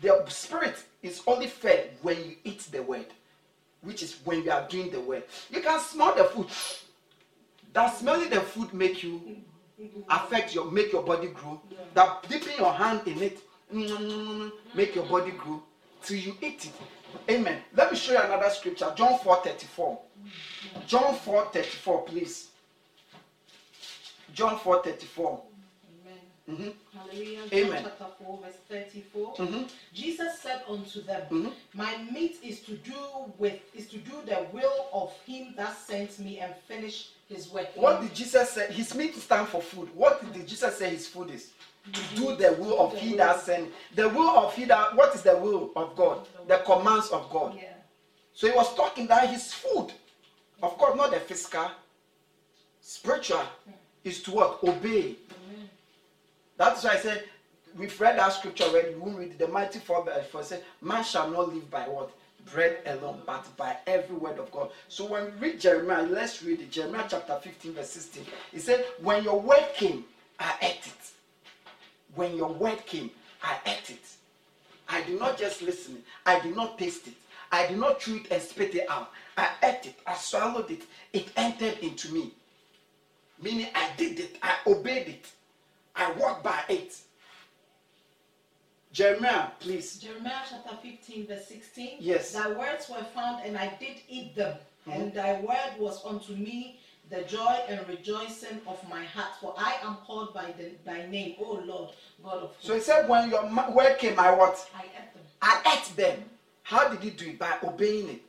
the 0.00 0.24
spirit 0.28 0.82
is 1.02 1.22
only 1.26 1.46
fed 1.46 1.90
when 2.02 2.16
you 2.18 2.36
eat 2.44 2.60
the 2.70 2.82
word, 2.82 3.06
which 3.82 4.02
is 4.02 4.16
when 4.24 4.42
you 4.44 4.50
are 4.50 4.66
doing 4.68 4.90
the 4.90 5.00
word. 5.00 5.24
You 5.50 5.60
can 5.60 5.80
smell 5.80 6.14
the 6.14 6.24
food. 6.24 6.48
Does 7.72 7.98
smelling 7.98 8.30
the 8.30 8.40
food 8.40 8.72
make 8.72 9.02
you 9.02 9.20
affect 10.08 10.54
your 10.54 10.70
make 10.70 10.92
your 10.92 11.02
body 11.02 11.28
grow? 11.28 11.60
That 11.94 12.28
dipping 12.28 12.56
your 12.58 12.72
hand 12.72 13.02
in 13.06 13.20
it 13.20 13.40
mm, 13.72 14.52
make 14.74 14.94
your 14.94 15.04
body 15.06 15.32
grow 15.32 15.62
till 16.02 16.16
you 16.16 16.36
eat 16.40 16.66
it. 16.66 16.72
Amen. 17.32 17.60
Let 17.76 17.90
me 17.90 17.98
show 17.98 18.12
you 18.12 18.20
another 18.20 18.50
scripture. 18.50 18.92
John 18.96 19.18
4 19.18 19.42
34. 19.42 20.00
John 20.86 21.14
4 21.16 21.46
34, 21.52 22.02
please. 22.02 22.48
John 24.32 24.58
4 24.58 24.82
34. 24.82 25.42
Amen. 26.48 26.56
Mhm. 26.58 26.74
Hallelujah. 26.92 27.40
Amen. 27.52 27.82
John 27.82 27.92
chapter 27.98 28.06
4, 28.24 28.38
verse 28.42 28.56
34. 28.68 29.34
Mhm. 29.36 29.68
Jesus 29.92 30.38
said 30.40 30.62
unto 30.68 31.00
them, 31.02 31.22
Mhm. 31.30 31.52
My 31.72 31.96
meat 32.10 32.38
is 32.42 32.60
to 32.62 32.72
do 32.76 33.32
with 33.38 33.60
is 33.74 33.88
to 33.88 33.96
do 33.98 34.22
the 34.26 34.46
will 34.52 34.88
of 34.92 35.12
him 35.26 35.54
that 35.56 35.76
sent 35.78 36.18
me 36.18 36.40
and 36.40 36.54
finish 36.68 37.08
his 37.28 37.48
work. 37.48 37.68
What 37.74 38.02
did 38.02 38.14
Jesus 38.14 38.50
say? 38.50 38.70
His 38.72 38.94
meat 38.94 39.14
stand 39.16 39.48
for 39.48 39.62
food. 39.62 39.88
What 39.94 40.20
did 40.32 40.46
Jesus 40.46 40.76
say 40.76 40.90
his 40.90 41.06
food 41.08 41.30
is? 41.30 41.50
To 41.92 42.00
do 42.16 42.36
the 42.36 42.52
will 42.54 42.78
of 42.80 42.98
he 42.98 43.14
that 43.16 43.40
sent. 43.40 43.72
The 43.94 44.08
will 44.08 44.28
of 44.30 44.54
he 44.54 44.64
that 44.66 44.94
what 44.94 45.14
is 45.14 45.22
the 45.22 45.36
will 45.36 45.70
of 45.76 45.94
God? 45.96 46.26
The 46.46 46.58
commands 46.58 47.08
of 47.10 47.28
God. 47.30 47.54
Yeah. 47.56 47.72
So 48.34 48.46
he 48.48 48.52
was 48.54 48.74
talking 48.74 49.06
that 49.06 49.28
his 49.30 49.52
food, 49.52 49.92
of 50.62 50.76
course, 50.78 50.96
not 50.96 51.10
the 51.10 51.20
physical, 51.20 51.70
spiritual, 52.80 53.44
is 54.02 54.22
to 54.22 54.30
what? 54.32 54.62
Obey. 54.64 55.16
Amen. 56.58 56.72
That's 56.72 56.84
why 56.84 56.92
I 56.92 56.96
said 56.96 57.24
we've 57.76 58.00
read 58.00 58.18
that 58.18 58.32
scripture 58.32 58.64
already. 58.64 58.94
We 58.94 59.00
won't 59.00 59.18
read 59.18 59.38
the 59.38 59.48
mighty 59.48 59.78
four 59.78 60.06
four 60.30 60.42
said, 60.42 60.64
Man 60.80 61.04
shall 61.04 61.30
not 61.30 61.52
live 61.52 61.70
by 61.70 61.82
what? 61.82 62.10
Bread 62.52 62.78
alone, 62.86 63.22
but 63.24 63.46
by 63.56 63.76
every 63.86 64.16
word 64.16 64.38
of 64.38 64.52
God. 64.52 64.70
So 64.88 65.06
when 65.06 65.24
we 65.24 65.48
read 65.48 65.60
Jeremiah, 65.60 66.02
let's 66.02 66.42
read 66.42 66.60
it. 66.60 66.70
Jeremiah 66.70 67.06
chapter 67.08 67.38
15, 67.42 67.72
verse 67.72 67.88
16. 67.90 68.24
He 68.52 68.58
said, 68.58 68.84
When 69.00 69.24
your 69.24 69.40
word 69.40 69.66
came, 69.74 70.04
I 70.38 70.54
ate 70.60 70.86
it. 70.86 71.10
When 72.14 72.36
your 72.36 72.52
word 72.52 72.84
came, 72.84 73.10
I 73.42 73.56
ate 73.64 73.90
it. 73.90 74.04
I 74.88 75.02
did 75.02 75.18
not 75.18 75.38
just 75.38 75.62
listen, 75.62 76.02
I 76.26 76.40
did 76.40 76.54
not 76.54 76.78
taste 76.78 77.06
it. 77.06 77.14
I 77.50 77.66
did 77.66 77.78
not 77.78 78.00
chew 78.00 78.16
it 78.16 78.30
and 78.30 78.42
spit 78.42 78.74
it 78.74 78.90
out. 78.90 79.10
I 79.36 79.48
ate 79.62 79.86
it, 79.86 79.98
I 80.06 80.14
swallowed 80.14 80.70
it, 80.70 80.82
it 81.12 81.28
entered 81.36 81.78
into 81.80 82.12
me. 82.12 82.32
Meaning 83.40 83.68
I 83.74 83.90
did 83.96 84.20
it, 84.20 84.38
I 84.42 84.56
obeyed 84.66 85.08
it, 85.08 85.32
I 85.96 86.12
walk 86.12 86.42
by 86.42 86.62
it. 86.68 86.96
Jeremiah, 88.92 89.48
please. 89.58 89.98
Jeremiah 89.98 90.42
chapter 90.48 90.76
15, 90.80 91.26
verse 91.26 91.46
16. 91.46 91.96
Yes. 91.98 92.32
Thy 92.32 92.50
words 92.52 92.88
were 92.88 93.04
found, 93.14 93.44
and 93.44 93.56
I 93.56 93.74
did 93.80 93.96
eat 94.08 94.36
them. 94.36 94.56
Mm-hmm. 94.88 95.00
And 95.00 95.14
thy 95.14 95.40
word 95.40 95.80
was 95.80 96.04
unto 96.04 96.34
me 96.34 96.78
the 97.10 97.22
joy 97.22 97.58
and 97.68 97.86
rejoicing 97.88 98.60
of 98.66 98.78
my 98.88 99.04
heart. 99.04 99.32
For 99.40 99.54
I 99.56 99.76
am 99.82 99.96
called 100.06 100.32
by 100.32 100.54
the, 100.56 100.70
thy 100.84 101.06
name, 101.06 101.34
O 101.40 101.62
Lord, 101.64 101.90
God 102.22 102.36
of 102.36 102.50
hosts. 102.50 102.66
So 102.66 102.74
he 102.74 102.80
said, 102.80 103.08
When 103.08 103.30
your 103.30 103.44
word 103.72 103.98
came, 103.98 104.18
I 104.18 104.32
what? 104.32 104.64
I 104.76 104.82
ate 104.82 105.12
them. 105.14 105.22
I 105.42 105.76
ate 105.76 105.96
them. 105.96 106.24
How 106.62 106.88
did 106.88 107.00
he 107.00 107.10
do 107.10 107.30
it? 107.30 107.38
By 107.38 107.56
obeying 107.64 108.08
it. 108.10 108.22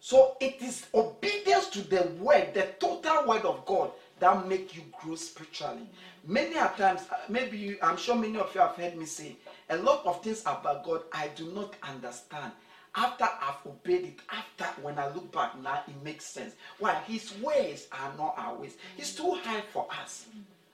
So 0.00 0.36
it 0.40 0.60
is 0.60 0.86
obedience 0.92 1.68
to 1.68 1.80
the 1.80 2.10
word, 2.20 2.54
the 2.54 2.68
total 2.80 3.24
word 3.26 3.44
of 3.44 3.64
God, 3.64 3.92
that 4.18 4.48
make 4.48 4.74
you 4.74 4.82
grow 5.00 5.14
spiritually. 5.14 5.88
Many 6.24 6.56
a 6.56 6.72
times, 6.76 7.02
uh, 7.10 7.16
maybe 7.28 7.58
you, 7.58 7.78
I'm 7.82 7.96
sure 7.96 8.14
many 8.14 8.38
of 8.38 8.54
you 8.54 8.60
have 8.60 8.76
heard 8.76 8.96
me 8.96 9.06
say, 9.06 9.36
a 9.70 9.76
lot 9.76 10.06
of 10.06 10.22
things 10.22 10.42
about 10.42 10.84
God 10.84 11.02
I 11.12 11.28
do 11.34 11.46
not 11.52 11.74
understand. 11.82 12.52
After 12.94 13.24
I've 13.24 13.66
obeyed 13.66 14.04
it, 14.04 14.20
after 14.30 14.82
when 14.82 14.98
I 14.98 15.08
look 15.08 15.32
back 15.32 15.60
now, 15.60 15.82
it 15.88 16.04
makes 16.04 16.26
sense. 16.26 16.54
Why? 16.78 16.94
His 17.06 17.32
ways 17.42 17.88
are 17.90 18.12
not 18.18 18.34
our 18.36 18.54
ways. 18.54 18.76
He's 18.96 19.14
too 19.14 19.32
high 19.42 19.62
for 19.72 19.88
us. 20.00 20.26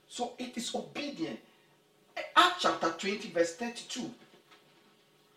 So 0.08 0.32
it 0.38 0.56
is 0.56 0.74
obedient. 0.74 1.38
Acts 2.36 2.62
chapter 2.62 2.90
20, 2.90 3.30
verse 3.30 3.54
32. 3.54 4.10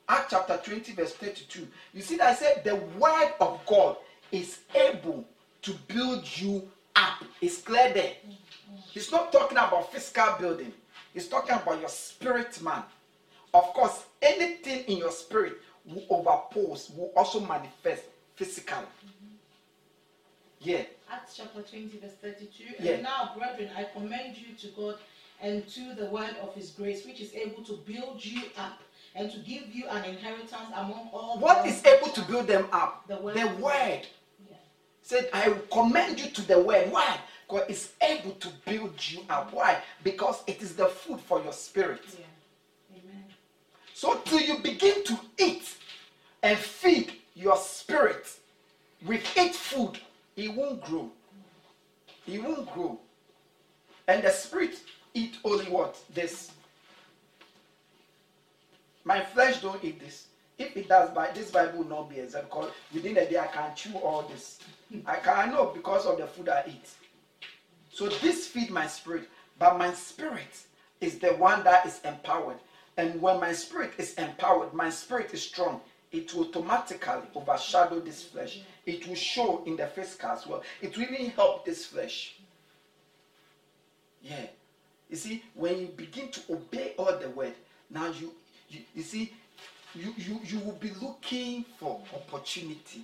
Acts 0.09 0.31
chapter 0.31 0.59
20, 0.63 0.93
verse 0.93 1.13
32. 1.13 1.67
You 1.93 2.01
see 2.01 2.17
that 2.17 2.31
I 2.31 2.33
said 2.35 2.63
the 2.63 2.75
word 2.75 3.33
of 3.39 3.59
God 3.65 3.97
is 4.31 4.59
able 4.73 5.23
to 5.61 5.73
build 5.87 6.25
you 6.37 6.67
up. 6.95 7.23
It's 7.41 7.61
clear 7.61 7.93
there. 7.93 8.13
He's 8.91 9.11
not 9.11 9.31
talking 9.31 9.57
about 9.57 9.91
physical 9.91 10.35
building, 10.39 10.73
he's 11.13 11.27
talking 11.27 11.55
about 11.55 11.79
your 11.79 11.89
spirit 11.89 12.61
man. 12.61 12.83
Of 13.53 13.73
course, 13.73 14.05
anything 14.21 14.85
in 14.85 14.97
your 14.97 15.11
spirit 15.11 15.57
will 15.85 16.05
overpose, 16.09 16.95
will 16.95 17.11
also 17.15 17.41
manifest 17.41 18.03
physically. 18.35 18.77
Mm-hmm. 18.77 19.35
Yeah. 20.61 20.83
Acts 21.11 21.35
chapter 21.35 21.61
20, 21.61 21.99
verse 22.01 22.13
32. 22.21 22.63
Yeah. 22.79 22.93
And 22.93 23.03
now, 23.03 23.31
brethren, 23.37 23.69
I 23.75 23.83
commend 23.93 24.37
you 24.37 24.53
to 24.55 24.67
God 24.67 24.95
and 25.41 25.67
to 25.69 25.93
the 25.95 26.05
word 26.05 26.35
of 26.41 26.53
his 26.55 26.69
grace, 26.69 27.05
which 27.05 27.19
is 27.19 27.33
able 27.33 27.63
to 27.63 27.73
build 27.85 28.23
you 28.23 28.43
up 28.57 28.79
and 29.15 29.29
to 29.31 29.37
give 29.39 29.73
you 29.73 29.87
an 29.89 30.05
inheritance 30.05 30.53
among 30.73 31.09
all 31.11 31.39
What 31.39 31.65
is 31.65 31.83
able 31.85 32.09
to 32.09 32.21
build 32.21 32.47
them 32.47 32.67
up? 32.71 33.05
The 33.07 33.17
word. 33.17 33.35
The 33.35 33.47
word. 33.61 34.07
Yeah. 34.49 34.55
said, 35.01 35.29
I 35.33 35.53
commend 35.71 36.19
you 36.19 36.29
to 36.29 36.41
the 36.47 36.59
word. 36.59 36.91
Why? 36.91 37.17
Because 37.51 37.69
it's 37.69 37.91
able 38.01 38.31
to 38.31 38.47
build 38.65 38.93
you 39.11 39.23
up. 39.29 39.51
Why? 39.51 39.81
Because 40.03 40.41
it 40.47 40.61
is 40.61 40.73
the 40.73 40.85
food 40.85 41.19
for 41.19 41.41
your 41.43 41.51
spirit. 41.51 42.01
Yeah. 42.17 42.97
Amen. 42.97 43.25
So 43.93 44.21
till 44.23 44.39
you 44.39 44.59
begin 44.59 45.03
to 45.03 45.19
eat 45.37 45.75
and 46.43 46.57
feed 46.57 47.11
your 47.35 47.57
spirit 47.57 48.25
with 49.05 49.21
it 49.35 49.53
food, 49.53 49.99
it 50.37 50.55
won't 50.55 50.81
grow. 50.81 51.11
It 52.25 52.41
won't 52.41 52.71
grow. 52.73 52.97
And 54.07 54.23
the 54.23 54.29
spirit 54.29 54.79
eat 55.13 55.35
only 55.43 55.65
what? 55.65 55.97
This. 56.13 56.51
My 59.03 59.19
flesh 59.19 59.61
don't 59.61 59.83
eat 59.83 59.99
this. 59.99 60.27
If 60.57 60.77
it 60.77 60.87
does, 60.87 61.09
by 61.09 61.31
this 61.31 61.51
Bible 61.51 61.79
will 61.79 61.89
not 61.89 62.09
be 62.09 62.19
exact 62.19 62.45
because 62.45 62.71
within 62.93 63.17
a 63.17 63.29
day 63.29 63.39
I 63.39 63.47
can 63.47 63.75
chew 63.75 63.97
all 63.97 64.21
this. 64.23 64.59
I 65.05 65.17
can 65.17 65.49
I 65.49 65.51
know 65.51 65.65
because 65.65 66.05
of 66.05 66.17
the 66.17 66.27
food 66.27 66.47
I 66.47 66.63
eat. 66.67 66.89
So 68.01 68.07
this 68.07 68.47
feed 68.47 68.71
my 68.71 68.87
spirit, 68.87 69.29
but 69.59 69.77
my 69.77 69.93
spirit 69.93 70.65
is 71.01 71.19
the 71.19 71.33
one 71.33 71.63
that 71.65 71.85
is 71.85 72.01
empowered. 72.03 72.57
And 72.97 73.21
when 73.21 73.39
my 73.39 73.53
spirit 73.53 73.91
is 73.99 74.15
empowered, 74.15 74.73
my 74.73 74.89
spirit 74.89 75.31
is 75.35 75.43
strong. 75.43 75.81
It 76.11 76.33
will 76.33 76.47
automatically 76.47 77.29
overshadow 77.35 77.99
this 77.99 78.23
flesh. 78.23 78.61
It 78.87 79.07
will 79.07 79.13
show 79.13 79.63
in 79.67 79.75
the 79.75 79.85
physical 79.85 80.31
as 80.31 80.47
well. 80.47 80.63
It 80.81 80.97
will 80.97 81.03
even 81.03 81.29
help 81.29 81.63
this 81.63 81.85
flesh. 81.85 82.37
Yeah. 84.23 84.47
You 85.07 85.15
see, 85.15 85.43
when 85.53 85.81
you 85.81 85.85
begin 85.89 86.31
to 86.31 86.41
obey 86.53 86.95
all 86.97 87.15
the 87.15 87.29
word, 87.29 87.53
now 87.91 88.07
you, 88.07 88.33
you, 88.67 88.79
you 88.95 89.03
see, 89.03 89.31
you, 89.93 90.11
you, 90.17 90.39
you 90.43 90.59
will 90.61 90.79
be 90.81 90.89
looking 90.99 91.65
for 91.77 92.01
opportunity 92.15 93.03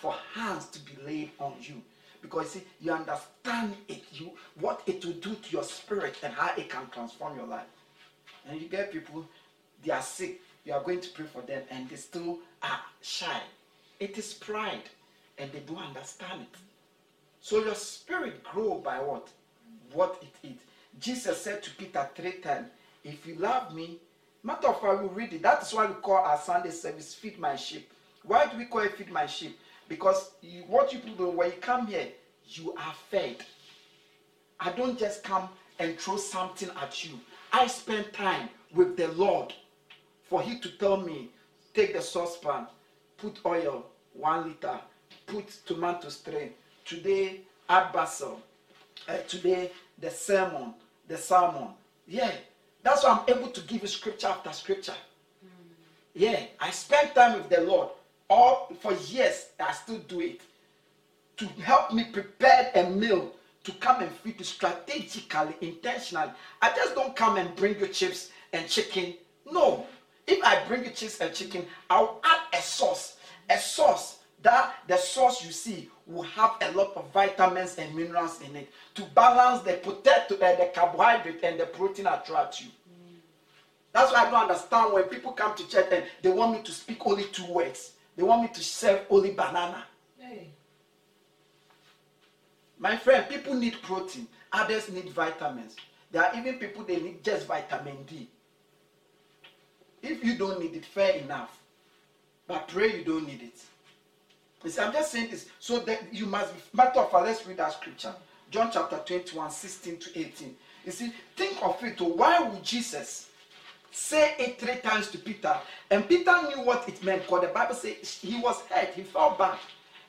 for 0.00 0.14
hands 0.32 0.68
to 0.68 0.78
be 0.78 0.92
laid 1.04 1.32
on 1.38 1.52
you 1.60 1.82
because 2.22 2.50
see, 2.50 2.62
you 2.80 2.92
understand 2.92 3.74
it, 3.88 4.02
you 4.12 4.32
what 4.60 4.82
it 4.86 5.04
will 5.04 5.12
do 5.14 5.34
to 5.34 5.50
your 5.50 5.62
spirit 5.62 6.16
and 6.22 6.32
how 6.32 6.54
it 6.56 6.68
can 6.68 6.88
transform 6.92 7.36
your 7.36 7.46
life. 7.46 7.66
And 8.48 8.60
you 8.60 8.68
get 8.68 8.92
people, 8.92 9.24
they 9.84 9.92
are 9.92 10.02
sick, 10.02 10.40
you 10.64 10.72
are 10.72 10.82
going 10.82 11.00
to 11.00 11.08
pray 11.10 11.26
for 11.26 11.42
them, 11.42 11.62
and 11.70 11.88
they 11.88 11.96
still 11.96 12.38
are 12.62 12.80
shy. 13.00 13.40
It 14.00 14.16
is 14.18 14.34
pride, 14.34 14.88
and 15.38 15.50
they 15.52 15.60
don't 15.60 15.78
understand 15.78 16.42
it. 16.42 16.58
So 17.40 17.64
your 17.64 17.74
spirit 17.74 18.42
grow 18.44 18.74
by 18.78 18.98
what? 19.00 19.28
What 19.92 20.22
it 20.22 20.48
is. 20.48 20.58
Jesus 21.00 21.40
said 21.40 21.62
to 21.62 21.70
Peter 21.76 22.08
three 22.14 22.32
times, 22.32 22.68
If 23.04 23.26
you 23.26 23.36
love 23.36 23.74
me, 23.74 23.98
matter 24.42 24.68
of 24.68 24.80
fact, 24.80 25.02
we 25.02 25.08
read 25.08 25.32
it. 25.32 25.42
That 25.42 25.62
is 25.62 25.72
why 25.72 25.86
we 25.86 25.94
call 25.94 26.16
our 26.16 26.38
Sunday 26.38 26.70
service 26.70 27.14
Feed 27.14 27.38
My 27.38 27.56
Sheep. 27.56 27.90
Why 28.24 28.46
do 28.46 28.58
we 28.58 28.64
call 28.66 28.82
it 28.82 28.96
Feed 28.96 29.10
My 29.10 29.26
Sheep? 29.26 29.58
Because 29.88 30.32
you, 30.42 30.62
what 30.66 30.92
you 30.92 31.00
do 31.00 31.30
when 31.30 31.50
you 31.50 31.56
come 31.60 31.86
here, 31.86 32.08
you 32.46 32.74
are 32.74 32.94
fed. 33.10 33.36
I 34.60 34.70
don't 34.72 34.98
just 34.98 35.22
come 35.22 35.48
and 35.78 35.98
throw 35.98 36.16
something 36.16 36.70
at 36.80 37.04
you. 37.04 37.18
I 37.52 37.66
spend 37.66 38.12
time 38.12 38.48
with 38.74 38.96
the 38.96 39.08
Lord 39.08 39.54
for 40.28 40.42
He 40.42 40.58
to 40.58 40.70
tell 40.72 40.98
me, 40.98 41.30
take 41.74 41.94
the 41.94 42.02
saucepan, 42.02 42.66
put 43.16 43.38
oil, 43.46 43.86
one 44.12 44.48
liter, 44.48 44.78
put 45.26 45.48
tomato 45.64 46.08
strain. 46.08 46.50
Today, 46.84 47.40
add 47.68 47.92
basil. 47.92 48.40
Uh, 49.08 49.18
today, 49.28 49.70
the 49.98 50.10
sermon, 50.10 50.74
the 51.06 51.16
salmon. 51.16 51.68
Yeah, 52.06 52.32
that's 52.82 53.04
why 53.04 53.10
I'm 53.26 53.36
able 53.36 53.50
to 53.50 53.60
give 53.62 53.82
you 53.82 53.88
scripture 53.88 54.26
after 54.26 54.52
scripture. 54.52 54.94
Yeah, 56.14 56.44
I 56.60 56.70
spend 56.70 57.14
time 57.14 57.34
with 57.34 57.48
the 57.48 57.60
Lord 57.60 57.90
all 58.28 58.72
for 58.80 58.92
years. 58.94 59.46
I 59.58 59.72
still 59.72 59.98
do 59.98 60.20
it 60.20 60.40
to 61.38 61.46
help 61.62 61.92
me 61.92 62.04
prepare 62.04 62.70
a 62.74 62.90
meal 62.90 63.32
to 63.64 63.72
come 63.72 64.02
and 64.02 64.10
feed 64.10 64.38
you 64.38 64.44
strategically, 64.44 65.54
intentionally. 65.60 66.30
I 66.62 66.70
just 66.74 66.94
don't 66.94 67.14
come 67.14 67.36
and 67.36 67.54
bring 67.56 67.78
you 67.78 67.88
chips 67.88 68.30
and 68.52 68.68
chicken. 68.68 69.14
No. 69.50 69.86
If 70.26 70.42
I 70.44 70.62
bring 70.66 70.84
you 70.84 70.90
chips 70.90 71.20
and 71.20 71.34
chicken, 71.34 71.66
I'll 71.88 72.20
add 72.24 72.58
a 72.58 72.62
sauce. 72.62 73.16
A 73.50 73.58
sauce 73.58 74.18
that 74.42 74.74
the 74.86 74.96
sauce 74.96 75.44
you 75.44 75.50
see 75.50 75.90
will 76.06 76.22
have 76.22 76.56
a 76.62 76.72
lot 76.72 76.92
of 76.96 77.12
vitamins 77.12 77.76
and 77.76 77.94
minerals 77.94 78.40
in 78.42 78.54
it 78.56 78.70
to 78.94 79.02
balance 79.14 79.62
the 79.62 79.74
potato 79.74 80.34
and 80.34 80.60
uh, 80.60 80.64
the 80.64 80.70
carbohydrate 80.74 81.42
and 81.42 81.58
the 81.58 81.66
protein 81.66 82.06
attract 82.06 82.60
you. 82.60 82.68
That's 83.92 84.12
why 84.12 84.26
I 84.26 84.30
don't 84.30 84.48
understand 84.48 84.92
when 84.92 85.04
people 85.04 85.32
come 85.32 85.56
to 85.56 85.68
church 85.68 85.88
and 85.90 86.04
they 86.22 86.30
want 86.30 86.52
me 86.52 86.62
to 86.62 86.72
speak 86.72 87.04
only 87.06 87.24
two 87.24 87.46
words. 87.46 87.92
They 88.18 88.24
want 88.24 88.42
me 88.42 88.48
to 88.52 88.60
serve 88.64 89.06
only 89.10 89.30
banana. 89.30 89.84
Hey. 90.18 90.48
My 92.76 92.96
friend, 92.96 93.24
people 93.28 93.54
need 93.54 93.80
protein. 93.80 94.26
Others 94.52 94.88
need 94.90 95.10
vitamins. 95.10 95.76
There 96.10 96.24
are 96.24 96.36
even 96.36 96.58
people 96.58 96.82
they 96.82 97.00
need 97.00 97.22
just 97.22 97.46
vitamin 97.46 98.02
D. 98.08 98.28
If 100.02 100.24
you 100.24 100.34
don't 100.36 100.58
need 100.58 100.74
it, 100.74 100.84
fair 100.84 101.12
enough. 101.12 101.60
But 102.48 102.66
pray 102.66 102.98
you 102.98 103.04
don't 103.04 103.24
need 103.24 103.40
it. 103.40 103.60
You 104.64 104.70
see, 104.70 104.82
I'm 104.82 104.92
just 104.92 105.12
saying 105.12 105.30
this 105.30 105.46
so 105.60 105.78
that 105.78 106.12
you 106.12 106.26
must 106.26 106.52
be 106.52 106.60
matter 106.72 106.98
of 106.98 107.12
fact. 107.12 107.24
Let's 107.24 107.46
read 107.46 107.58
that 107.58 107.74
scripture. 107.74 108.14
John 108.50 108.70
chapter 108.72 108.98
21, 109.06 109.48
16 109.48 109.96
to 109.96 110.18
18. 110.18 110.56
You 110.86 110.90
see, 110.90 111.12
think 111.36 111.56
of 111.62 111.80
it. 111.84 112.00
Why 112.00 112.40
would 112.40 112.64
Jesus 112.64 113.27
say 113.90 114.34
it 114.38 114.58
three 114.58 114.76
times 114.76 115.08
to 115.10 115.18
Peter? 115.18 115.56
And 115.90 116.08
Peter 116.08 116.36
knew 116.42 116.62
what 116.64 116.88
it 116.88 117.02
meant 117.02 117.22
because 117.22 117.42
the 117.42 117.48
Bible 117.48 117.74
says 117.74 118.18
he 118.22 118.40
was 118.40 118.60
hurt, 118.62 118.90
he 118.94 119.02
fell 119.02 119.36
back. 119.36 119.58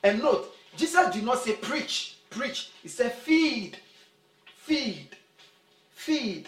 And 0.03 0.21
note, 0.21 0.53
Jesus 0.75 1.13
did 1.13 1.23
not 1.23 1.39
say 1.39 1.53
preach, 1.53 2.17
preach. 2.29 2.71
He 2.81 2.87
said 2.87 3.13
feed, 3.13 3.77
feed, 4.55 5.09
feed. 5.91 6.47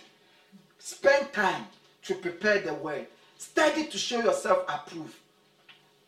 Spend 0.79 1.31
time 1.33 1.65
to 2.03 2.15
prepare 2.15 2.59
the 2.59 2.73
word. 2.73 3.07
Study 3.37 3.85
to 3.87 3.97
show 3.97 4.19
yourself 4.19 4.65
approved. 4.67 5.15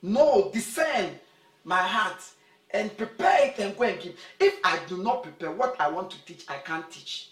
No, 0.02 0.50
discern 0.54 1.12
my 1.64 1.78
heart 1.78 2.22
and 2.72 2.96
prepare 2.98 3.48
it 3.48 3.60
and 3.60 3.78
go 3.78 3.84
and 3.84 4.02
give. 4.02 4.16
If 4.40 4.56
I 4.64 4.80
do 4.88 4.98
not 4.98 5.24
prepare 5.24 5.52
what 5.52 5.80
I 5.80 5.90
want 5.90 6.12
to 6.12 6.26
teach, 6.26 6.46
I 6.50 6.58
can't 6.58 6.90
teach. 6.92 7.30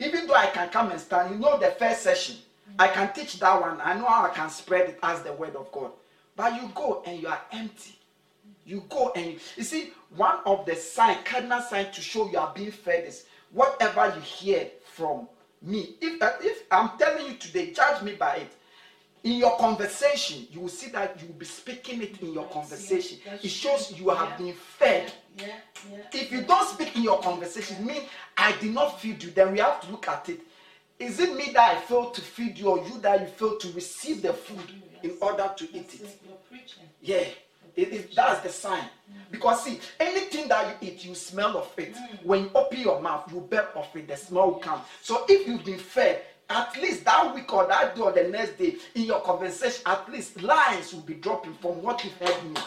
Even 0.00 0.26
though 0.26 0.34
I 0.34 0.46
can 0.46 0.68
come 0.70 0.90
and 0.90 1.00
stand, 1.00 1.34
you 1.34 1.38
know, 1.38 1.58
the 1.58 1.70
first 1.72 2.02
session, 2.02 2.36
I 2.78 2.88
can 2.88 3.12
teach 3.12 3.38
that 3.40 3.60
one. 3.60 3.80
I 3.80 3.94
know 3.94 4.06
how 4.06 4.26
I 4.26 4.30
can 4.30 4.50
spread 4.50 4.88
it 4.88 4.98
as 5.02 5.22
the 5.22 5.32
word 5.32 5.56
of 5.56 5.70
God. 5.72 5.92
But 6.36 6.60
you 6.60 6.70
go 6.74 7.02
and 7.06 7.20
you 7.20 7.28
are 7.28 7.40
empty. 7.52 7.94
You 8.64 8.84
go 8.88 9.12
and 9.16 9.26
you, 9.26 9.38
you 9.56 9.62
see, 9.62 9.92
one 10.14 10.38
of 10.44 10.66
the 10.66 10.76
sign, 10.76 11.18
cardinal 11.24 11.62
sign 11.62 11.90
to 11.92 12.00
show 12.00 12.30
you 12.30 12.38
are 12.38 12.52
being 12.54 12.70
fed 12.70 13.06
is 13.06 13.24
whatever 13.52 14.12
you 14.14 14.20
hear 14.20 14.68
from 14.94 15.28
me. 15.62 15.94
If, 16.00 16.22
uh, 16.22 16.32
if 16.40 16.64
I'm 16.70 16.90
telling 16.98 17.26
you 17.26 17.34
today, 17.34 17.72
judge 17.72 18.02
me 18.02 18.14
by 18.14 18.36
it 18.36 18.52
in 19.24 19.32
your 19.32 19.56
conversation, 19.58 20.46
you 20.50 20.60
will 20.60 20.68
see 20.68 20.90
that 20.90 21.20
you 21.20 21.28
will 21.28 21.34
be 21.34 21.44
speaking 21.44 22.02
it 22.02 22.20
in 22.20 22.32
your 22.32 22.46
conversation. 22.46 23.18
it 23.42 23.48
shows 23.48 23.92
you 23.98 24.10
have 24.10 24.30
yeah. 24.30 24.36
been 24.36 24.54
fed. 24.54 25.12
Yeah. 25.36 25.46
Yeah. 25.90 25.98
If 26.12 26.32
you 26.32 26.42
don't 26.42 26.68
speak 26.68 26.96
in 26.96 27.02
your 27.02 27.20
conversation, 27.20 27.84
mean 27.84 28.02
I 28.36 28.52
did 28.60 28.72
not 28.72 29.00
feed 29.00 29.22
you, 29.22 29.30
then 29.30 29.52
we 29.52 29.58
have 29.58 29.80
to 29.82 29.90
look 29.90 30.08
at 30.08 30.28
it. 30.28 30.40
Is 30.98 31.20
it 31.20 31.36
me 31.36 31.52
that 31.52 31.76
I 31.76 31.80
failed 31.80 32.14
to 32.14 32.20
feed 32.20 32.58
you, 32.58 32.70
or 32.70 32.78
you 32.86 32.98
that 33.00 33.20
you 33.20 33.26
failed 33.26 33.60
to 33.60 33.72
receive 33.72 34.22
the 34.22 34.32
food 34.32 34.82
in 35.02 35.12
order 35.20 35.50
to 35.56 35.64
eat 35.76 36.00
it? 36.00 36.20
Yeah. 37.00 37.24
It, 37.76 37.92
it, 37.92 38.14
that's 38.16 38.40
the 38.40 38.48
sign. 38.48 38.82
Because 39.30 39.62
see, 39.62 39.78
anything 40.00 40.48
that 40.48 40.82
you 40.82 40.88
eat, 40.88 41.04
you 41.04 41.14
smell 41.14 41.56
of 41.56 41.72
it. 41.76 41.94
When 42.24 42.44
you 42.44 42.50
open 42.52 42.80
your 42.80 43.00
mouth, 43.00 43.32
you 43.32 43.40
burp 43.40 43.70
of 43.76 43.86
it, 43.94 44.08
the 44.08 44.16
smell 44.16 44.50
will 44.50 44.58
come. 44.58 44.80
So 45.00 45.24
if 45.28 45.46
you've 45.46 45.64
been 45.64 45.78
fed, 45.78 46.22
at 46.50 46.76
least 46.82 47.04
that 47.04 47.32
week 47.32 47.52
or 47.52 47.68
that 47.68 47.94
day 47.94 48.00
or 48.02 48.10
the 48.10 48.24
next 48.24 48.58
day 48.58 48.76
in 48.96 49.02
your 49.02 49.20
conversation, 49.20 49.82
at 49.86 50.10
least 50.10 50.42
lines 50.42 50.92
will 50.92 51.02
be 51.02 51.14
dropping 51.14 51.54
from 51.54 51.80
what 51.80 52.02
you've 52.02 52.14
heard 52.14 52.42
me. 52.50 52.60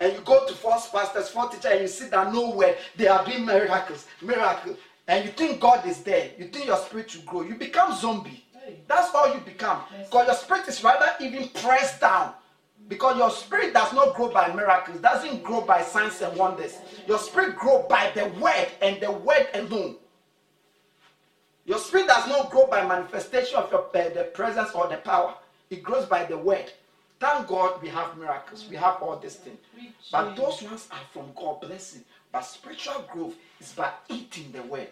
And 0.00 0.14
you 0.14 0.20
go 0.22 0.44
to 0.48 0.54
false 0.54 0.90
pastors, 0.90 1.28
false 1.28 1.54
teachers, 1.54 1.70
and 1.70 1.82
you 1.82 1.88
see 1.88 2.08
that 2.08 2.32
nowhere 2.32 2.74
they 2.96 3.06
are 3.06 3.24
doing 3.24 3.46
miracles, 3.46 4.06
miracles, 4.20 4.76
and 5.08 5.24
you 5.24 5.32
think 5.32 5.60
God 5.60 5.86
is 5.86 6.02
there. 6.02 6.30
You 6.38 6.46
think 6.46 6.66
your 6.66 6.76
spirit 6.76 7.14
will 7.14 7.22
grow. 7.24 7.42
You 7.42 7.54
become 7.56 7.94
zombie. 7.94 8.44
That's 8.86 9.14
all 9.14 9.34
you 9.34 9.40
become. 9.40 9.80
Because 10.04 10.26
your 10.26 10.36
spirit 10.36 10.68
is 10.68 10.84
rather 10.84 11.12
even 11.20 11.48
pressed 11.48 12.00
down. 12.00 12.34
Because 12.88 13.16
your 13.16 13.30
spirit 13.30 13.72
does 13.72 13.92
not 13.92 14.14
grow 14.14 14.28
by 14.28 14.52
miracles, 14.54 15.00
doesn't 15.00 15.42
grow 15.42 15.60
by 15.62 15.82
signs 15.82 16.20
and 16.20 16.36
wonders. 16.36 16.78
Your 17.06 17.18
spirit 17.18 17.56
grow 17.56 17.86
by 17.88 18.10
the 18.14 18.26
word 18.40 18.68
and 18.80 19.00
the 19.00 19.10
word 19.10 19.46
alone. 19.54 19.96
Your 21.64 21.78
spirit 21.78 22.08
does 22.08 22.26
not 22.28 22.50
grow 22.50 22.66
by 22.66 22.86
manifestation 22.86 23.56
of 23.56 23.70
your, 23.70 23.84
uh, 23.94 24.08
the 24.10 24.30
presence 24.34 24.70
or 24.74 24.88
the 24.88 24.96
power. 24.96 25.34
It 25.70 25.82
grows 25.82 26.06
by 26.06 26.24
the 26.24 26.36
word. 26.36 26.72
Thank 27.20 27.46
God 27.46 27.80
we 27.80 27.88
have 27.88 28.18
miracles. 28.18 28.66
We 28.68 28.76
have 28.76 29.00
all 29.00 29.16
these 29.16 29.36
things. 29.36 29.58
But 30.10 30.34
those 30.34 30.60
ones 30.62 30.88
are 30.90 30.98
from 31.12 31.32
God 31.36 31.60
blessing. 31.60 32.04
But 32.32 32.40
spiritual 32.42 33.04
growth 33.12 33.34
is 33.60 33.72
by 33.72 33.90
eating 34.08 34.50
the 34.52 34.62
word. 34.62 34.88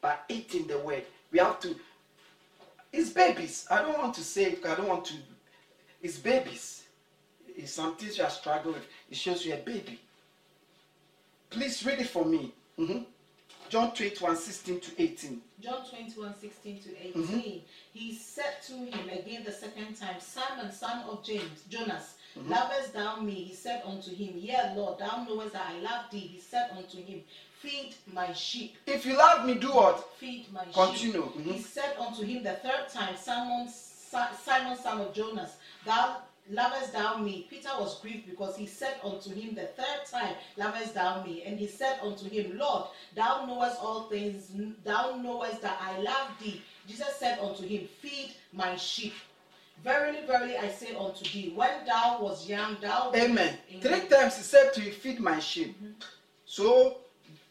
By 0.00 0.16
eating 0.28 0.66
the 0.66 0.78
word. 0.78 1.04
We 1.30 1.38
have 1.38 1.60
to. 1.60 1.76
It's 2.92 3.10
babies. 3.10 3.66
I 3.70 3.82
don't 3.82 3.98
want 3.98 4.14
to 4.14 4.22
say, 4.22 4.56
I 4.66 4.74
don't 4.74 4.88
want 4.88 5.04
to. 5.06 5.14
It's 6.02 6.18
babies. 6.18 6.84
It's 7.54 7.72
something 7.72 8.08
you 8.12 8.24
are 8.24 8.30
struggling 8.30 8.74
with. 8.74 8.86
It 9.10 9.16
shows 9.16 9.44
you 9.44 9.52
a 9.52 9.58
baby. 9.58 10.00
Please 11.50 11.84
read 11.84 11.98
it 11.98 12.08
for 12.08 12.24
me. 12.24 12.54
Mm-hmm. 12.78 13.00
John 13.68 13.92
21, 13.92 14.36
16 14.36 14.80
to 14.80 15.02
18. 15.02 15.40
John 15.60 15.86
21, 15.90 16.34
16 16.40 16.78
to 16.80 17.06
18. 17.08 17.22
Mm-hmm. 17.22 17.58
He 17.92 18.14
said 18.14 18.62
to 18.66 18.72
him 18.72 19.08
again 19.10 19.42
the 19.44 19.52
second 19.52 19.94
time, 19.94 20.20
Simon, 20.20 20.72
son 20.72 21.02
of 21.08 21.22
James, 21.22 21.64
Jonas, 21.68 22.14
mm-hmm. 22.36 22.50
lovest 22.50 22.92
thou 22.92 23.20
me? 23.20 23.34
He 23.34 23.54
said 23.54 23.82
unto 23.84 24.14
him, 24.14 24.34
Yea, 24.36 24.72
Lord, 24.76 24.98
thou 24.98 25.24
knowest 25.28 25.52
that 25.52 25.66
I 25.68 25.78
love 25.80 26.06
thee. 26.10 26.18
He 26.18 26.40
said 26.40 26.70
unto 26.76 26.98
him, 27.02 27.22
Feed 27.60 27.94
my 28.12 28.32
sheep. 28.32 28.76
If 28.86 29.04
you 29.04 29.16
love 29.16 29.44
me, 29.44 29.54
do 29.54 29.68
what? 29.68 30.08
Feed 30.18 30.52
my 30.52 30.64
Continue. 30.64 30.94
sheep. 30.94 31.12
Continue. 31.12 31.22
Mm-hmm. 31.22 31.50
He 31.52 31.58
said 31.60 31.96
unto 31.98 32.22
him 32.24 32.42
the 32.44 32.52
third 32.52 32.88
time, 32.92 33.16
Simon, 33.16 33.68
Simon, 33.68 34.78
son 34.78 35.00
of 35.00 35.12
Jonas, 35.12 35.56
thou 35.84 36.18
lovest 36.50 36.92
thou 36.92 37.16
me? 37.18 37.46
Peter 37.50 37.70
was 37.78 38.00
grieved 38.00 38.28
because 38.28 38.56
he 38.56 38.66
said 38.66 38.94
unto 39.04 39.34
him 39.34 39.54
the 39.54 39.66
third 39.66 40.04
time, 40.10 40.34
Lovest 40.56 40.94
thou 40.94 41.22
me? 41.24 41.42
And 41.44 41.58
he 41.58 41.66
said 41.66 41.98
unto 42.02 42.28
him, 42.28 42.56
Lord, 42.58 42.84
thou 43.14 43.44
knowest 43.46 43.80
all 43.80 44.02
things, 44.08 44.50
thou 44.84 45.16
knowest 45.16 45.62
that 45.62 45.78
I 45.80 45.98
love 46.00 46.30
thee. 46.40 46.62
Jesus 46.86 47.14
said 47.18 47.38
unto 47.40 47.66
him, 47.66 47.88
Feed 48.00 48.34
my 48.52 48.76
sheep. 48.76 49.14
Verily, 49.84 50.18
verily, 50.26 50.56
I 50.56 50.68
say 50.68 50.94
unto 50.94 51.24
thee, 51.24 51.52
when 51.54 51.86
thou 51.86 52.18
was 52.20 52.48
young, 52.48 52.76
thou. 52.80 53.12
Amen. 53.14 53.56
Three 53.80 54.00
times 54.08 54.36
he 54.36 54.42
said 54.42 54.72
to 54.74 54.80
Feed 54.80 55.20
my 55.20 55.38
sheep. 55.38 55.76
Mm-hmm. 55.76 55.92
So, 56.44 56.98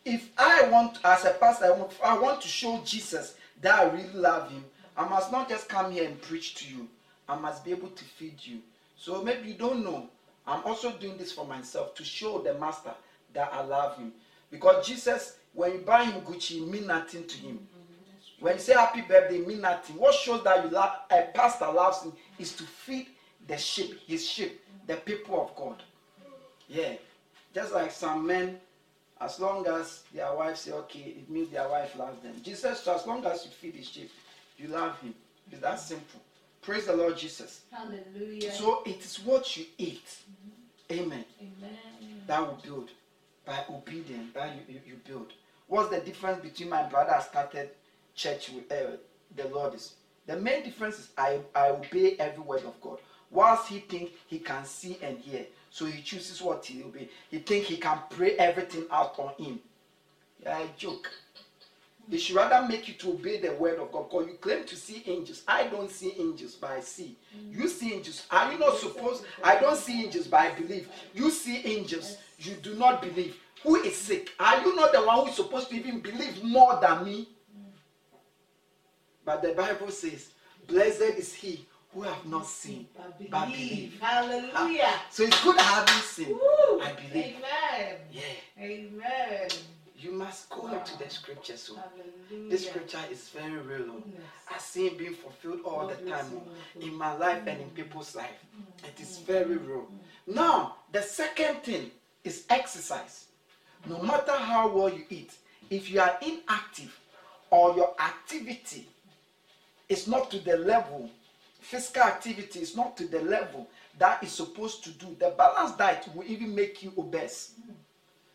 if 0.03 0.29
I 0.37 0.67
want, 0.69 0.99
as 1.03 1.25
a 1.25 1.31
pastor, 1.31 1.65
I 1.65 1.71
want, 1.71 1.91
I 2.03 2.17
want 2.17 2.41
to 2.41 2.47
show 2.47 2.81
Jesus 2.83 3.35
that 3.61 3.79
I 3.79 3.83
really 3.89 4.13
love 4.13 4.51
him, 4.51 4.63
I 4.95 5.07
must 5.07 5.31
not 5.31 5.47
just 5.47 5.69
come 5.69 5.91
here 5.91 6.05
and 6.05 6.21
preach 6.21 6.55
to 6.55 6.69
you. 6.69 6.87
I 7.29 7.37
must 7.37 7.63
be 7.63 7.71
able 7.71 7.89
to 7.89 8.03
feed 8.03 8.35
you. 8.41 8.59
So 8.97 9.21
maybe 9.21 9.49
you 9.49 9.53
don't 9.53 9.83
know. 9.83 10.09
I'm 10.45 10.63
also 10.63 10.91
doing 10.91 11.17
this 11.17 11.31
for 11.31 11.45
myself 11.45 11.93
to 11.95 12.03
show 12.03 12.39
the 12.39 12.53
master 12.55 12.93
that 13.33 13.51
I 13.53 13.63
love 13.63 13.97
him. 13.97 14.13
Because 14.49 14.87
Jesus, 14.87 15.35
when 15.53 15.73
you 15.73 15.77
buy 15.79 16.05
him 16.05 16.21
Gucci, 16.21 16.61
it 16.61 16.67
mean 16.67 16.87
nothing 16.87 17.25
to 17.27 17.37
him. 17.37 17.67
When 18.39 18.53
you 18.53 18.59
say 18.59 18.73
happy 18.73 19.01
birthday, 19.01 19.39
mean 19.39 19.61
nothing. 19.61 19.97
What 19.97 20.13
shows 20.13 20.43
that 20.43 20.63
you 20.63 20.69
love 20.69 20.91
a 21.09 21.23
pastor 21.33 21.71
loves 21.71 22.03
him 22.03 22.13
is 22.37 22.53
to 22.53 22.63
feed 22.63 23.07
the 23.47 23.57
sheep, 23.57 23.99
his 24.05 24.27
sheep, 24.27 24.61
the 24.85 24.95
people 24.97 25.41
of 25.41 25.55
God. 25.55 25.81
Yeah. 26.67 26.93
Just 27.53 27.73
like 27.73 27.91
some 27.91 28.27
men, 28.27 28.59
as 29.19 29.39
long 29.39 29.65
as 29.67 30.03
their 30.13 30.33
wife 30.35 30.57
say 30.57 30.71
okay, 30.71 31.15
it 31.17 31.29
means 31.29 31.49
their 31.49 31.67
wife 31.67 31.97
loves 31.97 32.21
them. 32.21 32.33
Jesus, 32.43 32.81
so 32.81 32.95
as 32.95 33.07
long 33.07 33.25
as 33.25 33.45
you 33.45 33.51
feed 33.51 33.73
his 33.75 33.87
sheep, 33.87 34.11
you 34.57 34.67
love 34.67 34.99
him. 34.99 35.15
It's 35.51 35.61
that 35.61 35.79
simple. 35.79 36.21
Praise 36.61 36.85
the 36.85 36.95
Lord 36.95 37.17
Jesus. 37.17 37.61
Hallelujah. 37.71 38.51
So 38.51 38.83
it 38.85 38.99
is 38.99 39.17
what 39.21 39.55
you 39.57 39.65
eat. 39.77 40.05
Mm-hmm. 40.05 40.99
Amen. 40.99 41.25
Amen. 41.41 41.77
That 42.27 42.41
will 42.41 42.59
build. 42.63 42.89
By 43.45 43.63
obedience, 43.69 44.33
that 44.33 44.53
you, 44.55 44.75
you, 44.75 44.81
you 44.85 44.95
build. 45.07 45.31
What's 45.67 45.89
the 45.89 46.01
difference 46.01 46.41
between 46.41 46.69
my 46.69 46.83
brother 46.83 47.17
started 47.27 47.69
church 48.17 48.49
with 48.49 48.69
uh, 48.69 48.97
the 49.35 49.47
Lord 49.47 49.75
is? 49.75 49.93
The 50.25 50.35
main 50.35 50.63
difference 50.63 50.99
is 50.99 51.09
I, 51.17 51.39
I 51.55 51.69
obey 51.69 52.17
every 52.19 52.43
word 52.43 52.63
of 52.65 52.79
God. 52.81 52.97
Whilst 53.31 53.69
he 53.69 53.79
think 53.79 54.11
he 54.27 54.39
can 54.39 54.65
see 54.65 54.97
and 55.01 55.17
hear, 55.19 55.45
so 55.69 55.85
he 55.85 56.01
chooses 56.01 56.41
what 56.41 56.65
he 56.65 56.83
obey. 56.83 57.09
He 57.29 57.39
think 57.39 57.65
he 57.65 57.77
can 57.77 57.99
pray 58.09 58.35
everything 58.37 58.85
out 58.91 59.17
on 59.19 59.33
him. 59.37 59.59
Yeah, 60.43 60.63
joke. 60.77 61.09
They 62.09 62.17
should 62.17 62.37
rather 62.37 62.65
make 62.65 62.87
you 62.87 62.93
to 62.95 63.09
obey 63.11 63.41
the 63.41 63.53
word 63.53 63.79
of 63.79 63.91
God. 63.91 64.09
Because 64.09 64.27
you 64.27 64.33
claim 64.35 64.63
to 64.63 64.75
see 64.77 65.03
angels. 65.07 65.43
I 65.45 65.67
don't 65.67 65.91
see 65.91 66.13
angels, 66.17 66.55
but 66.55 66.71
I 66.71 66.79
see. 66.79 67.17
You 67.51 67.67
see 67.67 67.93
angels. 67.93 68.25
Are 68.31 68.51
you 68.51 68.57
not 68.57 68.77
supposed? 68.77 69.25
I 69.43 69.59
don't 69.59 69.75
see 69.77 70.05
angels, 70.05 70.27
but 70.27 70.39
I 70.39 70.51
believe. 70.51 70.87
You 71.13 71.29
see 71.29 71.61
angels. 71.65 72.17
You 72.39 72.53
do 72.53 72.75
not 72.75 73.01
believe. 73.01 73.35
Who 73.63 73.75
is 73.75 73.95
sick? 73.97 74.29
Are 74.39 74.61
you 74.61 74.73
not 74.75 74.93
the 74.93 75.01
one 75.01 75.19
who 75.19 75.27
is 75.27 75.35
supposed 75.35 75.69
to 75.69 75.75
even 75.75 75.99
believe 75.99 76.41
more 76.43 76.79
than 76.81 77.03
me? 77.03 77.27
But 79.27 79.41
the 79.41 79.49
Bible 79.49 79.89
says, 79.91 80.29
Blessed 80.67 81.17
is 81.19 81.33
he 81.33 81.65
who 81.93 82.03
have 82.03 82.25
not 82.25 82.45
seen, 82.45 82.87
But 82.95 83.29
but 83.29 83.45
believe. 83.47 83.99
Hallelujah. 83.99 84.93
So 85.09 85.23
it's 85.23 85.43
good 85.43 85.59
having 85.59 86.01
seen. 86.01 86.29
Woo. 86.29 86.79
I 86.81 86.93
believe. 86.93 87.35
Amen. 87.35 87.95
Yeah. 88.09 88.21
Amen. 88.57 89.49
You 89.99 90.13
must 90.13 90.49
go 90.49 90.67
into 90.71 90.97
the 90.97 91.09
scripture. 91.09 91.57
So 91.57 91.75
Hallelujah. 91.75 92.49
this 92.51 92.69
scripture 92.69 93.01
is 93.11 93.27
very 93.27 93.57
real. 93.57 93.87
oh. 93.89 93.93
Goodness. 93.95 94.23
I 94.49 94.57
see 94.59 94.87
it 94.87 94.97
being 94.97 95.13
fulfilled 95.13 95.59
all 95.65 95.87
the 95.87 95.95
God 95.95 96.05
bless 96.05 96.21
time 96.21 96.31
you, 96.31 96.41
oh, 96.47 96.87
in 96.87 96.95
my 96.95 97.13
life 97.17 97.41
and 97.47 97.59
in 97.63 97.69
people's 97.71 98.15
life. 98.15 98.39
It 98.85 99.01
is 99.01 99.17
very 99.17 99.57
real. 99.57 99.87
Now, 100.25 100.75
the 100.93 101.01
second 101.01 101.63
thing 101.63 101.91
is 102.23 102.45
exercise. 102.49 103.25
No 103.89 104.01
matter 104.01 104.31
how 104.37 104.69
well 104.73 104.87
you 104.89 105.03
eat, 105.09 105.33
if 105.69 105.91
you 105.91 105.99
are 105.99 106.17
inactive 106.21 106.97
or 107.49 107.75
your 107.75 107.93
activity 107.99 108.87
is 109.89 110.07
not 110.07 110.29
to 110.31 110.39
the 110.39 110.57
level, 110.57 111.09
physical 111.59 112.03
activity 112.03 112.59
is 112.59 112.75
not 112.75 112.97
to 112.97 113.07
the 113.07 113.21
level 113.21 113.67
that 113.97 114.23
is 114.23 114.31
supposed 114.31 114.83
to 114.83 114.91
do, 114.91 115.15
the 115.19 115.33
balanced 115.37 115.77
diet 115.77 116.07
will 116.13 116.25
even 116.25 116.53
make 116.53 116.83
you 116.83 116.93
obese. 116.97 117.53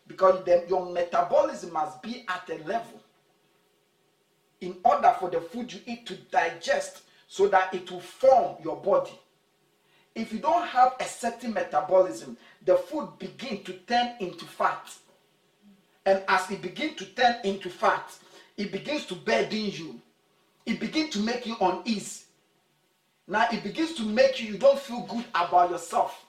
Because 0.07 0.43
the, 0.43 0.65
your 0.67 0.91
metabolism 0.91 1.71
must 1.71 2.01
be 2.01 2.25
at 2.27 2.49
a 2.49 2.61
level 2.67 2.99
in 4.59 4.75
order 4.83 5.15
for 5.19 5.29
the 5.29 5.39
food 5.39 5.71
you 5.71 5.79
eat 5.85 6.05
to 6.05 6.15
digest 6.15 7.03
so 7.27 7.47
that 7.47 7.73
it 7.73 7.89
will 7.89 8.01
form 8.01 8.57
your 8.63 8.75
body. 8.75 9.17
If 10.15 10.31
you 10.31 10.39
don't 10.39 10.67
have 10.67 10.93
a 10.99 11.05
certain 11.05 11.53
metabolism, 11.53 12.37
the 12.65 12.75
food 12.75 13.09
begin 13.17 13.63
to 13.63 13.73
turn 13.73 14.13
into 14.19 14.45
fat. 14.45 14.93
And 16.05 16.21
as 16.27 16.51
it 16.51 16.61
begins 16.61 16.97
to 16.97 17.05
turn 17.05 17.37
into 17.43 17.69
fat, 17.69 18.13
it 18.57 18.71
begins 18.71 19.05
to 19.05 19.15
burden 19.15 19.71
you. 19.71 19.99
It 20.65 20.79
begins 20.79 21.09
to 21.11 21.19
make 21.19 21.45
you 21.45 21.55
uneasy. 21.59 22.25
Now 23.27 23.47
it 23.51 23.63
begins 23.63 23.93
to 23.95 24.03
make 24.03 24.41
you 24.41 24.53
you 24.53 24.57
don't 24.57 24.79
feel 24.79 25.01
good 25.01 25.25
about 25.33 25.71
yourself. 25.71 26.25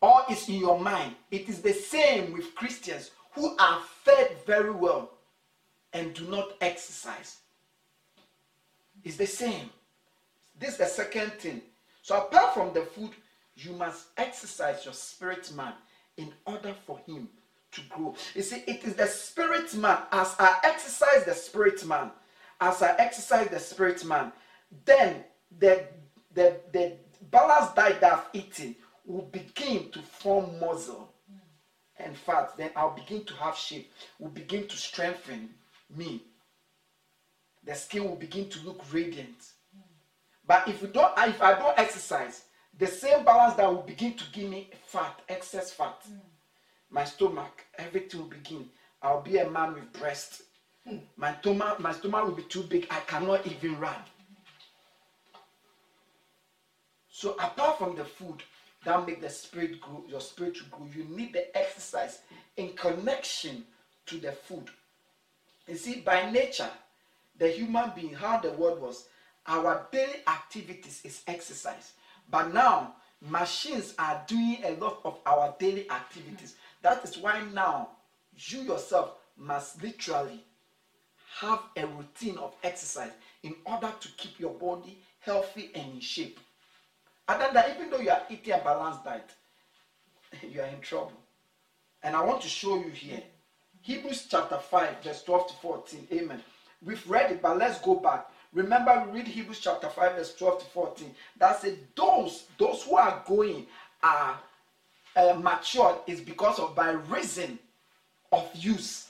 Or 0.00 0.22
it's 0.28 0.48
in 0.48 0.56
your 0.56 0.78
mind. 0.78 1.14
It 1.30 1.48
is 1.48 1.62
the 1.62 1.72
same 1.72 2.32
with 2.32 2.54
Christians 2.54 3.10
who 3.32 3.56
are 3.58 3.80
fed 4.02 4.36
very 4.46 4.70
well 4.70 5.10
and 5.92 6.12
do 6.14 6.26
not 6.26 6.52
exercise. 6.60 7.38
It's 9.02 9.16
the 9.16 9.26
same. 9.26 9.70
This 10.58 10.70
is 10.72 10.76
the 10.78 10.86
second 10.86 11.32
thing. 11.34 11.62
So 12.02 12.16
apart 12.16 12.54
from 12.54 12.72
the 12.74 12.82
food, 12.82 13.10
you 13.56 13.72
must 13.72 14.08
exercise 14.16 14.84
your 14.84 14.94
spirit 14.94 15.52
man 15.54 15.72
in 16.16 16.32
order 16.46 16.74
for 16.86 16.98
him 17.06 17.28
to 17.72 17.80
grow. 17.88 18.14
You 18.34 18.42
see, 18.42 18.62
it 18.66 18.84
is 18.84 18.94
the 18.94 19.06
spirit 19.06 19.74
man. 19.74 19.98
As 20.12 20.34
I 20.38 20.58
exercise 20.64 21.24
the 21.24 21.34
spirit 21.34 21.84
man, 21.86 22.10
as 22.60 22.82
I 22.82 22.94
exercise 22.96 23.48
the 23.48 23.58
spirit 23.58 24.04
man, 24.04 24.32
then 24.84 25.24
the 25.58 25.86
the 26.34 26.56
the 26.72 26.96
balanced 27.30 27.76
diet 27.76 28.00
that 28.00 28.12
I've 28.12 28.28
eaten 28.32 28.76
will 29.06 29.26
begin 29.26 29.90
to 29.90 30.00
form 30.00 30.58
muscle 30.58 31.12
and 31.96 32.16
fat. 32.16 32.56
Then 32.56 32.70
I'll 32.76 32.94
begin 32.94 33.24
to 33.24 33.34
have 33.34 33.56
shape. 33.56 33.92
Will 34.18 34.30
begin 34.30 34.66
to 34.66 34.76
strengthen 34.76 35.50
me. 35.94 36.22
The 37.64 37.74
skin 37.74 38.04
will 38.04 38.16
begin 38.16 38.48
to 38.50 38.60
look 38.66 38.82
radiant. 38.92 39.52
But 40.46 40.68
if 40.68 40.82
you 40.82 40.88
don't, 40.88 41.12
if 41.18 41.40
I 41.40 41.58
don't 41.58 41.78
exercise, 41.78 42.44
the 42.78 42.86
same 42.86 43.24
balance 43.24 43.54
that 43.54 43.68
will 43.68 43.82
begin 43.82 44.14
to 44.14 44.24
give 44.32 44.50
me 44.50 44.70
fat, 44.86 45.20
excess 45.28 45.70
fat, 45.70 45.96
mm. 46.10 46.18
my 46.90 47.04
stomach, 47.04 47.64
everything 47.78 48.20
will 48.20 48.28
begin. 48.28 48.68
I'll 49.00 49.22
be 49.22 49.38
a 49.38 49.48
man 49.48 49.74
with 49.74 49.92
breast. 49.92 50.42
My 51.16 51.34
stomach, 51.40 51.80
my 51.80 51.92
stomach 51.92 52.24
will 52.24 52.32
be 52.32 52.42
too 52.42 52.62
big. 52.62 52.86
I 52.90 53.00
cannot 53.00 53.46
even 53.46 53.78
run. 53.78 53.96
So 57.10 57.32
apart 57.34 57.78
from 57.78 57.96
the 57.96 58.04
food 58.04 58.42
that 58.84 59.06
make 59.06 59.20
the 59.20 59.30
spirit 59.30 59.80
grow, 59.80 60.04
your 60.08 60.20
spirit 60.20 60.56
to 60.56 60.64
grow, 60.64 60.86
you 60.94 61.04
need 61.04 61.32
the 61.32 61.56
exercise 61.56 62.20
in 62.56 62.74
connection 62.74 63.64
to 64.06 64.18
the 64.18 64.32
food. 64.32 64.68
You 65.66 65.76
see, 65.76 66.00
by 66.00 66.30
nature, 66.30 66.68
the 67.38 67.48
human 67.48 67.92
being, 67.96 68.12
how 68.12 68.38
the 68.38 68.50
world 68.50 68.80
was, 68.82 69.08
our 69.46 69.86
daily 69.90 70.22
activities 70.26 71.00
is 71.04 71.22
exercise. 71.26 71.92
But 72.30 72.52
now, 72.52 72.96
machines 73.20 73.94
are 73.98 74.22
doing 74.26 74.58
a 74.64 74.72
lot 74.72 75.00
of 75.04 75.18
our 75.24 75.54
daily 75.58 75.90
activities. 75.90 76.56
That 76.82 77.02
is 77.04 77.16
why 77.16 77.42
now, 77.54 77.90
you 78.36 78.60
yourself 78.60 79.12
must 79.38 79.82
literally 79.82 80.44
have 81.40 81.60
a 81.76 81.86
routine 81.86 82.38
of 82.38 82.54
exercise 82.62 83.10
in 83.42 83.54
order 83.64 83.92
to 84.00 84.08
keep 84.16 84.38
your 84.38 84.54
body 84.54 84.98
healthy 85.20 85.70
and 85.74 85.94
in 85.94 86.00
shape. 86.00 86.38
Other 87.26 87.44
than 87.44 87.54
that, 87.54 87.74
even 87.74 87.90
though 87.90 87.98
you 87.98 88.10
are 88.10 88.22
eating 88.30 88.54
a 88.54 88.58
balanced 88.58 89.04
diet, 89.04 89.30
you 90.52 90.60
are 90.60 90.66
in 90.66 90.80
trouble. 90.80 91.12
And 92.02 92.14
I 92.14 92.22
want 92.22 92.42
to 92.42 92.48
show 92.48 92.76
you 92.76 92.90
here. 92.90 93.22
Hebrews 93.80 94.26
chapter 94.30 94.58
5, 94.58 95.02
verse 95.02 95.22
12 95.24 95.48
to 95.48 95.54
14. 95.54 96.08
Amen. 96.12 96.42
We've 96.84 97.06
read 97.08 97.32
it, 97.32 97.42
but 97.42 97.58
let's 97.58 97.80
go 97.80 97.96
back. 97.96 98.30
Remember, 98.52 99.04
we 99.06 99.18
read 99.18 99.28
Hebrews 99.28 99.60
chapter 99.60 99.88
5, 99.88 100.16
verse 100.16 100.34
12 100.36 100.60
to 100.60 100.64
14. 100.66 101.14
That 101.38 101.60
said, 101.60 101.78
those, 101.96 102.44
those 102.58 102.84
who 102.84 102.96
are 102.96 103.22
going 103.26 103.66
are 104.02 104.38
uh, 105.16 105.34
matured 105.34 105.96
is 106.06 106.20
because 106.20 106.58
of 106.58 106.74
by 106.74 106.92
reason 106.92 107.58
of 108.32 108.48
use. 108.54 109.08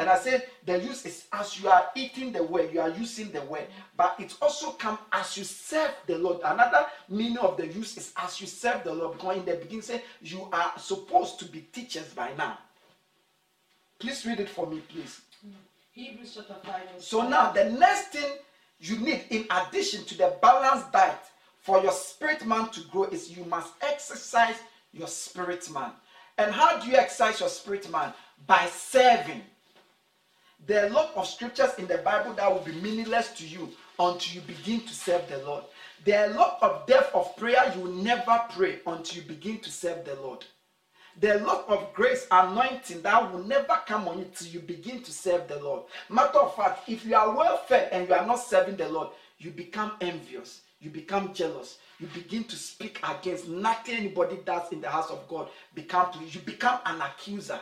And 0.00 0.08
I 0.08 0.16
said 0.16 0.46
the 0.64 0.78
use 0.78 1.04
is 1.04 1.26
as 1.30 1.60
you 1.60 1.68
are 1.68 1.90
eating 1.94 2.32
the 2.32 2.42
word, 2.42 2.72
you 2.72 2.80
are 2.80 2.88
using 2.88 3.30
the 3.32 3.42
word, 3.42 3.66
but 3.98 4.14
it 4.18 4.34
also 4.40 4.70
comes 4.70 4.98
as 5.12 5.36
you 5.36 5.44
serve 5.44 5.90
the 6.06 6.16
Lord. 6.16 6.40
Another 6.42 6.86
meaning 7.10 7.36
of 7.36 7.58
the 7.58 7.66
use 7.66 7.98
is 7.98 8.10
as 8.16 8.40
you 8.40 8.46
serve 8.46 8.82
the 8.82 8.94
Lord, 8.94 9.18
because 9.18 9.36
in 9.36 9.44
the 9.44 9.56
beginning 9.56 9.82
say 9.82 10.02
you 10.22 10.48
are 10.54 10.72
supposed 10.78 11.38
to 11.40 11.44
be 11.44 11.60
teachers 11.70 12.14
by 12.14 12.32
now. 12.38 12.56
Please 13.98 14.24
read 14.24 14.40
it 14.40 14.48
for 14.48 14.66
me, 14.66 14.80
please. 14.88 15.20
Hebrews 15.92 16.32
chapter 16.34 16.56
5. 16.64 16.80
So 16.98 17.28
now 17.28 17.52
the 17.52 17.66
next 17.66 18.12
thing 18.12 18.38
you 18.78 18.96
need, 19.00 19.24
in 19.28 19.44
addition 19.50 20.04
to 20.06 20.16
the 20.16 20.34
balanced 20.40 20.92
diet 20.92 21.20
for 21.58 21.82
your 21.82 21.92
spirit 21.92 22.46
man 22.46 22.70
to 22.70 22.80
grow, 22.90 23.04
is 23.04 23.36
you 23.36 23.44
must 23.44 23.74
exercise 23.82 24.56
your 24.94 25.08
spirit 25.08 25.70
man. 25.70 25.90
And 26.38 26.50
how 26.52 26.78
do 26.80 26.88
you 26.88 26.96
exercise 26.96 27.38
your 27.40 27.50
spirit 27.50 27.90
man? 27.90 28.14
By 28.46 28.64
serving. 28.74 29.42
There 30.66 30.84
are 30.84 30.88
a 30.88 30.92
lot 30.92 31.12
of 31.16 31.26
scriptures 31.26 31.70
in 31.78 31.86
the 31.86 31.98
Bible 31.98 32.34
that 32.34 32.52
will 32.52 32.60
be 32.62 32.72
meaningless 32.72 33.32
to 33.34 33.46
you 33.46 33.70
until 33.98 34.34
you 34.34 34.40
begin 34.42 34.80
to 34.82 34.94
serve 34.94 35.28
the 35.28 35.38
Lord. 35.38 35.64
There 36.04 36.26
are 36.26 36.32
a 36.32 36.34
lot 36.34 36.58
of 36.62 36.86
depth 36.86 37.14
of 37.14 37.36
prayer 37.36 37.72
you 37.74 37.82
will 37.82 37.92
never 37.92 38.40
pray 38.50 38.80
until 38.86 39.22
you 39.22 39.28
begin 39.28 39.58
to 39.60 39.70
serve 39.70 40.04
the 40.04 40.14
Lord. 40.16 40.44
There 41.20 41.36
are 41.36 41.40
a 41.40 41.46
lot 41.46 41.68
of 41.68 41.92
grace 41.92 42.26
anointing 42.30 43.02
that 43.02 43.32
will 43.32 43.42
never 43.42 43.80
come 43.86 44.08
on 44.08 44.18
you 44.20 44.26
till 44.34 44.48
you 44.48 44.60
begin 44.60 45.02
to 45.02 45.12
serve 45.12 45.48
the 45.48 45.58
Lord. 45.62 45.82
Matter 46.08 46.38
of 46.38 46.54
fact, 46.56 46.88
if 46.88 47.04
you 47.04 47.14
are 47.14 47.36
well 47.36 47.58
fed 47.58 47.88
and 47.92 48.08
you 48.08 48.14
are 48.14 48.26
not 48.26 48.36
serving 48.40 48.76
the 48.76 48.88
Lord, 48.88 49.08
you 49.38 49.50
become 49.50 49.92
envious. 50.00 50.62
you 50.80 50.90
become 50.90 51.34
jealous. 51.34 51.78
You 51.98 52.06
begin 52.08 52.44
to 52.44 52.56
speak 52.56 53.00
against 53.08 53.48
nothing 53.48 53.96
anybody 53.96 54.38
does 54.44 54.72
in 54.72 54.80
the 54.80 54.88
house 54.88 55.10
of 55.10 55.28
God. 55.28 55.48
Become 55.74 56.10
you 56.26 56.40
become 56.40 56.80
an 56.86 57.00
accuser. 57.02 57.60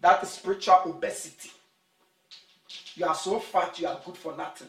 That 0.00 0.22
is 0.22 0.30
spiritual 0.30 0.82
obesity. 0.86 1.50
You 2.94 3.06
are 3.06 3.14
so 3.14 3.38
fat, 3.38 3.78
you 3.80 3.86
are 3.88 4.00
good 4.04 4.16
for 4.16 4.36
nothing. 4.36 4.68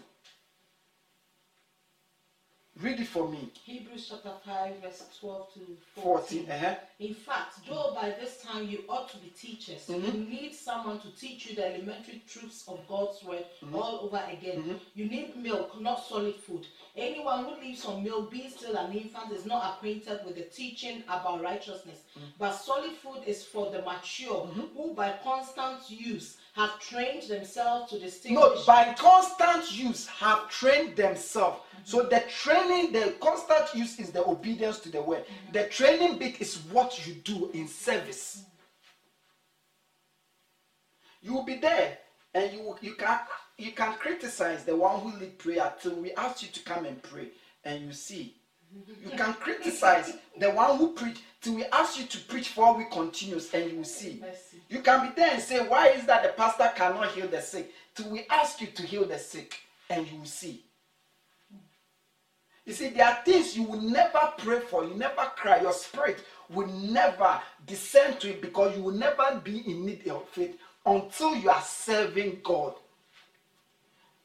Read 2.82 3.00
it 3.02 3.08
for 3.08 3.30
me. 3.30 3.52
Hebrews 3.66 4.08
chapter 4.10 4.32
5, 4.44 4.78
verse 4.82 5.04
12 5.20 5.54
to 5.54 5.60
14. 6.02 6.46
14. 6.48 6.52
Uh-huh. 6.52 6.76
In 7.02 7.14
fact, 7.14 7.60
though 7.70 7.92
by 7.94 8.10
this 8.20 8.42
time 8.42 8.68
you 8.68 8.84
ought 8.90 9.08
to 9.12 9.18
be 9.18 9.28
teachers, 9.30 9.86
Mhm. 9.88 10.06
you 10.12 10.20
need 10.26 10.56
someone 10.56 11.00
to 11.02 11.12
teach 11.12 11.46
you 11.46 11.56
the 11.56 11.68
elementary 11.76 12.24
truths 12.28 12.68
of 12.68 12.80
God's 12.88 13.22
word 13.24 13.46
Mm-hmm. 13.62 13.76
all 13.76 14.00
over 14.00 14.24
again. 14.32 14.80
You 14.96 15.06
need 15.06 15.36
milk, 15.36 15.80
not 15.82 16.04
solid 16.04 16.36
food. 16.36 16.66
Anyone 16.96 17.46
who 17.46 17.52
lives 17.62 17.86
on 17.86 18.04
milk, 18.04 18.32
being 18.32 18.50
still 18.50 18.76
an 18.76 18.92
infant, 18.92 19.32
is 19.34 19.46
not 19.46 19.76
acquainted 19.76 20.26
with 20.26 20.36
the 20.36 20.46
teaching 20.46 21.04
about 21.08 21.44
righteousness. 21.44 22.00
Mm. 22.18 22.22
But 22.40 22.54
solid 22.56 22.94
food 22.94 23.22
is 23.28 23.46
for 23.46 23.70
the 23.70 23.84
mature, 23.84 24.48
Mm-hmm. 24.48 24.76
who 24.76 24.96
by 24.96 25.12
constant 25.24 25.88
use 25.92 26.38
have 26.54 26.80
trained 26.80 27.24
themselves 27.24 27.92
to 27.92 27.98
No, 27.98 28.02
distinguish. 28.04 28.66
by 28.66 28.94
constant 28.94 29.72
use 29.78 30.08
have 30.08 30.50
trained 30.50 30.96
themselves. 30.96 31.62
So 31.84 32.04
the 32.04 32.24
training, 32.30 32.94
the 32.94 33.16
constant 33.20 33.74
use 33.74 34.00
is 34.00 34.12
the 34.12 34.26
obedience 34.26 34.80
to 34.82 34.90
the 34.90 35.02
word. 35.02 35.26
The 35.52 35.66
training 35.66 36.20
bit 36.20 36.40
is 36.40 36.58
what 36.72 37.06
you 37.06 37.16
do 37.16 37.50
in 37.54 37.68
service. 37.68 38.44
You 41.22 41.34
will 41.34 41.44
be 41.44 41.58
there 41.58 41.98
and 42.34 42.52
you 42.54 42.76
you 42.82 42.94
can 42.96 43.20
you 43.58 43.72
can 43.72 43.94
criticize 43.94 44.64
the 44.64 44.76
one 44.76 45.00
who 45.00 45.18
lead 45.20 45.38
prayer 45.40 45.74
till 45.82 45.96
we 45.96 46.12
ask 46.14 46.44
you 46.44 46.50
to 46.50 46.60
come 46.62 46.86
and 46.86 47.02
pray 47.02 47.30
and 47.66 47.84
you 47.86 47.94
see. 47.94 48.36
You 49.04 49.12
can 49.12 49.34
criticize 49.36 50.14
the 50.38 50.50
one 50.52 50.78
who 50.78 50.94
preach 50.94 51.20
till 51.42 51.56
we 51.56 51.66
ask 51.66 52.00
you 52.00 52.06
to 52.06 52.20
preach 52.20 52.50
for 52.50 52.76
we 52.76 52.86
continues 52.86 53.54
and 53.54 53.72
you 53.72 53.78
will 53.78 53.84
see. 53.84 54.20
Mercy. 54.22 54.62
You 54.70 54.80
can 54.82 55.08
be 55.08 55.14
there 55.16 55.34
and 55.34 55.42
say, 55.42 55.68
Why 55.68 55.90
is 55.90 56.06
that 56.06 56.24
the 56.24 56.30
pastor 56.30 56.72
cannot 56.76 57.12
heal 57.12 57.28
the 57.28 57.42
sick? 57.42 57.72
Till 57.94 58.10
we 58.10 58.26
ask 58.30 58.62
you 58.62 58.68
to 58.68 58.84
heal 58.84 59.06
the 59.06 59.20
sick, 59.20 59.56
and 59.90 60.08
you 60.08 60.20
will 60.20 60.26
see. 60.26 60.64
You 62.66 62.74
see, 62.74 62.90
there 62.90 63.06
are 63.06 63.20
things 63.26 63.58
you 63.58 63.64
will 63.64 63.82
never 63.82 64.34
pray 64.38 64.62
for, 64.62 64.86
you 64.86 64.96
never 64.96 65.24
cry, 65.36 65.62
your 65.62 65.74
spirit 65.74 66.24
will 66.50 66.68
never 66.68 67.42
descend 67.68 68.22
to 68.22 68.30
it 68.30 68.42
because 68.42 68.76
you 68.78 68.84
will 68.84 68.94
never 68.94 69.42
be 69.44 69.60
in 69.70 69.86
need 69.86 70.08
of 70.08 70.26
it 70.38 70.58
until 70.86 71.36
you 71.36 71.50
are 71.50 71.62
serving 71.62 72.40
God. 72.42 72.76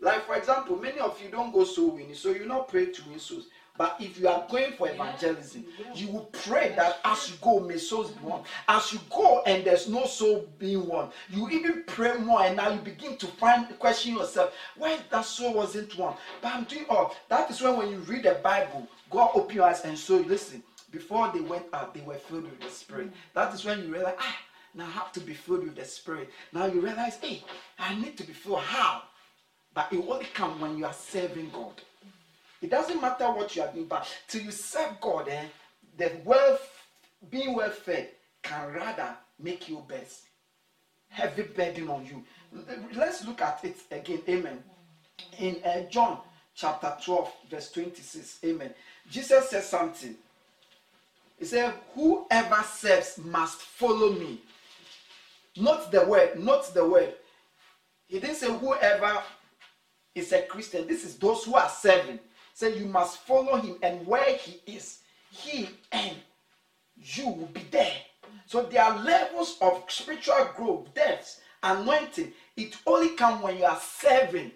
Like, 0.01 0.25
for 0.27 0.37
example, 0.37 0.77
many 0.77 1.01
of 1.01 1.21
you 1.21 1.31
don't 1.31 1.53
go 1.53 1.65
soul 1.65 1.91
winning, 1.91 2.15
so 2.15 2.31
you 2.31 2.47
not 2.47 2.69
pray 2.69 2.87
to 2.87 3.03
win 3.09 3.19
souls. 3.19 3.49
But 3.79 3.97
if 4.01 4.19
you 4.19 4.27
are 4.27 4.45
going 4.51 4.73
for 4.73 4.91
evangelism, 4.91 5.65
you 5.95 6.09
will 6.09 6.29
pray 6.33 6.75
that 6.77 6.99
as 7.05 7.31
you 7.31 7.37
go, 7.41 7.61
may 7.61 7.79
souls 7.79 8.11
be 8.11 8.25
won. 8.25 8.43
As 8.67 8.93
you 8.93 8.99
go 9.09 9.43
and 9.47 9.65
there's 9.65 9.89
no 9.89 10.05
soul 10.07 10.49
being 10.59 10.85
won, 10.87 11.11
you 11.31 11.49
even 11.49 11.85
pray 11.87 12.19
more, 12.19 12.43
and 12.43 12.57
now 12.57 12.71
you 12.71 12.81
begin 12.81 13.17
to 13.19 13.27
find 13.29 13.67
question 13.79 14.17
yourself, 14.17 14.53
why 14.77 14.99
that 15.11 15.25
soul 15.25 15.55
wasn't 15.55 15.97
won? 15.97 16.17
But 16.43 16.55
I'm 16.55 16.65
doing 16.65 16.87
all. 16.91 17.15
That 17.29 17.51
is 17.51 17.63
when 17.63 17.77
when 17.77 17.91
you 17.91 17.99
read 17.99 18.25
the 18.25 18.41
Bible, 18.43 18.89
God 19.11 19.31
open 19.35 19.55
your 19.55 19.67
eyes 19.67 19.83
and 19.85 19.97
you. 19.97 20.25
Listen, 20.25 20.61
before 20.91 21.31
they 21.33 21.41
went 21.41 21.67
out, 21.73 21.95
they 21.95 22.01
were 22.01 22.15
filled 22.15 22.45
with 22.45 22.61
the 22.61 22.71
Spirit. 22.71 23.13
That 23.35 23.55
is 23.55 23.65
when 23.65 23.85
you 23.85 23.93
realize, 23.93 24.17
ah, 24.19 24.37
now 24.75 24.87
I 24.87 24.91
have 24.91 25.13
to 25.13 25.21
be 25.21 25.35
filled 25.35 25.65
with 25.65 25.77
the 25.77 25.85
Spirit. 25.85 26.31
Now 26.53 26.67
you 26.67 26.81
realize, 26.81 27.17
hey, 27.17 27.45
I 27.79 27.95
need 27.95 28.17
to 28.17 28.25
be 28.25 28.33
filled. 28.33 28.61
How? 28.61 29.03
But 29.73 29.93
it 29.93 30.05
only 30.09 30.25
comes 30.27 30.61
when 30.61 30.77
you 30.77 30.87
are 30.87 30.93
serving 30.93 31.51
God. 31.53 31.81
It 32.61 32.71
doesn't 32.71 33.01
matter 33.01 33.31
what 33.31 33.55
you 33.55 33.63
are 33.63 33.73
doing, 33.73 33.87
but 33.87 34.07
till 34.27 34.43
you 34.43 34.51
serve 34.51 35.01
God, 35.01 35.29
eh, 35.29 35.45
the 35.97 36.13
well, 36.25 36.59
being 37.31 37.55
well 37.55 37.71
fed 37.71 38.11
can 38.43 38.73
rather 38.73 39.17
make 39.39 39.69
you 39.69 39.85
best. 39.89 40.23
Heavy 41.09 41.43
burden 41.43 41.89
on 41.89 42.07
you. 42.07 42.25
Let's 42.95 43.25
look 43.27 43.41
at 43.41 43.65
it 43.65 43.77
again. 43.91 44.23
Amen. 44.29 44.63
In 45.39 45.57
uh, 45.65 45.83
John 45.89 46.19
chapter 46.55 46.95
12, 47.03 47.33
verse 47.51 47.71
26. 47.73 48.41
Amen. 48.45 48.75
Jesus 49.11 49.49
says 49.49 49.69
something. 49.69 50.15
He 51.39 51.45
said, 51.45 51.73
Whoever 51.95 52.63
serves 52.65 53.19
must 53.19 53.61
follow 53.61 54.13
me. 54.13 54.41
Not 55.57 55.91
the 55.91 56.05
word, 56.05 56.39
not 56.39 56.73
the 56.75 56.87
word. 56.87 57.15
He 58.07 58.21
didn't 58.21 58.37
say 58.37 58.51
whoever 58.51 59.23
is 60.15 60.33
a 60.33 60.43
Christian. 60.43 60.87
This 60.87 61.05
is 61.05 61.17
those 61.17 61.45
who 61.45 61.55
are 61.55 61.69
serving. 61.69 62.19
Say 62.59 62.77
you 62.77 62.87
must 62.87 63.19
follow 63.19 63.55
him, 63.55 63.77
and 63.85 64.05
where 64.05 64.35
he 64.35 64.61
is, 64.67 64.99
he 65.31 65.69
and 65.93 66.17
you 66.97 67.29
will 67.29 67.47
be 67.55 67.61
there. 67.71 67.95
So 68.47 68.65
there 68.65 68.83
are 68.83 68.99
levels 69.05 69.59
of 69.61 69.85
spiritual 69.87 70.51
growth, 70.57 70.93
depths, 70.93 71.41
anointing. 71.63 72.33
It 72.57 72.77
only 72.85 73.11
comes 73.11 73.45
when 73.45 73.59
you 73.59 73.65
are 73.65 73.79
serving. 73.81 74.51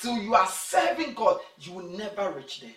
Till 0.00 0.16
you 0.16 0.34
are 0.34 0.46
serving 0.46 1.12
God, 1.12 1.40
you 1.60 1.74
will 1.74 1.90
never 1.90 2.30
reach 2.30 2.62
there. 2.62 2.70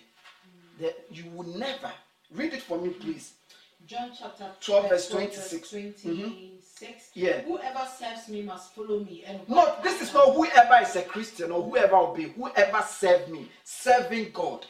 There- 0.78 1.02
you 1.10 1.30
will 1.30 1.46
never. 1.56 1.90
Read 2.30 2.52
it 2.52 2.62
for 2.64 2.76
me, 2.76 2.90
please. 2.90 3.32
John 3.86 4.10
chapter 4.14 4.52
12 4.60 4.88
verse 4.90 5.08
26. 5.08 5.70
26. 5.70 6.57
26. 6.78 7.10
Yeah. 7.14 7.40
Whoever 7.40 7.86
serves 7.98 8.28
me 8.28 8.42
must 8.42 8.74
follow 8.74 9.00
me. 9.00 9.24
And 9.26 9.40
No, 9.48 9.74
this 9.82 10.00
is 10.02 10.12
not 10.14 10.34
whoever 10.34 10.82
is 10.82 10.96
a 10.96 11.02
Christian 11.02 11.50
or 11.50 11.62
whoever 11.62 11.96
will 11.96 12.14
be, 12.14 12.24
whoever 12.24 12.82
serve 12.88 13.28
me, 13.28 13.48
serving 13.64 14.30
God. 14.32 14.64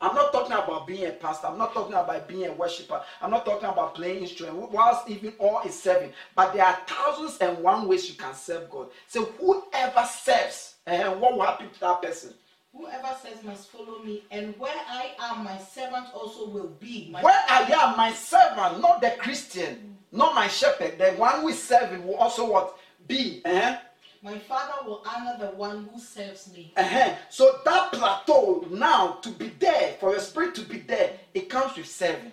I'm 0.00 0.16
not 0.16 0.32
talking 0.32 0.52
about 0.52 0.88
being 0.88 1.06
a 1.06 1.10
pastor. 1.12 1.46
I'm 1.46 1.58
not 1.58 1.72
talking 1.72 1.94
about 1.94 2.26
being 2.26 2.46
a 2.46 2.52
worshiper. 2.52 3.00
I'm 3.20 3.30
not 3.30 3.44
talking 3.44 3.68
about 3.68 3.94
playing 3.94 4.22
instrument. 4.22 4.72
Whilst 4.72 5.08
even 5.08 5.32
all 5.38 5.62
is 5.64 5.80
serving, 5.80 6.12
but 6.34 6.52
there 6.52 6.64
are 6.64 6.76
thousands 6.88 7.38
and 7.38 7.58
one 7.58 7.86
ways 7.86 8.08
you 8.08 8.16
can 8.16 8.34
serve 8.34 8.68
God. 8.68 8.88
So 9.06 9.26
whoever 9.38 10.04
serves, 10.04 10.74
and 10.86 11.20
what 11.20 11.34
will 11.34 11.42
happen 11.42 11.70
to 11.70 11.80
that 11.80 12.02
person? 12.02 12.34
Whoever 12.74 13.14
says 13.22 13.44
must 13.44 13.68
follow 13.68 14.02
me, 14.02 14.24
and 14.32 14.58
where 14.58 14.74
I 14.88 15.12
am, 15.20 15.44
my 15.44 15.58
servant 15.58 16.06
also 16.14 16.48
will 16.48 16.72
be. 16.80 17.10
My 17.12 17.22
Where 17.22 17.38
I 17.48 17.62
am, 17.62 17.96
my 17.96 18.12
servant, 18.12 18.80
not 18.80 19.00
the 19.02 19.14
Christian, 19.18 19.98
not 20.12 20.34
my 20.34 20.46
shepherd, 20.46 20.98
the 20.98 21.12
one 21.12 21.40
who 21.40 21.48
is 21.48 21.62
serving 21.62 22.06
will 22.06 22.16
also 22.16 22.50
what 22.50 22.76
be. 23.08 23.40
eh? 23.44 23.78
My 24.22 24.38
father 24.38 24.86
will 24.86 25.02
honor 25.04 25.36
the 25.40 25.56
one 25.56 25.88
who 25.92 25.98
serves 25.98 26.52
me. 26.52 26.72
Uh-huh. 26.76 27.14
So 27.28 27.58
that 27.64 27.90
plateau 27.92 28.64
now 28.70 29.18
to 29.22 29.30
be 29.30 29.48
there, 29.58 29.94
for 29.98 30.10
your 30.12 30.20
spirit 30.20 30.54
to 30.56 30.62
be 30.62 30.78
there, 30.78 31.14
it 31.34 31.48
comes 31.48 31.76
with 31.76 31.86
serving 31.86 32.32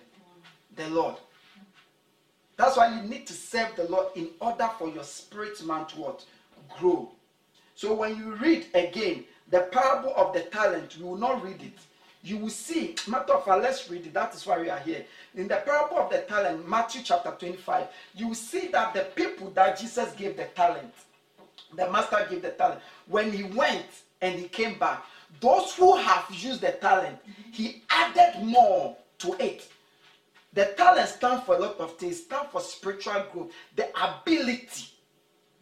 the 0.76 0.88
Lord. 0.90 1.16
That's 2.56 2.76
why 2.76 2.94
you 2.94 3.08
need 3.08 3.26
to 3.26 3.32
serve 3.32 3.74
the 3.74 3.84
Lord 3.88 4.08
in 4.14 4.28
order 4.38 4.68
for 4.78 4.88
your 4.88 5.02
spirit 5.02 5.64
man 5.64 5.86
to 5.86 5.96
what? 6.00 6.24
Grow. 6.78 7.10
So 7.74 7.94
when 7.94 8.16
you 8.16 8.34
read 8.34 8.66
again 8.74 9.24
the 9.50 9.60
parable 9.72 10.14
of 10.14 10.34
the 10.34 10.42
talent, 10.42 10.96
you 10.96 11.06
will 11.06 11.16
not 11.16 11.42
read 11.42 11.60
it. 11.62 11.78
You 12.22 12.36
will 12.36 12.50
see, 12.50 12.96
matter 13.08 13.32
of 13.32 13.44
fact, 13.44 13.62
let's 13.62 13.90
read 13.90 14.06
it. 14.06 14.12
That 14.12 14.34
is 14.34 14.46
why 14.46 14.60
we 14.60 14.68
are 14.68 14.78
here. 14.78 15.04
In 15.34 15.48
the 15.48 15.56
parable 15.56 15.98
of 15.98 16.10
the 16.10 16.18
talent, 16.18 16.68
Matthew 16.68 17.02
chapter 17.02 17.30
25, 17.30 17.86
you 18.14 18.28
will 18.28 18.34
see 18.34 18.68
that 18.68 18.92
the 18.92 19.06
people 19.14 19.50
that 19.50 19.78
Jesus 19.78 20.12
gave 20.12 20.36
the 20.36 20.44
talent, 20.54 20.92
the 21.74 21.90
master 21.90 22.26
gave 22.28 22.42
the 22.42 22.50
talent. 22.50 22.80
When 23.06 23.32
he 23.32 23.44
went 23.44 23.86
and 24.20 24.38
he 24.38 24.48
came 24.48 24.78
back, 24.78 25.02
those 25.40 25.74
who 25.74 25.96
have 25.96 26.26
used 26.30 26.60
the 26.60 26.72
talent, 26.72 27.18
he 27.52 27.82
added 27.88 28.42
more 28.44 28.96
to 29.20 29.34
it. 29.42 29.70
The 30.52 30.66
talent 30.76 31.08
stand 31.08 31.44
for 31.44 31.56
a 31.56 31.58
lot 31.58 31.78
of 31.78 31.96
things. 31.96 32.22
Stand 32.22 32.48
for 32.50 32.60
spiritual 32.60 33.24
growth, 33.32 33.52
the 33.76 33.88
ability 34.02 34.86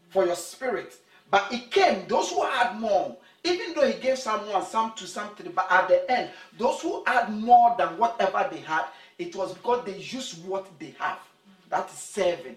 for 0.09 0.25
your 0.25 0.35
spirit. 0.35 0.97
But 1.31 1.53
it 1.53 1.71
came 1.71 2.09
those 2.09 2.31
who 2.31 2.43
had 2.43 2.81
more. 2.81 3.17
Even 3.49 3.75
though 3.75 3.87
he 3.87 3.99
gave 4.01 4.19
someone 4.19 4.65
some 4.65 4.93
to 4.95 5.07
something, 5.07 5.51
but 5.55 5.67
at 5.71 5.89
the 5.89 6.11
end, 6.11 6.31
those 6.59 6.81
who 6.81 7.03
had 7.07 7.31
more 7.33 7.75
than 7.79 7.97
whatever 7.99 8.49
they 8.51 8.61
had, 8.61 8.85
it 9.19 9.35
was 9.35 9.55
because 9.55 9.85
they 9.85 9.97
used 9.97 10.45
what 10.47 10.67
they 10.79 10.95
have. 10.99 11.19
That 11.71 11.89
is 11.89 11.99
serving. 11.99 12.57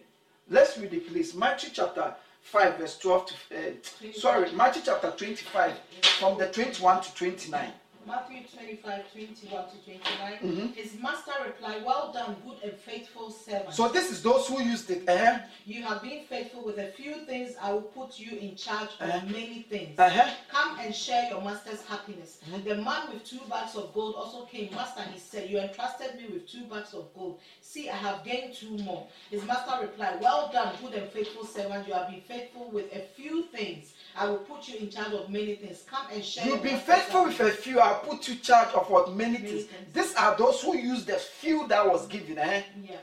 Let's 0.50 0.78
read 0.78 0.94
it, 0.94 1.08
please. 1.08 1.34
Matthew 1.34 1.70
chapter 1.74 2.14
5, 2.44 2.78
verse 2.78 2.98
12 2.98 3.26
to 3.26 3.34
uh, 3.56 4.14
sorry, 4.14 4.52
Matthew 4.52 4.82
chapter 4.86 5.12
25, 5.12 5.74
from 6.20 6.38
the 6.38 6.48
21 6.48 7.02
to 7.04 7.16
29. 7.16 7.72
Matthew 8.08 8.40
25, 8.54 9.12
21 9.14 9.66
to 9.70 9.76
29. 9.86 10.34
Mm-hmm. 10.42 10.68
His 10.74 10.94
master 11.02 11.32
replied, 11.46 11.86
Well 11.86 12.12
done, 12.12 12.36
good 12.46 12.58
and 12.64 12.74
faithful 12.80 13.30
servant. 13.30 13.74
So 13.74 13.88
this 13.90 14.12
is 14.12 14.24
those 14.24 14.48
who 14.48 14.62
used 14.62 14.90
it. 14.90 15.08
Uh-huh. 15.08 15.40
you 15.66 15.84
have 15.84 16.02
been 16.02 16.24
faithful 16.26 16.64
with 16.66 16.78
a 16.80 16.88
few 16.88 17.26
things, 17.26 17.54
I 17.62 17.72
will 17.74 17.82
put 17.84 18.20
you 18.20 18.38
in 18.38 18.56
charge 18.56 18.90
of 19.00 19.08
Uh-huh. 19.10 19.22
many 19.28 19.66
things. 19.70 19.98
Uh-huh. 20.00 20.30
Come 20.50 20.80
and 20.80 20.96
share 20.96 21.30
your 21.30 21.42
master's 21.42 21.84
happiness. 21.86 22.40
The 22.66 22.76
man 22.76 23.12
with 23.14 23.24
two 23.24 23.40
bags 23.50 23.76
of 23.76 23.94
gold 23.94 24.16
also 24.16 24.46
came. 24.46 24.72
Master, 24.74 25.04
he 25.14 25.20
said, 25.20 25.50
You 25.50 25.60
entrusted 25.60 26.16
me 26.16 26.26
with 26.34 26.48
two 26.48 26.66
bags 26.66 26.94
of 26.94 27.14
gold. 27.14 27.40
See, 27.62 27.90
I 27.90 27.96
have 27.98 28.24
gained 28.24 28.54
two 28.56 28.78
more. 28.80 29.08
His 29.30 29.44
master 29.46 29.80
replied, 29.82 30.20
Well 30.22 30.50
done, 30.52 30.76
good 30.82 30.94
and 30.96 31.10
faithful 31.12 31.46
servant. 31.46 31.88
You 31.88 31.94
have 31.94 32.10
been 32.10 32.22
faithful 32.22 32.70
with 32.72 32.92
a 32.96 33.02
few 33.16 33.44
things. 33.44 33.94
I 34.18 34.28
will 34.30 34.38
put 34.40 34.68
you 34.68 34.78
in 34.80 34.90
charge 34.90 35.14
of 35.14 35.30
many 35.30 35.56
things. 35.56 35.84
Come 35.90 36.06
and 36.14 36.24
share. 36.24 36.46
You'll 36.46 36.58
be 36.58 36.70
faithful 36.76 37.26
with 37.26 37.40
a 37.40 37.52
few, 37.52 37.80
I 37.80 37.88
have 37.90 38.04
put 38.04 38.28
you 38.28 38.34
in 38.36 38.42
charge 38.42 38.70
of 38.74 38.90
what 38.90 39.14
many 39.14 39.34
Many 39.34 39.46
things. 39.48 39.64
things. 39.66 39.94
These 39.94 40.16
are 40.16 40.36
those 40.38 40.62
who 40.62 40.78
use 40.78 41.06
the 41.06 41.14
few 41.14 41.68
that 41.68 41.88
was 41.90 42.08
given. 42.08 42.38
Eh? 42.38 42.64
Yeah. 42.84 42.96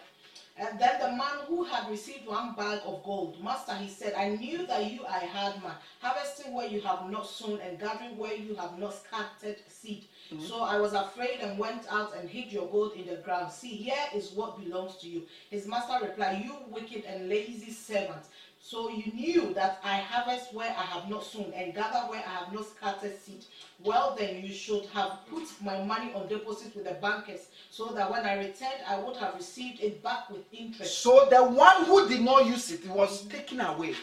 And 0.61 0.77
then 0.81 0.99
the 1.01 1.09
man 1.11 1.47
who 1.47 1.63
had 1.63 1.89
received 1.89 2.27
one 2.27 2.53
bag 2.57 2.81
of 2.85 3.05
gold, 3.05 3.41
Master, 3.43 3.75
he 3.77 3.89
said, 3.89 4.15
I 4.15 4.31
knew 4.31 4.67
that 4.67 4.91
you 4.91 5.03
are 5.05 5.23
a 5.23 5.27
hard 5.29 5.63
man, 5.63 5.75
harvesting 6.01 6.53
where 6.53 6.67
you 6.67 6.81
have 6.81 7.09
not 7.09 7.29
sown 7.29 7.61
and 7.61 7.79
gathering 7.79 8.19
where 8.19 8.35
you 8.35 8.57
have 8.57 8.77
not 8.77 8.93
scattered 8.95 9.59
seed. 9.69 10.07
So 10.49 10.63
I 10.63 10.79
was 10.81 10.95
afraid 10.95 11.39
and 11.43 11.57
went 11.61 11.83
out 11.89 12.13
and 12.17 12.29
hid 12.29 12.53
your 12.53 12.67
gold 12.67 12.95
in 12.95 13.07
the 13.07 13.15
ground. 13.23 13.53
See, 13.53 13.69
here 13.69 13.95
is 14.13 14.33
what 14.33 14.59
belongs 14.61 14.97
to 14.97 15.09
you. 15.09 15.23
His 15.49 15.65
master 15.69 16.05
replied, 16.05 16.43
You 16.45 16.57
wicked 16.71 17.05
and 17.05 17.29
lazy 17.29 17.71
servant. 17.71 18.25
So 18.61 18.91
you 18.91 19.13
knew 19.13 19.55
that 19.55 19.81
I 19.83 19.99
harvest 19.99 20.53
where 20.53 20.71
I 20.71 20.83
have 20.83 21.09
not 21.09 21.25
sown 21.25 21.53
and 21.55 21.75
gather 21.75 22.01
where 22.09 22.23
I 22.27 22.45
have 22.45 22.53
not 22.53 22.67
scattered 22.67 23.19
seed. 23.19 23.45
Well, 23.83 24.17
then 24.19 24.45
you 24.45 24.53
should 24.53 24.87
have 24.87 25.21
put 25.31 25.45
my 25.63 25.83
money 25.85 26.13
on 26.13 26.29
deposit 26.29 26.75
with 26.75 26.85
the 26.85 26.95
bankers, 26.95 27.47
so 27.71 27.87
that 27.95 28.11
when 28.11 28.27
I 28.27 28.37
returned, 28.39 28.83
I 28.87 28.99
would 28.99 29.17
have 29.17 29.37
received 29.37 29.81
it 29.81 30.03
back 30.03 30.29
with 30.29 30.43
interest. 30.53 30.99
So 30.99 31.29
the 31.31 31.45
one 31.45 31.85
who 31.85 32.09
did 32.09 32.21
not 32.21 32.47
use 32.47 32.71
it, 32.71 32.85
it 32.85 32.91
was 32.91 33.23
taken 33.27 33.61
away. 33.61 33.95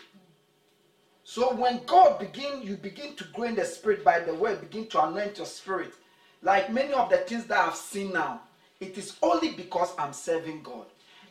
So 1.24 1.54
when 1.54 1.84
God 1.86 2.20
begin, 2.20 2.62
you 2.62 2.78
begin 2.78 3.16
to 3.16 3.24
grow 3.26 3.46
in 3.46 3.56
the 3.56 3.66
spirit 3.66 4.06
by 4.06 4.20
the 4.20 4.34
word, 4.34 4.62
begin 4.62 4.88
to 4.88 5.04
anoint 5.06 5.38
your 5.38 5.48
spirit. 5.48 5.94
Like 6.42 6.72
many 6.72 6.94
of 6.94 7.10
the 7.10 7.18
things 7.18 7.46
that 7.46 7.68
I've 7.68 7.76
seen 7.76 8.14
now, 8.14 8.42
it 8.80 8.98
is 8.98 9.18
only 9.22 9.52
because 9.52 9.94
I'm 9.98 10.14
serving 10.14 10.62
God. 10.64 10.86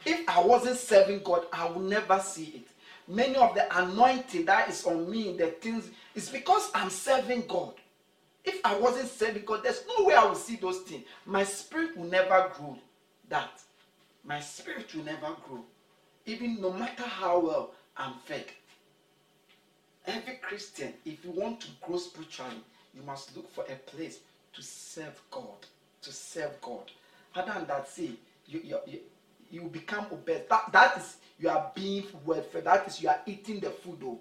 If 0.05 0.29
I 0.29 0.41
wasn't 0.41 0.79
serving 0.79 1.21
God, 1.23 1.47
I 1.53 1.69
would 1.69 1.89
never 1.89 2.21
see 2.21 2.53
it. 2.57 2.67
Many 3.06 3.36
of 3.36 3.55
the 3.55 3.66
anointing 3.78 4.47
that 4.47 4.68
is 4.70 4.85
on 4.85 5.10
me, 5.10 5.36
the 5.36 5.48
things, 5.48 5.90
is 6.14 6.28
because 6.28 6.70
I'm 6.74 6.90
serving 6.90 7.44
God. 7.47 7.74
If 8.44 8.60
I 8.64 8.76
wasn't 8.78 9.09
serving 9.09 9.44
God, 9.44 9.62
there's 9.62 9.82
no 9.98 10.05
way 10.05 10.14
I 10.14 10.24
will 10.24 10.35
see 10.35 10.56
those 10.56 10.81
things. 10.81 11.05
My 11.26 11.44
spirit 11.44 11.97
will 11.97 12.05
never 12.05 12.51
grow 12.56 12.78
that. 13.28 13.60
My 14.24 14.40
spirit 14.40 14.94
will 14.94 15.05
never 15.05 15.35
grow. 15.47 15.64
Even 16.26 16.60
no 16.60 16.72
matter 16.72 17.02
how 17.02 17.40
well 17.40 17.70
I'm 17.97 18.14
fed. 18.24 18.47
Every 20.06 20.36
Christian, 20.36 20.93
if 21.05 21.24
you 21.24 21.31
want 21.31 21.60
to 21.60 21.68
grow 21.82 21.97
spiritually, 21.97 22.56
you 22.94 23.02
must 23.02 23.35
look 23.36 23.51
for 23.52 23.64
a 23.64 23.74
place 23.90 24.20
to 24.52 24.62
serve 24.62 25.20
God. 25.31 25.66
To 26.02 26.12
serve 26.12 26.60
God. 26.60 26.90
Other 27.35 27.52
than 27.55 27.66
that, 27.66 27.89
see, 27.89 28.18
you, 28.47 28.60
you, 28.62 28.78
you, 28.86 29.01
you 29.51 29.60
become 29.62 30.06
obese. 30.12 30.43
That, 30.51 30.70
that 30.72 30.98
is, 30.98 31.16
you 31.39 31.48
are 31.48 31.70
being 31.74 32.05
well 32.24 32.43
fed. 32.43 32.65
That 32.65 32.86
is, 32.86 33.02
you 33.02 33.09
are 33.09 33.20
eating 33.27 33.61
the 33.61 33.70
food 33.70 33.98
oh, 34.05 34.19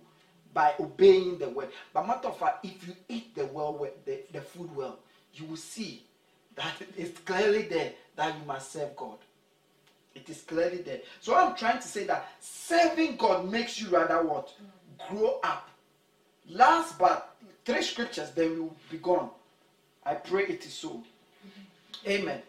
by 0.54 0.74
obeying 0.80 1.38
the 1.38 1.50
word. 1.50 1.70
But 1.94 2.08
matter 2.08 2.28
of 2.28 2.38
fact, 2.38 2.66
if 2.66 2.88
you 2.88 2.96
eat 3.10 3.36
the 3.36 3.46
well 3.46 3.88
the, 4.06 4.20
the 4.32 4.42
food 4.42 4.76
well, 4.76 5.00
you 5.34 5.46
will 5.46 5.58
see 5.58 6.04
that 6.56 6.74
it's 6.98 7.20
clearly 7.20 7.64
there 7.64 7.94
that 8.16 8.36
you 8.36 8.46
must 8.46 8.72
serve 8.72 8.96
God. 8.96 9.18
It 10.16 10.30
is 10.30 10.42
clearly 10.42 10.78
there. 10.78 11.00
So 11.22 11.36
I'm 11.36 11.56
trying 11.56 11.80
to 11.80 11.88
say 11.88 12.04
that 12.06 12.32
serving 12.40 13.18
God 13.18 13.50
makes 13.50 13.82
you 13.82 13.90
rather 13.90 14.24
what? 14.24 14.54
Grow 15.10 15.40
up. 15.44 15.70
Last 16.50 17.00
but 17.00 17.36
three 17.66 17.82
scriptures, 17.82 18.30
then 18.32 18.52
we 18.52 18.60
will 18.62 18.76
be 18.92 18.98
gone. 18.98 19.30
I 20.06 20.16
pray 20.16 20.44
it 20.44 20.66
is 20.66 20.74
so. 20.74 21.02
Amen. 22.06 22.42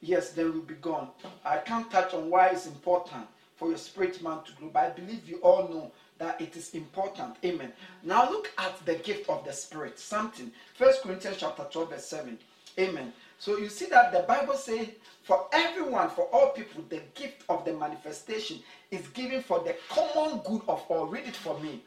Yes, 0.00 0.30
then 0.30 0.52
we'll 0.52 0.62
be 0.62 0.74
gone. 0.74 1.08
I 1.44 1.56
can't 1.56 1.90
touch 1.90 2.12
on 2.14 2.30
why 2.30 2.48
it's 2.48 2.66
important 2.66 3.26
for 3.64 3.70
your 3.70 3.78
spirit 3.78 4.22
man 4.22 4.42
to 4.44 4.52
grow, 4.52 4.68
but 4.68 4.82
I 4.82 4.90
believe 4.90 5.26
you 5.26 5.38
all 5.38 5.66
know 5.68 5.90
that 6.18 6.38
it 6.38 6.54
is 6.54 6.74
important. 6.74 7.34
Amen. 7.42 7.72
Now 8.02 8.28
look 8.30 8.50
at 8.58 8.84
the 8.84 8.96
gift 8.96 9.30
of 9.30 9.42
the 9.46 9.54
spirit. 9.54 9.98
Something. 9.98 10.52
First 10.74 11.00
Corinthians 11.02 11.38
chapter 11.38 11.64
12, 11.70 11.90
verse 11.90 12.04
7. 12.04 12.38
Amen. 12.78 13.10
So 13.38 13.56
you 13.56 13.70
see 13.70 13.86
that 13.86 14.12
the 14.12 14.20
Bible 14.20 14.54
says, 14.54 14.88
for 15.22 15.46
everyone, 15.52 16.10
for 16.10 16.24
all 16.26 16.50
people, 16.50 16.84
the 16.90 17.00
gift 17.14 17.44
of 17.48 17.64
the 17.64 17.72
manifestation 17.72 18.58
is 18.90 19.06
given 19.08 19.42
for 19.42 19.60
the 19.60 19.74
common 19.88 20.40
good 20.40 20.60
of 20.68 20.84
all. 20.90 21.06
Read 21.06 21.26
it 21.26 21.36
for 21.36 21.58
me. 21.60 21.82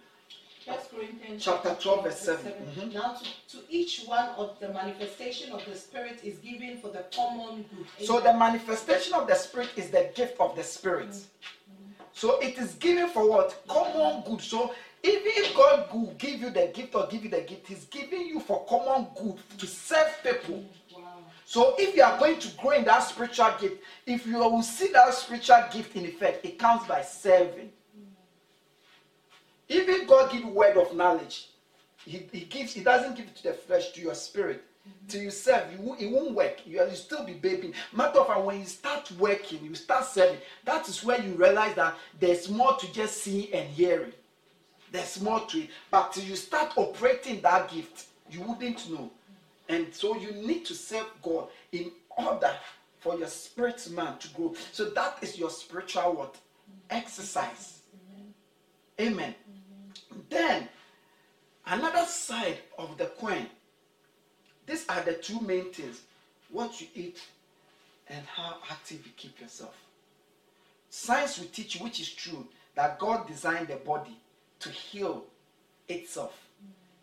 First 0.66 0.92
Corinthians 0.92 1.46
Chapter 1.46 1.78
12, 1.80 2.04
verse 2.04 2.20
7. 2.20 2.52
Mhm. 2.52 2.94
Now, 2.94 3.14
to, 3.14 3.58
to 3.58 3.64
each 3.70 4.04
one 4.06 4.28
of 4.30 4.60
the 4.60 4.68
manifestation 4.70 5.54
of 5.54 5.64
the 5.66 5.76
Spirit 5.76 6.20
is 6.24 6.40
given 6.40 6.80
for 6.82 6.90
the 6.90 7.06
common 7.16 7.64
good. 7.98 8.06
So 8.08 8.20
the 8.20 8.34
manifestation 8.34 9.14
of 9.14 9.28
the 9.28 9.36
spirit 9.36 9.70
is 9.78 9.92
the 9.92 10.10
gift 10.14 10.42
of 10.42 10.58
the 10.58 10.64
spirit. 10.64 11.16
So 12.18 12.40
it 12.40 12.58
is 12.58 12.74
given 12.74 13.10
for 13.10 13.30
what? 13.30 13.62
Common 13.68 14.24
good. 14.26 14.42
So 14.42 14.74
even 15.04 15.32
if 15.36 15.56
God 15.56 15.88
will 15.94 16.16
give 16.18 16.42
you 16.42 16.50
the 16.50 16.72
gift 16.74 16.96
or 16.96 17.06
give 17.06 17.24
you 17.24 17.30
the 17.30 17.42
gift, 17.42 17.68
He's 17.68 17.86
giving 17.86 18.26
you 18.26 18.40
for 18.40 18.66
common 18.66 19.06
good 19.16 19.38
to 19.60 19.68
serve 19.68 20.12
people. 20.24 20.66
So 21.46 21.76
if 21.78 21.96
you 21.96 22.02
are 22.02 22.18
going 22.18 22.40
to 22.40 22.48
grow 22.58 22.72
in 22.72 22.86
that 22.86 23.04
spiritual 23.04 23.52
gift, 23.62 23.84
if 24.08 24.26
you 24.26 24.40
will 24.40 24.64
see 24.64 24.92
that 24.94 25.14
spiritual 25.14 25.64
gift 25.72 25.96
in 25.96 26.06
effect, 26.06 26.44
it 26.44 26.58
comes 26.58 26.88
by 26.88 27.04
serving. 27.04 27.70
Even 29.70 30.08
God 30.08 30.32
give 30.32 30.44
word 30.46 30.76
of 30.76 30.96
knowledge. 30.96 31.50
He, 32.04 32.28
he 32.32 32.46
gives, 32.46 32.74
he 32.74 32.84
doesn't 32.84 33.16
give 33.16 33.28
it 33.28 33.36
to 33.36 33.44
the 33.44 33.54
flesh, 33.54 33.92
to 33.92 34.02
your 34.02 34.16
spirit. 34.16 34.64
Till 35.08 35.22
you 35.22 35.32
serve, 35.32 35.72
you, 35.72 35.96
it 36.00 36.12
won't 36.12 36.36
work. 36.36 36.58
You 36.66 36.80
will 36.80 36.92
still 36.92 37.24
be 37.24 37.34
babying. 37.34 37.74
Matter 37.94 38.20
of 38.20 38.28
fact, 38.28 38.42
when 38.42 38.60
you 38.60 38.66
start 38.66 39.10
working, 39.14 39.64
you 39.64 39.74
start 39.74 40.06
serving, 40.06 40.40
that 40.66 40.88
is 40.90 41.04
where 41.04 41.22
you 41.22 41.34
realize 41.34 41.76
that 41.76 41.96
there's 42.20 42.50
more 42.50 42.76
to 42.76 42.92
just 42.92 43.24
see 43.24 43.54
and 43.54 43.70
hearing. 43.70 44.12
There's 44.92 45.22
more 45.22 45.42
to 45.48 45.60
it. 45.60 45.70
But 45.92 46.14
till 46.14 46.24
you 46.26 46.36
start 46.36 46.74
operating 46.76 47.42
that 47.42 47.72
gift, 47.72 48.08
you 48.30 48.42
wouldn't 48.42 48.90
know. 48.92 49.10
And 49.70 49.94
so 49.94 50.18
you 50.18 50.32
need 50.32 50.66
to 50.66 50.74
serve 50.74 51.08
God 51.22 51.48
in 51.72 51.92
order 52.18 52.52
for 53.00 53.18
your 53.18 53.28
spirit 53.28 53.88
man 53.92 54.18
to 54.18 54.28
grow. 54.30 54.56
So 54.72 54.86
that 54.90 55.18
is 55.22 55.38
your 55.38 55.50
spiritual 55.50 56.14
what? 56.14 56.36
Exercise. 56.90 57.80
Amen. 59.00 59.36
Then 60.30 60.68
another 61.66 62.06
side 62.06 62.58
of 62.78 62.98
the 62.98 63.06
coin. 63.06 63.48
These 64.68 64.86
are 64.90 65.02
the 65.02 65.14
two 65.14 65.40
main 65.40 65.72
things: 65.72 66.02
what 66.52 66.80
you 66.80 66.88
eat 66.94 67.20
and 68.08 68.24
how 68.26 68.58
active 68.70 69.06
you 69.06 69.12
keep 69.18 69.42
yourself. 69.42 69.76
Science 70.90 71.40
will 71.40 71.48
teach 71.48 71.76
you, 71.76 71.84
which 71.84 72.00
is 72.00 72.14
true, 72.14 72.48
that 72.76 73.00
God 73.00 73.28
designed 73.28 73.70
the 73.70 73.78
body 73.78 74.16
to 74.60 74.70
heal 74.70 75.26
itself. 75.90 76.48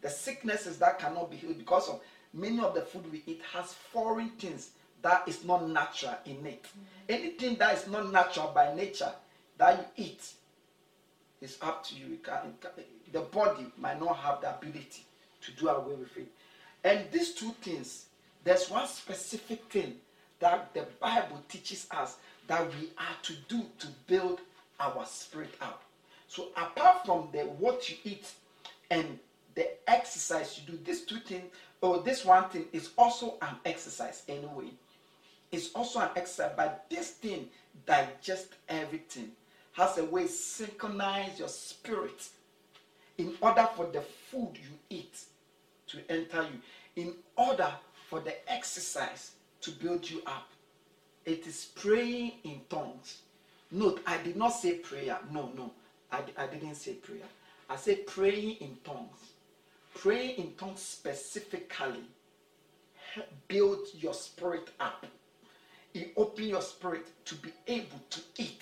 The 0.01 0.11
sicknesses 0.11 0.79
that 0.79 0.99
cannot 0.99 1.31
be 1.31 1.37
healed 1.37 1.59
because 1.59 1.89
of 1.89 2.01
many 2.33 2.61
of 2.61 2.75
the 2.75 2.83
food 2.83 3.11
we 3.11 3.23
eat 3.27 3.43
has 3.53 3.73
foreign 3.73 4.31
things 4.31 4.71
that 5.03 5.27
is 5.27 5.45
not 5.45 5.69
natural 5.69 6.17
in 6.25 6.45
it. 6.47 6.65
Anything 7.09 7.57
that 7.57 7.77
is 7.77 7.87
not 7.87 8.11
natural 8.11 8.53
by 8.55 8.75
nature 8.75 9.13
that 9.59 9.79
you 9.79 10.05
eat 10.05 10.33
is 11.41 11.59
up 11.61 11.85
to 11.85 11.95
you. 11.95 12.19
The 13.13 13.21
body 13.21 13.67
might 13.77 14.01
not 14.01 14.17
have 14.17 14.41
the 14.41 14.57
ability 14.57 15.05
to 15.43 15.53
do 15.53 15.69
away 15.69 15.95
with 15.95 16.17
it. 16.17 16.29
And 16.85 17.11
these 17.11 17.35
two 17.35 17.51
things, 17.63 18.07
there's 18.45 18.71
one 18.71 18.87
specific 18.87 19.65
thing 19.71 19.95
that 20.39 20.73
the 20.75 20.87
Bible 21.01 21.43
teaches 21.49 21.87
us 21.91 22.17
that 22.47 22.67
we 22.79 22.91
are 22.99 23.17
to 23.23 23.33
do 23.49 23.65
to 23.79 23.87
build 24.07 24.41
our 24.79 25.07
spirit 25.07 25.55
up. 25.63 25.83
So 26.29 26.49
apart 26.57 27.07
from 27.07 27.29
the 27.33 27.41
what 27.41 27.89
you 27.89 27.97
eat 28.05 28.31
and 28.91 29.19
the 29.55 29.69
exercise 29.89 30.61
you 30.61 30.73
do, 30.73 30.79
these 30.85 31.03
two 31.03 31.21
things, 31.21 31.45
or 31.81 32.01
this 32.03 32.25
one 32.25 32.49
thing 32.51 32.67
is 32.73 32.91
also 32.99 33.37
an 33.41 33.57
exercise 33.65 34.23
anyway. 34.29 34.71
It's 35.51 35.73
also 35.73 36.01
an 36.01 36.11
exercise, 36.17 36.53
but 36.57 36.85
this 36.91 37.13
thing 37.13 37.49
digest 37.87 38.49
everything, 38.69 39.31
has 39.73 39.97
a 39.99 40.05
way 40.05 40.27
synchronize 40.27 41.39
your 41.39 41.49
spirit 41.49 42.29
in 43.17 43.35
order 43.41 43.69
for 43.77 43.87
the 43.87 44.01
food 44.01 44.51
you 44.55 44.79
eat 44.91 45.25
to 45.95 46.13
enter 46.13 46.43
you, 46.43 47.03
in 47.03 47.15
order 47.37 47.71
for 48.09 48.21
the 48.21 48.35
exercise 48.51 49.33
to 49.61 49.71
build 49.71 50.09
you 50.09 50.23
up. 50.27 50.51
It 51.25 51.47
is 51.47 51.71
praying 51.75 52.33
in 52.45 52.61
tongues. 52.69 53.19
Note, 53.71 54.01
I 54.07 54.19
did 54.19 54.37
not 54.37 54.51
say 54.51 54.75
prayer. 54.75 55.19
No, 55.33 55.51
no, 55.57 55.73
I, 56.13 56.23
I 56.37 56.47
didn't 56.47 56.75
say 56.75 56.93
prayer. 56.95 57.29
I 57.69 57.77
said 57.77 58.07
praying 58.07 58.57
in 58.61 58.77
tongues. 58.85 59.33
Praying 59.95 60.37
in 60.37 60.53
tongues 60.55 60.81
specifically 60.81 62.05
build 63.49 63.87
your 63.95 64.15
spirit 64.15 64.69
up. 64.81 65.07
It 65.95 66.13
open 66.17 66.45
your 66.45 66.63
spirit 66.63 67.07
to 67.27 67.35
be 67.37 67.51
able 67.69 68.01
to 68.11 68.21
eat. 68.39 68.61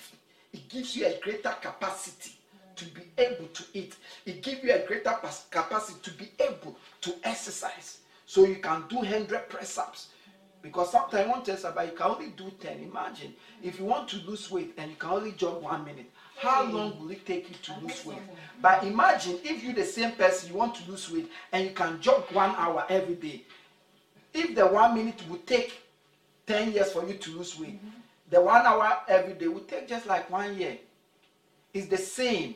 It 0.53 0.69
gives 0.69 0.95
you 0.95 1.07
a 1.07 1.19
greater 1.19 1.55
capacity 1.59 2.35
to 2.75 2.85
be 2.85 3.01
able 3.17 3.47
to 3.47 3.63
eat. 3.73 3.95
It 4.25 4.41
gives 4.41 4.63
you 4.63 4.73
a 4.73 4.85
greater 4.85 5.15
capacity 5.51 5.99
to 6.03 6.11
be 6.11 6.31
able 6.39 6.77
to 7.01 7.13
exercise. 7.23 7.99
So 8.25 8.45
you 8.45 8.55
can 8.55 8.83
do 8.89 8.97
100 8.97 9.49
press 9.49 9.77
ups. 9.77 10.07
Because 10.61 10.91
sometimes 10.91 11.29
one 11.29 11.43
test 11.43 11.65
about 11.65 11.85
you 11.87 11.91
can 11.91 12.07
only 12.07 12.29
do 12.29 12.49
10. 12.61 12.79
Imagine 12.79 13.33
if 13.61 13.79
you 13.79 13.85
want 13.85 14.07
to 14.09 14.17
lose 14.17 14.49
weight 14.49 14.73
and 14.77 14.91
you 14.91 14.97
can 14.97 15.09
only 15.09 15.33
jog 15.33 15.61
one 15.61 15.83
minute. 15.83 16.09
How 16.37 16.63
long 16.63 16.99
will 16.99 17.11
it 17.11 17.25
take 17.25 17.49
you 17.49 17.55
to 17.63 17.79
lose 17.81 18.05
weight? 18.05 18.19
But 18.61 18.83
imagine 18.85 19.39
if 19.43 19.61
you 19.63 19.73
the 19.73 19.83
same 19.83 20.13
person 20.13 20.49
you 20.51 20.55
want 20.57 20.75
to 20.75 20.89
lose 20.89 21.11
weight 21.11 21.29
and 21.51 21.65
you 21.65 21.71
can 21.71 22.01
jog 22.01 22.23
one 22.31 22.51
hour 22.55 22.85
every 22.89 23.15
day. 23.15 23.43
if 24.33 24.55
the 24.55 24.65
one 24.65 24.95
minute 24.95 25.21
would 25.29 25.45
take 25.45 25.81
10 26.47 26.73
years 26.73 26.91
for 26.91 27.07
you 27.07 27.13
to 27.15 27.31
lose 27.37 27.57
weight, 27.59 27.79
the 28.29 28.41
one 28.41 28.65
hour 28.65 28.99
every 29.07 29.33
day 29.33 29.47
would 29.47 29.67
take 29.67 29.87
just 29.87 30.07
like 30.07 30.29
one 30.29 30.57
year. 30.57 30.77
It's 31.73 31.87
the 31.87 31.97
same 31.97 32.55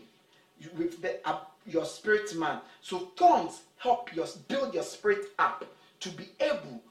with 0.75 1.01
the, 1.01 1.19
uh, 1.27 1.39
your 1.65 1.85
spirit 1.85 2.33
man. 2.35 2.59
So 2.81 3.11
tongues 3.15 3.61
help 3.77 4.15
your 4.15 4.27
build 4.47 4.73
your 4.73 4.83
spirit 4.83 5.25
up 5.37 5.65
to 5.99 6.09
be 6.09 6.29
able 6.39 6.81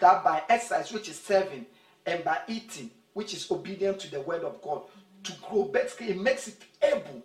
that 0.00 0.24
by 0.24 0.42
exercise, 0.48 0.92
which 0.92 1.08
is 1.08 1.18
serving, 1.18 1.66
and 2.06 2.24
by 2.24 2.38
eating, 2.48 2.90
which 3.12 3.34
is 3.34 3.50
obedient 3.50 3.98
to 4.00 4.10
the 4.10 4.20
word 4.20 4.42
of 4.42 4.60
God, 4.62 4.82
to 5.24 5.32
grow. 5.48 5.64
Basically, 5.64 6.10
it 6.10 6.20
makes 6.20 6.48
it 6.48 6.62
able. 6.82 7.22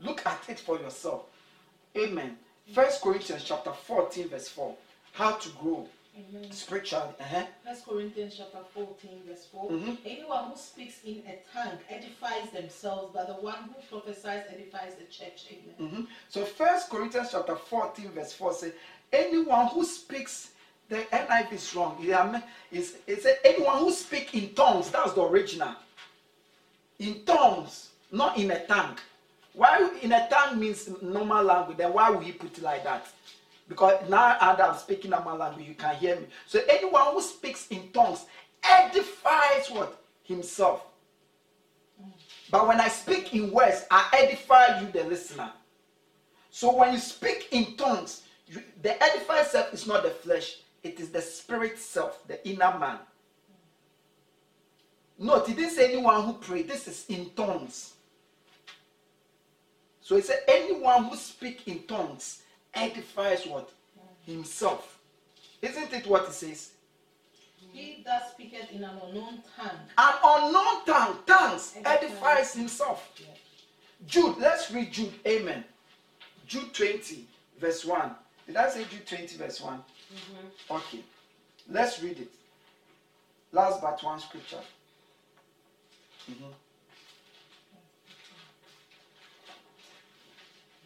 Look 0.00 0.24
at 0.26 0.44
it 0.48 0.58
for 0.58 0.78
yourself. 0.78 1.24
Amen. 1.96 2.36
First 2.72 3.00
Corinthians 3.02 3.44
chapter 3.44 3.72
14, 3.72 4.28
verse 4.28 4.48
4. 4.48 4.74
How 5.12 5.32
to 5.32 5.48
grow 5.50 5.88
Amen. 6.16 6.50
spiritually. 6.50 7.10
Uh-huh. 7.20 7.44
First 7.64 7.84
Corinthians 7.84 8.34
chapter 8.38 8.58
14, 8.72 9.22
verse 9.28 9.46
4. 9.52 9.70
Mhm. 9.70 9.98
Anyone 10.06 10.44
who 10.50 10.56
speaks 10.56 11.04
in 11.04 11.22
a 11.26 11.38
tongue 11.52 11.78
edifies 11.90 12.50
themselves, 12.52 13.10
but 13.14 13.26
the 13.26 13.34
one 13.34 13.54
who 13.64 13.74
prophesies 13.90 14.44
edifies 14.48 14.94
the 14.98 15.04
church. 15.04 15.44
Amen. 15.50 15.74
Mhm. 15.78 16.06
So 16.30 16.44
First 16.46 16.88
Corinthians 16.88 17.28
chapter 17.32 17.56
14, 17.56 18.10
verse 18.12 18.32
4 18.32 18.54
says, 18.54 18.72
anyone 19.12 19.66
who 19.68 19.84
speaks, 19.84 20.50
the 20.88 21.04
NIV 21.12 21.52
is 21.52 21.74
wrong. 21.74 21.98
It, 22.02 22.12
am- 22.12 22.42
it's- 22.70 22.94
it 23.06 23.40
anyone 23.44 23.78
who 23.78 23.92
speaks 23.92 24.32
in 24.32 24.54
tongues, 24.54 24.90
that's 24.90 25.12
the 25.12 25.22
original. 25.22 25.74
In 26.98 27.24
tongues, 27.24 27.90
not 28.10 28.38
in 28.38 28.50
a 28.52 28.66
tongue. 28.66 28.96
Why 29.52 29.90
in 30.02 30.12
a 30.12 30.28
tongue 30.28 30.58
means 30.60 30.88
normal 31.02 31.42
language, 31.44 31.76
then 31.78 31.92
why 31.92 32.08
would 32.10 32.22
he 32.24 32.32
put 32.32 32.56
it 32.56 32.62
like 32.62 32.84
that? 32.84 33.06
Because 33.68 34.08
now 34.08 34.36
and 34.40 34.60
I'm 34.60 34.76
speaking 34.76 35.10
normal 35.10 35.36
language, 35.38 35.66
you 35.66 35.74
can 35.74 35.96
hear 35.96 36.16
me. 36.16 36.26
So 36.46 36.60
anyone 36.68 37.12
who 37.12 37.20
speaks 37.20 37.66
in 37.68 37.90
tongues 37.92 38.26
edifies 38.62 39.70
what? 39.70 40.00
Himself. 40.22 40.86
But 42.50 42.68
when 42.68 42.80
I 42.80 42.88
speak 42.88 43.34
in 43.34 43.50
words, 43.50 43.84
I 43.90 44.08
edify 44.12 44.80
you, 44.80 44.88
the 44.92 45.04
listener. 45.04 45.50
So 46.50 46.74
when 46.76 46.92
you 46.92 46.98
speak 46.98 47.48
in 47.50 47.76
tongues, 47.76 48.22
you, 48.46 48.62
the 48.82 49.02
edified 49.02 49.46
self 49.46 49.74
is 49.74 49.86
not 49.86 50.04
the 50.04 50.10
flesh, 50.10 50.58
it 50.84 51.00
is 51.00 51.10
the 51.10 51.20
spirit 51.20 51.78
self, 51.78 52.26
the 52.28 52.46
inner 52.48 52.78
man. 52.78 52.98
Note, 55.18 55.46
didn't 55.46 55.70
say 55.70 55.92
anyone 55.92 56.22
who 56.24 56.34
pray. 56.34 56.62
This 56.62 56.86
is 56.86 57.06
in 57.08 57.30
tongues. 57.30 57.94
So 60.00 60.14
he 60.14 60.22
said 60.22 60.40
anyone 60.46 61.04
who 61.04 61.16
speak 61.16 61.66
in 61.66 61.82
tongues 61.84 62.42
edifies 62.76 63.46
what? 63.46 63.70
Himself. 64.24 64.98
Isn't 65.62 65.92
it 65.92 66.06
what 66.06 66.26
he 66.26 66.32
says? 66.32 66.70
He 67.72 68.02
that 68.04 68.30
speaketh 68.32 68.70
in 68.72 68.84
an 68.84 68.90
unknown 69.06 69.42
tongue. 69.56 69.70
An 69.98 70.14
unknown 70.24 70.84
tongue, 70.84 71.18
tongues, 71.26 71.74
Edifies. 71.84 72.54
himself. 72.54 73.10
Jude, 74.06 74.36
let's 74.38 74.70
read 74.70 74.92
Jude. 74.92 75.12
Amen. 75.26 75.64
Jude 76.46 76.72
20, 76.72 77.26
verse 77.60 77.84
1. 77.84 78.14
Did 78.46 78.56
I 78.56 78.68
say 78.70 78.84
Jude 78.84 79.06
20, 79.06 79.36
verse 79.38 79.60
one 79.60 79.82
Okay. 80.70 81.00
Let's 81.68 82.00
read 82.00 82.20
it. 82.20 82.30
Last 83.50 83.80
but 83.82 84.02
one 84.04 84.20
scripture. 84.20 84.60
Mhm. 86.30 86.52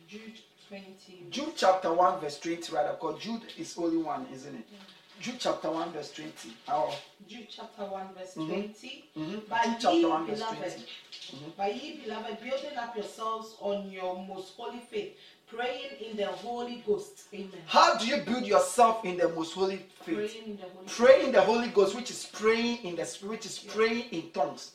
Jude 0.09 0.39
20. 0.71 1.27
Jude 1.31 1.53
chapter 1.57 1.93
1, 1.93 2.21
verse 2.21 2.39
20, 2.39 2.73
rather, 2.73 2.93
because 2.93 3.21
Jude 3.21 3.43
is 3.59 3.77
only 3.77 3.97
one, 3.99 4.27
isn't 4.33 4.55
it? 4.55 4.65
Jude 5.21 5.37
chapter 5.41 5.69
1, 5.71 5.93
verse 5.93 6.13
20. 6.13 6.33
Oh, 6.69 6.97
Jude 7.29 7.49
chapter 7.51 7.83
1, 7.83 8.15
verse 8.15 8.35
Mhm. 8.37 8.47
20. 8.47 9.05
mhm. 9.17 9.49
By 9.49 9.65
Jude 9.65 9.73
ye, 9.73 9.79
chapter 9.81 10.09
1, 10.09 10.27
verse 10.27 10.39
beloved, 10.39 10.59
20. 10.59 10.87
Mhm. 11.33 11.57
by 11.57 11.69
ye, 11.71 11.97
beloved, 12.05 12.41
building 12.41 12.77
up 12.79 12.97
yourselves 12.97 13.57
on 13.61 13.91
your 13.91 14.25
most 14.25 14.55
holy 14.57 14.79
faith, 14.79 15.19
praying 15.49 15.91
in 16.01 16.17
the 16.17 16.27
Holy 16.27 16.77
Ghost. 16.87 17.25
Amen. 17.35 17.51
How 17.67 17.97
do 17.99 18.07
you 18.07 18.19
build 18.19 18.47
yourself 18.47 19.05
in 19.05 19.17
the 19.19 19.29
most 19.29 19.53
holy 19.55 19.79
faith? 20.05 20.17
Praying 20.17 20.45
in 20.47 20.57
the 20.57 20.63
Holy 20.63 20.87
Ghost. 20.87 21.25
In 21.27 21.33
the 21.33 21.43
Holy 21.43 21.69
Ghost, 21.69 21.95
which 21.97 22.11
is 22.13 22.25
praying 22.27 22.85
in 22.85 22.95
the 22.97 23.05
Spirit, 23.05 23.31
which 23.33 23.47
is 23.47 23.59
praying 23.59 24.09
in 24.13 24.31
tongues. 24.31 24.71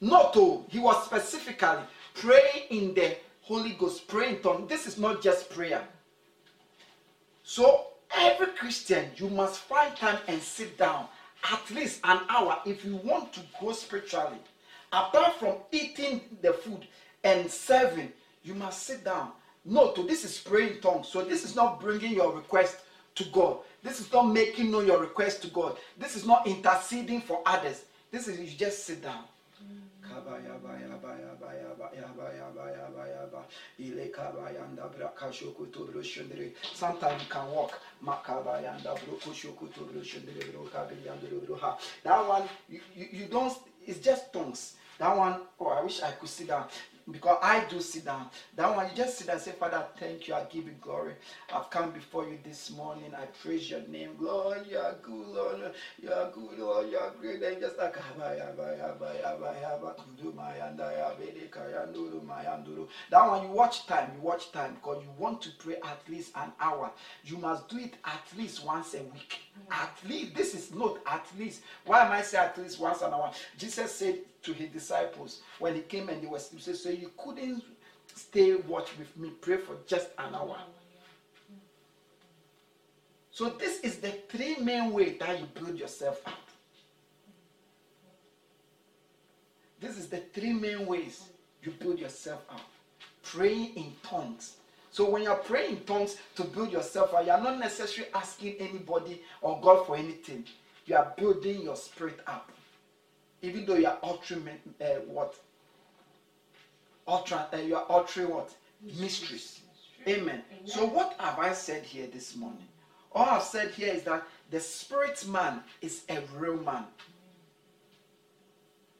Not 0.00 0.32
to, 0.34 0.64
he 0.68 0.78
was 0.78 1.04
specifically 1.04 1.82
praying 2.14 2.64
in 2.70 2.94
the 2.94 3.16
Holy 3.46 3.70
Ghost, 3.74 4.08
praying 4.08 4.36
in 4.36 4.42
tongues. 4.42 4.68
This 4.68 4.88
is 4.88 4.98
not 4.98 5.22
just 5.22 5.50
prayer. 5.50 5.86
So, 7.44 7.86
every 8.12 8.48
Christian, 8.48 9.08
you 9.14 9.28
must 9.28 9.60
find 9.60 9.94
time 9.94 10.18
and 10.26 10.42
sit 10.42 10.76
down 10.76 11.06
at 11.44 11.70
least 11.70 12.00
an 12.02 12.22
hour 12.28 12.58
if 12.66 12.84
you 12.84 12.96
want 12.96 13.32
to 13.34 13.40
grow 13.60 13.70
spiritually. 13.70 14.38
Apart 14.92 15.34
from 15.34 15.58
eating 15.70 16.22
the 16.42 16.54
food 16.54 16.88
and 17.22 17.48
serving, 17.48 18.12
you 18.42 18.54
must 18.56 18.82
sit 18.82 19.04
down. 19.04 19.30
No, 19.64 19.92
to 19.92 20.02
this 20.02 20.24
is 20.24 20.38
praying 20.38 20.74
in 20.74 20.80
tongues. 20.80 21.06
So 21.06 21.22
this 21.22 21.44
is 21.44 21.54
not 21.54 21.80
bringing 21.80 22.14
your 22.14 22.34
request 22.34 22.78
to 23.14 23.24
God. 23.26 23.58
This 23.80 24.00
is 24.00 24.12
not 24.12 24.24
making 24.24 24.72
known 24.72 24.88
your 24.88 25.00
request 25.00 25.42
to 25.42 25.48
God. 25.48 25.76
This 25.96 26.16
is 26.16 26.26
not 26.26 26.48
interceding 26.48 27.20
for 27.20 27.42
others. 27.46 27.84
This 28.10 28.26
is 28.26 28.40
you 28.40 28.58
just 28.58 28.84
sit 28.84 29.04
down. 29.04 29.22
Sometimes 36.74 37.22
you 37.22 37.28
can 37.28 37.50
walk. 37.50 37.80
That 42.04 42.28
one, 42.28 42.48
you, 42.68 42.80
you, 42.94 43.06
you 43.12 43.26
don't, 43.26 43.52
it's 43.86 44.00
just 44.00 44.32
tongues. 44.32 44.74
That 44.98 45.16
one, 45.16 45.40
oh, 45.60 45.66
I 45.68 45.82
wish 45.82 46.02
I 46.02 46.12
could 46.12 46.28
see 46.28 46.44
down 46.44 46.66
because 47.10 47.38
I 47.42 47.64
do 47.68 47.80
sit 47.80 48.04
down. 48.04 48.30
That 48.56 48.74
one, 48.74 48.88
you 48.90 48.96
just 48.96 49.18
sit 49.18 49.28
and 49.28 49.40
say, 49.40 49.52
Father, 49.52 49.84
thank 49.98 50.26
you. 50.26 50.34
I 50.34 50.44
give 50.44 50.64
you 50.64 50.74
glory. 50.80 51.14
I've 51.52 51.70
come 51.70 51.90
before 51.92 52.24
you 52.24 52.38
this 52.42 52.70
morning. 52.70 53.12
I 53.16 53.26
praise 53.26 53.70
your 53.70 53.82
name. 53.88 54.16
Lord, 54.18 54.66
you 54.68 54.78
are 54.78 54.96
good, 55.02 55.26
Lord. 55.28 55.72
You 56.02 56.12
are 56.12 56.30
good, 56.30 56.58
Lord. 56.58 56.90
You 56.90 56.98
are 56.98 57.12
great. 57.20 57.42
And 57.42 57.60
just 57.60 57.78
like, 57.78 57.96
that 63.10 63.28
one, 63.28 63.42
you 63.44 63.50
watch 63.50 63.86
time. 63.86 64.10
You 64.14 64.20
watch 64.22 64.52
time 64.52 64.74
because 64.74 65.02
you 65.02 65.10
want 65.16 65.40
to 65.42 65.50
pray 65.58 65.76
at 65.76 66.00
least 66.08 66.32
an 66.36 66.52
hour. 66.60 66.90
You 67.24 67.38
must 67.38 67.68
do 67.68 67.78
it 67.78 67.94
at 68.04 68.22
least 68.36 68.64
once 68.64 68.94
a 68.94 69.02
week. 69.02 69.40
At 69.70 69.96
least, 70.08 70.34
this 70.34 70.54
is 70.54 70.74
not 70.74 70.98
at 71.06 71.26
least. 71.38 71.62
Why 71.84 72.04
am 72.04 72.12
I 72.12 72.22
saying 72.22 72.44
at 72.44 72.58
least 72.58 72.80
once 72.80 73.02
an 73.02 73.14
hour? 73.14 73.30
Jesus 73.56 73.94
said 73.94 74.18
to 74.42 74.52
his 74.52 74.68
disciples 74.70 75.40
when 75.58 75.74
he 75.74 75.80
came 75.82 76.08
and 76.08 76.22
they 76.22 76.26
were 76.26 76.38
sleeping, 76.38 76.74
so 76.74 76.90
you 76.90 77.10
couldn't 77.16 77.62
stay 78.14 78.54
watch 78.54 78.96
with 78.98 79.16
me, 79.16 79.30
pray 79.40 79.56
for 79.56 79.76
just 79.86 80.08
an 80.18 80.34
hour. 80.34 80.58
So 83.30 83.50
this 83.50 83.80
is 83.80 83.98
the 83.98 84.12
three 84.28 84.56
main 84.56 84.92
way 84.92 85.18
that 85.18 85.38
you 85.38 85.46
build 85.46 85.78
yourself 85.78 86.26
up. 86.26 86.38
This 89.78 89.98
is 89.98 90.08
the 90.08 90.22
three 90.32 90.54
main 90.54 90.86
ways 90.86 91.22
you 91.62 91.72
build 91.72 91.98
yourself 91.98 92.42
up. 92.48 92.62
Praying 93.22 93.74
in 93.76 93.92
tongues. 94.02 94.56
So 94.90 95.10
when 95.10 95.22
you're 95.22 95.34
praying 95.34 95.76
in 95.76 95.84
tongues 95.84 96.16
to 96.36 96.44
build 96.44 96.72
yourself 96.72 97.12
up, 97.12 97.26
you're 97.26 97.36
not 97.36 97.58
necessarily 97.58 98.10
asking 98.14 98.54
anybody 98.58 99.20
or 99.42 99.60
God 99.60 99.86
for 99.86 99.96
anything. 99.96 100.44
You 100.86 100.96
are 100.96 101.12
building 101.18 101.60
your 101.60 101.76
spirit 101.76 102.20
up. 102.26 102.50
Even 103.42 103.66
though 103.66 103.76
you 103.76 103.86
are 103.86 103.98
uttering 104.02 104.48
uh, 104.80 104.84
what? 105.06 105.34
Utter, 107.06 107.46
uh, 107.52 107.56
you 107.58 107.76
are 107.76 107.86
uttering 107.88 108.30
what? 108.30 108.52
Mysteries. 108.98 109.60
Amen. 110.08 110.42
So 110.64 110.86
what 110.86 111.14
have 111.18 111.38
I 111.38 111.52
said 111.52 111.82
here 111.82 112.06
this 112.06 112.36
morning? 112.36 112.66
All 113.12 113.24
I've 113.24 113.42
said 113.42 113.70
here 113.70 113.92
is 113.92 114.02
that 114.04 114.24
the 114.50 114.60
spirit 114.60 115.26
man 115.26 115.62
is 115.80 116.02
a 116.08 116.20
real 116.36 116.58
man. 116.58 116.84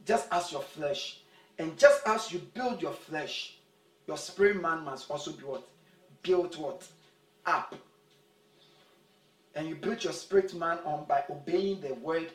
Just 0.04 0.26
as 0.32 0.52
your 0.52 0.62
flesh. 0.62 1.20
And 1.58 1.76
just 1.78 2.06
as 2.06 2.32
you 2.32 2.40
build 2.54 2.82
your 2.82 2.92
flesh, 2.92 3.56
your 4.06 4.16
spirit 4.16 4.60
man 4.60 4.84
must 4.84 5.10
also 5.10 5.32
be 5.32 5.44
what? 5.44 5.66
Built 6.22 6.58
what? 6.58 6.86
Up. 7.44 7.74
And 9.54 9.68
you 9.68 9.74
build 9.74 10.04
your 10.04 10.12
spirit 10.12 10.54
man 10.54 10.78
on 10.84 11.04
by 11.04 11.24
obeying 11.30 11.80
the 11.80 11.94
word 11.94 12.30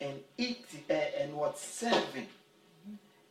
and 0.00 0.20
eating 0.38 0.84
uh, 0.88 0.94
and 1.18 1.34
what 1.34 1.58
serving. 1.58 2.26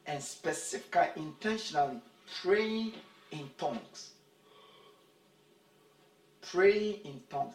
And 0.06 0.22
specifically 0.22 1.08
intentionally 1.16 2.00
praying 2.42 2.94
in 3.32 3.50
tongues. 3.58 4.12
Praying 6.42 7.00
in 7.04 7.22
tongues. 7.30 7.54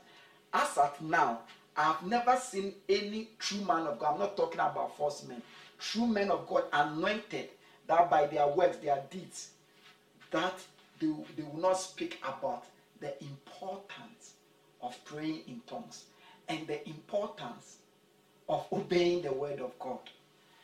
As 0.53 0.79
at 0.79 1.03
now 1.03 1.41
i've 1.77 2.07
never 2.07 2.37
seen 2.37 2.73
any 2.89 3.29
true 3.39 3.61
man 3.65 3.87
of 3.89 3.99
god. 3.99 4.13
I'm 4.15 4.21
not 4.21 4.37
talking 4.37 4.61
about 4.61 4.97
false 4.97 5.25
men. 5.27 5.43
True 5.81 6.07
men 6.07 6.31
of 6.31 6.47
god 6.47 6.65
anointed 6.73 7.49
that 7.89 8.09
by 8.09 8.27
their 8.27 8.47
works 8.47 8.77
their 8.77 9.03
deeds 9.11 9.51
that 10.31 10.59
they, 11.01 11.07
they 11.37 11.43
will 11.43 11.61
not 11.61 11.75
speak 11.75 12.19
about 12.23 12.65
the 13.01 13.15
importance 13.23 14.35
of 14.83 14.97
praying 15.05 15.41
in 15.49 15.61
tongues. 15.67 16.05
And 16.49 16.67
the 16.67 16.87
importance 16.89 17.79
of 18.49 18.67
obeying 18.73 19.23
the 19.23 19.33
word 19.33 19.61
of 19.61 19.79
God 19.79 20.01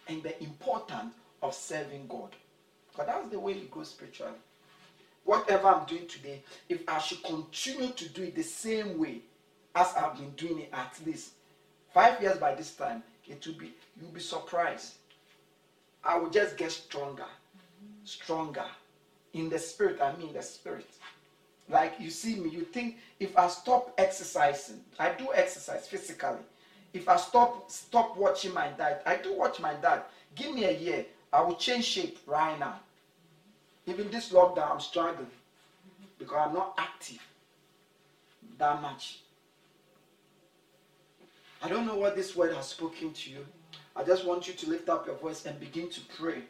and 0.09 0.23
the 0.23 0.41
importance 0.43 1.15
of 1.43 1.55
serving 1.55 2.07
God. 2.09 2.35
Because 2.91 3.07
that's 3.07 3.31
the 3.31 3.39
way 3.39 3.53
you 3.53 3.67
grow 3.67 3.85
spiritually. 3.85 4.33
Whatever 5.25 5.69
I'm 5.69 5.87
doing 5.87 6.07
today, 6.07 6.43
if 6.69 6.83
I 6.89 6.99
should 6.99 7.23
continue 7.23 7.93
to 7.93 8.09
do 8.09 8.23
it 8.25 8.35
the 8.35 8.43
same 8.43 8.99
way 8.99 9.21
as 9.75 9.95
I've 9.95 10.17
been 10.17 10.31
doing 10.31 10.61
it 10.61 10.71
at 10.73 10.95
least 11.07 11.31
five 11.95 12.21
years 12.21 12.39
by 12.39 12.55
this 12.55 12.75
time, 12.75 13.03
it 13.29 13.47
will 13.47 13.55
be 13.55 13.73
you'll 14.01 14.11
be 14.11 14.21
surprised. 14.21 14.95
I 16.03 16.17
will 16.17 16.31
just 16.31 16.57
get 16.57 16.73
stronger, 16.73 17.27
stronger. 18.05 18.65
In 19.33 19.49
the 19.49 19.59
spirit, 19.59 20.01
I 20.01 20.17
mean 20.17 20.33
the 20.33 20.43
spirit. 20.43 20.87
Like 21.69 21.95
you 22.01 22.11
see 22.11 22.35
me, 22.35 22.51
you 22.51 22.63
think 22.63 22.97
if 23.21 23.39
I 23.39 23.47
stop 23.49 23.95
exercising, 23.97 24.81
I 24.99 25.13
do 25.13 25.29
exercise 25.33 25.87
physically. 25.87 26.39
If 26.93 27.09
I 27.09 27.17
stop 27.17 27.71
stop 27.71 28.17
watching 28.17 28.53
my 28.53 28.69
diet, 28.69 29.03
I 29.07 29.17
do 29.17 29.37
watch 29.37 29.61
my 29.61 29.75
diet. 29.75 30.05
Give 30.35 30.55
me 30.55 30.65
a 30.65 30.73
year, 30.73 31.07
I 31.33 31.43
will 31.43 31.55
change 31.55 31.85
shape 31.85 32.19
right 32.27 32.59
now. 32.59 32.81
Even 33.87 34.11
this 34.11 34.31
lockdown, 34.31 34.73
I'm 34.73 34.81
struggling 34.81 35.31
because 36.19 36.49
I'm 36.49 36.55
not 36.55 36.75
active 36.79 37.21
that 38.59 38.81
much. 38.83 39.21
I 41.63 41.69
don't 41.69 41.87
know 41.87 41.97
what 41.97 42.17
this 42.17 42.35
word 42.35 42.55
has 42.55 42.69
spoken 42.69 43.13
to 43.13 43.31
you. 43.31 43.47
I 43.95 44.03
just 44.03 44.25
want 44.25 44.49
you 44.49 44.55
to 44.55 44.71
lift 44.71 44.89
up 44.89 45.07
your 45.07 45.17
voice 45.17 45.47
and 45.47 45.59
begin 45.61 45.89
to 45.91 46.01
pray 46.19 46.43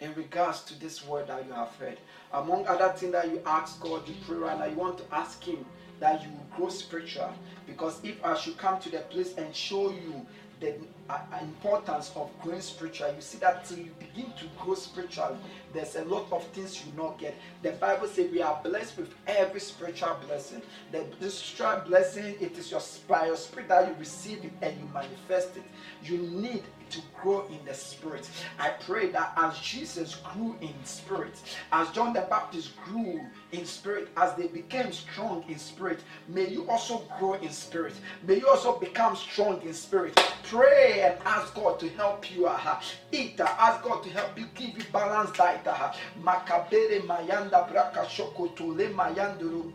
in 0.00 0.14
regards 0.14 0.62
to 0.64 0.78
this 0.80 1.06
word 1.06 1.28
that 1.28 1.46
you 1.46 1.52
have 1.52 1.74
heard. 1.76 1.98
Among 2.32 2.66
other 2.66 2.88
things 2.96 3.12
that 3.12 3.30
you 3.30 3.40
ask 3.46 3.80
God, 3.80 4.06
you 4.08 4.14
pray 4.26 4.36
right 4.36 4.58
now, 4.58 4.66
you 4.66 4.76
want 4.76 4.98
to 4.98 5.04
ask 5.14 5.42
Him 5.42 5.64
that 6.00 6.22
you 6.22 6.28
grow 6.54 6.68
spiritual. 6.68 7.32
Because 7.66 8.00
if 8.04 8.22
I 8.24 8.36
should 8.36 8.56
come 8.58 8.80
to 8.80 8.90
the 8.90 8.98
place 8.98 9.34
and 9.36 9.54
show 9.54 9.90
you 9.90 10.26
the 10.60 10.74
uh, 11.10 11.18
importance 11.42 12.12
of 12.16 12.30
growing 12.42 12.60
spiritual, 12.60 13.12
you 13.14 13.20
see 13.20 13.38
that 13.38 13.64
till 13.66 13.78
you 13.78 13.90
begin 13.98 14.32
to 14.38 14.44
grow 14.58 14.74
spiritually, 14.74 15.36
there's 15.74 15.96
a 15.96 16.04
lot 16.04 16.26
of 16.32 16.44
things 16.48 16.82
you 16.84 16.92
not 16.96 17.18
get. 17.18 17.34
The 17.62 17.72
Bible 17.72 18.08
says 18.08 18.30
we 18.30 18.40
are 18.40 18.58
blessed 18.62 18.96
with 18.96 19.14
every 19.26 19.60
spiritual 19.60 20.16
blessing. 20.26 20.62
The, 20.92 21.04
the 21.20 21.30
spiritual 21.30 21.88
blessing, 21.88 22.36
it 22.40 22.56
is 22.56 22.70
your 22.70 22.80
by 23.06 23.26
your 23.26 23.36
spirit 23.36 23.68
that 23.68 23.88
you 23.88 23.94
receive 23.98 24.44
it 24.44 24.52
and 24.62 24.76
you 24.78 24.88
manifest 24.94 25.56
it. 25.56 25.64
You 26.02 26.18
need 26.18 26.62
to 26.90 27.00
grow 27.20 27.46
in 27.48 27.58
the 27.64 27.74
spirit. 27.74 28.28
I 28.58 28.70
pray 28.70 29.08
that 29.10 29.32
as 29.36 29.58
Jesus 29.58 30.16
grew 30.16 30.56
in 30.60 30.72
spirit, 30.84 31.34
as 31.72 31.90
John 31.90 32.12
the 32.12 32.22
Baptist 32.22 32.76
grew 32.84 33.20
in 33.56 33.66
spirit, 33.66 34.08
as 34.16 34.34
they 34.34 34.46
became 34.48 34.92
strong 34.92 35.44
in 35.48 35.58
spirit, 35.58 36.00
may 36.28 36.48
you 36.48 36.68
also 36.68 37.02
grow 37.18 37.34
in 37.34 37.50
spirit. 37.50 37.94
May 38.26 38.38
you 38.38 38.48
also 38.48 38.78
become 38.78 39.16
strong 39.16 39.62
in 39.62 39.72
spirit. 39.74 40.14
Pray 40.44 41.00
and 41.02 41.18
ask 41.24 41.54
God 41.54 41.80
to 41.80 41.88
help 41.90 42.30
you. 42.34 42.46
Uh, 42.46 42.80
eat, 43.12 43.40
uh, 43.40 43.48
ask 43.58 43.82
God 43.82 44.02
to 44.04 44.10
help 44.10 44.38
you, 44.38 44.46
give 44.54 44.76
you 44.76 44.84
balanced 44.92 45.34
diet. 45.34 45.66
Uh, 45.66 45.92
Makabere 46.22 47.00
mayanda 47.06 47.68
braka 47.68 48.04
shokotule 48.06 48.92
mayanduru. 48.94 49.72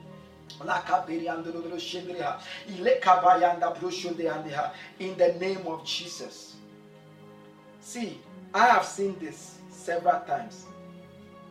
In 5.00 5.18
the 5.18 5.34
name 5.40 5.66
of 5.66 5.86
Jesus. 5.86 6.56
See, 7.80 8.20
I 8.54 8.68
have 8.68 8.86
seen 8.86 9.18
this 9.20 9.58
several 9.70 10.20
times. 10.22 10.66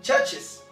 Churches 0.02 0.62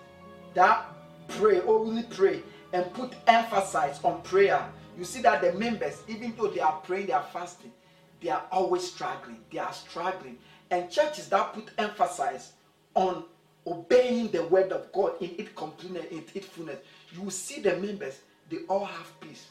that 0.55 0.87
pray, 1.29 1.61
only 1.63 2.03
pray, 2.05 2.43
and 2.73 2.93
put 2.95 3.15
emphasis 3.27 4.01
on 4.03 4.23
prayer. 4.23 4.65
You 4.97 5.05
see 5.05 5.23
that 5.23 5.43
the 5.43 5.53
members, 5.53 6.03
even 6.09 6.35
though 6.37 6.49
they 6.49 6.61
are 6.61 6.81
praying, 6.85 7.07
they 7.07 7.13
are 7.13 7.27
fasting, 7.33 7.73
they 8.21 8.31
are 8.31 8.45
always 8.51 8.91
struggling. 8.91 9.39
They 9.53 9.59
are 9.59 9.73
struggling. 9.73 10.39
And 10.71 10.91
churches 10.91 11.29
that 11.29 11.55
put 11.55 11.71
emphasis 11.79 12.53
on 12.95 13.25
obeying 13.67 14.31
the 14.31 14.45
word 14.45 14.73
of 14.73 14.91
God 14.93 15.13
in 15.21 15.31
its 15.39 15.51
completeness, 15.55 16.07
in 16.11 16.25
its 16.35 16.47
fullness, 16.47 16.79
you 17.13 17.31
see 17.31 17.61
the 17.61 17.77
members, 17.77 18.21
they 18.51 18.59
all 18.69 18.85
have 18.85 19.21
peace. 19.21 19.47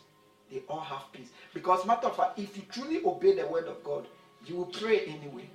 They 0.51 0.61
all 0.69 0.79
have 0.81 1.11
peace. 1.11 1.29
Because 1.53 1.85
matter 1.85 2.07
of 2.07 2.15
fact, 2.15 2.39
if 2.39 2.55
you 2.55 2.63
truly 2.69 3.03
obey 3.05 3.35
the 3.35 3.47
word 3.47 3.65
of 3.65 3.83
God, 3.83 4.07
you 4.45 4.55
will 4.55 4.65
pray 4.65 5.01
anyway. 5.01 5.49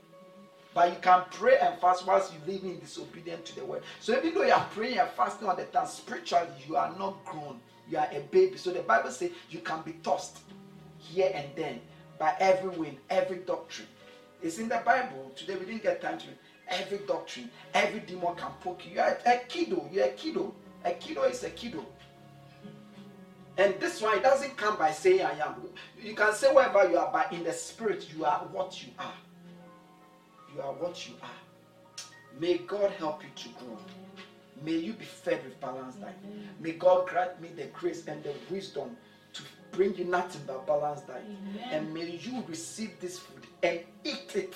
But 0.74 0.90
you 0.90 0.96
can 1.00 1.24
pray 1.30 1.58
and 1.58 1.78
fast 1.80 2.06
whilst 2.06 2.32
you 2.32 2.52
live 2.52 2.64
in 2.64 2.78
disobedience 2.78 3.50
to 3.50 3.56
the 3.56 3.64
word. 3.64 3.82
So 4.00 4.16
even 4.16 4.34
though 4.34 4.44
you 4.44 4.52
are 4.52 4.66
praying 4.74 4.98
and 4.98 5.10
fasting 5.10 5.48
all 5.48 5.56
the 5.56 5.64
time, 5.64 5.86
spiritually 5.86 6.48
you 6.66 6.76
are 6.76 6.94
not 6.98 7.24
grown. 7.24 7.60
You 7.88 7.98
are 7.98 8.08
a 8.10 8.20
baby. 8.30 8.56
So 8.56 8.70
the 8.70 8.80
Bible 8.80 9.10
says 9.10 9.30
you 9.50 9.60
can 9.60 9.82
be 9.82 9.92
tossed 10.02 10.38
here 10.98 11.30
and 11.34 11.48
then 11.56 11.80
by 12.18 12.34
every 12.40 12.70
wind, 12.70 12.96
every 13.10 13.38
doctrine. 13.38 13.88
It's 14.40 14.58
in 14.58 14.68
the 14.68 14.80
Bible. 14.84 15.30
Today 15.36 15.56
we 15.56 15.66
didn't 15.66 15.82
get 15.82 16.00
time 16.00 16.18
to 16.18 16.26
every 16.68 16.98
doctrine, 16.98 17.50
every 17.74 18.00
demon 18.00 18.34
can 18.36 18.50
poke 18.60 18.86
you. 18.86 18.94
You 18.94 19.00
are 19.00 19.18
a 19.26 19.38
kiddo. 19.48 19.88
You're 19.92 20.06
a 20.06 20.12
kiddo. 20.12 20.54
A 20.84 20.92
kiddo 20.92 21.24
is 21.24 21.44
a 21.44 21.50
kiddo. 21.50 21.84
And 23.58 23.78
this 23.78 24.00
one, 24.00 24.16
it 24.16 24.22
doesn't 24.22 24.56
come 24.56 24.78
by 24.78 24.92
saying 24.92 25.20
I 25.22 25.38
am. 25.46 25.54
You 26.02 26.14
can 26.14 26.32
say 26.32 26.52
wherever 26.52 26.88
you 26.88 26.96
are, 26.96 27.10
but 27.12 27.32
in 27.32 27.44
the 27.44 27.52
spirit, 27.52 28.08
you 28.16 28.24
are 28.24 28.38
what 28.50 28.82
you 28.82 28.90
are. 28.98 29.12
You 30.54 30.62
are 30.62 30.72
what 30.72 31.08
you 31.08 31.14
are. 31.22 31.30
May 32.38 32.58
God 32.58 32.90
help 32.92 33.22
you 33.22 33.30
to 33.34 33.48
grow. 33.58 33.78
May 34.64 34.76
you 34.76 34.92
be 34.92 35.04
fed 35.04 35.44
with 35.44 35.60
balanced 35.60 36.00
diet. 36.00 36.14
May 36.60 36.72
God 36.72 37.08
grant 37.08 37.40
me 37.40 37.50
the 37.56 37.64
grace 37.66 38.06
and 38.06 38.22
the 38.22 38.32
wisdom 38.50 38.96
to 39.32 39.42
bring 39.72 39.94
you 39.94 40.04
nothing 40.04 40.42
but 40.46 40.66
balanced 40.66 41.08
diet. 41.08 41.24
And 41.70 41.92
may 41.92 42.10
you 42.22 42.44
receive 42.48 42.98
this 43.00 43.18
food 43.18 43.46
and 43.62 43.80
eat 44.04 44.32
it. 44.34 44.54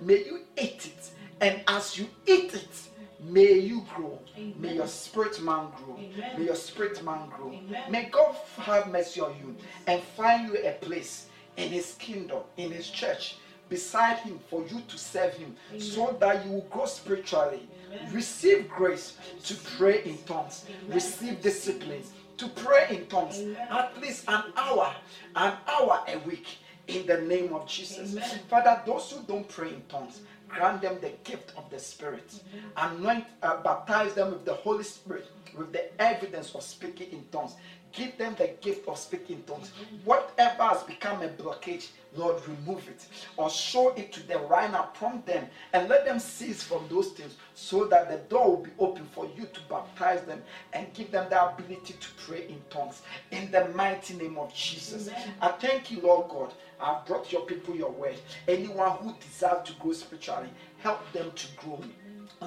May 0.00 0.24
you 0.24 0.40
eat 0.56 0.86
it. 0.86 1.10
And 1.40 1.62
as 1.68 1.98
you 1.98 2.08
eat 2.26 2.54
it, 2.54 2.88
may 3.20 3.52
you 3.52 3.84
grow. 3.94 4.18
Amen. 4.36 4.54
May 4.58 4.74
your 4.74 4.86
spirit 4.86 5.40
man 5.42 5.68
grow. 5.76 5.96
Amen. 5.98 6.38
May 6.38 6.44
your 6.46 6.54
spirit 6.54 7.02
man 7.04 7.28
grow. 7.28 7.48
Amen. 7.48 7.90
May 7.90 8.04
God 8.04 8.36
have 8.58 8.90
mercy 8.90 9.20
on 9.20 9.34
you 9.40 9.54
and 9.86 10.02
find 10.02 10.48
you 10.48 10.56
a 10.64 10.72
place 10.72 11.26
in 11.56 11.70
his 11.70 11.94
kingdom, 11.98 12.40
in 12.56 12.70
his 12.70 12.88
church, 12.88 13.36
beside 13.68 14.18
him 14.18 14.38
for 14.48 14.62
you 14.66 14.80
to 14.88 14.98
serve 14.98 15.34
him 15.34 15.56
so 15.78 16.16
that 16.20 16.44
you 16.44 16.52
will 16.52 16.66
grow 16.70 16.86
spiritually. 16.86 17.68
Amen. 17.88 18.12
Receive 18.12 18.68
grace 18.68 19.16
to 19.44 19.54
pray 19.76 20.02
in 20.04 20.18
tongues. 20.18 20.64
Amen. 20.68 20.94
Receive 20.94 21.40
discipline 21.40 22.02
to 22.36 22.48
pray 22.48 22.86
in 22.90 23.06
tongues 23.06 23.38
Amen. 23.38 23.56
at 23.70 24.00
least 24.00 24.24
an 24.28 24.44
hour, 24.56 24.94
an 25.36 25.54
hour 25.66 26.04
a 26.08 26.18
week 26.20 26.46
in 26.88 27.06
the 27.06 27.20
name 27.22 27.52
of 27.52 27.66
Jesus. 27.66 28.12
Amen. 28.12 28.40
Father, 28.48 28.82
those 28.86 29.10
who 29.10 29.22
don't 29.22 29.48
pray 29.48 29.68
in 29.68 29.82
tongues, 29.88 30.20
grant 30.48 30.82
them 30.82 30.98
the 31.00 31.12
gift 31.24 31.52
of 31.56 31.68
the 31.70 31.78
Spirit. 31.78 32.30
Anoint, 32.76 33.24
uh, 33.42 33.62
baptize 33.62 34.14
them 34.14 34.30
with 34.30 34.44
the 34.44 34.54
Holy 34.54 34.84
Spirit, 34.84 35.26
with 35.56 35.72
the 35.72 36.00
evidence 36.00 36.54
of 36.54 36.62
speaking 36.62 37.10
in 37.12 37.24
tongues. 37.32 37.54
Give 37.96 38.16
them 38.18 38.34
the 38.36 38.50
gift 38.60 38.86
of 38.88 38.98
speaking 38.98 39.42
tongues. 39.46 39.72
Whatever 40.04 40.64
has 40.64 40.82
become 40.82 41.22
a 41.22 41.28
blockage, 41.28 41.88
Lord, 42.14 42.42
remove 42.46 42.86
it 42.88 43.06
or 43.38 43.48
show 43.48 43.94
it 43.94 44.12
to 44.12 44.26
them 44.26 44.46
right 44.48 44.70
now. 44.70 44.90
Prompt 44.94 45.26
them 45.26 45.46
and 45.72 45.88
let 45.88 46.04
them 46.04 46.18
cease 46.18 46.62
from 46.62 46.86
those 46.90 47.08
things 47.08 47.36
so 47.54 47.86
that 47.86 48.10
the 48.10 48.18
door 48.28 48.50
will 48.50 48.64
be 48.64 48.70
open 48.78 49.06
for 49.12 49.26
you 49.36 49.46
to 49.46 49.60
baptize 49.70 50.22
them 50.22 50.42
and 50.74 50.92
give 50.92 51.10
them 51.10 51.26
the 51.30 51.42
ability 51.42 51.94
to 51.94 52.08
pray 52.18 52.46
in 52.48 52.60
tongues. 52.68 53.00
In 53.30 53.50
the 53.50 53.68
mighty 53.68 54.14
name 54.14 54.36
of 54.36 54.52
Jesus. 54.54 55.08
Amen. 55.08 55.34
I 55.40 55.48
thank 55.48 55.90
you, 55.90 56.00
Lord 56.02 56.28
God. 56.28 56.52
I've 56.78 57.06
brought 57.06 57.32
your 57.32 57.42
people 57.42 57.74
your 57.74 57.90
word. 57.90 58.18
Anyone 58.46 58.90
who 58.98 59.14
desires 59.20 59.66
to 59.68 59.72
grow 59.74 59.92
spiritually, 59.92 60.50
help 60.78 61.00
them 61.12 61.32
to 61.34 61.46
grow. 61.56 61.80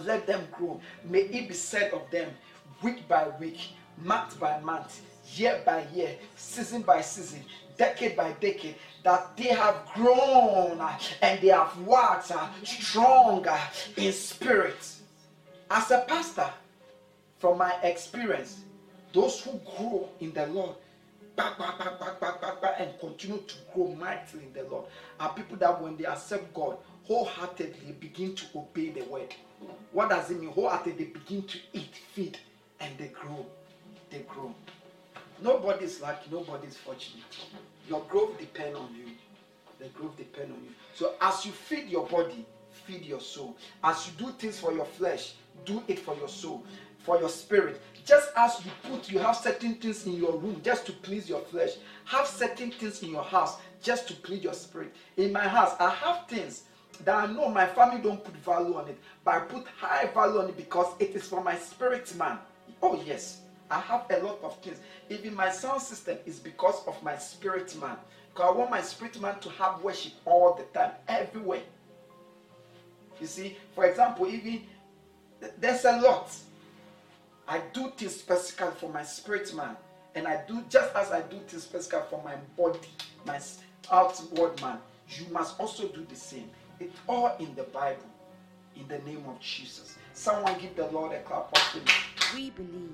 Let 0.03 0.27
them 0.27 0.47
grow. 0.51 0.79
May 1.03 1.21
it 1.21 1.47
be 1.47 1.55
said 1.55 1.91
of 1.93 2.09
them 2.11 2.29
week 2.83 3.07
by 3.07 3.29
week, 3.39 3.59
month 3.97 4.39
by 4.39 4.59
month, 4.59 5.01
year 5.35 5.61
by 5.65 5.85
year, 5.93 6.15
season 6.35 6.81
by 6.81 7.01
season, 7.01 7.43
decade 7.77 8.15
by 8.15 8.31
decade, 8.33 8.75
that 9.03 9.35
they 9.37 9.49
have 9.49 9.87
grown 9.93 10.81
and 11.21 11.41
they 11.41 11.47
have 11.47 11.73
uh, 11.89 12.47
stronger 12.63 13.57
in 13.97 14.11
spirit. 14.11 14.95
As 15.71 15.91
a 15.91 16.03
pastor, 16.07 16.49
from 17.37 17.57
my 17.57 17.73
experience, 17.83 18.61
those 19.13 19.41
who 19.41 19.59
grow 19.77 20.09
in 20.19 20.33
the 20.33 20.47
Lord 20.47 20.75
and 22.77 22.99
continue 22.99 23.37
to 23.37 23.55
grow 23.73 23.95
mightily 23.95 24.43
in 24.43 24.53
the 24.53 24.69
Lord 24.69 24.85
are 25.19 25.33
people 25.33 25.57
that 25.57 25.81
when 25.81 25.95
they 25.95 26.05
accept 26.05 26.53
God, 26.53 26.77
wholeheartedly 27.05 27.93
begin 27.99 28.35
to 28.35 28.45
obey 28.55 28.89
the 28.89 29.03
word. 29.03 29.33
What 29.91 30.09
does 30.09 30.29
it 30.31 30.39
mean? 30.39 30.49
Wholeheartedly 30.49 31.05
they 31.05 31.11
begin 31.11 31.43
to 31.43 31.57
eat, 31.73 31.95
feed, 32.13 32.37
and 32.79 32.97
they 32.97 33.07
grow. 33.07 33.45
They 34.09 34.19
grow. 34.27 34.53
Nobody's 35.41 36.01
lucky, 36.01 36.29
nobody's 36.31 36.75
fortunate. 36.77 37.23
Your 37.87 38.01
growth 38.01 38.37
depends 38.37 38.77
on 38.77 38.89
you. 38.95 39.13
The 39.79 39.87
growth 39.89 40.17
depends 40.17 40.51
on 40.51 40.63
you. 40.63 40.71
So 40.93 41.13
as 41.21 41.45
you 41.45 41.51
feed 41.51 41.87
your 41.89 42.05
body, 42.07 42.45
feed 42.85 43.05
your 43.05 43.21
soul. 43.21 43.55
As 43.83 44.07
you 44.07 44.25
do 44.25 44.31
things 44.33 44.59
for 44.59 44.73
your 44.73 44.85
flesh, 44.85 45.33
do 45.65 45.81
it 45.87 45.99
for 45.99 46.15
your 46.15 46.27
soul. 46.29 46.63
for 46.99 47.19
your 47.19 47.29
spirit. 47.29 47.81
Just 48.05 48.29
as 48.35 48.63
you 48.63 48.71
put, 48.83 49.09
you 49.09 49.19
have 49.19 49.35
certain 49.35 49.75
things 49.75 50.05
in 50.05 50.13
your 50.13 50.37
room 50.37 50.61
just 50.63 50.85
to 50.85 50.91
please 50.91 51.29
your 51.29 51.41
flesh. 51.41 51.71
Have 52.05 52.27
certain 52.27 52.71
things 52.71 53.01
in 53.03 53.11
your 53.11 53.23
house 53.23 53.57
just 53.81 54.07
to 54.09 54.13
please 54.15 54.43
your 54.43 54.53
spirit. 54.53 54.93
In 55.17 55.31
my 55.31 55.47
house, 55.47 55.75
I 55.79 55.89
have 55.89 56.27
things 56.27 56.63
that 57.05 57.15
I 57.15 57.31
know 57.31 57.49
my 57.49 57.65
family 57.65 58.01
don't 58.01 58.23
put 58.23 58.35
value 58.37 58.75
on 58.75 58.89
it, 58.89 58.99
but 59.23 59.35
I 59.35 59.39
put 59.39 59.65
high 59.79 60.07
value 60.13 60.39
on 60.39 60.49
it 60.49 60.57
because 60.57 60.93
it 60.99 61.15
is 61.15 61.27
for 61.27 61.41
my 61.43 61.55
spirit 61.57 62.13
man. 62.15 62.37
Oh 62.81 63.01
yes, 63.05 63.41
I 63.69 63.79
have 63.79 64.05
a 64.09 64.19
lot 64.23 64.39
of 64.43 64.57
things. 64.61 64.79
Even 65.09 65.35
my 65.35 65.51
sound 65.51 65.81
system 65.81 66.17
is 66.25 66.39
because 66.39 66.85
of 66.87 67.01
my 67.03 67.17
spirit 67.17 67.79
man. 67.79 67.97
Because 68.33 68.53
I 68.53 68.57
want 68.57 68.71
my 68.71 68.81
spirit 68.81 69.19
man 69.21 69.39
to 69.39 69.49
have 69.49 69.81
worship 69.83 70.13
all 70.25 70.55
the 70.55 70.63
time, 70.77 70.91
everywhere. 71.07 71.61
You 73.19 73.27
see, 73.27 73.57
for 73.75 73.85
example, 73.85 74.27
even 74.27 74.63
there's 75.59 75.85
a 75.85 75.99
lot. 76.01 76.35
I 77.47 77.61
do 77.73 77.91
things 77.97 78.15
specifically 78.15 78.75
for 78.79 78.89
my 78.89 79.03
spirit 79.03 79.53
man, 79.55 79.75
and 80.15 80.27
I 80.27 80.43
do 80.47 80.63
just 80.69 80.95
as 80.95 81.11
I 81.11 81.21
do 81.21 81.39
things 81.47 81.63
specifically 81.63 82.07
for 82.09 82.23
my 82.23 82.35
body, 82.57 82.79
my 83.25 83.39
outward 83.91 84.61
man. 84.61 84.77
You 85.09 85.25
must 85.31 85.59
also 85.59 85.87
do 85.87 86.05
the 86.07 86.15
same. 86.15 86.49
It's 86.79 86.95
all 87.07 87.35
in 87.39 87.53
the 87.55 87.63
Bible. 87.63 88.05
In 88.75 88.87
the 88.87 88.99
name 88.99 89.25
of 89.27 89.39
Jesus. 89.41 89.97
Someone 90.13 90.57
give 90.59 90.75
the 90.75 90.87
Lord 90.87 91.11
a 91.11 91.21
clap 91.21 91.51
of 91.51 91.61
praise. 91.71 91.83
We 92.33 92.49
believe 92.51 92.93